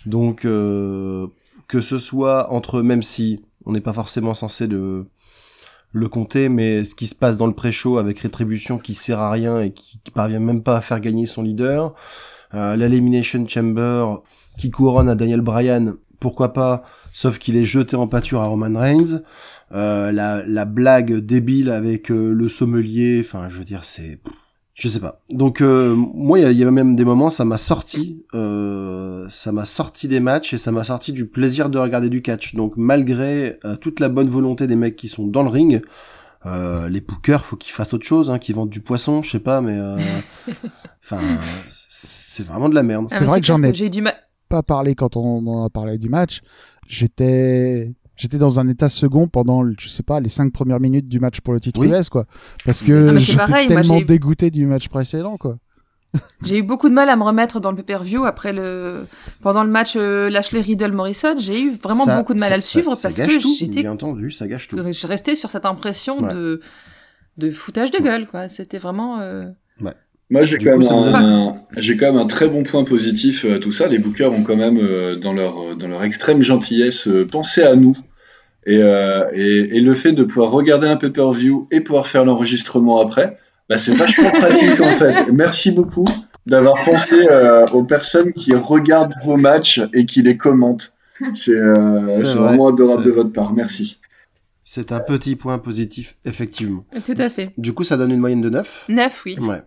Donc, 0.07 0.45
euh, 0.45 1.27
que 1.69 1.81
ce 1.81 1.99
soit 1.99 2.53
entre, 2.53 2.83
même 2.83 3.03
si 3.03 3.45
on 3.67 3.73
n'est 3.73 3.81
pas 3.81 3.93
forcément 3.93 4.35
censé 4.35 4.67
le, 4.67 5.07
le 5.93 6.09
compter, 6.09 6.49
mais 6.49 6.85
ce 6.85 6.95
qui 6.95 7.07
se 7.07 7.15
passe 7.15 7.37
dans 7.37 7.47
le 7.47 7.53
pré-show 7.53 7.99
avec 7.99 8.21
Rétribution 8.21 8.79
qui 8.79 8.95
sert 8.95 9.19
à 9.19 9.31
rien 9.31 9.61
et 9.61 9.73
qui, 9.73 10.01
qui 10.03 10.11
parvient 10.11 10.41
même 10.41 10.63
pas 10.63 10.79
à 10.79 10.81
faire 10.81 11.01
gagner 11.01 11.27
son 11.27 11.43
leader, 11.43 11.95
euh, 12.55 12.77
l'Elimination 12.77 13.47
Chamber 13.47 14.23
qui 14.59 14.71
couronne 14.71 15.09
à 15.09 15.15
Daniel 15.15 15.41
Bryan, 15.41 15.95
pourquoi 16.21 16.53
pas, 16.53 16.85
sauf 17.13 17.39
qu'il 17.39 17.57
est 17.57 17.65
jeté 17.67 17.97
en 17.97 18.07
pâture 18.07 18.41
à 18.41 18.47
Roman 18.47 18.79
Reigns, 18.79 19.23
euh, 19.73 20.13
la, 20.13 20.43
la 20.47 20.65
blague 20.65 21.15
débile 21.19 21.71
avec 21.71 22.11
euh, 22.11 22.33
le 22.33 22.49
sommelier, 22.49 23.23
enfin 23.25 23.49
je 23.49 23.59
veux 23.59 23.65
dire 23.65 23.85
c'est... 23.85 24.21
Je 24.75 24.89
sais 24.89 25.01
pas. 25.01 25.21
Donc 25.29 25.61
euh, 25.61 25.95
moi 25.95 26.39
il 26.39 26.43
y, 26.43 26.45
a- 26.47 26.51
il 26.53 26.57
y 26.59 26.65
a 26.65 26.71
même 26.71 26.97
des 26.97 27.05
moments 27.05 27.29
ça 27.29 27.45
m'a 27.45 27.59
sorti, 27.59 28.25
euh, 28.35 29.27
ça 29.29 29.53
m'a 29.53 29.67
sorti 29.67 30.09
des 30.09 30.21
matchs 30.21 30.55
et 30.55 30.59
ça 30.59 30.73
m'a 30.73 30.85
sorti 30.85 31.13
du 31.13 31.27
plaisir 31.27 31.69
de 31.69 31.79
regarder 31.79 32.09
du 32.09 32.23
catch. 32.23 32.55
Donc 32.55 32.75
malgré 32.77 33.59
euh, 33.67 33.77
toute 33.77 34.01
la 34.01 34.09
bonne 34.09 34.29
volonté 34.31 34.67
des 34.67 34.77
mecs 34.77 34.97
qui 34.97 35.09
sont 35.09 35.27
dans 35.27 35.43
le 35.43 35.51
ring, 35.51 35.83
euh, 36.47 36.89
les 36.89 37.03
bookers, 37.03 37.45
faut 37.45 37.57
qu'ils 37.57 37.73
fassent 37.75 37.93
autre 37.93 38.07
chose, 38.07 38.31
hein, 38.31 38.39
qu'ils 38.39 38.55
vendent 38.55 38.71
du 38.71 38.81
poisson, 38.81 39.23
je 39.23 39.31
sais 39.31 39.41
pas, 39.41 39.61
mais 39.61 39.77
euh, 39.79 39.99
enfin, 41.05 41.19
c'est 41.69 42.47
vraiment 42.47 42.71
de 42.71 42.75
la 42.75 42.83
merde. 42.83 43.07
C'est 43.11 43.17
Ah, 43.17 43.21
mais 43.21 43.27
vrai 43.27 43.41
que 43.41 43.47
j'en 43.47 43.63
ai- 43.63 43.75
J'ai 43.75 43.87
eu 43.87 43.91
du 43.91 44.01
mal. 44.01 44.15
Pas 44.51 44.63
parlé 44.63 44.95
quand 44.95 45.17
on 45.17 45.47
en 45.47 45.65
a 45.65 45.71
parlé 45.71 45.97
du 45.97 46.09
match. 46.11 46.41
J'étais 46.89 47.95
j'étais 48.17 48.37
dans 48.37 48.61
un 48.61 48.69
état 48.69 48.89
second 48.91 49.29
pendant 49.29 49.65
je 49.79 49.89
sais 49.89 50.03
pas 50.03 50.21
les 50.21 50.29
cinq 50.29 50.53
premières 50.53 50.81
minutes 50.81 51.09
du 51.09 51.21
match 51.21 51.41
pour 51.41 51.55
le 51.55 51.61
titre 51.61 51.81
Oui. 51.81 51.89
US 51.89 52.11
quoi 52.11 52.27
parce 52.67 52.83
que 52.83 53.17
j'étais 53.17 53.37
moi, 53.47 53.67
tellement 53.67 54.01
dégoûté 54.03 54.51
du 54.51 54.67
match 54.67 54.89
précédent 54.89 55.37
quoi. 55.39 55.57
J'ai 56.43 56.59
eu 56.59 56.63
beaucoup 56.65 56.89
de 56.89 56.95
mal 56.95 57.09
à 57.09 57.15
me 57.17 57.23
remettre 57.23 57.61
dans 57.61 57.71
le 57.71 57.77
pay-per-view 57.77 58.25
après 58.25 58.53
le 58.53 59.07
pendant 59.41 59.63
le 59.63 59.71
match 59.71 59.95
euh, 59.97 60.29
Lashley 60.29 60.61
Riddle 60.61 60.91
Morrison. 60.93 61.37
J'ai 61.39 61.63
eu 61.63 61.71
vraiment 61.83 62.05
Ça- 62.05 62.17
beaucoup 62.19 62.35
de 62.35 62.41
mal 62.41 62.49
ça- 62.49 62.55
à 62.55 62.59
le 62.59 62.63
suivre 62.65 62.95
ça- 62.97 63.09
parce 63.09 63.17
gâche 63.19 63.39
que 63.39 63.49
j'étais 63.59 63.83
bien 63.83 63.93
entendu, 63.93 64.33
ça 64.33 64.49
gâche 64.49 64.67
tout. 64.69 64.77
donc, 64.77 64.93
je 64.93 65.07
restais 65.07 65.37
sur 65.37 65.51
cette 65.53 65.65
impression 65.67 66.21
Ouais. 66.21 66.35
de 66.35 66.61
de 67.39 67.51
foutage 67.53 67.93
de 67.93 67.99
gueule 68.01 68.27
quoi. 68.27 68.49
C'était 68.49 68.79
vraiment 68.79 69.21
euh, 69.21 69.47
Moi, 70.31 70.45
j'ai 70.45 70.59
quand, 70.59 70.79
j'ai 71.77 71.97
quand 71.97 72.07
même 72.13 72.21
un 72.23 72.27
très 72.27 72.49
bon 72.49 72.63
point 72.63 72.85
positif 72.85 73.45
euh, 73.45 73.57
à 73.57 73.59
tout 73.59 73.73
ça. 73.73 73.89
Les 73.89 73.99
bookers 73.99 74.33
ont 74.33 74.43
quand 74.45 74.57
même, 74.57 74.79
euh, 74.79 75.17
dans, 75.17 75.33
leur, 75.33 75.77
dans 75.77 75.89
leur 75.89 76.05
extrême 76.05 76.41
gentillesse, 76.41 77.09
euh, 77.09 77.27
pensé 77.27 77.63
à 77.63 77.75
nous 77.75 77.97
Et, 78.67 78.81
euh, 78.83 79.25
et, 79.35 79.77
et 79.77 79.81
le 79.81 79.95
fait 79.95 80.13
de 80.13 80.23
pouvoir 80.23 80.51
regarder 80.53 80.87
un 80.87 80.97
pay-per-view 80.97 81.67
et 81.73 81.81
pouvoir 81.81 82.07
faire 82.07 82.25
l'enregistrement 82.25 83.01
après, 83.01 83.39
bah, 83.69 83.77
c'est 83.79 83.93
vachement 83.95 84.31
pratique 84.43 84.81
en 84.81 84.93
fait. 84.93 85.33
Merci 85.33 85.73
beaucoup 85.73 86.05
d'avoir 86.47 86.85
pensé 86.85 87.17
euh, 87.31 87.67
aux 87.73 87.83
personnes 87.85 88.33
qui 88.33 88.55
regardent 88.55 89.15
vos 89.25 89.37
matchs 89.37 89.81
et 89.93 90.05
qui 90.07 90.23
les 90.23 90.37
commentent. 90.37 90.95
C'est 91.35 91.53
euh, 91.53 92.07
C'est 92.07 92.25
c'est 92.25 92.35
vrai, 92.37 92.49
vraiment 92.49 92.69
adorable 92.69 93.03
c'est- 93.03 93.09
de 93.09 93.15
votre 93.15 93.33
part. 93.33 93.53
Merci. 93.53 93.99
C'est 94.63 94.93
un 94.93 95.01
petit 95.01 95.35
point 95.35 95.59
positif, 95.59 96.17
effectivement. 96.25 96.85
Tout 97.05 97.15
à 97.19 97.29
fait. 97.29 97.51
Du 97.59 97.73
coup, 97.73 97.83
ça 97.83 97.97
donne 97.97 98.13
une 98.13 98.21
moyenne 98.21 98.41
de 98.41 98.51
9. 98.51 98.85
9, 98.89 99.23
oui. 99.27 99.37
Ouais. 99.41 99.63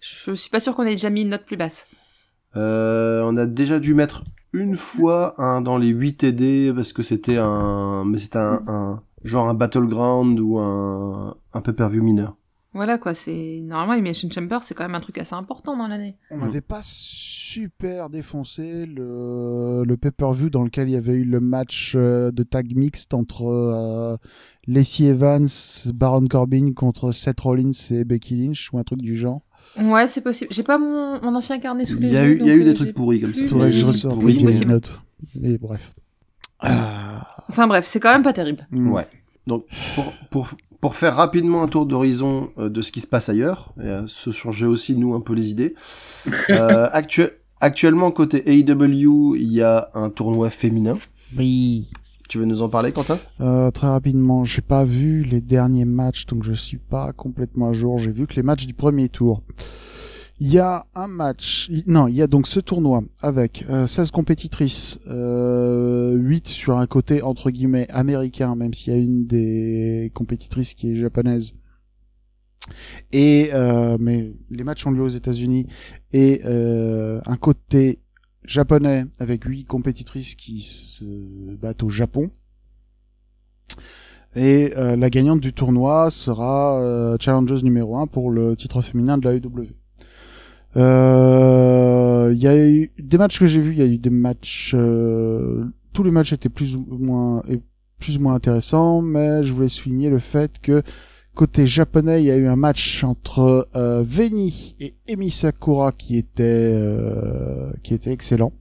Je 0.00 0.32
suis 0.34 0.50
pas 0.50 0.60
sûr 0.60 0.74
qu'on 0.74 0.84
ait 0.84 0.90
déjà 0.90 1.10
mis 1.10 1.22
une 1.22 1.30
note 1.30 1.44
plus 1.44 1.56
basse. 1.56 1.86
Euh, 2.56 3.22
on 3.24 3.36
a 3.36 3.46
déjà 3.46 3.78
dû 3.80 3.94
mettre 3.94 4.24
une 4.52 4.76
fois 4.76 5.34
un 5.40 5.60
dans 5.60 5.76
les 5.76 5.88
8 5.88 6.16
TD 6.18 6.72
parce 6.74 6.92
que 6.92 7.02
c'était 7.02 7.36
un, 7.38 8.04
mais 8.04 8.18
c'était 8.18 8.38
un, 8.38 8.62
un- 8.66 9.02
genre 9.24 9.48
un 9.48 9.54
battleground 9.54 10.38
ou 10.40 10.58
un, 10.58 11.36
un 11.52 11.60
pay-per-view 11.60 12.02
mineur. 12.02 12.36
Voilà 12.74 12.98
quoi, 12.98 13.14
c'est 13.14 13.60
normalement 13.64 13.94
Elimination 13.94 14.28
Chamber, 14.30 14.58
c'est 14.62 14.74
quand 14.74 14.84
même 14.84 14.94
un 14.94 15.00
truc 15.00 15.18
assez 15.18 15.34
important 15.34 15.76
dans 15.76 15.88
l'année. 15.88 16.16
On 16.30 16.38
n'avait 16.38 16.60
pas 16.60 16.80
super 16.82 18.10
défoncé 18.10 18.86
le, 18.86 19.82
le 19.84 19.96
pay-per-view 19.96 20.50
dans 20.50 20.62
lequel 20.62 20.88
il 20.88 20.92
y 20.92 20.96
avait 20.96 21.14
eu 21.14 21.24
le 21.24 21.40
match 21.40 21.94
euh, 21.96 22.30
de 22.30 22.42
tag 22.42 22.76
mixte 22.76 23.14
entre 23.14 23.46
euh, 23.48 24.16
Lacey 24.66 25.04
Evans, 25.04 25.48
Baron 25.94 26.26
Corbin 26.26 26.72
contre 26.74 27.10
Seth 27.12 27.40
Rollins 27.40 27.70
et 27.90 28.04
Becky 28.04 28.36
Lynch 28.36 28.70
ou 28.72 28.78
un 28.78 28.84
truc 28.84 29.00
du 29.00 29.16
genre. 29.16 29.40
Ouais, 29.80 30.06
c'est 30.08 30.20
possible. 30.22 30.52
J'ai 30.52 30.62
pas 30.62 30.78
mon, 30.78 31.20
mon 31.22 31.34
ancien 31.36 31.58
carnet 31.58 31.84
sous 31.84 31.98
les 31.98 32.08
Il 32.08 32.12
y 32.14 32.16
a 32.16 32.24
yeux. 32.24 32.32
eu, 32.32 32.38
il 32.40 32.46
y 32.46 32.50
a 32.50 32.54
eu 32.54 32.64
des 32.64 32.70
euh, 32.70 32.74
trucs 32.74 32.94
pourris 32.94 33.20
comme 33.20 33.34
ça. 33.34 33.44
Faudrait 33.46 33.70
que 33.70 33.76
je 33.76 33.86
ressorte 33.86 34.22
les 34.22 34.64
notes. 34.66 35.00
Mais 35.40 35.56
bref. 35.58 35.92
Ah. 36.60 37.26
Enfin 37.48 37.66
bref, 37.66 37.86
c'est 37.86 38.00
quand 38.00 38.12
même 38.12 38.22
pas 38.22 38.32
terrible. 38.32 38.66
Mm. 38.70 38.90
Ouais. 38.90 39.06
Donc, 39.46 39.64
pour, 39.94 40.12
pour, 40.30 40.48
pour 40.80 40.96
faire 40.96 41.14
rapidement 41.16 41.62
un 41.62 41.68
tour 41.68 41.86
d'horizon 41.86 42.50
euh, 42.58 42.68
de 42.68 42.82
ce 42.82 42.92
qui 42.92 43.00
se 43.00 43.06
passe 43.06 43.28
ailleurs, 43.28 43.72
et 43.82 43.88
à 43.88 44.04
se 44.06 44.30
changer 44.30 44.66
aussi, 44.66 44.94
nous, 44.96 45.14
un 45.14 45.20
peu 45.20 45.32
les 45.34 45.50
idées. 45.50 45.74
euh, 46.50 46.88
actu- 46.92 47.30
actuellement, 47.60 48.10
côté 48.10 48.42
AEW, 48.46 49.36
il 49.36 49.52
y 49.52 49.62
a 49.62 49.90
un 49.94 50.10
tournoi 50.10 50.50
féminin. 50.50 50.98
Oui. 51.36 51.88
Tu 52.28 52.38
veux 52.38 52.44
nous 52.44 52.60
en 52.60 52.68
parler, 52.68 52.92
Quentin? 52.92 53.18
Euh, 53.40 53.70
très 53.70 53.86
rapidement, 53.86 54.44
j'ai 54.44 54.60
pas 54.60 54.84
vu 54.84 55.22
les 55.22 55.40
derniers 55.40 55.86
matchs, 55.86 56.26
donc 56.26 56.44
je 56.44 56.52
suis 56.52 56.76
pas 56.76 57.14
complètement 57.14 57.70
à 57.70 57.72
jour. 57.72 57.96
J'ai 57.96 58.12
vu 58.12 58.26
que 58.26 58.34
les 58.34 58.42
matchs 58.42 58.66
du 58.66 58.74
premier 58.74 59.08
tour. 59.08 59.42
Il 60.38 60.52
y 60.52 60.58
a 60.58 60.86
un 60.94 61.08
match, 61.08 61.70
non, 61.86 62.06
il 62.06 62.14
y 62.14 62.22
a 62.22 62.26
donc 62.26 62.46
ce 62.46 62.60
tournoi 62.60 63.02
avec 63.22 63.64
euh, 63.70 63.86
16 63.86 64.10
compétitrices, 64.10 65.00
euh, 65.08 66.12
8 66.12 66.46
sur 66.48 66.78
un 66.78 66.86
côté 66.86 67.22
entre 67.22 67.50
guillemets 67.50 67.88
américain, 67.90 68.54
même 68.54 68.74
s'il 68.74 68.92
y 68.92 68.96
a 68.96 69.00
une 69.00 69.26
des 69.26 70.12
compétitrices 70.14 70.74
qui 70.74 70.92
est 70.92 70.96
japonaise. 70.96 71.54
Et 73.10 73.50
euh, 73.54 73.96
mais 73.98 74.32
les 74.50 74.64
matchs 74.64 74.86
ont 74.86 74.90
lieu 74.90 75.02
aux 75.02 75.08
États-Unis 75.08 75.66
et 76.12 76.42
euh, 76.44 77.20
un 77.26 77.36
côté 77.36 78.00
japonais 78.48 79.04
avec 79.20 79.44
8 79.44 79.64
compétitrices 79.64 80.34
qui 80.34 80.60
se 80.60 81.04
battent 81.54 81.82
au 81.82 81.90
Japon. 81.90 82.30
Et 84.34 84.72
euh, 84.76 84.96
la 84.96 85.10
gagnante 85.10 85.40
du 85.40 85.52
tournoi 85.52 86.10
sera 86.10 86.80
euh, 86.80 87.16
challengeuse 87.20 87.62
numéro 87.62 87.96
1 87.98 88.06
pour 88.06 88.30
le 88.30 88.56
titre 88.56 88.80
féminin 88.80 89.18
de 89.18 89.28
la 89.28 89.34
AEW. 89.34 89.68
Euh, 90.76 92.32
Il 92.34 92.42
y 92.42 92.46
a 92.46 92.56
eu 92.56 92.90
des 92.98 93.18
matchs 93.18 93.38
que 93.38 93.46
j'ai 93.46 93.60
vus, 93.60 93.72
il 93.72 93.78
y 93.78 93.82
a 93.82 93.86
eu 93.86 93.98
des 93.98 94.10
matchs... 94.10 94.72
euh, 94.74 95.64
tous 95.92 96.02
les 96.02 96.10
matchs 96.10 96.32
étaient 96.32 96.48
plus 96.48 96.76
ou 96.76 96.86
moins, 96.98 97.42
plus 97.98 98.18
ou 98.18 98.20
moins 98.20 98.34
intéressants, 98.34 99.02
mais 99.02 99.42
je 99.42 99.52
voulais 99.52 99.68
souligner 99.68 100.10
le 100.10 100.18
fait 100.18 100.60
que 100.60 100.82
côté 101.38 101.68
japonais, 101.68 102.20
il 102.20 102.26
y 102.26 102.32
a 102.32 102.36
eu 102.36 102.48
un 102.48 102.56
match 102.56 103.04
entre 103.04 103.68
euh, 103.76 104.02
Veni 104.04 104.74
et 104.80 104.96
Emi 105.06 105.30
Sakura 105.30 105.92
qui 105.92 106.16
était, 106.16 106.42
euh, 106.42 107.70
qui 107.84 107.94
était 107.94 108.10
excellent. 108.10 108.52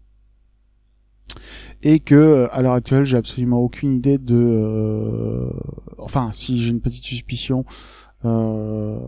Et 1.82 2.00
que 2.00 2.48
à 2.52 2.62
l'heure 2.62 2.74
actuelle 2.74 3.04
j'ai 3.04 3.18
absolument 3.18 3.60
aucune 3.60 3.94
idée 3.94 4.20
de 4.20 4.36
euh, 4.36 5.50
enfin 5.98 6.30
si 6.34 6.60
j'ai 6.60 6.70
une 6.70 6.82
petite 6.82 7.04
suspicion 7.04 7.66
euh, 8.26 9.00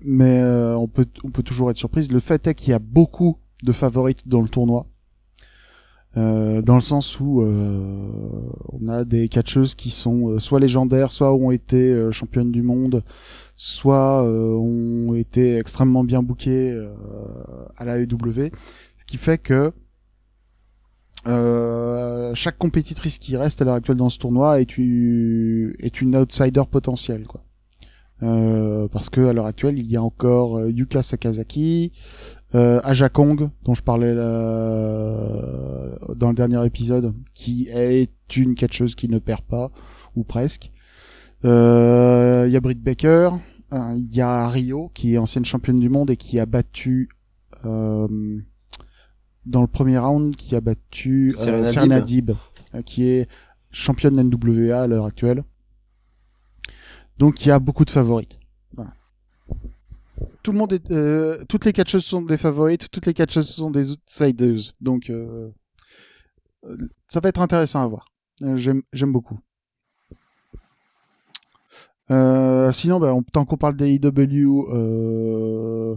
mais 0.00 0.42
on 0.42 0.88
peut 0.88 1.06
on 1.24 1.30
peut 1.30 1.42
toujours 1.42 1.70
être 1.70 1.76
surprise. 1.76 2.10
Le 2.10 2.20
fait 2.20 2.46
est 2.46 2.54
qu'il 2.54 2.70
y 2.70 2.74
a 2.74 2.78
beaucoup 2.78 3.36
de 3.62 3.72
favorites 3.72 4.26
dans 4.26 4.40
le 4.40 4.48
tournoi 4.48 4.86
euh, 6.16 6.62
dans 6.62 6.76
le 6.76 6.80
sens 6.80 7.18
où 7.20 7.42
euh, 7.42 8.10
on 8.72 8.86
a 8.88 9.04
des 9.04 9.28
catcheuses 9.28 9.74
qui 9.74 9.90
sont 9.90 10.28
euh, 10.30 10.38
soit 10.38 10.60
légendaires 10.60 11.10
soit 11.10 11.34
ont 11.34 11.50
été 11.50 11.90
euh, 11.92 12.10
championnes 12.12 12.52
du 12.52 12.62
monde 12.62 13.02
soit 13.56 14.22
ont 14.24 15.14
été 15.14 15.56
extrêmement 15.58 16.04
bien 16.04 16.22
bookées 16.22 16.76
à 17.76 17.84
la 17.84 17.98
AEW 17.98 18.50
ce 18.98 19.04
qui 19.06 19.16
fait 19.16 19.38
que 19.38 19.72
euh, 21.26 22.34
chaque 22.34 22.58
compétitrice 22.58 23.18
qui 23.18 23.36
reste 23.36 23.62
à 23.62 23.64
l'heure 23.64 23.74
actuelle 23.74 23.96
dans 23.96 24.08
ce 24.10 24.18
tournoi 24.18 24.60
est, 24.60 24.76
une- 24.76 25.74
est 25.78 26.00
une 26.00 26.16
outsider 26.16 26.62
potentielle 26.70 27.26
quoi. 27.26 27.42
Euh, 28.22 28.86
parce 28.88 29.10
que 29.10 29.20
à 29.26 29.32
l'heure 29.32 29.46
actuelle 29.46 29.78
il 29.78 29.86
y 29.90 29.96
a 29.96 30.02
encore 30.02 30.60
Yuka 30.68 31.02
Sakazaki, 31.02 31.92
euh, 32.54 32.80
Aja 32.84 33.08
Kong 33.08 33.50
dont 33.64 33.74
je 33.74 33.82
parlais 33.82 34.12
euh, 34.14 35.94
dans 36.16 36.28
le 36.28 36.34
dernier 36.34 36.64
épisode, 36.66 37.14
qui 37.34 37.68
est 37.70 38.10
une 38.36 38.54
catcheuse 38.54 38.94
qui 38.94 39.08
ne 39.08 39.18
perd 39.18 39.42
pas 39.42 39.70
ou 40.14 40.24
presque. 40.24 40.70
Euh, 41.44 42.44
Il 42.46 42.52
y 42.52 42.56
a 42.56 42.60
Britt 42.60 42.82
Baker, 42.82 43.30
euh, 43.72 43.94
il 43.96 44.14
y 44.14 44.20
a 44.20 44.48
Rio 44.48 44.90
qui 44.94 45.14
est 45.14 45.18
ancienne 45.18 45.44
championne 45.44 45.80
du 45.80 45.88
monde 45.88 46.10
et 46.10 46.16
qui 46.16 46.38
a 46.38 46.46
battu 46.46 47.08
euh, 47.64 48.38
dans 49.46 49.60
le 49.60 49.66
premier 49.66 49.98
round 49.98 50.36
qui 50.36 50.54
a 50.54 50.60
battu 50.60 51.34
euh, 51.40 51.64
Serena 51.64 52.00
euh, 52.00 52.82
qui 52.82 53.04
est 53.06 53.28
championne 53.70 54.20
NWA 54.22 54.82
à 54.82 54.86
l'heure 54.86 55.06
actuelle. 55.06 55.42
Donc 57.18 57.44
il 57.44 57.48
y 57.48 57.52
a 57.52 57.58
beaucoup 57.58 57.84
de 57.84 57.90
favorites. 57.90 58.38
Tout 60.42 60.52
le 60.52 60.58
monde 60.58 60.72
est, 60.72 60.90
euh, 60.90 61.44
toutes 61.48 61.64
les 61.64 61.72
catcheuses 61.72 62.04
sont 62.04 62.22
des 62.22 62.36
favorites, 62.36 62.90
toutes 62.90 63.06
les 63.06 63.14
catcheuses 63.14 63.48
sont 63.48 63.70
des 63.70 63.90
outsiders. 63.92 64.72
Donc 64.80 65.10
euh, 65.10 65.50
euh, 66.64 66.76
ça 67.08 67.20
va 67.20 67.28
être 67.30 67.40
intéressant 67.40 67.82
à 67.82 67.86
voir. 67.86 68.06
J'aime 68.56 68.82
beaucoup. 69.12 69.38
Euh, 72.10 72.70
sinon, 72.72 73.00
bah, 73.00 73.14
on- 73.14 73.22
tant 73.22 73.46
qu'on 73.46 73.56
parle 73.56 73.76
des 73.76 73.92
IW, 73.94 74.66
euh, 74.70 75.96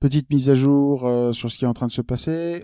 petite 0.00 0.28
mise 0.30 0.50
à 0.50 0.54
jour 0.54 1.06
euh, 1.06 1.32
sur 1.32 1.50
ce 1.52 1.56
qui 1.58 1.64
est 1.64 1.68
en 1.68 1.74
train 1.74 1.86
de 1.86 1.92
se 1.92 2.02
passer. 2.02 2.62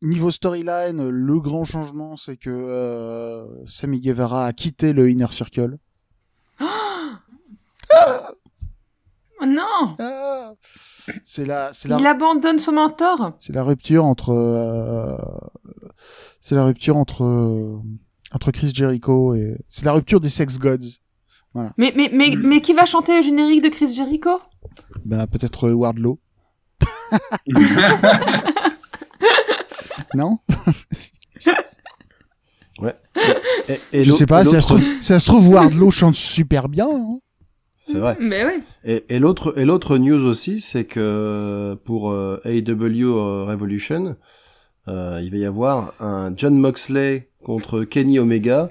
Niveau 0.00 0.30
storyline, 0.30 1.08
le 1.08 1.40
grand 1.40 1.64
changement, 1.64 2.16
c'est 2.16 2.36
que 2.36 3.44
Sammy 3.66 4.00
Guevara 4.00 4.46
a 4.46 4.52
quitté 4.52 4.92
le 4.92 5.10
Inner 5.10 5.26
Circle. 5.32 5.76
Oh 9.40 9.46
non 9.46 9.94
Ah 9.98 10.52
c'est 11.22 11.46
la, 11.46 11.72
c'est 11.72 11.88
la, 11.88 11.98
Il 11.98 12.06
abandonne 12.06 12.58
son 12.58 12.72
mentor 12.72 13.32
c'est 13.38 13.54
la 13.54 13.62
rupture 13.62 14.04
entre, 14.04 14.30
euh, 14.30 15.16
c'est 16.40 16.54
la 16.54 16.64
rupture 16.64 16.96
entre, 16.98 17.24
euh, 17.24 17.78
entre 18.32 18.50
Chris 18.50 18.72
Jericho 18.74 19.34
et, 19.34 19.56
c'est 19.68 19.84
la 19.86 19.92
rupture 19.92 20.20
des 20.20 20.28
Sex 20.28 20.58
Gods. 20.58 20.98
mais, 21.54 21.92
mais, 21.96 22.10
mais, 22.12 22.36
mais 22.36 22.60
qui 22.60 22.74
va 22.74 22.84
chanter 22.84 23.16
le 23.18 23.22
générique 23.22 23.62
de 23.62 23.68
Chris 23.68 23.94
Jericho? 23.94 24.40
Bah, 25.04 25.26
peut-être 25.26 25.68
euh, 25.68 25.72
Wardlow. 25.72 26.18
non? 30.14 30.38
Et, 33.68 33.80
et 33.92 34.04
Je 34.04 34.12
sais 34.12 34.26
pas, 34.26 34.44
trouve, 34.44 34.82
ça 35.00 35.18
se 35.18 35.26
trouve, 35.26 35.48
Wardlow 35.48 35.90
chante 35.90 36.14
super 36.14 36.68
bien. 36.68 36.88
hein. 36.88 37.18
C'est 37.88 37.98
vrai. 37.98 38.16
Mais 38.20 38.44
oui. 38.44 38.62
Et, 38.84 39.04
et 39.08 39.18
l'autre 39.18 39.54
et 39.56 39.64
l'autre 39.64 39.96
news 39.96 40.22
aussi, 40.24 40.60
c'est 40.60 40.84
que 40.84 41.76
pour 41.84 42.12
euh, 42.12 42.38
AEW 42.44 43.16
euh, 43.16 43.44
Revolution, 43.44 44.16
euh, 44.88 45.20
il 45.22 45.30
va 45.30 45.36
y 45.38 45.44
avoir 45.46 45.94
un 45.98 46.32
John 46.36 46.58
Moxley 46.58 47.30
contre 47.42 47.84
Kenny 47.84 48.18
Omega 48.18 48.70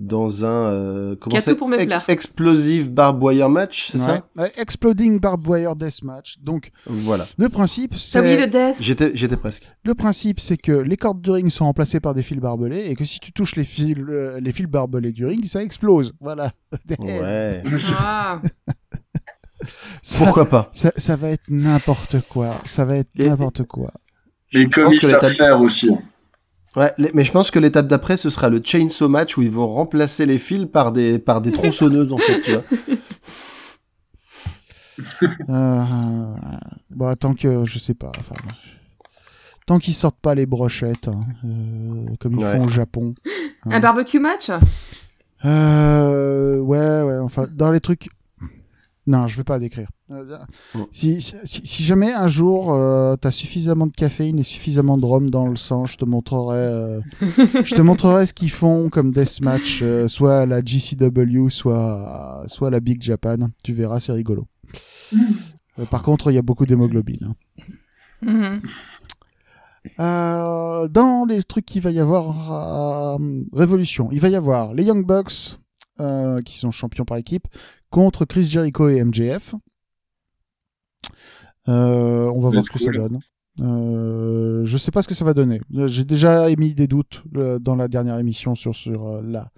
dans 0.00 0.44
un 0.44 0.48
euh, 0.72 1.16
comment 1.20 1.40
c'est 1.40 1.54
pour 1.54 1.72
Ex- 1.72 2.04
explosive 2.08 2.90
barbed 2.90 3.22
wire 3.22 3.48
match, 3.48 3.90
c'est 3.92 3.98
ça 3.98 4.26
Exploding 4.56 5.20
Barbed 5.20 5.46
Wire 5.46 5.76
Deathmatch. 5.76 6.38
Donc, 6.42 6.70
Voilà. 6.86 7.26
le 7.38 7.48
principe, 7.48 7.94
T'as 8.12 8.20
oublié 8.20 8.36
le 8.36 8.42
c'est, 8.44 8.50
death 8.50 8.76
J'étais 8.80 9.12
j'étais 9.14 9.36
presque. 9.36 9.68
le 9.84 9.94
principe, 9.94 10.40
c'est 10.40 10.56
que 10.56 10.72
les 10.72 10.96
cordes 10.96 11.20
du 11.22 11.30
ring 11.30 11.48
sont 11.48 11.64
remplacées 11.66 12.00
par 12.00 12.12
des 12.14 12.22
fils 12.22 12.38
barbelés 12.40 12.86
et 12.88 12.96
que 12.96 13.04
si 13.04 13.20
tu 13.20 13.32
touches 13.32 13.54
les 13.56 13.62
fils, 13.64 13.94
euh, 14.08 14.40
les 14.40 14.52
fils 14.52 14.66
barbelés 14.66 15.12
du 15.12 15.24
ring, 15.26 15.44
ça 15.44 15.62
explose. 15.62 16.12
Voilà. 16.20 16.50
Ouais. 16.98 17.62
Ah. 17.96 18.40
Ça, 20.02 20.18
Pourquoi 20.18 20.44
pas? 20.46 20.68
Ça, 20.72 20.92
ça 20.96 21.16
va 21.16 21.28
être 21.30 21.48
n'importe 21.48 22.16
quoi. 22.28 22.56
Ça 22.64 22.84
va 22.84 22.96
être 22.96 23.08
Et- 23.16 23.28
n'importe 23.28 23.62
quoi. 23.64 23.92
Et 24.52 24.62
Je 24.62 24.66
comme 24.68 24.84
pense 24.84 24.96
ils 24.96 25.00
que 25.00 25.08
savent 25.08 25.32
faire 25.34 25.60
aussi. 25.60 25.88
hein. 25.90 25.98
Ouais, 26.76 26.92
mais 27.14 27.24
je 27.24 27.30
pense 27.30 27.50
que 27.52 27.58
l'étape 27.60 27.86
d'après, 27.86 28.16
ce 28.16 28.30
sera 28.30 28.48
le 28.48 28.60
chainsaw 28.64 29.08
match 29.08 29.36
où 29.36 29.42
ils 29.42 29.50
vont 29.50 29.66
remplacer 29.68 30.26
les 30.26 30.38
fils 30.38 30.66
par 30.66 30.90
des, 30.92 31.18
par 31.20 31.40
des 31.40 31.52
tronçonneuses, 31.52 32.12
en 32.12 32.18
fait, 32.18 32.40
tu 32.42 32.52
vois. 32.52 32.62
Euh, 35.48 35.84
bon, 36.90 37.14
tant 37.16 37.34
que, 37.34 37.64
je 37.64 37.78
sais 37.80 37.94
pas, 37.94 38.12
enfin, 38.18 38.36
tant 39.66 39.78
qu'ils 39.80 39.94
sortent 39.94 40.20
pas 40.20 40.36
les 40.36 40.46
brochettes, 40.46 41.08
hein, 41.08 41.24
euh, 41.44 42.06
comme 42.20 42.34
ils 42.34 42.44
Ouais. 42.44 42.52
font 42.58 42.64
au 42.66 42.68
Japon. 42.68 43.14
Un 43.64 43.80
barbecue 43.80 44.20
match? 44.20 44.50
Euh, 45.44 46.58
ouais, 46.60 47.02
ouais, 47.02 47.18
enfin, 47.18 47.46
dans 47.50 47.70
les 47.72 47.80
trucs. 47.80 48.08
Non, 49.06 49.26
je 49.26 49.36
veux 49.36 49.44
pas 49.44 49.58
décrire. 49.58 49.88
Euh. 50.10 50.38
Si, 50.90 51.20
si, 51.20 51.36
si 51.44 51.82
jamais 51.84 52.12
un 52.12 52.26
jour 52.26 52.72
euh, 52.72 53.16
t'as 53.16 53.30
suffisamment 53.30 53.86
de 53.86 53.92
caféine 53.92 54.38
et 54.38 54.42
suffisamment 54.44 54.96
de 54.96 55.04
rhum 55.04 55.28
dans 55.28 55.46
le 55.46 55.56
sang, 55.56 55.84
je 55.84 55.96
te 55.96 56.04
montrerai, 56.06 56.56
euh, 56.58 57.00
je 57.20 57.74
te 57.74 57.82
montrerai 57.82 58.24
ce 58.26 58.32
qu'ils 58.32 58.50
font 58.50 58.88
comme 58.88 59.10
deathmatch, 59.10 59.80
euh, 59.82 60.08
soit 60.08 60.40
à 60.40 60.46
la 60.46 60.62
GCW, 60.64 61.48
soit, 61.50 62.44
soit 62.46 62.68
à 62.68 62.70
la 62.70 62.80
Big 62.80 63.02
Japan. 63.02 63.36
Tu 63.62 63.72
verras, 63.74 64.00
c'est 64.00 64.12
rigolo. 64.12 64.46
Euh, 65.78 65.84
par 65.90 66.02
contre, 66.02 66.30
il 66.30 66.34
y 66.34 66.38
a 66.38 66.42
beaucoup 66.42 66.66
d'hémoglobine. 66.66 67.28
hein. 67.30 67.34
Mhm. 68.22 68.62
Euh, 70.00 70.88
dans 70.88 71.26
les 71.28 71.42
trucs 71.42 71.66
qu'il 71.66 71.82
va 71.82 71.90
y 71.90 72.00
avoir 72.00 73.18
euh, 73.20 73.42
Révolution, 73.52 74.08
il 74.12 74.20
va 74.20 74.28
y 74.30 74.34
avoir 74.36 74.72
les 74.72 74.84
Young 74.84 75.04
Bucks 75.06 75.58
euh, 76.00 76.40
qui 76.42 76.58
sont 76.58 76.70
champions 76.70 77.04
par 77.04 77.18
équipe 77.18 77.46
contre 77.94 78.24
Chris 78.24 78.42
Jericho 78.50 78.88
et 78.88 79.04
MJF. 79.04 79.54
Euh, 81.68 82.26
on 82.34 82.40
va 82.40 82.50
voir 82.50 82.64
ce 82.64 82.70
que 82.70 82.80
ça 82.80 82.90
donne. 82.90 83.20
Euh, 83.60 84.62
je 84.64 84.76
sais 84.76 84.90
pas 84.90 85.00
ce 85.00 85.06
que 85.06 85.14
ça 85.14 85.24
va 85.24 85.32
donner. 85.32 85.60
Euh, 85.76 85.86
J'ai 85.86 86.04
déjà 86.04 86.50
émis 86.50 86.74
des 86.74 86.88
doutes 86.88 87.22
euh, 87.36 87.60
dans 87.60 87.76
la 87.76 87.86
dernière 87.86 88.18
émission 88.18 88.56
sur 88.56 88.74
sur 88.74 89.06
euh, 89.06 89.22
la 89.22 89.50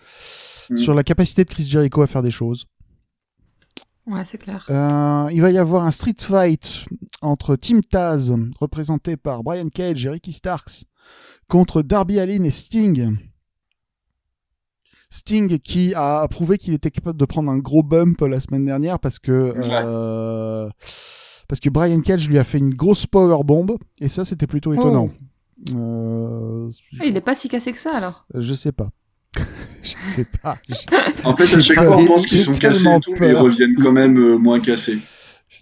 Mhm. 0.68 0.76
sur 0.76 0.92
la 0.94 1.02
capacité 1.04 1.44
de 1.44 1.48
Chris 1.48 1.62
Jericho 1.62 2.02
à 2.02 2.06
faire 2.08 2.22
des 2.22 2.30
choses. 2.32 2.66
Ouais, 4.06 4.24
c'est 4.26 4.36
clair. 4.38 4.66
Euh, 4.68 5.28
il 5.32 5.40
va 5.40 5.50
y 5.50 5.58
avoir 5.58 5.84
un 5.84 5.90
street 5.92 6.16
fight 6.20 6.84
entre 7.22 7.56
Team 7.56 7.80
Taz, 7.82 8.34
représenté 8.60 9.16
par 9.16 9.42
Brian 9.44 9.68
Cage 9.68 10.04
et 10.04 10.10
Ricky 10.10 10.32
Starks, 10.32 10.84
contre 11.48 11.80
Darby 11.82 12.18
Allin 12.20 12.42
et 12.44 12.50
Sting. 12.50 13.16
Sting 15.10 15.58
qui 15.60 15.94
a 15.94 16.26
prouvé 16.28 16.58
qu'il 16.58 16.74
était 16.74 16.90
capable 16.90 17.18
de 17.18 17.24
prendre 17.24 17.50
un 17.50 17.58
gros 17.58 17.82
bump 17.82 18.20
la 18.22 18.40
semaine 18.40 18.64
dernière 18.64 18.98
parce 18.98 19.18
que 19.18 19.54
euh, 19.56 20.68
parce 21.48 21.60
que 21.60 21.70
Brian 21.70 22.00
Cage 22.00 22.28
lui 22.28 22.38
a 22.38 22.44
fait 22.44 22.58
une 22.58 22.74
grosse 22.74 23.06
power 23.06 23.42
bomb 23.44 23.76
et 24.00 24.08
ça 24.08 24.24
c'était 24.24 24.46
plutôt 24.48 24.72
étonnant. 24.74 25.10
Euh, 25.74 26.68
Ah, 27.00 27.06
il 27.06 27.16
est 27.16 27.20
pas 27.20 27.34
si 27.34 27.48
cassé 27.48 27.72
que 27.72 27.78
ça 27.78 27.94
alors. 27.96 28.26
je 28.34 28.52
sais 28.54 28.72
pas. 28.72 28.90
je 29.82 29.94
sais 30.02 30.26
pas. 30.42 30.58
En 31.24 31.34
fait, 31.36 31.44
à 31.56 31.60
chaque 31.60 31.76
fois, 31.76 31.96
on 31.98 32.06
pense 32.06 32.26
qu'ils 32.26 32.38
sont 32.40 32.52
cassés 32.52 32.88
et 32.88 33.00
tout, 33.00 33.14
mais 33.20 33.28
ils 33.30 33.36
reviennent 33.36 33.74
quand 33.76 33.92
même 33.92 34.16
euh, 34.18 34.38
moins 34.38 34.60
cassés. 34.60 34.98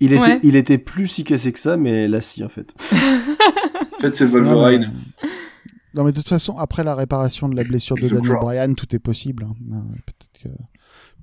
Il 0.01 0.13
était, 0.13 0.21
Ouais. 0.23 0.41
il 0.43 0.57
était 0.57 0.79
plus 0.79 1.07
si 1.07 1.25
cassé 1.25 1.53
que 1.53 1.59
ça, 1.59 1.77
mais 1.77 2.09
là, 2.09 2.21
si, 2.21 2.43
en 2.45 2.49
fait. 2.49 2.73
En 2.93 4.01
fait, 4.01 4.15
c'est 4.17 4.27
Wolverine. 4.27 4.93
Non, 5.95 6.05
mais 6.05 6.11
de 6.13 6.17
toute 6.17 6.29
façon, 6.29 6.59
après 6.59 6.83
la 6.85 6.95
réparation 6.95 7.49
de 7.49 7.55
la 7.57 7.63
blessure 7.65 7.97
de 7.97 8.09
Daniel. 8.09 8.37
Bryan, 8.41 8.75
tout 8.75 8.95
est 8.95 8.99
possible. 8.99 9.45
hein. 9.49 9.55
Euh, 10.47 10.51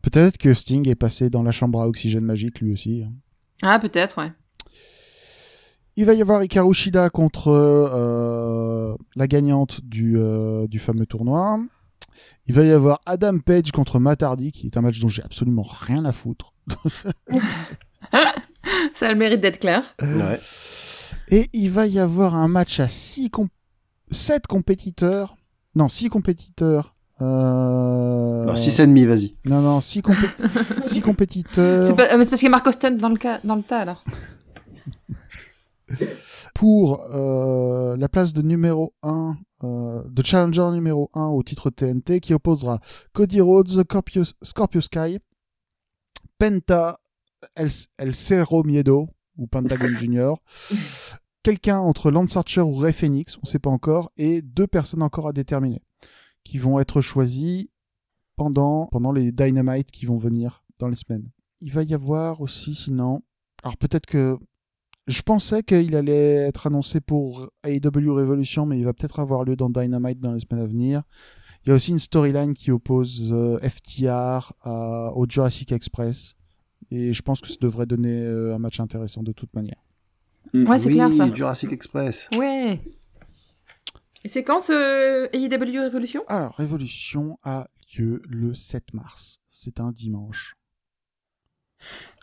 Peut-être 0.01 0.37
que... 0.37 0.53
Sting 0.53 0.87
est 0.89 0.95
passé 0.95 1.29
dans 1.29 1.43
la 1.43 1.51
chambre 1.51 1.81
à 1.81 1.87
oxygène 1.87 2.23
magique 2.25 2.59
lui 2.61 2.73
aussi. 2.73 3.03
hein. 3.03 3.11
Ah, 3.61 3.77
peut-être, 3.79 4.17
ouais. 4.19 4.31
Il 5.97 6.05
va 6.05 6.13
y 6.13 6.21
avoir 6.21 6.41
Hikaru 6.41 6.73
Shida 6.73 7.09
contre 7.09 7.49
euh, 7.49 8.95
la 9.15 9.27
gagnante 9.27 9.81
du, 9.83 10.17
euh, 10.17 10.65
du 10.67 10.79
fameux 10.79 11.05
tournoi. 11.05 11.59
Il 12.47 12.55
va 12.55 12.63
y 12.63 12.71
avoir 12.71 12.99
Adam 13.05 13.37
Page 13.39 13.71
contre 13.71 13.99
Matt 13.99 14.23
Hardy, 14.23 14.51
qui 14.51 14.67
est 14.67 14.77
un 14.77 14.81
match 14.81 14.99
dont 14.99 15.09
j'ai 15.09 15.21
absolument 15.23 15.63
rien 15.63 16.05
à 16.05 16.11
foutre. 16.13 16.53
Ça 18.93 19.07
a 19.07 19.11
le 19.11 19.17
mérite 19.17 19.41
d'être 19.41 19.59
clair. 19.59 19.83
Ouais. 20.01 20.39
Et 21.29 21.49
il 21.53 21.69
va 21.69 21.87
y 21.87 21.99
avoir 21.99 22.35
un 22.35 22.47
match 22.47 22.79
à 22.79 22.87
6 22.87 23.29
7 24.11 24.47
compétiteurs. 24.47 25.35
Non, 25.75 25.87
6 25.89 26.09
compétiteurs. 26.09 26.95
Euh... 27.21 28.43
Alors, 28.43 28.57
6 28.57 28.79
ennemis, 28.79 29.05
vas-y. 29.05 29.35
Non, 29.45 29.61
non, 29.61 29.79
6 29.79 30.01
compétiteurs 31.03 31.85
C'est 31.85 31.95
pas- 31.95 32.11
euh, 32.13 32.17
mais 32.17 32.23
c'est 32.25 32.29
parce 32.31 32.39
qu'il 32.39 32.47
y 32.47 32.47
a 32.47 32.51
Mark 32.51 32.67
Austin 32.67 32.91
dans 32.91 33.09
le, 33.09 33.17
cas, 33.17 33.39
dans 33.43 33.55
le 33.55 33.63
tas 33.63 33.79
alors. 33.79 34.03
pour 36.55 37.03
euh, 37.13 37.95
la 37.97 38.09
place 38.09 38.33
de 38.33 38.41
numéro 38.41 38.93
1, 39.03 39.35
euh, 39.63 40.01
de 40.07 40.23
challenger 40.25 40.69
numéro 40.71 41.09
1 41.13 41.25
au 41.27 41.43
titre 41.43 41.69
TNT 41.69 42.19
qui 42.19 42.33
opposera 42.33 42.79
Cody 43.13 43.41
Rhodes, 43.41 43.69
Scorpio, 43.69 44.23
Scorpio 44.43 44.81
Sky, 44.81 45.19
Penta, 46.37 46.99
El, 47.55 47.69
El 47.97 48.15
Cerro 48.15 48.63
Miedo 48.63 49.07
ou 49.37 49.47
Pentagon 49.47 49.87
Junior, 49.97 50.39
quelqu'un 51.43 51.79
entre 51.79 52.11
Lance 52.11 52.37
Archer 52.37 52.61
ou 52.61 52.75
Ray 52.75 52.93
Phoenix, 52.93 53.37
on 53.41 53.45
sait 53.45 53.59
pas 53.59 53.69
encore, 53.69 54.11
et 54.17 54.41
deux 54.41 54.67
personnes 54.67 55.01
encore 55.01 55.27
à 55.27 55.33
déterminer 55.33 55.81
qui 56.43 56.57
vont 56.57 56.79
être 56.79 57.01
choisies 57.01 57.69
pendant, 58.35 58.89
les 59.13 59.31
Dynamite 59.31 59.91
qui 59.91 60.05
vont 60.05 60.17
venir 60.17 60.63
dans 60.79 60.87
les 60.87 60.95
semaines. 60.95 61.29
Il 61.59 61.71
va 61.71 61.83
y 61.83 61.93
avoir 61.93 62.41
aussi, 62.41 62.73
sinon, 62.73 63.21
alors 63.63 63.77
peut-être 63.77 64.07
que 64.07 64.37
je 65.07 65.21
pensais 65.21 65.61
qu'il 65.61 65.95
allait 65.95 66.35
être 66.35 66.67
annoncé 66.67 67.01
pour 67.01 67.49
AEW 67.63 68.13
Revolution, 68.13 68.65
mais 68.65 68.79
il 68.79 68.85
va 68.85 68.93
peut-être 68.93 69.19
avoir 69.19 69.43
lieu 69.43 69.55
dans 69.55 69.69
Dynamite 69.69 70.19
dans 70.19 70.33
les 70.33 70.39
semaines 70.39 70.63
à 70.63 70.67
venir. 70.67 71.03
Il 71.63 71.69
y 71.69 71.71
a 71.71 71.75
aussi 71.75 71.91
une 71.91 71.99
storyline 71.99 72.53
qui 72.53 72.71
oppose 72.71 73.31
euh, 73.31 73.59
FTR 73.59 74.53
au 75.15 75.25
Jurassic 75.29 75.71
Express. 75.71 76.35
Et 76.89 77.13
je 77.13 77.21
pense 77.21 77.39
que 77.41 77.47
ça 77.47 77.57
devrait 77.61 77.85
donner 77.85 78.23
euh, 78.23 78.55
un 78.55 78.57
match 78.57 78.79
intéressant 78.79 79.21
de 79.21 79.31
toute 79.31 79.53
manière. 79.53 79.77
Ouais, 80.53 80.79
c'est 80.79 80.87
oui, 80.89 80.95
clair 80.95 81.13
ça. 81.13 81.31
Jurassic 81.33 81.71
Express. 81.71 82.27
Ouais. 82.37 82.79
Et 84.23 84.29
c'est 84.29 84.43
quand 84.43 84.59
ce 84.59 85.29
AEW 85.35 85.83
Revolution 85.83 86.23
Alors, 86.27 86.53
Révolution 86.55 87.37
a 87.43 87.67
lieu 87.97 88.21
le 88.29 88.53
7 88.53 88.93
mars. 88.93 89.39
C'est 89.49 89.79
un 89.79 89.91
dimanche. 89.91 90.55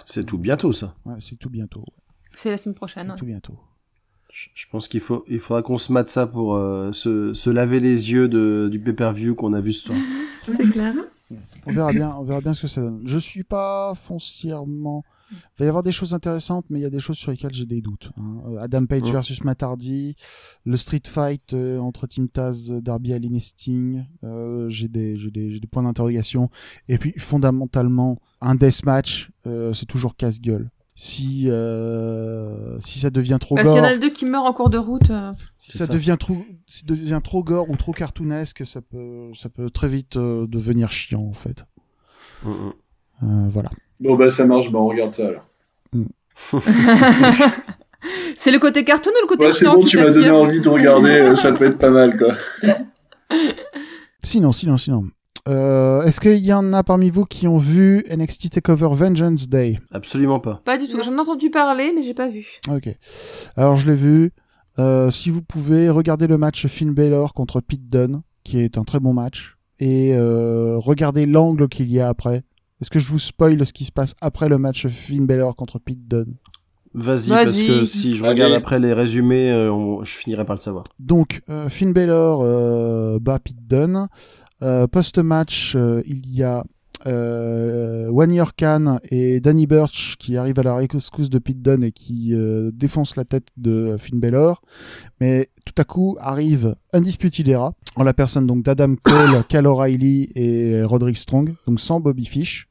C'est 0.05 0.24
tout 0.24 0.39
bientôt, 0.39 0.72
ça. 0.72 0.95
Ouais, 1.05 1.16
c'est 1.18 1.37
tout 1.37 1.51
bientôt. 1.51 1.81
ouais. 1.81 2.03
C'est 2.35 2.51
la 2.51 2.57
semaine 2.57 2.76
prochaine. 2.76 3.11
Ouais. 3.11 3.16
tout 3.16 3.26
bientôt. 3.26 3.59
Je 4.33 4.49
je 4.55 4.66
pense 4.70 4.87
qu'il 4.87 5.01
faut, 5.01 5.24
il 5.26 5.41
faudra 5.41 5.62
qu'on 5.62 5.79
se 5.79 5.91
mate 5.93 6.11
ça 6.11 6.26
pour 6.26 6.55
euh, 6.55 6.93
se, 6.93 7.35
se 7.35 7.51
laver 7.51 7.81
les 7.81 8.11
yeux 8.12 8.29
de, 8.29 8.68
du 8.70 8.79
pay-per-view 8.79 9.35
qu'on 9.35 9.53
a 9.53 9.61
vu 9.61 9.72
ce 9.72 9.87
soir. 9.87 9.99
C'est 10.47 10.68
clair. 10.68 10.95
On 11.66 11.72
verra 11.72 11.93
bien, 11.93 12.14
on 12.16 12.22
verra 12.22 12.41
bien 12.41 12.55
ce 12.55 12.62
que 12.62 12.68
ça 12.68 12.81
donne. 12.83 13.03
Je 13.07 13.18
suis 13.18 13.43
pas 13.43 13.95
foncièrement. 13.97 15.03
Il 15.31 15.59
va 15.59 15.64
y 15.64 15.68
avoir 15.68 15.83
des 15.83 15.93
choses 15.93 16.14
intéressantes, 16.14 16.64
mais 16.70 16.79
il 16.79 16.83
y 16.83 16.87
a 16.87 16.91
des 16.91 17.01
choses 17.01 17.18
sur 17.18 17.31
lesquelles 17.31 17.53
j'ai 17.53 17.66
des 17.66 17.81
doutes. 17.83 18.11
hein. 18.16 18.43
Euh, 18.49 18.59
Adam 18.59 18.87
Page 18.87 19.11
versus 19.11 19.45
Matt 19.45 19.62
Hardy, 19.62 20.16
le 20.64 20.76
street 20.76 21.03
fight 21.07 21.53
euh, 21.53 21.79
entre 21.79 22.07
Team 22.07 22.29
Taz, 22.29 22.70
Darby 22.83 23.12
Allin 23.12 23.35
et 23.35 23.41
Sting. 23.41 24.05
euh, 24.24 24.68
j'ai 24.70 24.89
des, 24.89 25.16
points 25.70 25.82
d'interrogation. 25.82 26.48
Et 26.89 26.98
puis 26.98 27.12
fondamentalement, 27.19 28.19
un 28.40 28.55
deathmatch, 28.55 29.31
euh, 29.47 29.73
c'est 29.73 29.86
toujours 29.86 30.16
casse-gueule. 30.16 30.70
Si 30.94 31.48
euh, 31.48 32.78
si 32.81 32.98
ça 32.98 33.11
devient 33.11 33.39
trop 33.40 33.55
Bah, 33.55 33.62
S'il 33.65 33.77
y 33.77 33.78
en 33.78 33.82
gore, 33.82 33.90
a 33.90 33.98
deux 33.98 34.11
qui 34.11 34.24
meurent 34.24 34.44
en 34.47 34.53
cours 34.53 34.69
de 34.70 34.78
route. 34.78 35.11
euh, 35.11 35.32
si 35.57 35.70
ça, 35.77 35.86
ça. 35.86 35.93
devient 35.93 36.16
trop, 36.19 36.36
si 36.66 36.85
devient 36.86 37.20
trop 37.23 37.44
gore 37.44 37.70
ou 37.70 37.77
trop 37.77 37.93
cartoonesque, 37.93 38.66
ça 38.66 38.81
peut 38.81 39.31
ça 39.36 39.48
peut 39.48 39.70
très 39.70 39.86
vite 39.89 40.16
euh, 40.16 40.47
devenir 40.48 40.90
chiant 40.90 41.23
en 41.23 41.32
fait. 41.32 41.65
Mm, 42.43 42.51
mm. 42.51 42.73
Euh, 43.23 43.49
voilà. 43.53 43.70
Bon, 44.01 44.16
bah, 44.16 44.28
ça 44.28 44.47
marche, 44.47 44.70
bah, 44.70 44.78
on 44.78 44.86
regarde 44.86 45.12
ça 45.12 45.28
alors. 45.28 45.45
c'est 48.36 48.53
le 48.53 48.61
côté 48.61 48.85
cartoon 48.85 49.11
ou 49.11 49.23
le 49.23 49.28
côté 49.28 49.47
Ouais, 49.47 49.53
c'est 49.53 49.65
bon, 49.65 49.82
tu 49.82 49.97
m'as 49.97 50.11
donné 50.11 50.31
envie 50.31 50.61
de 50.61 50.69
regarder, 50.69 51.11
euh, 51.11 51.35
ça 51.35 51.53
peut 51.53 51.65
être 51.65 51.78
pas 51.78 51.90
mal, 51.90 52.16
quoi. 52.16 52.35
Sinon, 54.23 54.53
sinon, 54.53 54.77
sinon. 54.77 55.05
Euh, 55.49 56.03
Est-ce 56.03 56.20
qu'il 56.20 56.45
y 56.45 56.53
en 56.53 56.73
a 56.73 56.82
parmi 56.82 57.09
vous 57.09 57.24
qui 57.24 57.47
ont 57.47 57.57
vu 57.57 58.05
NXT 58.11 58.51
Takeover 58.51 58.90
Vengeance 58.93 59.49
Day? 59.49 59.78
Absolument 59.90 60.40
pas. 60.40 60.61
Pas 60.65 60.77
du 60.77 60.86
tout. 60.89 61.01
J'en 61.03 61.16
ai 61.16 61.20
entendu 61.20 61.51
parler, 61.51 61.93
mais 61.95 62.03
j'ai 62.03 62.15
pas 62.15 62.28
vu. 62.28 62.47
Ok. 62.69 62.89
Alors, 63.57 63.77
je 63.77 63.90
l'ai 63.90 63.97
vu. 63.97 64.32
Euh, 64.78 65.11
si 65.11 65.31
vous 65.31 65.43
pouvez, 65.43 65.89
regarder 65.89 66.27
le 66.27 66.39
match 66.39 66.66
Finn 66.66 66.93
Balor 66.93 67.32
contre 67.32 67.61
Pete 67.61 67.89
Dunne, 67.89 68.23
qui 68.45 68.61
est 68.61 68.78
un 68.78 68.85
très 68.85 69.01
bon 69.01 69.12
match, 69.12 69.57
et 69.81 70.15
euh, 70.15 70.77
regardez 70.78 71.27
l'angle 71.27 71.69
qu'il 71.69 71.90
y 71.90 72.01
a 72.01 72.09
après. 72.09 72.43
Est-ce 72.81 72.91
que 72.91 72.99
je 72.99 73.09
vous 73.09 73.19
spoil 73.19 73.67
ce 73.67 73.73
qui 73.73 73.85
se 73.85 73.93
passe 73.93 74.15
après 74.21 74.49
le 74.49 74.59
match 74.59 74.87
Finn 74.87 75.27
Balor 75.27 75.57
contre 75.57 75.79
Pete 75.79 76.07
Dunne 76.07 76.35
Vas-y, 76.95 77.29
Vas-y. 77.29 77.45
parce 77.45 77.63
que 77.63 77.85
si 77.85 78.17
je 78.17 78.23
Allez. 78.25 78.33
regarde 78.35 78.53
après 78.55 78.79
les 78.79 78.93
résumés, 78.93 79.51
euh, 79.51 79.71
on- 79.73 80.05
je 80.05 80.11
finirai 80.13 80.45
par 80.45 80.57
le 80.57 80.61
savoir. 80.63 80.85
Donc, 80.99 81.43
euh, 81.51 81.69
Finn 81.69 81.93
Balor 81.93 82.41
euh, 82.43 83.19
bat 83.21 83.39
Pete 83.39 83.67
Dunne. 83.67 84.09
Euh, 84.63 84.87
Post-match, 84.87 85.75
euh, 85.77 86.03
il 86.07 86.29
y 86.35 86.43
a 86.43 86.65
euh, 87.07 88.11
Year 88.29 88.55
Khan 88.57 88.99
et 89.11 89.41
Danny 89.41 89.67
Burch 89.67 90.17
qui 90.19 90.37
arrivent 90.37 90.59
à 90.59 90.63
la 90.63 90.75
rescousse 90.75 91.31
de 91.31 91.39
Pete 91.39 91.63
Dunne 91.63 91.85
et 91.85 91.93
qui 91.93 92.35
euh, 92.35 92.71
défoncent 92.73 93.17
la 93.17 93.25
tête 93.25 93.49
de 93.57 93.97
Finn 93.99 94.19
Balor. 94.19 94.63
Mais 95.21 95.51
tout 95.65 95.75
à 95.79 95.85
coup 95.85 96.17
arrive 96.21 96.75
Undisputed 96.93 97.47
Era 97.49 97.73
en 97.97 98.05
la 98.05 98.15
personne 98.15 98.47
donc 98.47 98.65
d'Adam 98.65 98.95
Cole, 99.03 99.45
Cal 99.49 99.67
O'Reilly 99.67 100.31
et 100.35 100.83
Roderick 100.83 101.19
Strong, 101.19 101.55
donc 101.67 101.81
sans 101.81 102.01
Bobby 102.01 102.25
Fish. 102.25 102.68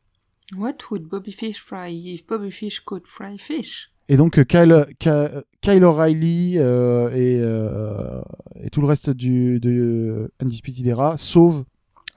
What 0.55 0.75
would 0.89 1.09
Bobby 1.09 1.31
Fish 1.31 1.59
fry 1.59 1.89
if 1.89 2.25
Bobby 2.25 2.51
Fish 2.51 2.79
could 2.79 3.05
fry 3.05 3.37
fish? 3.37 3.91
Et 4.09 4.15
donc 4.15 4.37
euh, 4.37 4.45
Kyle, 4.45 4.85
Kyle, 4.99 5.43
Kyle 5.59 5.83
O'Reilly 5.83 6.57
euh, 6.57 7.09
et, 7.09 7.39
euh, 7.41 8.21
et 8.55 8.69
tout 8.69 8.79
le 8.79 8.87
reste 8.87 9.09
du, 9.09 9.59
de 9.59 10.31
Undisputed 10.39 10.87
Era 10.87 11.17
sauvent 11.17 11.65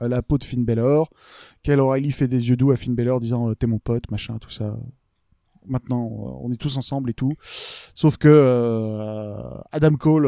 euh, 0.01 0.07
la 0.07 0.21
peau 0.21 0.37
de 0.37 0.45
Finn 0.45 0.63
Balor. 0.63 1.09
Kyle 1.63 1.79
O'Reilly 1.81 2.11
fait 2.11 2.29
des 2.29 2.47
yeux 2.47 2.55
doux 2.55 2.71
à 2.71 2.77
Finn 2.77 2.95
Balor 2.95 3.19
disant 3.19 3.53
t'es 3.53 3.67
mon 3.67 3.79
pote, 3.79 4.09
machin, 4.09 4.37
tout 4.39 4.49
ça. 4.49 4.79
Maintenant, 5.67 6.39
on 6.41 6.51
est 6.51 6.57
tous 6.57 6.77
ensemble 6.77 7.09
et 7.09 7.13
tout. 7.13 7.33
Sauf 7.93 8.17
que 8.17 9.61
Adam 9.71 9.95
Cole, 9.95 10.27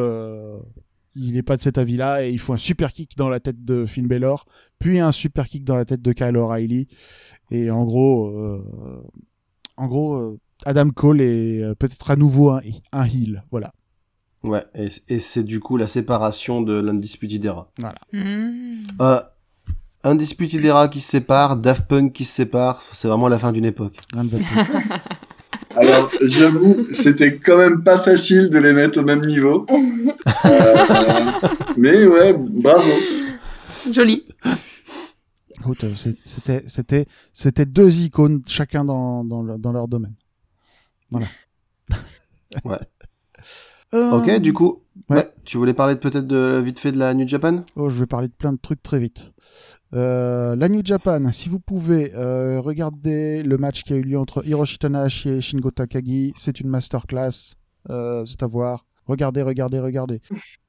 il 1.16 1.34
n'est 1.34 1.44
pas 1.44 1.58
de 1.58 1.62
cet 1.62 1.78
avis-là 1.78 2.26
et 2.26 2.32
il 2.32 2.40
faut 2.40 2.54
un 2.54 2.58
super 2.58 2.92
kick 2.92 3.18
dans 3.18 3.30
la 3.30 3.40
tête 3.40 3.64
de 3.64 3.86
Finn 3.86 4.08
Balor, 4.08 4.46
puis 4.80 5.00
un 5.00 5.12
super 5.12 5.48
kick 5.48 5.64
dans 5.64 5.76
la 5.76 5.86
tête 5.86 6.02
de 6.02 6.14
Kyle 6.14 6.38
O'Reilly. 6.38 6.88
Et 7.52 7.70
en 7.70 7.84
gros, 7.86 8.28
euh, 8.28 9.04
en 9.78 9.88
gros, 9.88 10.16
euh, 10.16 10.40
Adam 10.66 10.90
Cole 10.90 11.22
est 11.22 11.62
euh, 11.62 11.76
peut-être 11.76 12.12
à 12.12 12.16
nouveau 12.16 12.52
un, 12.52 12.62
un 12.92 13.06
heel. 13.06 13.44
Voilà. 13.52 13.74
Ouais, 14.44 14.64
et, 14.76 14.90
et 15.08 15.20
c'est 15.20 15.44
du 15.44 15.60
coup 15.60 15.78
la 15.78 15.88
séparation 15.88 16.62
de 16.62 16.80
l'Undisputed 16.80 17.46
Era. 17.46 17.72
Hmm. 18.12 18.84
Euh, 19.02 19.22
Undisputed 20.04 20.64
Era 20.66 20.90
qui 20.90 21.00
se 21.00 21.10
sépare, 21.10 21.56
Daft 21.56 21.88
Punk 21.88 22.12
qui 22.12 22.26
se 22.26 22.34
sépare, 22.34 22.84
c'est 22.92 23.08
vraiment 23.08 23.30
la 23.30 23.40
fin 23.40 23.54
d'une 23.54 23.66
époque. 23.66 23.98
Rien 24.14 24.24
ne 24.26 24.30
va 24.30 24.38
plus. 24.38 25.73
Alors, 25.88 26.12
j'avoue, 26.22 26.88
c'était 26.94 27.38
quand 27.38 27.58
même 27.58 27.84
pas 27.84 28.00
facile 28.00 28.50
de 28.50 28.58
les 28.60 28.74
mettre 28.74 29.00
au 29.00 29.04
même 29.04 29.26
niveau. 29.26 29.66
Euh, 30.46 31.32
mais 31.78 32.06
ouais, 32.06 32.34
bravo. 32.38 32.90
Joli. 33.92 34.26
Écoute, 35.60 35.84
euh, 35.84 35.94
c'était, 36.26 36.64
c'était, 36.68 37.06
c'était 37.34 37.66
deux 37.66 38.02
icônes 38.02 38.42
chacun 38.48 38.84
dans, 38.86 39.24
dans, 39.24 39.42
le- 39.44 39.58
dans 39.58 39.72
leur 39.72 39.88
domaine. 39.88 40.16
Voilà. 41.12 41.28
Ouais. 42.66 42.78
Euh, 43.94 44.12
Ok, 44.12 44.40
du 44.40 44.54
coup, 44.54 44.84
Ouais. 45.10 45.18
ouais. 45.18 45.34
tu 45.46 45.58
voulais 45.58 45.74
parler 45.74 45.96
de- 45.96 46.00
peut-être 46.00 46.28
de 46.28 46.62
vite 46.64 46.80
fait 46.80 46.92
de 46.92 47.00
la 47.00 47.14
New 47.14 47.28
Japan? 47.28 47.64
Oh, 47.76 47.90
je 47.90 48.00
vais 48.00 48.06
parler 48.08 48.28
de 48.28 48.34
plein 48.34 48.54
de 48.54 48.60
trucs 48.62 48.82
très 48.84 49.00
vite. 49.00 49.32
Euh, 49.94 50.56
la 50.56 50.70
New 50.70 50.82
Japan, 50.84 51.32
si 51.32 51.50
vous 51.50 51.60
pouvez 51.60 52.14
euh, 52.16 52.60
regarder 52.60 53.44
le 53.44 53.58
match 53.58 53.84
qui 53.84 53.94
a 53.94 53.96
eu 53.96 54.02
lieu 54.02 54.18
entre 54.18 54.46
Hiroshi 54.48 54.80
Tanahashi 54.80 55.30
et 55.30 55.42
Shingo 55.42 55.70
Takagi, 55.70 56.34
c'est 56.36 56.60
une 56.60 56.68
masterclass, 56.68 57.56
euh, 57.90 58.26
c'est 58.26 58.42
à 58.42 58.48
voir. 58.48 58.86
Regardez, 59.06 59.44
regardez, 59.44 59.80
regardez. 59.80 60.22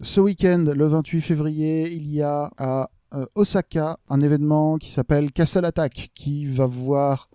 Ce 0.03 0.21
week-end, 0.21 0.65
le 0.75 0.87
28 0.87 1.21
février, 1.23 1.91
il 1.93 2.09
y 2.09 2.21
a 2.21 2.51
à 2.59 2.91
Osaka 3.37 3.99
un 4.09 4.19
événement 4.21 4.77
qui 4.77 4.91
s'appelle 4.91 5.31
Castle 5.31 5.65
Attack, 5.65 6.11
qui 6.15 6.47
va 6.47 6.67
voir 6.67 7.31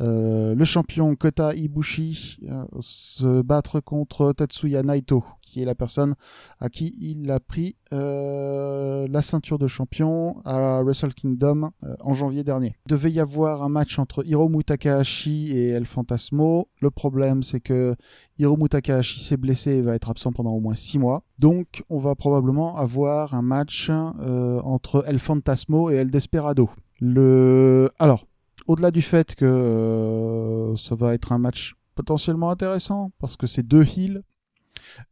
euh, 0.00 0.54
le 0.54 0.64
champion 0.64 1.14
Kota 1.14 1.54
Ibushi 1.54 2.40
euh, 2.50 2.64
se 2.80 3.42
battre 3.42 3.78
contre 3.78 4.32
Tatsuya 4.32 4.82
Naito, 4.82 5.24
qui 5.40 5.62
est 5.62 5.64
la 5.64 5.76
personne 5.76 6.14
à 6.58 6.68
qui 6.68 6.96
il 7.00 7.30
a 7.30 7.38
pris 7.38 7.76
euh, 7.92 9.06
la 9.08 9.22
ceinture 9.22 9.58
de 9.58 9.68
champion 9.68 10.40
à 10.44 10.82
Wrestle 10.82 11.14
Kingdom 11.14 11.70
en 12.00 12.12
janvier 12.12 12.42
dernier. 12.42 12.74
Il 12.86 12.90
devait 12.90 13.12
y 13.12 13.20
avoir 13.20 13.62
un 13.62 13.68
match 13.68 13.98
entre 13.98 14.26
Hiromu 14.26 14.64
Takahashi 14.64 15.52
et 15.52 15.68
El 15.68 15.86
Fantasmo. 15.86 16.68
Le 16.80 16.90
problème, 16.90 17.42
c'est 17.42 17.60
que 17.60 17.94
Hiromu 18.38 18.68
Takahashi 18.68 19.20
s'est 19.20 19.36
blessé 19.36 19.76
et 19.76 19.82
va 19.82 19.94
être 19.94 20.10
absent 20.10 20.32
pendant 20.32 20.52
au 20.52 20.60
moins 20.60 20.74
6 20.74 20.98
mois. 20.98 21.22
Donc, 21.38 21.84
on 21.88 21.98
va 21.98 22.14
probablement 22.16 22.76
avoir 22.76 23.34
un 23.34 23.42
match 23.42 23.90
entre 23.90 25.04
El 25.06 25.18
Fantasmo 25.18 25.90
et 25.90 25.96
El 25.96 26.10
Desperado. 26.10 26.70
Le... 27.00 27.90
Alors, 27.98 28.24
au-delà 28.66 28.90
du 28.90 29.02
fait 29.02 29.34
que 29.34 29.44
euh, 29.44 30.76
ça 30.76 30.94
va 30.94 31.14
être 31.14 31.32
un 31.32 31.38
match 31.38 31.74
potentiellement 31.94 32.50
intéressant, 32.50 33.10
parce 33.18 33.36
que 33.36 33.46
c'est 33.46 33.62
deux 33.62 33.84
heals, 33.96 34.22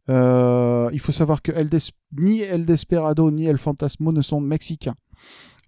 euh, 0.09 0.89
il 0.91 0.99
faut 0.99 1.11
savoir 1.11 1.41
que 1.41 1.51
ni 2.17 2.41
El 2.41 2.65
Desperado 2.65 3.31
ni 3.31 3.45
El 3.45 3.57
Fantasmo 3.57 4.11
ne 4.11 4.21
sont 4.21 4.41
mexicains. 4.41 4.95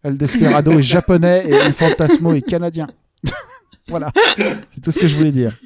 El 0.03 0.17
Desperado 0.17 0.71
est 0.73 0.83
japonais 0.83 1.45
et 1.47 1.53
El 1.53 1.73
Fantasmo 1.73 2.33
est 2.33 2.41
canadien. 2.41 2.87
voilà, 3.87 4.11
c'est 4.69 4.81
tout 4.81 4.91
ce 4.91 4.99
que 4.99 5.07
je 5.07 5.15
voulais 5.15 5.31
dire. 5.31 5.57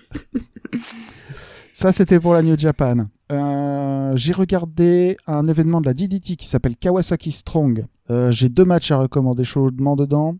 Ça, 1.73 1.91
c'était 1.91 2.19
pour 2.19 2.33
la 2.33 2.41
New 2.41 2.57
Japan. 2.57 3.07
Euh, 3.31 4.15
J'ai 4.15 4.33
regardé 4.33 5.17
un 5.27 5.45
événement 5.45 5.81
de 5.81 5.85
la 5.87 5.93
DDT 5.93 6.35
qui 6.35 6.47
s'appelle 6.47 6.75
Kawasaki 6.75 7.31
Strong. 7.31 7.85
J'ai 8.31 8.49
deux 8.49 8.65
matchs 8.65 8.91
à 8.91 8.97
recommander 8.97 9.43
chaudement 9.43 9.95
dedans. 9.95 10.35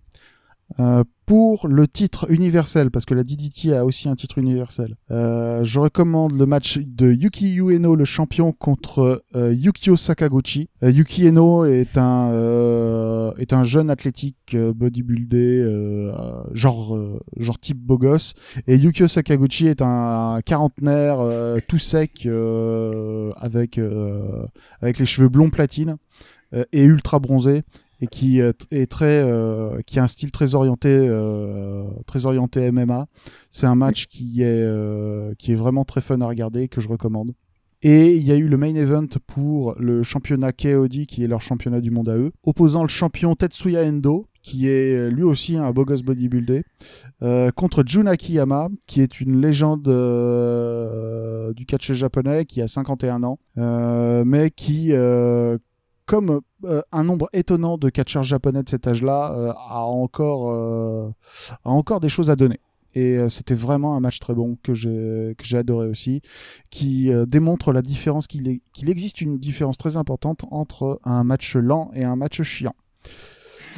Euh, 0.80 1.04
pour 1.26 1.68
le 1.68 1.88
titre 1.88 2.32
universel, 2.32 2.90
parce 2.90 3.06
que 3.06 3.14
la 3.14 3.24
DDT 3.24 3.76
a 3.76 3.86
aussi 3.86 4.10
un 4.10 4.16
titre 4.16 4.40
universel, 4.40 4.96
euh, 5.12 5.64
je 5.64 5.80
recommande 5.80 6.38
le 6.38 6.48
match 6.48 6.80
de 6.80 7.12
Yuki 7.12 7.56
Ueno, 7.56 7.96
le 7.96 8.06
champion, 8.06 8.52
contre 8.52 9.24
euh, 9.36 9.54
Yukio 9.54 9.96
Sakaguchi. 9.96 10.70
Yuki 10.82 11.26
Ueno 11.26 11.66
est 11.66 11.98
un, 11.98 13.32
est 13.38 13.54
un 13.54 13.64
jeune 13.64 13.90
athlétique 13.92 14.56
bodybuildé, 14.58 16.12
genre, 16.54 16.98
type 17.62 17.78
beau 17.78 17.98
gosse. 17.98 18.34
Et 18.66 18.76
Yukio 18.76 19.08
Sakaguchi 19.08 19.68
est 19.68 19.82
un 19.84 20.40
quarantenaire 20.44 21.20
euh, 21.20 21.60
tout 21.68 21.78
sec, 21.78 22.28
avec, 23.38 23.80
avec 24.82 25.00
les 25.00 25.06
cheveux 25.06 25.30
blonds 25.30 25.52
platine 25.52 25.98
et 26.72 26.84
ultra 26.84 27.20
bronzé 27.20 27.64
et 28.02 28.08
qui 28.08 28.42
euh, 28.42 28.52
est 28.72 28.90
très 28.90 29.22
euh, 29.24 29.82
qui 29.86 30.00
a 30.00 30.04
un 30.04 30.08
style 30.08 30.32
très 30.32 30.56
orienté 30.56 30.90
euh, 30.90 31.84
très 32.06 32.26
orienté 32.26 32.72
MMA. 32.72 33.08
C'est 33.52 33.68
un 33.68 33.76
match 33.76 34.08
qui 34.08 34.42
est 34.42 35.38
qui 35.38 35.52
est 35.52 35.56
vraiment 35.56 35.86
très 35.86 36.02
fun 36.02 36.22
à 36.22 36.28
regarder 36.28 36.68
que 36.68 36.82
je 36.82 36.88
recommande. 36.88 37.34
Et 37.82 38.14
il 38.14 38.24
y 38.24 38.34
a 38.34 38.36
eu 38.36 38.50
le 38.50 38.58
main 38.58 38.76
event 38.76 39.08
pour 39.26 39.74
le 39.80 40.04
championnat 40.04 40.52
KOD 40.52 41.06
qui 41.06 41.24
est 41.24 41.28
leur 41.28 41.42
championnat 41.42 41.80
du 41.80 41.92
monde 41.92 42.10
à 42.10 42.18
eux, 42.18 42.32
opposant 42.44 42.82
le 42.82 42.90
champion 42.90 43.36
Tetsuya 43.36 43.86
Endo 43.86 44.28
qui 44.42 44.68
est 44.68 45.10
lui 45.10 45.24
aussi 45.24 45.58
un 45.58 45.72
beau 45.72 45.86
gosse 45.86 46.02
bodybuildé, 46.02 46.64
euh, 47.22 47.52
contre 47.52 47.84
Jun 47.86 48.06
Akiyama, 48.08 48.70
qui 48.88 49.02
est 49.02 49.20
une 49.20 49.42
légende 49.42 49.84
du 51.56 51.66
catch 51.66 51.92
japonais, 51.92 52.46
qui 52.46 52.62
a 52.62 52.68
51 52.68 53.24
ans, 53.24 53.40
mais 54.26 54.50
qui, 54.52 54.94
comme 56.10 56.42
euh, 56.66 56.82
un 56.92 57.04
nombre 57.04 57.30
étonnant 57.34 57.78
de 57.78 57.90
catcheurs 57.92 58.24
japonais 58.24 58.64
de 58.64 58.70
cet 58.70 58.88
âge-là, 58.88 59.32
euh, 59.38 59.52
a 59.70 59.82
encore 59.84 60.50
euh, 60.52 61.12
a 61.64 61.70
encore 61.70 62.00
des 62.00 62.10
choses 62.10 62.32
à 62.32 62.36
donner. 62.36 62.60
Et 62.96 63.16
euh, 63.20 63.30
c'était 63.30 63.54
vraiment 63.54 63.96
un 63.96 64.00
match 64.00 64.18
très 64.18 64.34
bon 64.34 64.58
que 64.64 64.74
j'ai 64.74 65.36
que 65.38 65.46
j'ai 65.46 65.60
adoré 65.60 65.86
aussi, 65.88 66.22
qui 66.72 67.14
euh, 67.14 67.28
démontre 67.28 67.72
la 67.72 67.84
différence 67.84 68.26
qu'il 68.26 68.60
existe 68.88 69.22
une 69.22 69.38
différence 69.38 69.78
très 69.78 69.98
importante 69.98 70.46
entre 70.50 71.00
un 71.04 71.24
match 71.24 71.56
lent 71.56 71.92
et 71.94 72.04
un 72.04 72.16
match 72.16 72.42
chiant. 72.42 72.74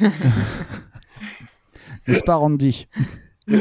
N'est-ce 2.08 2.22
pas 2.24 2.36
Randy? 2.36 2.86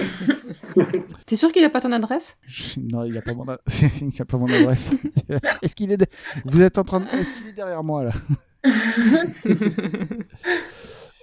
T'es 1.25 1.35
sûr 1.35 1.51
qu'il 1.51 1.63
a 1.65 1.69
pas 1.69 1.81
ton 1.81 1.91
adresse? 1.91 2.37
Non, 2.77 3.03
il 3.03 3.13
n'a 3.13 3.21
pas 3.21 3.33
mon, 3.33 3.47
a- 3.49 3.59
il 4.01 4.21
a 4.21 4.25
pas 4.25 4.37
mon 4.37 4.47
adresse. 4.47 4.93
Est-ce 5.61 5.75
qu'il 5.75 5.91
est 5.91 5.97
de- 5.97 6.05
Vous 6.45 6.61
êtes 6.61 6.77
en 6.77 6.83
train 6.85 7.01
de... 7.01 7.07
Est-ce 7.07 7.33
qu'il 7.33 7.47
est 7.47 7.53
derrière 7.53 7.83
moi 7.83 8.05
là? 8.05 8.11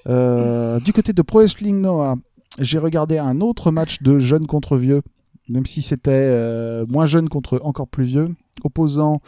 Euh, 0.09 0.81
Du 0.81 0.93
côté 0.93 1.13
de 1.13 1.21
Pro 1.21 1.41
Wrestling 1.41 1.81
Noah, 1.81 2.17
j'ai 2.59 2.79
regardé 2.79 3.19
un 3.19 3.41
autre 3.41 3.71
match 3.71 4.01
de 4.01 4.19
jeunes 4.19 4.47
contre 4.47 4.77
vieux, 4.79 5.03
même 5.49 5.67
si 5.67 5.83
c'était 5.83 6.11
euh, 6.13 6.87
moins 6.89 7.05
jeune 7.05 7.29
contre 7.29 7.61
encore 7.63 7.89
plus 7.89 8.05
vieux, 8.05 8.35
opposant 8.65 9.21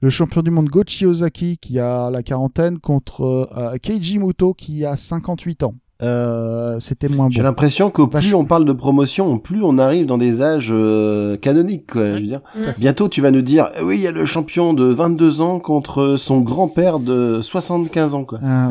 le 0.00 0.10
champion 0.10 0.42
du 0.42 0.50
monde 0.50 0.68
Gochi 0.68 1.04
Ozaki 1.04 1.58
qui 1.58 1.78
a 1.78 2.10
la 2.10 2.22
quarantaine 2.22 2.78
contre 2.78 3.48
euh, 3.56 3.76
Keiji 3.76 4.18
Muto 4.18 4.54
qui 4.54 4.84
a 4.84 4.96
58 4.96 5.64
ans. 5.64 5.74
Euh, 6.04 6.78
c'était 6.80 7.08
moins 7.08 7.28
J'ai 7.30 7.40
bon. 7.40 7.44
l'impression 7.44 7.90
qu'au 7.90 8.06
plus 8.06 8.34
on 8.34 8.44
parle 8.44 8.64
de 8.64 8.72
promotion, 8.72 9.38
plus 9.38 9.62
on 9.62 9.78
arrive 9.78 10.06
dans 10.06 10.18
des 10.18 10.42
âges 10.42 10.70
euh, 10.70 11.36
canoniques. 11.36 11.92
Quoi, 11.92 12.10
je 12.10 12.14
veux 12.14 12.20
dire. 12.26 12.42
Bientôt, 12.78 13.08
tu 13.08 13.20
vas 13.20 13.30
nous 13.30 13.42
dire, 13.42 13.70
eh 13.78 13.82
oui, 13.82 13.96
il 13.96 14.02
y 14.02 14.06
a 14.06 14.10
le 14.12 14.26
champion 14.26 14.74
de 14.74 14.84
22 14.84 15.40
ans 15.40 15.60
contre 15.60 16.16
son 16.18 16.40
grand-père 16.40 16.98
de 16.98 17.40
75 17.42 18.14
ans. 18.14 18.24
Quoi. 18.24 18.38
Euh, 18.42 18.68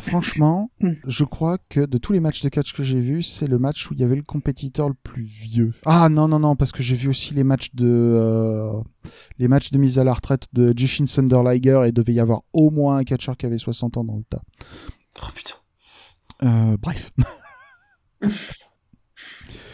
Franchement, 0.00 0.70
je 1.06 1.22
crois 1.22 1.56
que 1.68 1.86
de 1.86 1.98
tous 1.98 2.12
les 2.12 2.18
matchs 2.18 2.42
de 2.42 2.48
catch 2.48 2.72
que 2.72 2.82
j'ai 2.82 2.98
vus, 2.98 3.22
c'est 3.22 3.46
le 3.46 3.60
match 3.60 3.88
où 3.88 3.94
il 3.94 4.00
y 4.00 4.02
avait 4.02 4.16
le 4.16 4.22
compétiteur 4.24 4.88
le 4.88 4.94
plus 5.00 5.22
vieux. 5.22 5.72
Ah 5.86 6.08
non 6.08 6.26
non 6.26 6.40
non, 6.40 6.56
parce 6.56 6.72
que 6.72 6.82
j'ai 6.82 6.96
vu 6.96 7.08
aussi 7.08 7.32
les 7.32 7.44
matchs 7.44 7.72
de 7.74 7.86
euh, 7.86 8.72
les 9.38 9.46
matchs 9.46 9.70
de 9.70 9.78
mise 9.78 10.00
à 10.00 10.04
la 10.04 10.12
retraite 10.12 10.46
de 10.52 10.74
Jushin 10.76 11.04
Thunder 11.04 11.40
Liger 11.44 11.82
et 11.84 11.88
il 11.90 11.92
devait 11.92 12.12
y 12.12 12.18
avoir 12.18 12.40
au 12.52 12.70
moins 12.70 12.96
un 12.96 13.04
catcheur 13.04 13.36
qui 13.36 13.46
avait 13.46 13.56
60 13.56 13.96
ans 13.96 14.02
dans 14.02 14.16
le 14.16 14.24
tas. 14.28 14.42
Oh 15.22 15.26
putain. 15.32 15.54
Euh, 16.42 16.76
bref. 16.80 17.10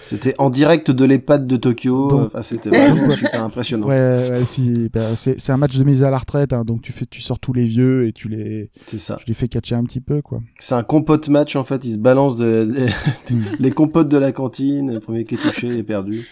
C'était 0.04 0.34
en 0.38 0.50
direct 0.50 0.90
de 0.90 1.04
l'EHPAD 1.04 1.46
de 1.46 1.56
Tokyo. 1.56 2.08
Donc- 2.08 2.26
Enfin, 2.26 2.42
c'était 2.42 2.68
vraiment 2.70 3.10
super 3.14 3.44
impressionnant. 3.44 3.86
Ouais, 3.86 4.28
ouais, 4.28 4.44
si, 4.44 4.88
bah, 4.92 5.14
c'est 5.14 5.50
un 5.50 5.56
match 5.56 5.76
de 5.78 5.84
mise 5.84 6.02
à 6.02 6.10
la 6.10 6.18
retraite, 6.18 6.52
hein, 6.52 6.64
donc 6.64 6.82
tu 6.82 6.90
fais, 6.90 7.06
tu 7.06 7.20
sors 7.20 7.38
tous 7.38 7.52
les 7.52 7.64
vieux 7.64 8.08
et 8.08 8.12
tu 8.12 8.28
les, 8.28 8.72
ça. 8.98 9.18
tu 9.20 9.26
les 9.28 9.34
fais 9.34 9.46
catcher 9.46 9.76
un 9.76 9.84
petit 9.84 10.00
peu, 10.00 10.20
quoi. 10.20 10.40
C'est 10.58 10.74
un 10.74 10.82
compote 10.82 11.28
match 11.28 11.54
en 11.54 11.62
fait. 11.62 11.84
Ils 11.84 11.92
se 11.92 11.98
balancent 11.98 12.36
de, 12.38 12.64
de- 12.64 13.32
Mm. 13.32 13.44
les 13.60 13.70
compotes 13.70 14.08
de 14.08 14.16
la 14.18 14.32
cantine. 14.32 14.92
Le 14.94 14.98
premier 14.98 15.24
qui 15.24 15.36
est 15.36 15.38
touché 15.38 15.78
est 15.78 15.84
perdu. 15.84 16.28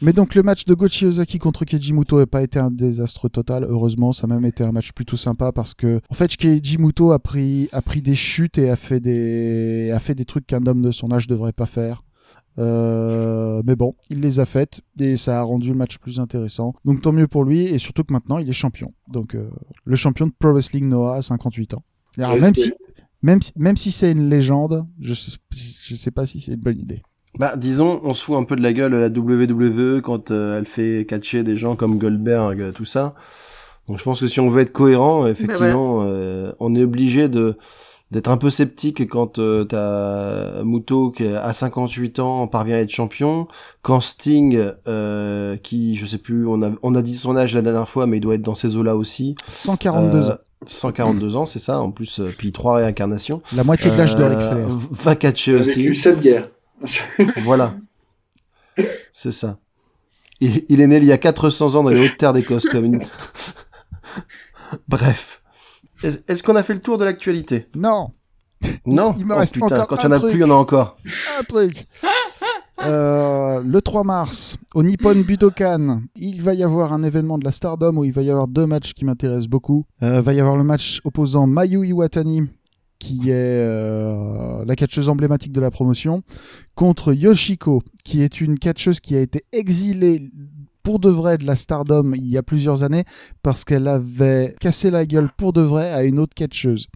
Mais 0.00 0.12
donc 0.12 0.34
le 0.34 0.42
match 0.42 0.64
de 0.64 0.74
Gochi 0.74 1.06
Ozaki 1.06 1.38
contre 1.38 1.64
Keiji 1.64 1.92
Muto 1.92 2.18
n'a 2.18 2.26
pas 2.26 2.42
été 2.42 2.58
un 2.58 2.70
désastre 2.70 3.28
total. 3.28 3.66
Heureusement, 3.68 4.12
ça 4.12 4.24
a 4.24 4.26
même 4.28 4.44
été 4.44 4.62
un 4.62 4.70
match 4.70 4.92
plutôt 4.92 5.16
sympa 5.16 5.50
parce 5.50 5.74
que 5.74 6.00
en 6.08 6.14
fait 6.14 6.36
Keiji 6.36 6.78
Muto 6.78 7.10
a 7.10 7.18
pris 7.18 7.68
a 7.72 7.82
pris 7.82 8.00
des 8.00 8.14
chutes 8.14 8.58
et 8.58 8.70
a 8.70 8.76
fait 8.76 9.00
des 9.00 9.90
a 9.90 9.98
fait 9.98 10.14
des 10.14 10.24
trucs 10.24 10.46
qu'un 10.46 10.64
homme 10.66 10.82
de 10.82 10.90
son 10.90 11.12
âge 11.12 11.26
devrait 11.26 11.52
pas 11.52 11.66
faire. 11.66 12.02
Euh, 12.58 13.62
mais 13.64 13.76
bon, 13.76 13.94
il 14.10 14.20
les 14.20 14.40
a 14.40 14.46
faites 14.46 14.80
et 14.98 15.16
ça 15.16 15.38
a 15.38 15.42
rendu 15.42 15.68
le 15.70 15.76
match 15.76 15.98
plus 15.98 16.20
intéressant. 16.20 16.74
Donc 16.84 17.02
tant 17.02 17.12
mieux 17.12 17.28
pour 17.28 17.44
lui 17.44 17.60
et 17.60 17.78
surtout 17.78 18.04
que 18.04 18.12
maintenant 18.12 18.38
il 18.38 18.48
est 18.48 18.52
champion. 18.52 18.92
Donc 19.08 19.34
euh, 19.34 19.50
le 19.84 19.96
champion 19.96 20.26
de 20.26 20.32
Pro 20.38 20.52
Wrestling 20.52 20.88
Noah 20.88 21.16
à 21.16 21.22
58 21.22 21.74
ans. 21.74 21.82
Alors, 22.18 22.36
même 22.36 22.54
si 22.54 22.72
même 23.22 23.42
si, 23.42 23.52
même 23.56 23.76
si 23.76 23.90
c'est 23.90 24.12
une 24.12 24.28
légende, 24.28 24.86
je 25.00 25.14
sais, 25.14 25.32
je 25.50 25.96
sais 25.96 26.10
pas 26.12 26.26
si 26.26 26.40
c'est 26.40 26.52
une 26.52 26.60
bonne 26.60 26.78
idée. 26.78 27.02
Bah, 27.38 27.54
disons, 27.56 28.00
on 28.04 28.14
se 28.14 28.24
fout 28.24 28.36
un 28.36 28.44
peu 28.44 28.56
de 28.56 28.62
la 28.62 28.72
gueule 28.72 28.94
à 28.94 29.00
la 29.00 29.08
WWE 29.08 30.00
quand 30.00 30.30
euh, 30.30 30.58
elle 30.58 30.66
fait 30.66 31.04
catcher 31.08 31.42
des 31.42 31.56
gens 31.56 31.76
comme 31.76 31.98
Goldberg, 31.98 32.60
euh, 32.60 32.72
tout 32.72 32.84
ça. 32.86 33.14
Donc 33.88 33.98
je 33.98 34.04
pense 34.04 34.20
que 34.20 34.26
si 34.26 34.40
on 34.40 34.50
veut 34.50 34.62
être 34.62 34.72
cohérent, 34.72 35.26
effectivement, 35.26 36.02
euh, 36.04 36.52
on 36.60 36.74
est 36.74 36.82
obligé 36.82 37.28
de 37.28 37.56
d'être 38.10 38.28
un 38.30 38.38
peu 38.38 38.48
sceptique 38.48 39.06
quand 39.06 39.38
euh, 39.38 39.64
t'as 39.64 40.62
Muto 40.64 41.10
qui 41.10 41.26
à 41.26 41.52
58 41.52 42.20
ans 42.20 42.46
parvient 42.48 42.76
à 42.76 42.80
être 42.80 42.90
champion, 42.90 43.48
quand 43.82 44.00
Sting 44.00 44.58
euh, 44.88 45.56
qui 45.58 45.96
je 45.96 46.06
sais 46.06 46.16
plus, 46.18 46.46
on 46.46 46.62
a 46.62 46.70
on 46.82 46.94
a 46.94 47.02
dit 47.02 47.14
son 47.14 47.36
âge 47.36 47.54
la 47.54 47.60
dernière 47.62 47.88
fois, 47.88 48.06
mais 48.06 48.16
il 48.16 48.20
doit 48.20 48.34
être 48.34 48.42
dans 48.42 48.54
ces 48.54 48.76
eaux-là 48.76 48.96
aussi. 48.96 49.34
142 49.48 50.16
Euh, 50.30 50.32
ans. 50.32 50.36
142 50.66 51.36
ans, 51.36 51.46
c'est 51.46 51.58
ça. 51.58 51.80
En 51.80 51.90
plus, 51.90 52.18
euh, 52.20 52.32
puis 52.36 52.50
trois 52.52 52.76
réincarnations. 52.76 53.42
La 53.54 53.62
moitié 53.62 53.90
de 53.90 53.96
l'âge 53.96 54.16
de 54.16 54.24
Ric 54.24 54.38
Flair. 54.40 54.66
Va 54.90 55.14
catcher 55.14 55.52
Il 55.52 55.56
a 55.56 55.60
aussi. 55.60 55.80
vécu 55.82 55.94
cette 55.94 56.20
guerre. 56.20 56.48
Voilà. 57.44 57.74
C'est 59.12 59.32
ça. 59.32 59.58
Il, 60.40 60.64
il 60.68 60.80
est 60.80 60.86
né 60.86 60.98
il 60.98 61.04
y 61.04 61.12
a 61.12 61.18
400 61.18 61.74
ans 61.74 61.82
dans 61.82 61.90
les 61.90 62.00
hautes 62.04 62.16
terres 62.16 62.32
d'Écosse, 62.32 62.66
comme 62.68 62.84
une... 62.84 63.02
Bref. 64.86 65.42
Est- 66.02 66.28
Est-ce 66.30 66.42
qu'on 66.42 66.54
a 66.56 66.62
fait 66.62 66.74
le 66.74 66.80
tour 66.80 66.98
de 66.98 67.04
l'actualité? 67.04 67.66
Non, 67.74 68.12
Non? 68.86 69.14
Il 69.18 69.26
me 69.26 69.34
Oh, 69.34 69.38
reste 69.38 69.54
putain, 69.54 69.66
encore 69.66 69.88
quand 69.88 69.96
il 69.96 70.04
y 70.04 70.06
en 70.06 70.12
a 70.12 70.18
truc. 70.18 70.30
plus, 70.30 70.38
il 70.38 70.42
y 70.42 70.44
en 70.44 70.50
a 70.50 70.54
encore. 70.54 70.96
un 71.38 71.42
truc. 71.42 71.86
Euh, 72.80 73.60
le 73.64 73.82
3 73.82 74.04
mars, 74.04 74.56
au 74.74 74.84
Nippon 74.84 75.16
Budokan, 75.16 76.02
il 76.14 76.42
va 76.42 76.54
y 76.54 76.62
avoir 76.62 76.92
un 76.92 77.02
événement 77.02 77.36
de 77.38 77.44
la 77.44 77.50
Stardom 77.50 77.96
où 77.98 78.04
il 78.04 78.12
va 78.12 78.22
y 78.22 78.30
avoir 78.30 78.46
deux 78.46 78.66
matchs 78.66 78.92
qui 78.94 79.04
m'intéressent 79.04 79.48
beaucoup. 79.48 79.84
Euh, 80.04 80.20
va 80.20 80.32
y 80.32 80.38
avoir 80.40 80.56
le 80.56 80.62
match 80.62 81.00
opposant 81.02 81.48
Mayu 81.48 81.84
Iwatani, 81.84 82.42
qui 82.98 83.30
est 83.30 83.32
euh, 83.34 84.64
la 84.64 84.76
catcheuse 84.76 85.08
emblématique 85.08 85.52
de 85.52 85.60
la 85.60 85.70
promotion, 85.70 86.22
contre 86.74 87.12
Yoshiko, 87.12 87.82
qui 88.04 88.22
est 88.22 88.40
une 88.40 88.58
catcheuse 88.58 89.00
qui 89.00 89.16
a 89.16 89.20
été 89.20 89.44
exilée 89.52 90.30
pour 90.82 90.98
de 90.98 91.10
vrai 91.10 91.36
de 91.36 91.44
la 91.44 91.54
Stardom 91.54 92.14
il 92.14 92.28
y 92.28 92.38
a 92.38 92.42
plusieurs 92.42 92.82
années 92.82 93.04
parce 93.42 93.64
qu'elle 93.64 93.88
avait 93.88 94.54
cassé 94.58 94.90
la 94.90 95.04
gueule 95.04 95.28
pour 95.36 95.52
de 95.52 95.60
vrai 95.60 95.90
à 95.90 96.02
une 96.02 96.18
autre 96.18 96.34
catcheuse. 96.34 96.88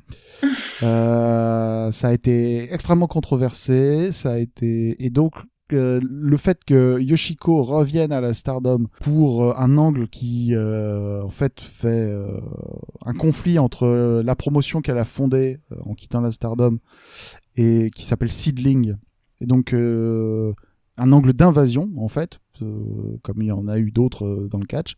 Euh, 0.83 1.93
ça 1.93 2.09
a 2.09 2.13
été 2.13 2.73
extrêmement 2.73 3.07
controversé, 3.07 4.11
ça 4.13 4.33
a 4.33 4.39
été 4.39 4.97
et 5.05 5.11
donc 5.11 5.35
le 5.73 6.37
fait 6.37 6.65
que 6.65 7.01
Yoshiko 7.01 7.63
revienne 7.63 8.13
à 8.13 8.21
la 8.21 8.35
Stardom 8.35 8.87
pour 9.01 9.45
euh, 9.45 9.55
un 9.57 9.77
angle 9.77 10.09
qui 10.09 10.55
euh, 10.55 11.23
en 11.23 11.31
fait 11.31 11.61
fait 11.61 11.89
euh, 11.89 12.41
un 13.05 13.15
conflit 13.15 13.59
entre 13.59 14.23
la 14.25 14.37
promotion 14.37 14.81
qu'elle 14.81 14.99
a 14.99 15.05
fondée 15.05 15.61
en 15.85 15.95
quittant 15.95 16.21
la 16.21 16.31
Stardom 16.31 16.79
et 17.57 17.91
qui 17.95 18.05
s'appelle 18.05 18.33
Seedling. 18.33 18.97
Et 19.41 19.47
donc 19.47 19.75
un 19.75 21.13
angle 21.13 21.33
d'invasion 21.33 21.91
en 21.97 22.09
fait 22.09 22.39
comme 23.23 23.43
il 23.43 23.47
y 23.47 23.53
en 23.53 23.67
a 23.67 23.79
eu 23.79 23.91
d'autres 23.91 24.47
dans 24.49 24.59
le 24.59 24.67
catch. 24.67 24.95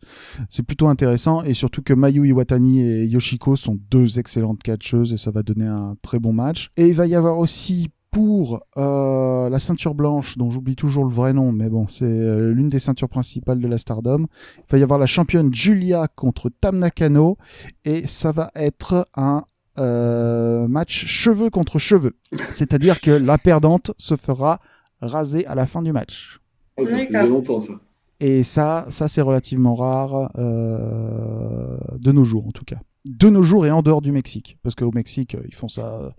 C'est 0.49 0.61
plutôt 0.61 0.87
intéressant 0.87 1.41
et 1.41 1.55
surtout 1.55 1.81
que 1.81 1.93
Mayu 1.93 2.27
Iwatani 2.27 2.81
et 2.81 3.05
Yoshiko 3.05 3.55
sont 3.55 3.77
deux 3.89 4.19
excellentes 4.19 4.61
catcheuses 4.61 5.13
et 5.13 5.17
ça 5.17 5.31
va 5.31 5.41
donner 5.41 5.65
un 5.65 5.95
très 6.03 6.19
bon 6.19 6.31
match. 6.31 6.69
Et 6.77 6.87
il 6.87 6.93
va 6.93 7.07
y 7.07 7.15
avoir 7.15 7.39
aussi 7.39 7.89
pour 8.15 8.63
euh, 8.77 9.49
la 9.49 9.59
ceinture 9.59 9.93
blanche, 9.93 10.37
dont 10.37 10.49
j'oublie 10.49 10.77
toujours 10.77 11.03
le 11.03 11.13
vrai 11.13 11.33
nom, 11.33 11.51
mais 11.51 11.67
bon, 11.67 11.89
c'est 11.89 12.05
euh, 12.05 12.53
l'une 12.53 12.69
des 12.69 12.79
ceintures 12.79 13.09
principales 13.09 13.59
de 13.59 13.67
la 13.67 13.77
Stardom. 13.77 14.27
Il 14.57 14.71
va 14.71 14.77
y 14.77 14.83
avoir 14.83 14.97
la 14.97 15.05
championne 15.05 15.53
Julia 15.53 16.07
contre 16.15 16.49
Tam 16.49 16.77
Nakano, 16.77 17.37
et 17.83 18.07
ça 18.07 18.31
va 18.31 18.51
être 18.55 19.05
un 19.15 19.43
euh, 19.79 20.65
match 20.69 21.05
cheveux 21.07 21.49
contre 21.49 21.77
cheveux. 21.77 22.15
C'est-à-dire 22.51 23.01
que 23.01 23.11
la 23.11 23.37
perdante 23.37 23.91
se 23.97 24.15
fera 24.15 24.61
raser 25.01 25.45
à 25.45 25.53
la 25.53 25.65
fin 25.65 25.81
du 25.81 25.91
match. 25.91 26.39
Oh, 26.77 26.85
longtemps, 27.11 27.59
ça. 27.59 27.73
Et 28.21 28.43
ça, 28.43 28.85
ça 28.87 29.09
c'est 29.09 29.19
relativement 29.19 29.75
rare 29.75 30.29
euh, 30.37 31.77
de 31.99 32.13
nos 32.13 32.23
jours 32.23 32.47
en 32.47 32.51
tout 32.51 32.63
cas. 32.63 32.77
De 33.05 33.29
nos 33.29 33.43
jours 33.43 33.65
et 33.67 33.71
en 33.71 33.81
dehors 33.83 34.01
du 34.01 34.11
Mexique, 34.11 34.57
parce 34.63 34.73
qu'au 34.73 34.91
Mexique 34.91 35.35
euh, 35.35 35.41
ils 35.47 35.53
font 35.53 35.67
ça, 35.67 35.85
euh, 36.01 36.09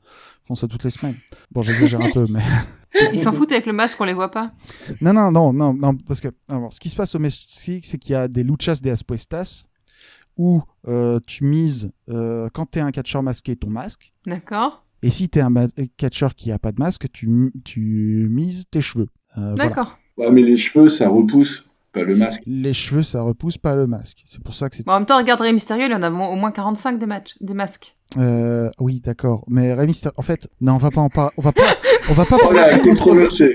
ils 0.45 0.47
font 0.47 0.55
ça 0.55 0.69
toutes 0.69 0.85
les 0.85 0.91
semaines. 0.91 1.17
Bon, 1.51 1.61
j'exagère 1.63 2.01
un 2.01 2.11
peu, 2.13 2.27
mais 2.31 2.41
Ils 3.13 3.21
s'en 3.21 3.33
foutent 3.33 3.51
avec 3.53 3.67
le 3.67 3.73
masque, 3.73 4.01
on 4.01 4.05
les 4.05 4.15
voit 4.15 4.31
pas. 4.31 4.53
non, 5.01 5.13
non, 5.13 5.31
non, 5.33 5.53
non, 5.53 5.75
non, 5.75 5.97
parce 5.97 6.21
que 6.21 6.29
alors, 6.49 6.73
ce 6.73 6.79
qui 6.81 6.89
se 6.89 6.97
passe 6.97 7.15
au 7.15 7.19
Mexique, 7.19 7.85
c'est 7.85 7.99
qu'il 7.99 8.13
y 8.13 8.15
a 8.15 8.29
des 8.29 8.45
luchas 8.45 8.79
de 8.83 8.91
apuestas 8.91 9.67
où 10.39 10.63
euh, 10.87 11.19
tu 11.27 11.45
mises 11.45 11.91
euh, 12.09 12.49
quand 12.55 12.67
t'es 12.67 12.81
un 12.81 12.93
catcheur 12.93 13.23
masqué 13.23 13.57
ton 13.57 13.69
masque, 13.69 14.13
D'accord. 14.27 14.85
et 15.03 15.11
si 15.11 15.29
t'es 15.29 15.41
un 15.41 15.51
ma- 15.51 15.67
catcheur 15.97 16.35
qui 16.37 16.53
a 16.53 16.59
pas 16.59 16.73
de 16.73 16.81
masque, 16.81 17.11
tu, 17.13 17.53
tu 17.65 18.29
mises 18.31 18.65
tes 18.71 18.81
cheveux. 18.81 19.09
Euh, 19.39 19.55
voilà. 19.57 19.69
D'accord. 19.71 19.99
Ouais, 20.17 20.31
mais 20.31 20.43
les 20.43 20.57
cheveux, 20.57 20.89
ça 20.89 21.09
repousse, 21.09 21.66
pas 21.97 22.05
le 22.05 22.17
masque. 22.17 22.43
Les 22.47 22.73
cheveux, 22.73 23.03
ça 23.03 23.23
repousse 23.23 23.59
pas 23.59 23.75
le 23.75 23.87
masque. 23.87 24.23
C'est 24.27 24.43
pour 24.43 24.55
ça 24.55 24.69
que 24.69 24.77
c'est 24.77 24.85
Bon, 24.87 24.93
en 24.93 24.99
même 25.01 25.07
temps, 25.07 25.17
regarde 25.19 25.41
Rey 25.41 25.53
Mysterio, 25.53 25.87
il 25.87 25.95
en 25.95 26.03
a 26.03 26.11
au 26.11 26.37
moins 26.37 26.51
45 26.53 26.99
des, 26.99 27.07
matchs, 27.07 27.35
des 27.41 27.55
masques. 27.55 27.97
Euh, 28.19 28.71
oui, 28.79 29.01
d'accord. 29.01 29.45
Mais 29.49 29.73
Rey 29.73 29.87
Mysterio, 29.87 30.15
en 30.17 30.23
fait, 30.23 30.49
non, 30.61 30.75
on 30.75 30.79
va 30.79 30.91
pas 30.91 31.01
en 31.01 31.09
parler. 31.09 31.33
On 31.39 31.43
va 31.43 31.53
pas, 31.53 31.75
on 32.11 32.13
va 32.13 32.25
pas 32.25 32.37
Oh 32.41 32.43
parler 32.45 32.61
là, 32.61 32.67
de 32.67 32.71
la 32.73 32.79
controverse. 32.79 33.39
controversé. 33.39 33.55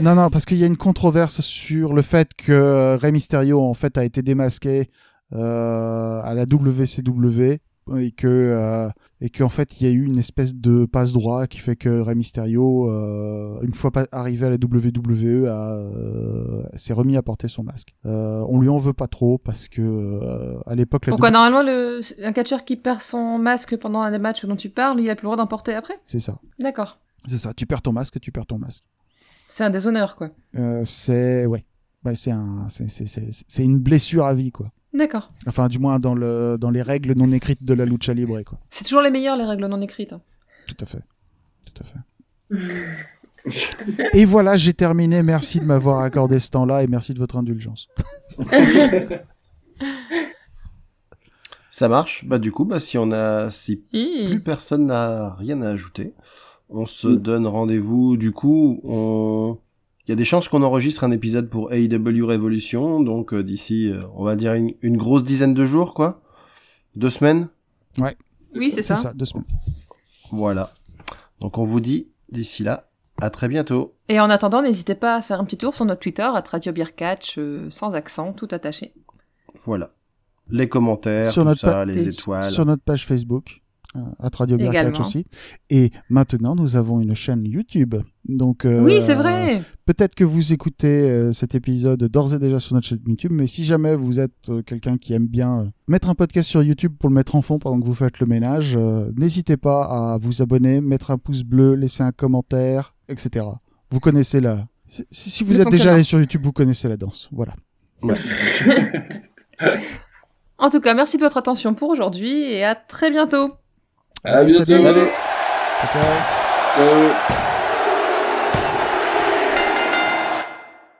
Non, 0.00 0.14
non, 0.14 0.30
parce 0.30 0.44
qu'il 0.44 0.58
y 0.58 0.64
a 0.64 0.66
une 0.66 0.76
controverse 0.76 1.40
sur 1.40 1.92
le 1.92 2.02
fait 2.02 2.30
que 2.36 2.96
Rey 3.00 3.12
Mysterio, 3.12 3.60
en 3.60 3.74
fait, 3.74 3.98
a 3.98 4.04
été 4.04 4.22
démasqué 4.22 4.88
euh, 5.34 6.20
à 6.22 6.32
la 6.34 6.44
WCW 6.44 7.58
et 7.98 8.12
que 8.12 8.26
euh, 8.26 8.88
et 9.20 9.28
qu'en 9.28 9.48
fait 9.50 9.78
il 9.80 9.86
y 9.86 9.90
a 9.90 9.92
eu 9.92 10.04
une 10.04 10.18
espèce 10.18 10.54
de 10.54 10.86
passe 10.86 11.12
droit 11.12 11.46
qui 11.46 11.58
fait 11.58 11.76
que 11.76 12.00
Rey 12.00 12.14
Mysterio 12.14 12.90
euh, 12.90 13.60
une 13.62 13.74
fois 13.74 13.90
arrivé 14.10 14.46
à 14.46 14.50
la 14.50 14.56
WWE 14.56 15.46
a, 15.46 15.76
euh, 15.76 16.62
s'est 16.76 16.94
remis 16.94 17.16
à 17.16 17.22
porter 17.22 17.48
son 17.48 17.62
masque. 17.62 17.94
Euh, 18.06 18.44
on 18.48 18.60
lui 18.60 18.68
en 18.70 18.78
veut 18.78 18.94
pas 18.94 19.06
trop 19.06 19.36
parce 19.38 19.68
que 19.68 19.82
euh, 19.82 20.58
à 20.66 20.74
l'époque 20.74 21.04
Pourquoi 21.08 21.30
W- 21.30 21.32
normalement, 21.32 21.62
le, 21.62 22.00
un 22.24 22.32
catcheur 22.32 22.64
qui 22.64 22.76
perd 22.76 23.02
son 23.02 23.38
masque 23.38 23.76
pendant 23.76 24.00
un 24.00 24.10
des 24.10 24.18
matchs 24.18 24.44
dont 24.46 24.56
tu 24.56 24.70
parles, 24.70 25.00
il 25.00 25.10
a 25.10 25.14
plus 25.14 25.24
le 25.24 25.28
droit 25.28 25.36
d'en 25.36 25.46
porter 25.46 25.74
après? 25.74 25.94
C'est 26.06 26.20
ça. 26.20 26.38
D'accord. 26.58 26.98
C'est 27.28 27.38
ça, 27.38 27.52
tu 27.54 27.66
perds 27.66 27.82
ton 27.82 27.92
masque, 27.92 28.18
tu 28.20 28.32
perds 28.32 28.46
ton 28.46 28.58
masque. 28.58 28.84
C'est 29.48 29.64
un 29.64 29.70
déshonneur, 29.70 30.16
quoi. 30.16 30.30
Euh, 30.56 30.84
c'est 30.86 31.44
ouais. 31.46 31.64
Ouais, 32.04 32.14
c'est 32.14 32.30
un 32.30 32.66
c'est 32.68 32.90
c'est 32.90 33.06
c'est 33.06 33.28
c'est 33.30 33.64
une 33.64 33.78
blessure 33.78 34.24
à 34.26 34.34
vie 34.34 34.50
quoi. 34.52 34.70
D'accord. 34.94 35.32
Enfin, 35.48 35.66
du 35.68 35.78
moins 35.80 35.98
dans, 35.98 36.14
le, 36.14 36.56
dans 36.58 36.70
les 36.70 36.80
règles 36.82 37.14
non 37.16 37.30
écrites 37.32 37.64
de 37.64 37.74
la 37.74 37.84
lucha 37.84 38.14
libre, 38.14 38.40
quoi. 38.42 38.58
C'est 38.70 38.84
toujours 38.84 39.02
les 39.02 39.10
meilleures, 39.10 39.36
les 39.36 39.44
règles 39.44 39.66
non 39.66 39.80
écrites. 39.82 40.12
hein. 40.12 40.20
Tout 40.68 40.76
à 40.80 40.86
fait. 40.86 41.02
Tout 41.74 41.82
à 41.82 41.86
fait. 41.86 41.98
Et 44.14 44.24
voilà, 44.24 44.56
j'ai 44.56 44.72
terminé. 44.72 45.22
Merci 45.22 45.58
de 45.60 45.64
m'avoir 45.64 46.00
accordé 46.00 46.38
ce 46.40 46.48
temps-là 46.50 46.82
et 46.82 46.86
merci 46.86 47.12
de 47.12 47.18
votre 47.18 47.36
indulgence. 47.36 47.88
Ça 51.70 51.88
marche. 51.88 52.24
Bah 52.24 52.38
du 52.38 52.52
coup, 52.52 52.64
bah 52.64 52.78
si 52.78 52.96
on 52.98 53.10
a, 53.10 53.50
si 53.50 53.76
plus 53.90 54.40
personne 54.40 54.86
n'a 54.86 55.34
rien 55.34 55.60
à 55.62 55.70
ajouter, 55.70 56.14
on 56.68 56.86
se 56.86 57.08
Mm. 57.08 57.16
donne 57.18 57.46
rendez-vous. 57.46 58.16
Du 58.16 58.30
coup, 58.32 58.80
on, 58.84 59.58
il 60.06 60.10
y 60.10 60.12
a 60.12 60.16
des 60.16 60.24
chances 60.24 60.48
qu'on 60.48 60.62
enregistre 60.62 61.04
un 61.04 61.10
épisode 61.10 61.48
pour 61.48 61.72
AEW 61.72 62.26
Revolution. 62.26 63.00
Donc 63.00 63.32
euh, 63.32 63.42
d'ici, 63.42 63.88
euh, 63.88 64.02
on 64.14 64.24
va 64.24 64.36
dire 64.36 64.54
une, 64.54 64.74
une 64.82 64.96
grosse 64.96 65.24
dizaine 65.24 65.54
de 65.54 65.64
jours, 65.64 65.94
quoi. 65.94 66.20
Deux 66.96 67.10
semaines? 67.10 67.48
Oui, 68.54 68.70
c'est 68.70 68.82
ça. 68.82 68.96
C'est 68.96 69.02
ça, 69.02 69.12
deux 69.14 69.24
semaines. 69.24 69.46
Voilà. 70.30 70.70
Donc 71.40 71.58
on 71.58 71.64
vous 71.64 71.80
dit 71.80 72.08
d'ici 72.30 72.62
là, 72.64 72.88
à 73.20 73.30
très 73.30 73.48
bientôt. 73.48 73.94
Et 74.08 74.20
en 74.20 74.30
attendant, 74.30 74.62
n'hésitez 74.62 74.94
pas 74.94 75.16
à 75.16 75.22
faire 75.22 75.40
un 75.40 75.44
petit 75.44 75.56
tour 75.56 75.74
sur 75.74 75.84
notre 75.84 76.00
Twitter, 76.00 76.22
à 76.22 76.40
Radio 76.40 76.72
Beer 76.72 76.94
Catch, 76.94 77.38
euh, 77.38 77.68
sans 77.70 77.94
accent, 77.94 78.32
tout 78.32 78.48
attaché. 78.50 78.92
Voilà. 79.64 79.92
Les 80.50 80.68
commentaires, 80.68 81.32
Sur 81.32 81.42
tout 81.42 81.48
notre 81.48 81.60
ça, 81.60 81.84
les 81.86 82.08
étoiles. 82.08 82.50
Sur 82.50 82.66
notre 82.66 82.82
page 82.82 83.06
Facebook. 83.06 83.62
À 83.94 84.28
Radio. 84.32 84.56
Catch 84.58 85.00
aussi. 85.00 85.24
Et 85.70 85.90
maintenant, 86.08 86.54
nous 86.54 86.76
avons 86.76 87.00
une 87.00 87.14
chaîne 87.14 87.44
YouTube. 87.44 87.94
Donc, 88.26 88.64
euh, 88.64 88.82
Oui, 88.82 89.00
c'est 89.00 89.14
vrai. 89.14 89.62
Peut-être 89.86 90.14
que 90.14 90.24
vous 90.24 90.52
écoutez 90.52 90.86
euh, 90.86 91.32
cet 91.32 91.54
épisode 91.54 92.04
d'ores 92.04 92.34
et 92.34 92.38
déjà 92.38 92.58
sur 92.58 92.74
notre 92.74 92.86
chaîne 92.86 93.00
YouTube, 93.06 93.32
mais 93.32 93.46
si 93.46 93.64
jamais 93.64 93.94
vous 93.94 94.18
êtes 94.20 94.48
euh, 94.48 94.62
quelqu'un 94.62 94.96
qui 94.96 95.12
aime 95.12 95.26
bien 95.26 95.60
euh, 95.60 95.66
mettre 95.88 96.08
un 96.08 96.14
podcast 96.14 96.48
sur 96.48 96.62
YouTube 96.62 96.94
pour 96.98 97.08
le 97.10 97.14
mettre 97.14 97.34
en 97.36 97.42
fond 97.42 97.58
pendant 97.58 97.80
que 97.80 97.86
vous 97.86 97.94
faites 97.94 98.18
le 98.18 98.26
ménage, 98.26 98.74
euh, 98.76 99.10
n'hésitez 99.16 99.56
pas 99.56 99.84
à 99.84 100.18
vous 100.18 100.42
abonner, 100.42 100.80
mettre 100.80 101.10
un 101.10 101.18
pouce 101.18 101.42
bleu, 101.42 101.74
laisser 101.74 102.02
un 102.02 102.12
commentaire, 102.12 102.94
etc. 103.08 103.46
Vous 103.90 104.00
connaissez 104.00 104.40
la. 104.40 104.66
Si, 104.88 105.30
si 105.30 105.44
vous 105.44 105.52
Le 105.52 105.60
êtes 105.60 105.70
déjà 105.70 105.92
allé 105.92 106.02
sur 106.02 106.18
YouTube, 106.18 106.42
vous 106.44 106.52
connaissez 106.52 106.88
la 106.88 106.96
danse. 106.96 107.28
Voilà. 107.32 107.54
En 110.56 110.70
tout 110.70 110.80
cas, 110.80 110.94
merci 110.94 111.16
de 111.16 111.22
votre 111.22 111.36
attention 111.36 111.74
pour 111.74 111.90
aujourd'hui 111.90 112.32
et 112.32 112.64
à 112.64 112.74
très 112.74 113.10
bientôt. 113.10 113.54
À 114.24 114.42
bientôt. 114.42 114.64
Salut. 114.64 115.10
Ciao. 115.92 116.02
Ciao. 116.76 117.53